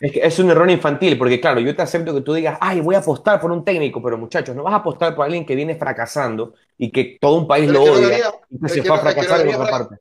Es, 0.00 0.12
que 0.12 0.20
es 0.20 0.38
un 0.38 0.50
error 0.50 0.68
infantil, 0.70 1.18
porque 1.18 1.40
claro, 1.40 1.60
yo 1.60 1.76
te 1.76 1.82
acepto 1.82 2.14
que 2.14 2.22
tú 2.22 2.32
digas, 2.32 2.58
ay, 2.60 2.80
voy 2.80 2.94
a 2.94 2.98
apostar 2.98 3.40
por 3.40 3.52
un 3.52 3.64
técnico, 3.64 4.02
pero 4.02 4.16
muchachos, 4.16 4.56
no 4.56 4.62
vas 4.62 4.72
a 4.72 4.78
apostar 4.78 5.14
por 5.14 5.24
alguien 5.24 5.44
que 5.44 5.54
viene 5.54 5.76
fracasando 5.76 6.54
y 6.78 6.90
que 6.90 7.18
todo 7.20 7.36
un 7.36 7.46
país 7.46 7.70
lo 7.70 7.82
odia 7.82 8.18
y 8.48 8.58
que 8.58 8.68
se 8.68 8.82
fue 8.82 8.96
a 8.96 9.00
fracasar 9.00 9.46
en 9.46 9.54
otra 9.54 9.70
parte. 9.70 9.96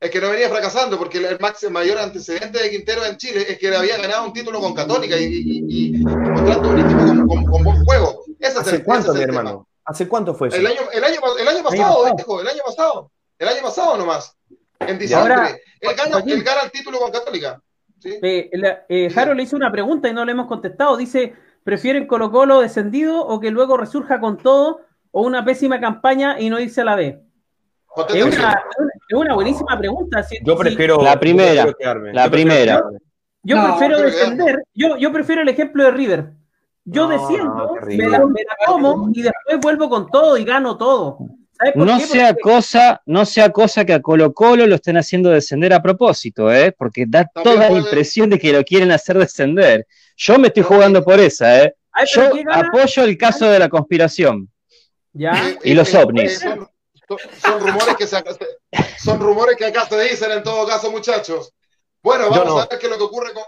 Es 0.00 0.10
que 0.10 0.20
no 0.20 0.30
venía 0.30 0.48
fracasando, 0.48 0.96
porque 0.96 1.18
el 1.18 1.40
máximo 1.40 1.72
mayor 1.72 1.98
antecedente 1.98 2.62
de 2.62 2.70
Quintero 2.70 3.04
en 3.04 3.16
Chile 3.16 3.44
es 3.48 3.58
que 3.58 3.68
le 3.68 3.76
había 3.76 3.96
ganado 3.98 4.26
un 4.26 4.32
título 4.32 4.60
con 4.60 4.72
Católica 4.72 5.16
y, 5.16 5.24
y, 5.24 5.64
y, 5.68 5.98
mostrando 6.04 6.68
un 6.70 6.78
equipo 6.78 7.26
con, 7.26 7.44
con 7.44 7.64
buen 7.64 7.84
juego. 7.84 8.24
¿Hace 8.40 8.84
cuánto, 8.84 9.12
mi 9.12 9.22
hermano? 9.22 9.66
¿Hace 9.84 10.06
cuánto 10.06 10.34
fue 10.34 10.48
eso? 10.48 10.56
El 10.56 10.66
año, 10.66 10.82
el 10.92 11.02
año, 11.02 11.18
el 11.40 11.48
año 11.48 11.64
pasado, 11.64 12.06
el 12.06 12.48
año 12.48 12.62
pasado. 12.64 13.10
El 13.38 13.48
año 13.48 13.62
pasado 13.62 13.96
nomás. 13.96 14.36
En 14.80 14.98
diciembre. 14.98 15.34
Ahora, 15.34 15.58
él, 15.80 15.96
gana, 15.96 16.24
él 16.24 16.42
gana 16.44 16.62
el 16.62 16.70
título 16.70 16.98
con 16.98 17.10
Católica. 17.10 17.60
¿sí? 17.98 18.18
Eh, 18.22 18.50
eh, 18.88 19.10
Jaro 19.10 19.34
le 19.34 19.42
hizo 19.42 19.56
una 19.56 19.72
pregunta 19.72 20.08
y 20.08 20.12
no 20.12 20.24
le 20.24 20.32
hemos 20.32 20.46
contestado. 20.46 20.96
Dice, 20.96 21.34
¿prefieren 21.64 22.06
Colo 22.06 22.30
Colo 22.30 22.60
descendido 22.60 23.20
o 23.26 23.40
que 23.40 23.50
luego 23.50 23.76
resurja 23.76 24.20
con 24.20 24.38
todo 24.38 24.80
o 25.10 25.22
una 25.22 25.44
pésima 25.44 25.80
campaña 25.80 26.38
y 26.38 26.50
no 26.50 26.60
irse 26.60 26.82
a 26.82 26.84
la 26.84 26.96
B? 26.96 27.20
Es 28.14 28.24
una, 28.24 28.62
es 29.08 29.16
una, 29.16 29.34
buenísima 29.34 29.78
pregunta. 29.78 30.24
yo 30.42 30.56
prefiero 30.56 31.02
la 31.02 31.18
primera. 31.18 31.66
la 32.12 32.30
primera. 32.30 32.82
Yo, 33.42 33.62
prefiero 33.64 34.00
descender. 34.02 34.62
Yo, 34.74 34.96
yo 34.96 35.12
prefiero 35.12 35.42
el 35.42 35.48
ejemplo 35.48 35.84
de 35.84 35.90
River. 35.90 36.32
Yo 36.84 37.06
desciendo, 37.06 37.74
me, 37.86 38.08
la, 38.08 38.22
como 38.66 39.10
y 39.12 39.20
después 39.20 39.58
vuelvo 39.60 39.90
con 39.90 40.10
todo 40.10 40.38
y 40.38 40.44
gano 40.44 40.78
todo. 40.78 41.18
No 41.74 41.98
sea, 41.98 42.34
cosa, 42.34 43.02
no 43.04 43.26
sea 43.26 43.50
cosa 43.50 43.84
que 43.84 43.92
a 43.92 44.00
Colo 44.00 44.32
Colo 44.32 44.66
lo 44.66 44.76
estén 44.76 44.96
haciendo 44.96 45.30
descender 45.30 45.72
a 45.72 45.82
propósito, 45.82 46.52
¿eh? 46.52 46.72
porque 46.72 47.04
da 47.06 47.26
toda 47.26 47.68
la 47.68 47.78
impresión 47.78 48.30
de 48.30 48.38
que 48.38 48.52
lo 48.52 48.62
quieren 48.62 48.92
hacer 48.92 49.18
descender. 49.18 49.86
Yo 50.16 50.38
me 50.38 50.48
estoy 50.48 50.62
jugando 50.62 51.02
por 51.04 51.18
esa, 51.18 51.64
¿eh? 51.64 51.74
Yo 52.14 52.30
apoyo 52.52 53.02
el 53.02 53.18
caso 53.18 53.50
de 53.50 53.58
la 53.58 53.68
conspiración. 53.68 54.48
¿Ya? 55.12 55.56
Y 55.64 55.74
los 55.74 55.92
ovnis. 55.94 56.44
Son, 57.08 57.60
rumores 57.60 57.96
que 57.96 58.06
se, 58.06 58.22
son 59.02 59.20
rumores 59.20 59.56
que 59.56 59.64
acá 59.64 59.86
se 59.88 59.98
dicen 60.00 60.30
en 60.30 60.42
todo 60.42 60.66
caso, 60.66 60.90
muchachos. 60.90 61.52
Bueno, 62.02 62.28
vamos 62.30 62.62
a 62.62 62.66
ver 62.66 62.78
qué 62.78 62.86
es 62.86 62.92
lo 62.92 62.98
que 62.98 63.04
ocurre 63.04 63.32
con, 63.32 63.44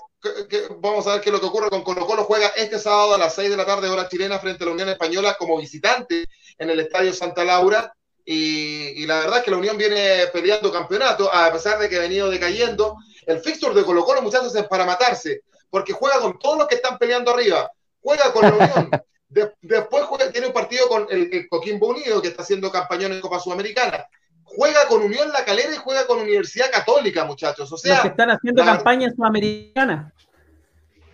vamos 0.81 1.07
a 1.07 1.13
ver 1.13 1.21
qué 1.21 1.29
es 1.29 1.33
lo 1.33 1.41
que 1.41 1.47
ocurre 1.47 1.71
con 1.71 1.83
Colo 1.83 2.07
Colo. 2.07 2.25
Juega 2.25 2.49
este 2.57 2.79
sábado 2.79 3.15
a 3.15 3.19
las 3.19 3.35
6 3.35 3.51
de 3.51 3.57
la 3.57 3.67
tarde, 3.67 3.89
hora 3.89 4.09
chilena, 4.09 4.39
frente 4.39 4.65
a 4.65 4.67
la 4.67 4.73
Unión 4.73 4.89
Española 4.89 5.37
como 5.39 5.59
visitante 5.59 6.27
en 6.59 6.71
el 6.71 6.81
Estadio 6.81 7.13
Santa 7.13 7.45
Laura. 7.45 7.95
Y, 8.25 9.07
la 9.07 9.21
verdad 9.21 9.39
es 9.39 9.45
que 9.45 9.51
la 9.51 9.57
Unión 9.57 9.77
viene 9.77 10.27
peleando 10.33 10.73
campeonato, 10.73 11.33
a 11.33 11.53
pesar 11.53 11.79
de 11.79 11.89
que 11.89 11.97
ha 11.97 12.01
venido 12.01 12.31
decayendo. 12.31 12.97
El 13.27 13.41
fixture 13.41 13.75
de 13.75 13.85
Colo 13.85 14.05
Colo, 14.05 14.23
muchachos, 14.23 14.55
es 14.55 14.67
para 14.67 14.85
matarse, 14.85 15.43
porque 15.69 15.93
juega 15.93 16.21
con 16.21 16.39
todos 16.39 16.59
los 16.59 16.69
que 16.69 16.77
están 16.77 16.99
peleando 16.99 17.33
arriba. 17.33 17.71
Juega 18.03 18.33
con 18.33 18.43
la 18.43 18.53
Unión. 18.53 18.91
después 19.31 20.05
juega, 20.05 20.31
tiene 20.33 20.49
un 20.49 20.53
partido 20.53 20.89
con 20.89 21.07
el, 21.11 21.49
Coquimbo 21.49 21.89
Unido, 21.89 22.21
que 22.21 22.29
está 22.29 22.43
haciendo 22.43 22.71
campañón 22.71 23.13
en 23.13 23.21
Copa 23.21 23.39
Sudamericana. 23.39 24.07
Juega 24.43 24.89
con 24.89 25.03
Unión 25.03 25.31
La 25.31 25.45
Calera 25.45 25.73
y 25.73 25.77
juega 25.77 26.07
con 26.07 26.19
Universidad 26.19 26.71
Católica, 26.71 27.25
muchachos. 27.25 27.71
O 27.71 27.77
sea, 27.77 27.95
los 27.95 28.03
que 28.03 28.09
están 28.09 28.31
haciendo 28.31 28.65
campaña 28.65 29.07
en 29.07 29.15
Sudamericana. 29.15 30.13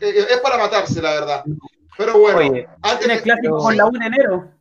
Eh, 0.00 0.08
eh, 0.08 0.26
es 0.30 0.38
para 0.38 0.56
matarse, 0.56 1.02
la 1.02 1.10
verdad. 1.12 1.44
Pero 1.98 2.18
bueno, 2.18 2.66
antes 2.82 3.08
el 3.08 3.22
clásico 3.22 3.58
con 3.58 3.76
la 3.76 3.86
U 3.86 3.94
en 3.94 4.02
enero. 4.02 4.52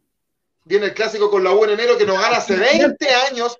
Viene 0.65 0.87
el 0.87 0.93
clásico 0.93 1.29
con 1.29 1.43
la 1.43 1.51
U 1.51 1.63
en 1.63 1.71
enero 1.71 1.97
que 1.97 2.05
nos 2.05 2.19
gana 2.19 2.37
hace 2.37 2.55
20 2.57 3.09
años. 3.29 3.57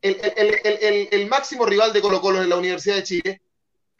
El, 0.00 0.16
el, 0.36 1.08
el, 1.10 1.26
máximo 1.26 1.66
rival 1.66 1.92
de 1.92 2.00
Colo 2.00 2.20
Colo 2.20 2.40
en 2.40 2.48
la 2.48 2.56
Universidad 2.56 2.96
de 2.96 3.02
Chile. 3.02 3.42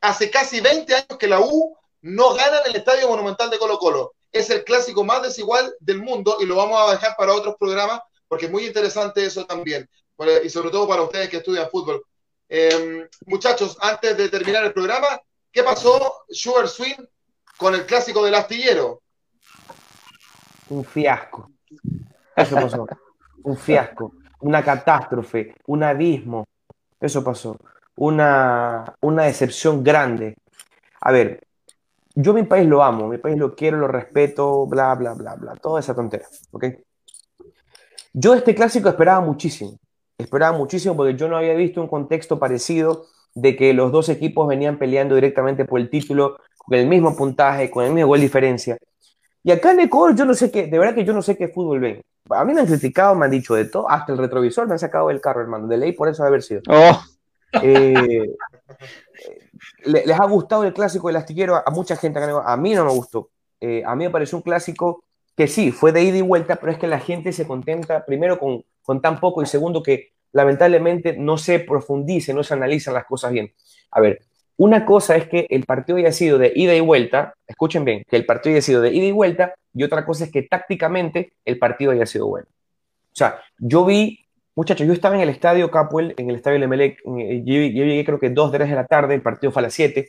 Hace 0.00 0.30
casi 0.30 0.60
20 0.60 0.94
años 0.94 1.18
que 1.18 1.26
la 1.26 1.40
U 1.40 1.76
no 2.02 2.34
gana 2.34 2.58
en 2.64 2.70
el 2.70 2.76
Estadio 2.76 3.08
Monumental 3.08 3.50
de 3.50 3.58
Colo 3.58 3.78
Colo. 3.78 4.14
Es 4.32 4.50
el 4.50 4.64
clásico 4.64 5.04
más 5.04 5.22
desigual 5.22 5.74
del 5.80 6.02
mundo 6.02 6.36
y 6.40 6.46
lo 6.46 6.56
vamos 6.56 6.80
a 6.80 6.92
dejar 6.92 7.14
para 7.16 7.32
otros 7.32 7.56
programas 7.58 8.00
porque 8.28 8.46
es 8.46 8.52
muy 8.52 8.66
interesante 8.66 9.24
eso 9.24 9.46
también. 9.46 9.88
Y 10.44 10.48
sobre 10.50 10.70
todo 10.70 10.86
para 10.86 11.02
ustedes 11.02 11.28
que 11.28 11.38
estudian 11.38 11.70
fútbol. 11.70 12.02
Em, 12.48 13.08
muchachos, 13.26 13.76
antes 13.80 14.16
de 14.16 14.28
terminar 14.28 14.64
el 14.64 14.72
programa, 14.72 15.20
¿qué 15.52 15.62
pasó, 15.62 16.24
Sugar 16.28 16.68
Swing, 16.68 17.04
con 17.56 17.74
el 17.74 17.86
clásico 17.86 18.24
del 18.24 18.34
astillero? 18.34 19.02
Un 20.68 20.84
fiasco. 20.84 21.50
Eso 22.36 22.54
pasó. 22.54 22.86
Un 23.42 23.56
fiasco, 23.56 24.12
una 24.40 24.62
catástrofe, 24.62 25.54
un 25.66 25.82
abismo. 25.82 26.46
Eso 27.00 27.22
pasó. 27.22 27.56
Una, 27.96 28.94
una 29.00 29.24
decepción 29.24 29.82
grande. 29.82 30.36
A 31.00 31.12
ver, 31.12 31.47
yo 32.20 32.34
mi 32.34 32.42
país 32.42 32.66
lo 32.66 32.82
amo, 32.82 33.06
mi 33.06 33.18
país 33.18 33.38
lo 33.38 33.54
quiero, 33.54 33.78
lo 33.78 33.86
respeto, 33.86 34.66
bla, 34.66 34.92
bla, 34.96 35.14
bla, 35.14 35.36
bla, 35.36 35.54
toda 35.54 35.78
esa 35.78 35.94
tontería, 35.94 36.26
¿ok? 36.50 36.64
Yo 38.12 38.34
este 38.34 38.56
clásico 38.56 38.88
esperaba 38.88 39.20
muchísimo, 39.20 39.78
esperaba 40.18 40.58
muchísimo 40.58 40.96
porque 40.96 41.14
yo 41.14 41.28
no 41.28 41.36
había 41.36 41.54
visto 41.54 41.80
un 41.80 41.86
contexto 41.86 42.40
parecido 42.40 43.06
de 43.36 43.54
que 43.54 43.72
los 43.72 43.92
dos 43.92 44.08
equipos 44.08 44.48
venían 44.48 44.78
peleando 44.78 45.14
directamente 45.14 45.64
por 45.64 45.78
el 45.78 45.90
título, 45.90 46.40
con 46.56 46.76
el 46.76 46.88
mismo 46.88 47.14
puntaje, 47.14 47.70
con 47.70 47.84
el 47.84 47.92
mismo 47.92 48.08
gol 48.08 48.20
diferencia. 48.20 48.76
Y 49.44 49.52
acá 49.52 49.70
en 49.70 49.80
Ecuador 49.80 50.16
yo 50.16 50.24
no 50.24 50.34
sé 50.34 50.50
qué, 50.50 50.66
de 50.66 50.76
verdad 50.76 50.96
que 50.96 51.04
yo 51.04 51.12
no 51.12 51.22
sé 51.22 51.36
qué 51.36 51.46
fútbol 51.46 51.78
ven. 51.78 52.02
A 52.30 52.44
mí 52.44 52.52
me 52.52 52.62
han 52.62 52.66
criticado, 52.66 53.14
me 53.14 53.26
han 53.26 53.30
dicho 53.30 53.54
de 53.54 53.66
todo, 53.66 53.88
hasta 53.88 54.10
el 54.10 54.18
retrovisor 54.18 54.66
me 54.66 54.72
han 54.72 54.80
sacado 54.80 55.06
del 55.06 55.20
carro, 55.20 55.40
hermano, 55.40 55.68
de 55.68 55.76
ley 55.76 55.92
por 55.92 56.08
eso 56.08 56.24
haber 56.24 56.42
sido. 56.42 56.62
Oh. 56.68 57.00
Eh, 57.62 58.34
les 59.88 60.20
ha 60.20 60.26
gustado 60.26 60.64
el 60.64 60.72
clásico 60.72 61.08
del 61.08 61.16
astillero 61.16 61.56
a, 61.56 61.70
mucha 61.70 61.96
gente. 61.96 62.20
A 62.20 62.56
mí 62.56 62.74
no 62.74 62.84
me 62.84 62.92
gustó. 62.92 63.30
Eh, 63.60 63.82
a 63.84 63.94
mí 63.96 64.04
me 64.04 64.10
pareció 64.10 64.38
un 64.38 64.42
clásico 64.42 65.04
que 65.36 65.46
sí, 65.46 65.72
fue 65.72 65.92
de 65.92 66.02
ida 66.02 66.18
y 66.18 66.22
vuelta, 66.22 66.56
pero 66.56 66.72
es 66.72 66.78
que 66.78 66.86
la 66.86 66.98
gente 66.98 67.32
se 67.32 67.46
contenta 67.46 68.04
primero 68.04 68.38
con, 68.38 68.64
con 68.82 69.00
tan 69.00 69.20
poco 69.20 69.42
y 69.42 69.46
segundo 69.46 69.82
que 69.82 70.12
lamentablemente 70.32 71.16
no 71.16 71.38
se 71.38 71.60
profundice, 71.60 72.34
no 72.34 72.42
se 72.42 72.54
analizan 72.54 72.94
las 72.94 73.06
cosas 73.06 73.32
bien. 73.32 73.52
A 73.90 74.00
ver, 74.00 74.20
una 74.56 74.84
cosa 74.84 75.16
es 75.16 75.28
que 75.28 75.46
el 75.50 75.64
partido 75.64 75.98
haya 75.98 76.12
sido 76.12 76.38
de 76.38 76.52
ida 76.54 76.74
y 76.74 76.80
vuelta, 76.80 77.34
escuchen 77.46 77.84
bien, 77.84 78.02
que 78.08 78.16
el 78.16 78.26
partido 78.26 78.54
haya 78.54 78.62
sido 78.62 78.82
de 78.82 78.92
ida 78.92 79.06
y 79.06 79.12
vuelta, 79.12 79.54
y 79.72 79.84
otra 79.84 80.04
cosa 80.04 80.24
es 80.24 80.32
que 80.32 80.42
tácticamente 80.42 81.32
el 81.44 81.58
partido 81.58 81.92
haya 81.92 82.06
sido 82.06 82.26
bueno. 82.26 82.48
O 82.50 83.16
sea, 83.16 83.40
yo 83.58 83.84
vi 83.84 84.27
Muchachos, 84.58 84.88
yo 84.88 84.92
estaba 84.92 85.14
en 85.14 85.20
el 85.20 85.28
estadio 85.28 85.70
Capuel, 85.70 86.14
en 86.16 86.30
el 86.30 86.34
estadio 86.34 86.58
Lemelec, 86.58 87.00
yo, 87.04 87.12
llegué 87.14 88.04
creo 88.04 88.18
que 88.18 88.28
2, 88.28 88.50
3 88.50 88.68
de 88.68 88.74
la 88.74 88.86
tarde, 88.88 89.14
el 89.14 89.22
partido 89.22 89.52
fue 89.52 89.60
a 89.60 89.66
las 89.66 89.74
7, 89.74 90.08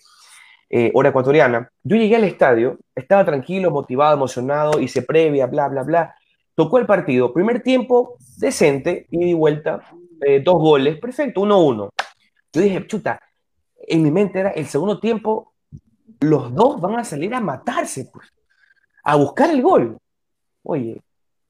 eh, 0.71 0.91
hora 0.95 1.09
ecuatoriana. 1.09 1.71
Yo 1.83 1.97
llegué 1.97 2.15
al 2.15 2.23
estadio, 2.23 2.79
estaba 2.95 3.23
tranquilo, 3.23 3.69
motivado, 3.69 4.15
emocionado, 4.15 4.79
hice 4.79 5.03
previa, 5.03 5.45
bla, 5.45 5.67
bla, 5.67 5.83
bla. 5.83 6.15
Tocó 6.55 6.79
el 6.79 6.87
partido, 6.87 7.31
primer 7.31 7.61
tiempo, 7.61 8.17
decente, 8.37 9.05
ida 9.11 9.25
y 9.27 9.33
vuelta, 9.35 9.81
eh, 10.25 10.41
dos 10.43 10.55
goles, 10.55 10.97
perfecto, 10.97 11.41
1-1. 11.41 11.91
Yo 12.51 12.61
dije, 12.61 12.87
chuta, 12.87 13.21
en 13.75 14.01
mi 14.01 14.09
mente 14.09 14.39
era 14.39 14.49
el 14.49 14.65
segundo 14.65 14.99
tiempo, 14.99 15.53
los 16.21 16.55
dos 16.55 16.81
van 16.81 16.95
a 16.95 17.03
salir 17.03 17.35
a 17.35 17.39
matarse, 17.39 18.09
pues, 18.11 18.27
a 19.03 19.15
buscar 19.15 19.51
el 19.51 19.61
gol. 19.61 19.99
Oye, 20.63 21.03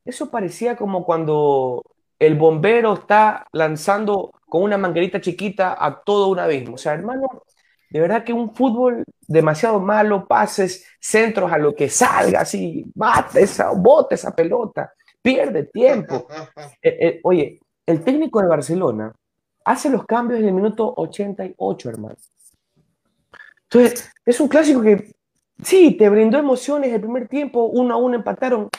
eso 0.04 0.30
parecía 0.30 0.76
como 0.76 1.06
cuando 1.06 1.82
el 2.20 2.36
bombero 2.36 2.94
está 2.94 3.48
lanzando 3.54 4.32
con 4.48 4.64
una 4.64 4.78
manguerita 4.78 5.22
chiquita 5.22 5.78
a 5.80 6.02
todo 6.02 6.28
un 6.28 6.40
abismo. 6.40 6.76
O 6.76 6.78
sea, 6.78 6.94
hermano, 6.94 7.44
de 7.90 8.00
verdad 8.00 8.24
que 8.24 8.34
un 8.34 8.54
fútbol 8.54 9.04
demasiado 9.28 9.80
malo, 9.80 10.28
pases, 10.28 10.86
centros 11.00 11.52
a 11.52 11.58
lo 11.58 11.74
que 11.74 11.90
salga, 11.90 12.42
así, 12.42 12.86
bate 12.94 13.42
esa, 13.42 13.72
bote 13.72 14.16
esa 14.16 14.36
pelota, 14.36 14.94
pierde 15.22 15.64
tiempo. 15.64 16.28
Eh, 16.82 16.98
eh, 17.02 17.20
oye, 17.24 17.60
el 17.86 18.04
técnico 18.04 18.42
de 18.42 18.48
Barcelona 18.48 19.14
hace 19.66 19.90
los 19.90 20.06
cambios 20.06 20.40
en 20.40 20.48
el 20.48 20.54
minuto 20.54 20.94
88, 20.96 21.90
hermano. 21.90 22.16
Entonces, 23.64 24.10
es 24.26 24.40
un 24.40 24.48
clásico 24.48 24.82
que 24.82 25.14
sí, 25.62 25.96
te 25.98 26.10
brindó 26.10 26.38
emociones 26.38 26.94
el 26.94 27.02
primer 27.02 27.28
tiempo, 27.28 27.66
uno 27.66 27.94
a 27.94 27.98
uno 27.98 28.16
empataron, 28.16 28.70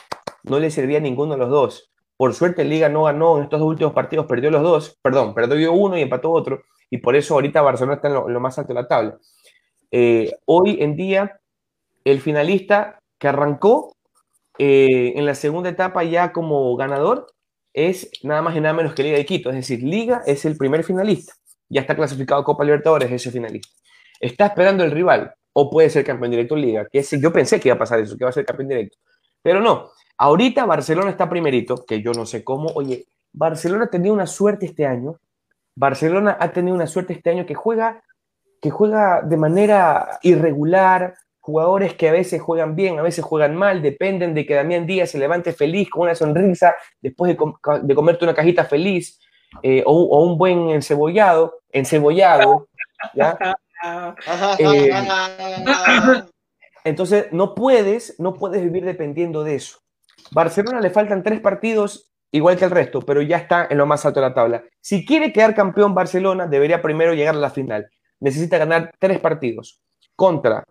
no 0.45 0.59
le 0.59 0.71
servía 0.71 0.99
a 0.99 1.03
ninguno 1.03 1.33
de 1.33 1.39
los 1.39 1.51
dos. 1.51 1.90
Por 2.21 2.35
suerte, 2.35 2.67
Liga 2.67 2.91
no 2.91 3.05
ganó 3.05 3.39
en 3.39 3.45
estos 3.45 3.61
dos 3.61 3.69
últimos 3.71 3.95
partidos, 3.95 4.27
perdió 4.27 4.51
los 4.51 4.61
dos, 4.61 4.99
perdón, 5.01 5.33
perdió 5.33 5.73
uno 5.73 5.97
y 5.97 6.03
empató 6.03 6.31
otro, 6.31 6.65
y 6.91 6.99
por 6.99 7.17
eso 7.17 7.33
ahorita 7.33 7.63
Barcelona 7.63 7.95
está 7.95 8.09
en 8.09 8.15
lo, 8.15 8.41
más 8.41 8.59
alto 8.59 8.75
de 8.75 8.83
la 8.83 8.87
tabla. 8.87 9.17
Eh, 9.91 10.31
hoy 10.45 10.77
en 10.83 10.97
día, 10.97 11.41
el 12.05 12.21
finalista 12.21 13.01
que 13.19 13.29
arrancó 13.29 13.97
eh, 14.59 15.15
en 15.17 15.25
la 15.25 15.35
segunda 15.35 15.71
etapa 15.71 16.05
ya 16.05 16.31
como 16.31 16.77
ganador 16.77 17.27
es 17.73 18.11
nada 18.23 18.43
más 18.43 18.55
y 18.55 18.61
nada 18.61 18.75
menos 18.75 18.93
que 18.93 19.03
Liga 19.03 19.17
de 19.17 19.25
Quito, 19.25 19.49
es 19.49 19.57
decir, 19.57 19.83
Liga 19.83 20.23
es 20.27 20.45
el 20.45 20.59
primer 20.59 20.85
finalista, 20.85 21.33
ya 21.71 21.81
está 21.81 21.97
clasificado 21.97 22.45
Copa 22.45 22.65
Libertadores 22.65 23.11
ese 23.11 23.31
finalista. 23.31 23.71
Está 24.21 24.49
esperando 24.49 24.85
el 24.85 24.91
rival, 24.91 25.33
o 25.55 25.71
puede 25.71 25.89
ser 25.89 26.05
campeón 26.05 26.33
directo 26.33 26.55
en 26.55 26.61
Liga, 26.61 26.87
que 26.93 27.03
yo 27.03 27.33
pensé 27.33 27.59
que 27.59 27.71
iba 27.71 27.77
a 27.77 27.79
pasar 27.79 27.99
eso, 27.99 28.15
que 28.19 28.25
iba 28.25 28.29
a 28.29 28.35
ser 28.35 28.45
campeón 28.45 28.69
directo, 28.69 28.99
pero 29.43 29.63
no, 29.63 29.91
Ahorita 30.21 30.67
Barcelona 30.67 31.09
está 31.09 31.31
primerito, 31.31 31.87
que 31.87 32.03
yo 32.03 32.13
no 32.13 32.27
sé 32.27 32.45
cómo. 32.45 32.69
Oye, 32.75 33.07
Barcelona 33.33 33.85
ha 33.85 33.91
tenido 33.91 34.13
una 34.13 34.27
suerte 34.27 34.67
este 34.67 34.85
año. 34.85 35.19
Barcelona 35.75 36.37
ha 36.39 36.53
tenido 36.53 36.77
una 36.77 36.87
suerte 36.87 37.15
este 37.15 37.31
año 37.31 37.47
que 37.47 37.55
juega, 37.55 38.03
que 38.61 38.69
juega 38.69 39.23
de 39.23 39.39
manera 39.39 40.19
irregular, 40.21 41.15
jugadores 41.39 41.95
que 41.95 42.11
a 42.11 42.13
veces 42.13 42.43
juegan 42.43 42.77
bien, 42.77 42.99
a 42.99 43.03
veces 43.03 43.25
juegan 43.25 43.57
mal, 43.57 43.81
dependen 43.81 44.35
de 44.35 44.45
que 44.45 44.53
Damián 44.53 44.87
Díaz 44.87 45.09
se 45.09 45.19
levante 45.19 45.55
feliz 45.55 45.89
con 45.89 46.03
una 46.03 46.15
sonrisa 46.15 46.75
después 47.01 47.35
de, 47.35 47.95
comerte 47.95 48.27
una 48.27 48.35
cajita 48.35 48.67
feliz 48.67 49.19
eh, 49.63 49.83
o, 49.87 50.23
un 50.23 50.37
buen 50.37 50.69
encebollado, 50.69 51.61
encebollado, 51.71 52.69
¿ya? 53.15 53.39
Eh, 54.59 54.91
entonces 56.85 57.33
no 57.33 57.55
puedes, 57.55 58.21
no 58.21 58.35
puedes 58.35 58.63
vivir 58.63 58.85
dependiendo 58.85 59.43
de 59.43 59.55
eso. 59.55 59.81
Barcelona 60.32 60.81
le 60.81 60.90
faltan 60.90 61.23
tres 61.23 61.40
partidos 61.40 62.11
igual 62.32 62.57
que 62.57 62.65
el 62.65 62.70
resto, 62.70 63.01
pero 63.01 63.23
ya 63.23 63.36
está 63.36 63.66
en 63.69 63.78
lo 63.78 63.86
más 63.86 64.05
alto 64.07 64.20
de 64.20 64.28
la 64.28 64.35
tabla. 64.35 64.65
Si 64.81 65.05
quiere 65.05 65.32
quedar 65.32 65.55
campeón 65.55 65.94
Barcelona, 65.94 66.47
debería 66.47 66.81
primero 66.81 67.15
llegar 67.15 67.35
a 67.35 67.39
la 67.39 67.51
final. 67.51 67.90
Necesita 68.20 68.59
ganar 68.59 68.93
tres 68.98 69.19
partidos 69.19 69.81
contra 70.15 70.65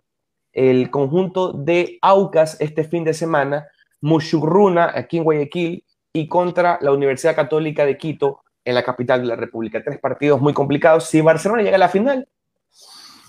el 0.52 0.90
conjunto 0.90 1.52
de 1.52 1.98
Aucas 2.02 2.56
este 2.60 2.84
fin 2.84 3.04
de 3.04 3.14
semana, 3.14 3.68
Mushurruna 4.00 4.92
aquí 4.94 5.18
en 5.18 5.24
Guayaquil 5.24 5.84
y 6.12 6.28
contra 6.28 6.78
la 6.80 6.92
Universidad 6.92 7.36
Católica 7.36 7.84
de 7.84 7.96
Quito 7.96 8.40
en 8.64 8.74
la 8.74 8.82
capital 8.82 9.20
de 9.20 9.28
la 9.28 9.36
República. 9.36 9.82
Tres 9.82 9.98
partidos 9.98 10.40
muy 10.40 10.52
complicados. 10.52 11.04
Si 11.04 11.20
Barcelona 11.20 11.62
llega 11.62 11.76
a 11.76 11.78
la 11.78 11.88
final, 11.88 12.28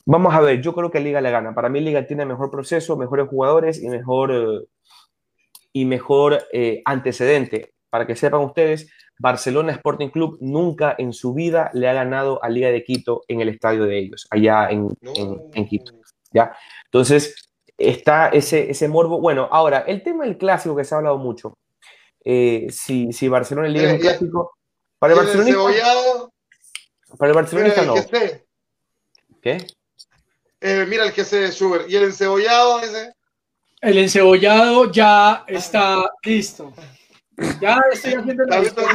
vamos 0.05 0.33
a 0.33 0.41
ver, 0.41 0.61
yo 0.61 0.73
creo 0.73 0.89
que 0.89 0.99
Liga 0.99 1.21
le 1.21 1.31
gana. 1.31 1.53
Para 1.53 1.69
mí 1.69 1.79
Liga 1.79 2.05
tiene 2.07 2.25
mejor 2.25 2.49
proceso, 2.49 2.97
mejores 2.97 3.27
jugadores 3.27 3.81
y 3.81 3.89
mejor 3.89 4.31
eh, 4.31 4.67
y 5.73 5.85
mejor 5.85 6.43
eh, 6.52 6.81
antecedente. 6.85 7.73
Para 7.89 8.07
que 8.07 8.15
sepan 8.15 8.41
ustedes, 8.41 8.89
Barcelona 9.19 9.73
Sporting 9.73 10.10
Club 10.10 10.38
nunca 10.39 10.95
en 10.98 11.14
su 11.14 11.34
vida 11.34 11.69
le 11.73 11.88
ha 11.88 11.93
ganado 11.93 12.43
a 12.43 12.49
Liga 12.49 12.69
de 12.69 12.84
Quito 12.84 13.22
en 13.27 13.41
el 13.41 13.49
estadio 13.49 13.85
de 13.85 13.99
ellos, 13.99 14.27
allá 14.30 14.69
en, 14.69 14.95
Quito. 15.68 15.93
¿ya? 16.31 16.56
Entonces, 16.85 17.52
está 17.77 18.30
ese, 18.30 18.72
ese 18.72 18.88
morbo. 18.88 19.19
Bueno, 19.19 19.48
ahora, 19.52 19.80
el 19.88 20.03
tema 20.03 20.23
del 20.23 20.38
clásico 20.38 20.76
que 20.76 20.84
se 20.84 20.95
ha 20.95 20.99
hablado 20.99 21.18
mucho. 21.18 21.57
Eh, 22.23 22.68
si, 22.72 23.11
si 23.11 23.27
Barcelona 23.27 23.68
le 23.68 23.93
un 23.93 23.99
clásico. 23.99 24.57
Para 24.98 25.14
el 25.14 25.19
Barcelonista. 25.19 25.60
Para 27.18 27.31
el 27.31 27.35
Barcelonista 27.35 27.85
no. 27.85 27.95
¿Qué? 29.41 29.65
Eh, 30.61 30.85
mira 30.88 31.06
el 31.06 31.14
que 31.14 31.26
se 31.26 31.52
Schubert. 31.52 31.89
¿Y 31.89 31.95
el 31.95 32.03
encebollado 32.03 32.80
ese? 32.81 33.14
El 33.81 33.97
encebollado 33.97 34.91
ya 34.91 35.43
está 35.47 36.03
listo. 36.23 36.71
Ya 37.59 37.81
estoy 37.91 38.13
haciendo 38.13 38.43
la 38.45 38.57
edición. 38.59 38.85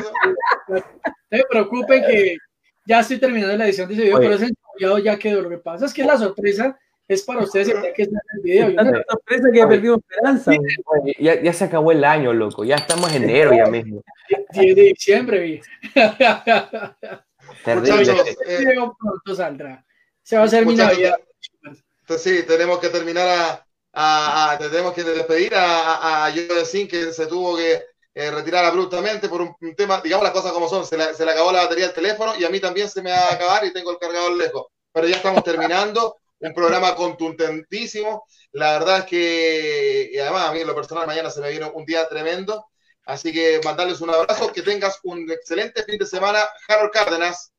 No 0.68 0.78
se 1.30 1.44
preocupen 1.50 2.04
que 2.06 2.36
ya 2.86 3.00
estoy 3.00 3.18
terminando 3.18 3.56
la 3.56 3.66
edición 3.66 3.88
de 3.88 3.94
ese 3.94 4.04
video, 4.04 4.18
pero 4.18 4.34
ese 4.34 4.44
encebollado 4.44 4.98
ya 4.98 5.18
quedó. 5.18 5.42
Lo 5.42 5.48
que 5.48 5.58
pasa 5.58 5.86
es 5.86 5.92
que 5.92 6.04
la 6.04 6.16
sorpresa 6.16 6.78
es 7.08 7.22
para 7.22 7.40
ustedes 7.40 7.68
el 7.68 7.92
que 7.94 8.02
está 8.02 8.16
en 8.16 8.38
el 8.38 8.42
video. 8.42 8.70
La 8.70 9.02
sorpresa 9.10 9.48
que 9.52 9.66
perdido 9.66 9.96
esperanza. 9.96 10.52
ya, 11.18 11.42
ya, 11.42 11.52
se 11.52 11.64
acabó 11.64 11.90
el 11.90 12.04
año, 12.04 12.32
loco. 12.32 12.64
Ya 12.64 12.76
estamos 12.76 13.12
en 13.12 13.24
enero 13.24 13.52
ya 13.56 13.66
mismo. 13.66 14.04
10 14.52 14.76
de 14.76 14.82
diciembre, 14.82 15.40
vi. 15.40 15.60
Terrible. 17.64 18.12
Eh, 18.46 18.64
pronto 18.98 19.34
saldrá. 19.34 19.84
Se 20.22 20.36
va 20.36 20.42
a 20.42 20.44
hacer 20.44 20.64
mi 20.64 20.76
Navidad. 20.76 21.16
Sí, 22.18 22.44
tenemos 22.46 22.78
que 22.78 22.88
terminar 22.88 23.28
a, 23.28 23.65
a, 23.98 24.52
a 24.52 24.58
tenemos 24.58 24.92
que 24.92 25.02
despedir 25.02 25.54
a, 25.54 26.26
a, 26.26 26.32
Sin, 26.66 26.86
que 26.86 27.14
se 27.14 27.26
tuvo 27.26 27.56
que 27.56 27.82
eh, 28.14 28.30
retirar 28.30 28.66
abruptamente 28.66 29.26
por 29.26 29.40
un, 29.40 29.56
tema, 29.74 30.02
digamos 30.02 30.22
las 30.22 30.34
cosas 30.34 30.52
como 30.52 30.68
son, 30.68 30.84
se, 30.84 31.14
se, 31.14 31.24
le 31.24 31.30
acabó 31.30 31.50
la 31.50 31.62
batería 31.62 31.86
del 31.86 31.94
teléfono 31.94 32.34
y 32.38 32.44
a 32.44 32.50
mí 32.50 32.60
también 32.60 32.90
se 32.90 33.00
me 33.00 33.10
va 33.10 33.16
a 33.16 33.32
acabar 33.32 33.64
y 33.64 33.72
tengo 33.72 33.90
el 33.90 33.98
cargador 33.98 34.36
lejos. 34.36 34.66
Pero 34.92 35.08
ya 35.08 35.16
estamos 35.16 35.42
terminando, 35.42 36.18
un 36.40 36.52
programa 36.52 36.94
contundentísimo. 36.94 38.26
La 38.52 38.78
verdad 38.78 38.98
es 38.98 39.04
que, 39.06 40.10
y 40.12 40.18
además 40.18 40.50
a 40.50 40.52
mí 40.52 40.60
en 40.60 40.66
lo 40.66 40.74
personal 40.74 41.06
mañana 41.06 41.30
se 41.30 41.40
me 41.40 41.50
vino 41.50 41.72
un 41.72 41.86
día 41.86 42.06
tremendo. 42.06 42.66
Así 43.06 43.32
que 43.32 43.60
mandarles 43.64 44.02
un 44.02 44.10
abrazo, 44.10 44.52
que 44.52 44.62
tengas 44.62 44.98
un 45.04 45.30
excelente 45.30 45.82
fin 45.84 45.96
de 45.96 46.06
semana. 46.06 46.40
Harold 46.68 46.92
Cárdenas. 46.92 47.52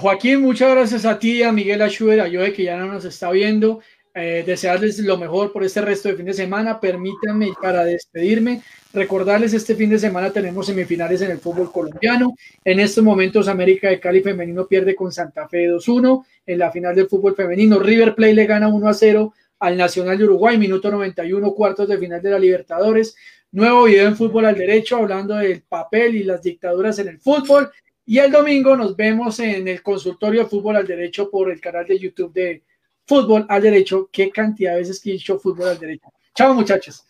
Joaquín, 0.00 0.40
muchas 0.40 0.70
gracias 0.70 1.04
a 1.04 1.18
ti, 1.18 1.42
a 1.42 1.50
Miguel 1.50 1.82
Achuer, 1.82 2.20
a 2.20 2.30
Joe, 2.30 2.52
que 2.52 2.62
ya 2.62 2.76
no 2.76 2.86
nos 2.86 3.04
está 3.04 3.32
viendo. 3.32 3.82
Eh, 4.14 4.44
desearles 4.44 4.98
lo 4.98 5.16
mejor 5.16 5.52
por 5.52 5.64
este 5.64 5.80
resto 5.80 6.08
de 6.08 6.16
fin 6.16 6.26
de 6.26 6.34
semana. 6.34 6.78
Permítanme 6.78 7.48
para 7.60 7.82
despedirme, 7.84 8.62
recordarles 8.92 9.54
este 9.54 9.74
fin 9.74 9.88
de 9.88 9.98
semana 9.98 10.30
tenemos 10.30 10.66
semifinales 10.66 11.22
en 11.22 11.30
el 11.30 11.38
fútbol 11.38 11.72
colombiano. 11.72 12.34
En 12.62 12.78
estos 12.78 13.02
momentos 13.02 13.48
América 13.48 13.88
de 13.88 13.98
Cali 13.98 14.20
femenino 14.20 14.66
pierde 14.66 14.94
con 14.94 15.12
Santa 15.12 15.48
Fe 15.48 15.70
2-1. 15.70 16.26
En 16.44 16.58
la 16.58 16.70
final 16.70 16.94
del 16.94 17.08
fútbol 17.08 17.34
femenino 17.34 17.78
River 17.78 18.14
Plate 18.14 18.34
le 18.34 18.46
gana 18.46 18.68
1-0 18.68 19.32
al 19.60 19.76
Nacional 19.78 20.18
de 20.18 20.24
Uruguay, 20.24 20.58
minuto 20.58 20.90
91, 20.90 21.54
cuartos 21.54 21.88
de 21.88 21.96
final 21.96 22.20
de 22.20 22.30
la 22.30 22.38
Libertadores. 22.38 23.16
Nuevo 23.50 23.84
video 23.84 24.08
en 24.08 24.16
fútbol 24.16 24.44
al 24.44 24.58
derecho 24.58 24.96
hablando 24.96 25.36
del 25.36 25.62
papel 25.62 26.16
y 26.16 26.24
las 26.24 26.42
dictaduras 26.42 26.98
en 26.98 27.08
el 27.08 27.18
fútbol. 27.18 27.70
Y 28.04 28.18
el 28.18 28.30
domingo 28.30 28.76
nos 28.76 28.94
vemos 28.94 29.38
en 29.38 29.68
el 29.68 29.82
consultorio 29.82 30.42
de 30.42 30.50
fútbol 30.50 30.76
al 30.76 30.86
derecho 30.86 31.30
por 31.30 31.50
el 31.50 31.60
canal 31.60 31.86
de 31.86 31.98
YouTube 31.98 32.32
de 32.34 32.62
Fútbol 33.06 33.46
al 33.48 33.62
Derecho. 33.62 34.08
Qué 34.12 34.30
cantidad 34.30 34.72
de 34.72 34.78
veces 34.78 35.00
que 35.00 35.10
he 35.10 35.12
dicho 35.14 35.38
fútbol 35.38 35.68
al 35.68 35.78
derecho. 35.78 36.08
Chao, 36.34 36.54
muchachos. 36.54 37.06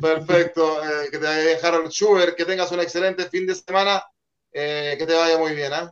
Perfecto. 0.00 0.82
Eh, 0.84 1.08
que 1.10 1.18
te 1.18 1.66
Harold 1.66 1.90
Schubert. 1.90 2.36
Que 2.36 2.44
tengas 2.44 2.70
un 2.72 2.80
excelente 2.80 3.24
fin 3.24 3.46
de 3.46 3.54
semana. 3.54 4.04
Eh, 4.52 4.94
que 4.98 5.06
te 5.06 5.14
vaya 5.14 5.38
muy 5.38 5.54
bien. 5.54 5.72
¿eh? 5.72 5.88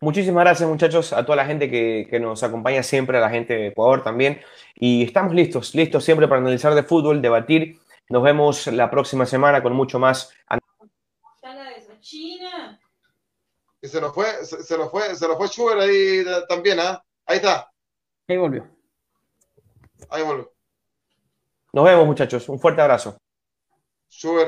Muchísimas 0.00 0.42
gracias, 0.42 0.68
muchachos, 0.68 1.12
a 1.12 1.24
toda 1.24 1.36
la 1.36 1.46
gente 1.46 1.70
que, 1.70 2.08
que, 2.10 2.18
nos 2.18 2.42
acompaña 2.42 2.82
siempre, 2.82 3.18
a 3.18 3.20
la 3.20 3.30
gente 3.30 3.54
de 3.54 3.66
Ecuador 3.68 4.02
también. 4.02 4.40
Y 4.74 5.04
estamos 5.04 5.32
listos, 5.32 5.74
listos 5.76 6.04
siempre 6.04 6.26
para 6.26 6.40
analizar 6.40 6.74
de 6.74 6.82
fútbol, 6.82 7.22
debatir. 7.22 7.78
Nos 8.08 8.22
vemos 8.24 8.66
la 8.66 8.90
próxima 8.90 9.26
semana 9.26 9.62
con 9.62 9.74
mucho 9.74 10.00
más. 10.00 10.32
China. 12.02 12.78
Y 13.80 13.88
se 13.88 14.00
nos 14.00 14.12
fue, 14.12 14.44
se, 14.44 14.62
se 14.62 14.76
nos 14.76 14.90
fue, 14.90 15.14
se 15.14 15.26
nos 15.26 15.36
fue 15.36 15.48
Schubert 15.48 15.80
ahí 15.80 16.24
también, 16.48 16.78
¿ah? 16.80 17.02
Ahí 17.24 17.36
está. 17.36 17.71
Ahí 18.28 18.36
volvió. 18.36 18.68
Ahí 20.08 20.22
volvió. 20.22 20.52
Nos 21.72 21.84
vemos, 21.84 22.06
muchachos. 22.06 22.48
Un 22.48 22.60
fuerte 22.60 22.80
abrazo. 22.82 23.16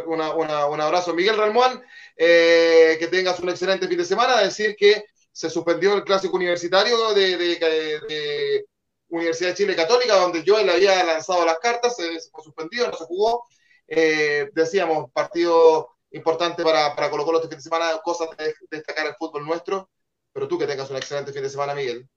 Una, 0.06 0.34
una, 0.34 0.66
un 0.66 0.80
abrazo. 0.80 1.14
Miguel 1.14 1.36
Ramón, 1.36 1.82
eh, 2.16 2.96
que 2.98 3.06
tengas 3.08 3.40
un 3.40 3.48
excelente 3.48 3.88
fin 3.88 3.98
de 3.98 4.04
semana. 4.04 4.40
Decir 4.40 4.76
que 4.76 5.04
se 5.32 5.50
suspendió 5.50 5.94
el 5.94 6.04
clásico 6.04 6.36
universitario 6.36 7.12
de, 7.12 7.36
de, 7.36 7.56
de, 7.56 8.00
de 8.00 8.66
Universidad 9.08 9.50
de 9.50 9.56
Chile 9.56 9.74
Católica, 9.74 10.16
donde 10.16 10.44
yo 10.44 10.62
le 10.62 10.72
había 10.72 11.02
lanzado 11.02 11.44
las 11.44 11.58
cartas, 11.58 11.96
se, 11.96 12.20
se 12.20 12.30
fue 12.30 12.44
suspendido, 12.44 12.88
no 12.88 12.96
se 12.96 13.04
jugó. 13.04 13.46
Eh, 13.88 14.50
decíamos, 14.52 15.10
partido 15.12 15.96
importante 16.10 16.62
para, 16.62 16.94
para 16.94 17.10
Colo 17.10 17.24
Colo 17.24 17.38
este 17.38 17.48
fin 17.48 17.58
de 17.58 17.62
semana, 17.62 18.00
cosas 18.04 18.28
de 18.36 18.54
destacar 18.70 19.06
el 19.06 19.14
fútbol 19.16 19.44
nuestro, 19.44 19.90
pero 20.32 20.46
tú 20.46 20.58
que 20.58 20.66
tengas 20.66 20.88
un 20.90 20.96
excelente 20.96 21.32
fin 21.32 21.42
de 21.42 21.50
semana, 21.50 21.74
Miguel. 21.74 22.08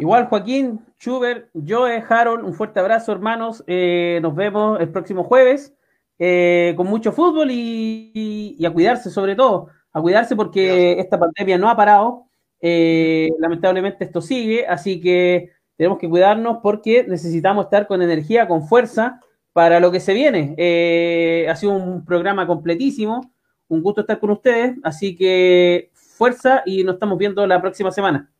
Igual, 0.00 0.26
Joaquín, 0.26 0.80
Schubert, 0.98 1.48
Joe, 1.54 2.02
Harold, 2.08 2.44
un 2.44 2.54
fuerte 2.54 2.80
abrazo, 2.80 3.12
hermanos. 3.12 3.62
Eh, 3.66 4.18
nos 4.22 4.34
vemos 4.34 4.80
el 4.80 4.88
próximo 4.88 5.24
jueves 5.24 5.74
eh, 6.18 6.74
con 6.76 6.86
mucho 6.86 7.12
fútbol 7.12 7.50
y, 7.50 8.10
y, 8.14 8.56
y, 8.58 8.66
a 8.66 8.72
cuidarse, 8.72 9.10
sobre 9.10 9.34
todo. 9.34 9.68
A 9.92 10.00
cuidarse 10.00 10.36
porque 10.36 10.66
Gracias. 10.66 11.04
esta 11.04 11.18
pandemia 11.18 11.58
no 11.58 11.68
ha 11.68 11.76
parado. 11.76 12.26
Eh, 12.60 13.30
lamentablemente 13.38 14.04
esto 14.04 14.20
sigue, 14.20 14.66
así 14.66 15.00
que 15.00 15.50
tenemos 15.76 15.98
que 15.98 16.10
cuidarnos 16.10 16.58
porque 16.62 17.04
necesitamos 17.04 17.64
estar 17.64 17.86
con 17.86 18.02
energía, 18.02 18.46
con 18.46 18.68
fuerza 18.68 19.20
para 19.54 19.80
lo 19.80 19.90
que 19.90 20.00
se 20.00 20.12
viene. 20.12 20.54
Eh, 20.58 21.46
ha 21.48 21.56
sido 21.56 21.72
un 21.72 22.04
programa 22.04 22.46
completísimo. 22.46 23.32
Un 23.68 23.82
gusto 23.82 24.02
estar 24.02 24.18
con 24.18 24.30
ustedes. 24.30 24.76
Así 24.82 25.16
que 25.16 25.90
fuerza 25.94 26.62
y 26.66 26.84
nos 26.84 26.94
estamos 26.94 27.16
viendo 27.16 27.46
la 27.46 27.60
próxima 27.60 27.90
semana. 27.90 28.30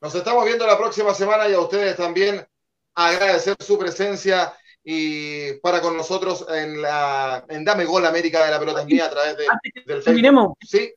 Nos 0.00 0.14
estamos 0.14 0.46
viendo 0.46 0.66
la 0.66 0.78
próxima 0.78 1.12
semana 1.12 1.46
y 1.46 1.52
a 1.52 1.60
ustedes 1.60 1.94
también 1.94 2.42
agradecer 2.94 3.54
su 3.60 3.78
presencia 3.78 4.54
y 4.82 5.52
para 5.60 5.82
con 5.82 5.94
nosotros 5.94 6.46
en 6.48 6.80
la 6.80 7.44
en 7.50 7.66
Dame 7.66 7.84
Gol 7.84 8.06
América 8.06 8.42
de 8.44 8.50
la 8.50 8.58
Pelota 8.58 8.84
Mía 8.86 9.06
a 9.06 9.10
través 9.10 9.36
de, 9.36 9.44
del 9.84 10.02
Facebook. 10.02 10.56
¿Sí? 10.62 10.94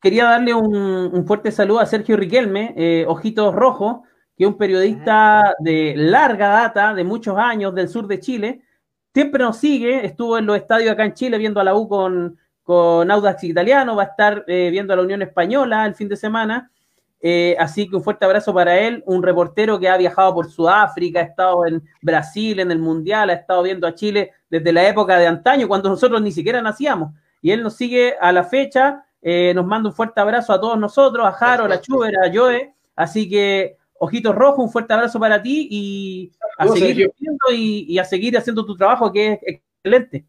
Quería 0.00 0.26
darle 0.26 0.54
un, 0.54 0.76
un, 0.76 1.26
fuerte 1.26 1.50
saludo 1.50 1.80
a 1.80 1.86
Sergio 1.86 2.16
Riquelme, 2.16 2.74
eh, 2.76 3.04
Ojitos 3.08 3.52
Rojos, 3.52 4.06
que 4.36 4.44
es 4.44 4.48
un 4.48 4.56
periodista 4.56 5.54
de 5.58 5.94
larga 5.96 6.48
data, 6.48 6.94
de 6.94 7.02
muchos 7.02 7.36
años, 7.36 7.74
del 7.74 7.88
sur 7.88 8.06
de 8.06 8.20
Chile. 8.20 8.62
Siempre 9.12 9.42
nos 9.42 9.56
sigue, 9.56 10.06
estuvo 10.06 10.38
en 10.38 10.46
los 10.46 10.56
estadios 10.56 10.92
acá 10.92 11.04
en 11.04 11.14
Chile 11.14 11.38
viendo 11.38 11.58
a 11.58 11.64
la 11.64 11.74
U 11.74 11.88
con, 11.88 12.38
con 12.62 13.10
Audax 13.10 13.42
Italiano, 13.44 13.96
va 13.96 14.04
a 14.04 14.06
estar 14.06 14.44
eh, 14.46 14.68
viendo 14.70 14.92
a 14.92 14.96
la 14.96 15.02
Unión 15.02 15.22
Española 15.22 15.86
el 15.86 15.94
fin 15.94 16.08
de 16.08 16.16
semana 16.16 16.70
eh, 17.26 17.56
así 17.58 17.88
que 17.88 17.96
un 17.96 18.04
fuerte 18.04 18.26
abrazo 18.26 18.52
para 18.52 18.78
él, 18.78 19.02
un 19.06 19.22
reportero 19.22 19.80
que 19.80 19.88
ha 19.88 19.96
viajado 19.96 20.34
por 20.34 20.50
Sudáfrica, 20.50 21.20
ha 21.20 21.22
estado 21.22 21.66
en 21.66 21.82
Brasil 22.02 22.60
en 22.60 22.70
el 22.70 22.78
Mundial, 22.78 23.30
ha 23.30 23.32
estado 23.32 23.62
viendo 23.62 23.86
a 23.86 23.94
Chile 23.94 24.32
desde 24.50 24.74
la 24.74 24.86
época 24.86 25.16
de 25.16 25.26
antaño, 25.26 25.66
cuando 25.66 25.88
nosotros 25.88 26.20
ni 26.20 26.32
siquiera 26.32 26.60
nacíamos. 26.60 27.14
Y 27.40 27.52
él 27.52 27.62
nos 27.62 27.76
sigue 27.76 28.14
a 28.20 28.30
la 28.30 28.44
fecha, 28.44 29.06
eh, 29.22 29.54
nos 29.54 29.64
manda 29.64 29.88
un 29.88 29.94
fuerte 29.94 30.20
abrazo 30.20 30.52
a 30.52 30.60
todos 30.60 30.78
nosotros, 30.78 31.26
a 31.26 31.32
Jaro, 31.32 31.64
a 31.64 31.68
la 31.68 31.80
Chuber, 31.80 32.12
a 32.22 32.30
Joe. 32.30 32.74
Así 32.94 33.26
que, 33.26 33.78
Ojitos 33.98 34.34
Rojos, 34.34 34.62
un 34.62 34.70
fuerte 34.70 34.92
abrazo 34.92 35.18
para 35.18 35.40
ti 35.40 35.66
y 35.70 36.32
a, 36.58 36.68
seguir 36.68 37.10
y, 37.52 37.86
y 37.88 37.98
a 37.98 38.04
seguir 38.04 38.36
haciendo 38.36 38.66
tu 38.66 38.76
trabajo, 38.76 39.10
que 39.10 39.32
es 39.32 39.38
excelente. 39.42 40.26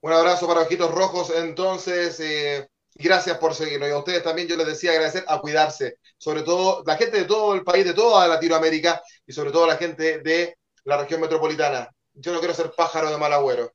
Un 0.00 0.12
abrazo 0.12 0.48
para 0.48 0.62
Ojitos 0.62 0.92
Rojos, 0.92 1.32
entonces. 1.38 2.18
Eh 2.18 2.69
Gracias 2.94 3.38
por 3.38 3.54
seguirnos. 3.54 3.88
Y 3.88 3.92
a 3.92 3.98
ustedes 3.98 4.22
también 4.22 4.48
yo 4.48 4.56
les 4.56 4.66
decía 4.66 4.92
agradecer 4.92 5.24
a 5.26 5.38
cuidarse. 5.38 5.98
Sobre 6.18 6.42
todo 6.42 6.82
la 6.86 6.96
gente 6.96 7.18
de 7.18 7.24
todo 7.24 7.54
el 7.54 7.62
país, 7.62 7.84
de 7.84 7.94
toda 7.94 8.26
Latinoamérica 8.28 9.00
y 9.26 9.32
sobre 9.32 9.50
todo 9.50 9.66
la 9.66 9.76
gente 9.76 10.18
de 10.18 10.56
la 10.84 10.98
región 10.98 11.20
metropolitana. 11.20 11.88
Yo 12.12 12.32
no 12.32 12.40
quiero 12.40 12.54
ser 12.54 12.72
pájaro 12.76 13.10
de 13.10 13.16
mal 13.16 13.32
agüero. 13.32 13.72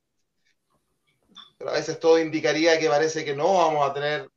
Pero 1.58 1.70
a 1.70 1.74
veces 1.74 2.00
todo 2.00 2.20
indicaría 2.20 2.78
que 2.78 2.90
parece 2.90 3.24
que 3.24 3.36
no 3.36 3.54
vamos 3.54 3.90
a 3.90 3.94
tener 3.94 4.30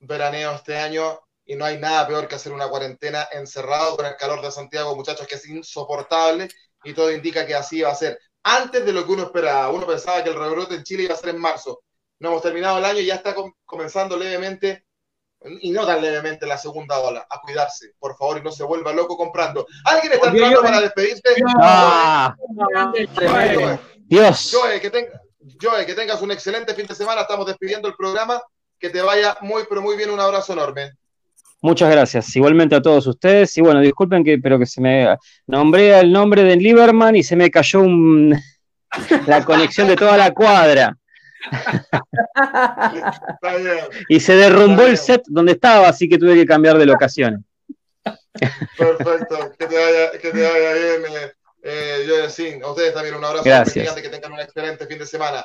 veraneo 0.00 0.52
este 0.52 0.76
año 0.76 1.20
y 1.44 1.56
no 1.56 1.64
hay 1.64 1.78
nada 1.78 2.06
peor 2.06 2.28
que 2.28 2.36
hacer 2.36 2.52
una 2.52 2.68
cuarentena 2.68 3.28
encerrado 3.32 3.96
con 3.96 4.06
el 4.06 4.16
calor 4.16 4.40
de 4.40 4.52
Santiago, 4.52 4.94
muchachos, 4.94 5.26
que 5.26 5.34
es 5.34 5.48
insoportable 5.48 6.48
y 6.84 6.94
todo 6.94 7.10
indica 7.10 7.44
que 7.44 7.56
así 7.56 7.82
va 7.82 7.90
a 7.90 7.94
ser. 7.94 8.18
Antes 8.44 8.86
de 8.86 8.92
lo 8.92 9.04
que 9.04 9.12
uno 9.12 9.24
esperaba, 9.24 9.68
uno 9.70 9.86
pensaba 9.86 10.22
que 10.22 10.30
el 10.30 10.38
rebrote 10.38 10.76
en 10.76 10.84
Chile 10.84 11.02
iba 11.02 11.14
a 11.14 11.18
ser 11.18 11.30
en 11.30 11.40
marzo 11.40 11.82
no 12.20 12.28
hemos 12.28 12.42
terminado 12.42 12.78
el 12.78 12.84
año 12.84 13.00
y 13.00 13.06
ya 13.06 13.16
está 13.16 13.34
comenzando 13.64 14.16
levemente, 14.16 14.84
y 15.60 15.70
no 15.70 15.86
tan 15.86 16.02
levemente 16.02 16.46
la 16.46 16.58
segunda 16.58 16.98
ola, 17.00 17.26
a 17.28 17.40
cuidarse, 17.40 17.94
por 17.98 18.16
favor, 18.16 18.38
y 18.38 18.42
no 18.42 18.52
se 18.52 18.62
vuelva 18.62 18.92
loco 18.92 19.16
comprando. 19.16 19.66
¿Alguien 19.86 20.12
está 20.12 20.28
entrando 20.28 20.62
para 20.62 20.80
despedirse? 20.82 21.22
Ah, 21.60 22.36
Dios. 24.06 24.50
Joe 24.52 24.80
que, 24.80 24.90
tenga, 24.90 25.20
Joe, 25.60 25.86
que 25.86 25.94
tengas 25.94 26.20
un 26.20 26.30
excelente 26.30 26.74
fin 26.74 26.86
de 26.86 26.94
semana, 26.94 27.22
estamos 27.22 27.46
despidiendo 27.46 27.88
el 27.88 27.94
programa, 27.94 28.42
que 28.78 28.90
te 28.90 29.00
vaya 29.00 29.36
muy, 29.40 29.64
pero 29.68 29.80
muy 29.80 29.96
bien, 29.96 30.10
un 30.10 30.20
abrazo 30.20 30.52
enorme. 30.52 30.92
Muchas 31.62 31.90
gracias. 31.90 32.34
Igualmente 32.36 32.74
a 32.74 32.82
todos 32.82 33.06
ustedes. 33.06 33.56
Y 33.58 33.60
bueno, 33.60 33.80
disculpen 33.80 34.24
que, 34.24 34.38
pero 34.38 34.58
que 34.58 34.64
se 34.64 34.80
me 34.80 35.14
nombré 35.46 35.98
el 35.98 36.10
nombre 36.10 36.42
de 36.42 36.56
Lieberman 36.56 37.16
y 37.16 37.22
se 37.22 37.36
me 37.36 37.50
cayó 37.50 37.82
la 39.26 39.44
conexión 39.44 39.88
de 39.88 39.96
toda 39.96 40.16
la 40.16 40.32
cuadra. 40.32 40.96
Y 44.08 44.20
se 44.20 44.34
derrumbó 44.34 44.82
el 44.82 44.98
set 44.98 45.22
donde 45.26 45.52
estaba, 45.52 45.88
así 45.88 46.08
que 46.08 46.18
tuve 46.18 46.34
que 46.34 46.46
cambiar 46.46 46.78
de 46.78 46.86
locación. 46.86 47.44
Perfecto, 48.78 49.52
que 49.58 49.66
te 49.66 49.76
vaya, 49.76 50.10
que 50.12 50.30
te 50.30 50.42
vaya 50.42 50.72
bien, 50.72 51.02
eh, 51.16 51.32
eh 51.62 52.62
A 52.62 52.70
ustedes 52.70 52.94
también 52.94 53.14
un 53.14 53.24
abrazo 53.24 53.44
Gracias. 53.44 53.94
que 53.94 54.08
tengan 54.08 54.32
un 54.32 54.40
excelente 54.40 54.86
fin 54.86 54.98
de 54.98 55.06
semana. 55.06 55.44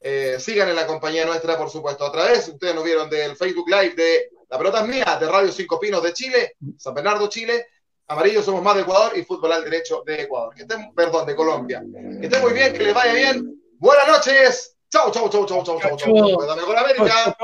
Eh, 0.00 0.36
sigan 0.38 0.68
en 0.68 0.76
la 0.76 0.86
compañía 0.86 1.24
nuestra, 1.24 1.56
por 1.56 1.70
supuesto. 1.70 2.04
Otra 2.04 2.26
vez, 2.26 2.48
ustedes 2.48 2.74
nos 2.74 2.84
vieron 2.84 3.08
del 3.08 3.36
Facebook 3.36 3.68
Live 3.68 3.94
de 3.94 4.30
La 4.50 4.58
Pelota 4.58 4.82
es 4.82 4.88
Mía, 4.88 5.16
de 5.18 5.26
Radio 5.26 5.50
Cinco 5.50 5.80
Pinos 5.80 6.02
de 6.02 6.12
Chile, 6.12 6.56
San 6.78 6.94
Bernardo, 6.94 7.28
Chile. 7.28 7.66
Amarillo 8.08 8.40
somos 8.40 8.62
más 8.62 8.76
de 8.76 8.82
Ecuador 8.82 9.18
y 9.18 9.24
Fútbol 9.24 9.52
al 9.52 9.64
Derecho 9.64 10.02
de 10.06 10.22
Ecuador. 10.22 10.54
Que 10.54 10.62
estén, 10.62 10.94
perdón, 10.94 11.26
de 11.26 11.34
Colombia. 11.34 11.82
Que 12.20 12.26
estén 12.26 12.40
muy 12.42 12.52
bien, 12.52 12.72
que 12.72 12.84
les 12.84 12.94
vaya 12.94 13.12
bien. 13.12 13.60
Buenas 13.78 14.06
noches. 14.06 14.75
Chau, 14.88 15.10
chau, 15.10 15.28
chau, 15.28 15.46
chau, 15.46 15.64
chau, 15.64 15.78
chau, 15.80 15.96
chau. 15.96 16.46
Dame 16.46 16.62
con 16.62 16.76
América. 16.76 17.36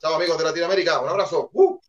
Chau, 0.00 0.14
amigos 0.14 0.38
de 0.38 0.44
Latinoamérica. 0.44 1.00
Un 1.00 1.08
abrazo. 1.08 1.50
Uh. 1.52 1.80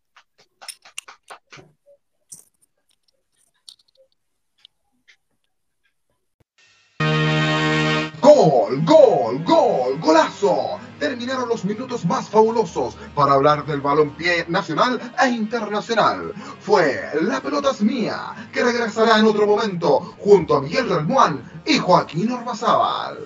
Gol, 8.21 8.83
gol, 8.83 9.43
gol, 9.43 9.99
golazo. 9.99 10.86
Terminaron 10.99 11.49
los 11.49 11.63
minutos 11.63 12.05
más 12.05 12.29
fabulosos 12.29 12.97
para 13.13 13.33
hablar 13.33 13.65
del 13.65 13.81
balompié 13.81 14.45
nacional 14.47 14.99
e 15.23 15.29
internacional. 15.29 16.33
Fue 16.59 17.09
La 17.21 17.41
pelota 17.41 17.71
es 17.71 17.81
mía, 17.81 18.49
que 18.51 18.63
regresará 18.63 19.19
en 19.19 19.25
otro 19.25 19.45
momento 19.45 20.15
junto 20.19 20.55
a 20.55 20.61
Miguel 20.61 20.89
Relmuán 20.89 21.61
y 21.65 21.77
Joaquín 21.77 22.31
Ormazábal. 22.31 23.19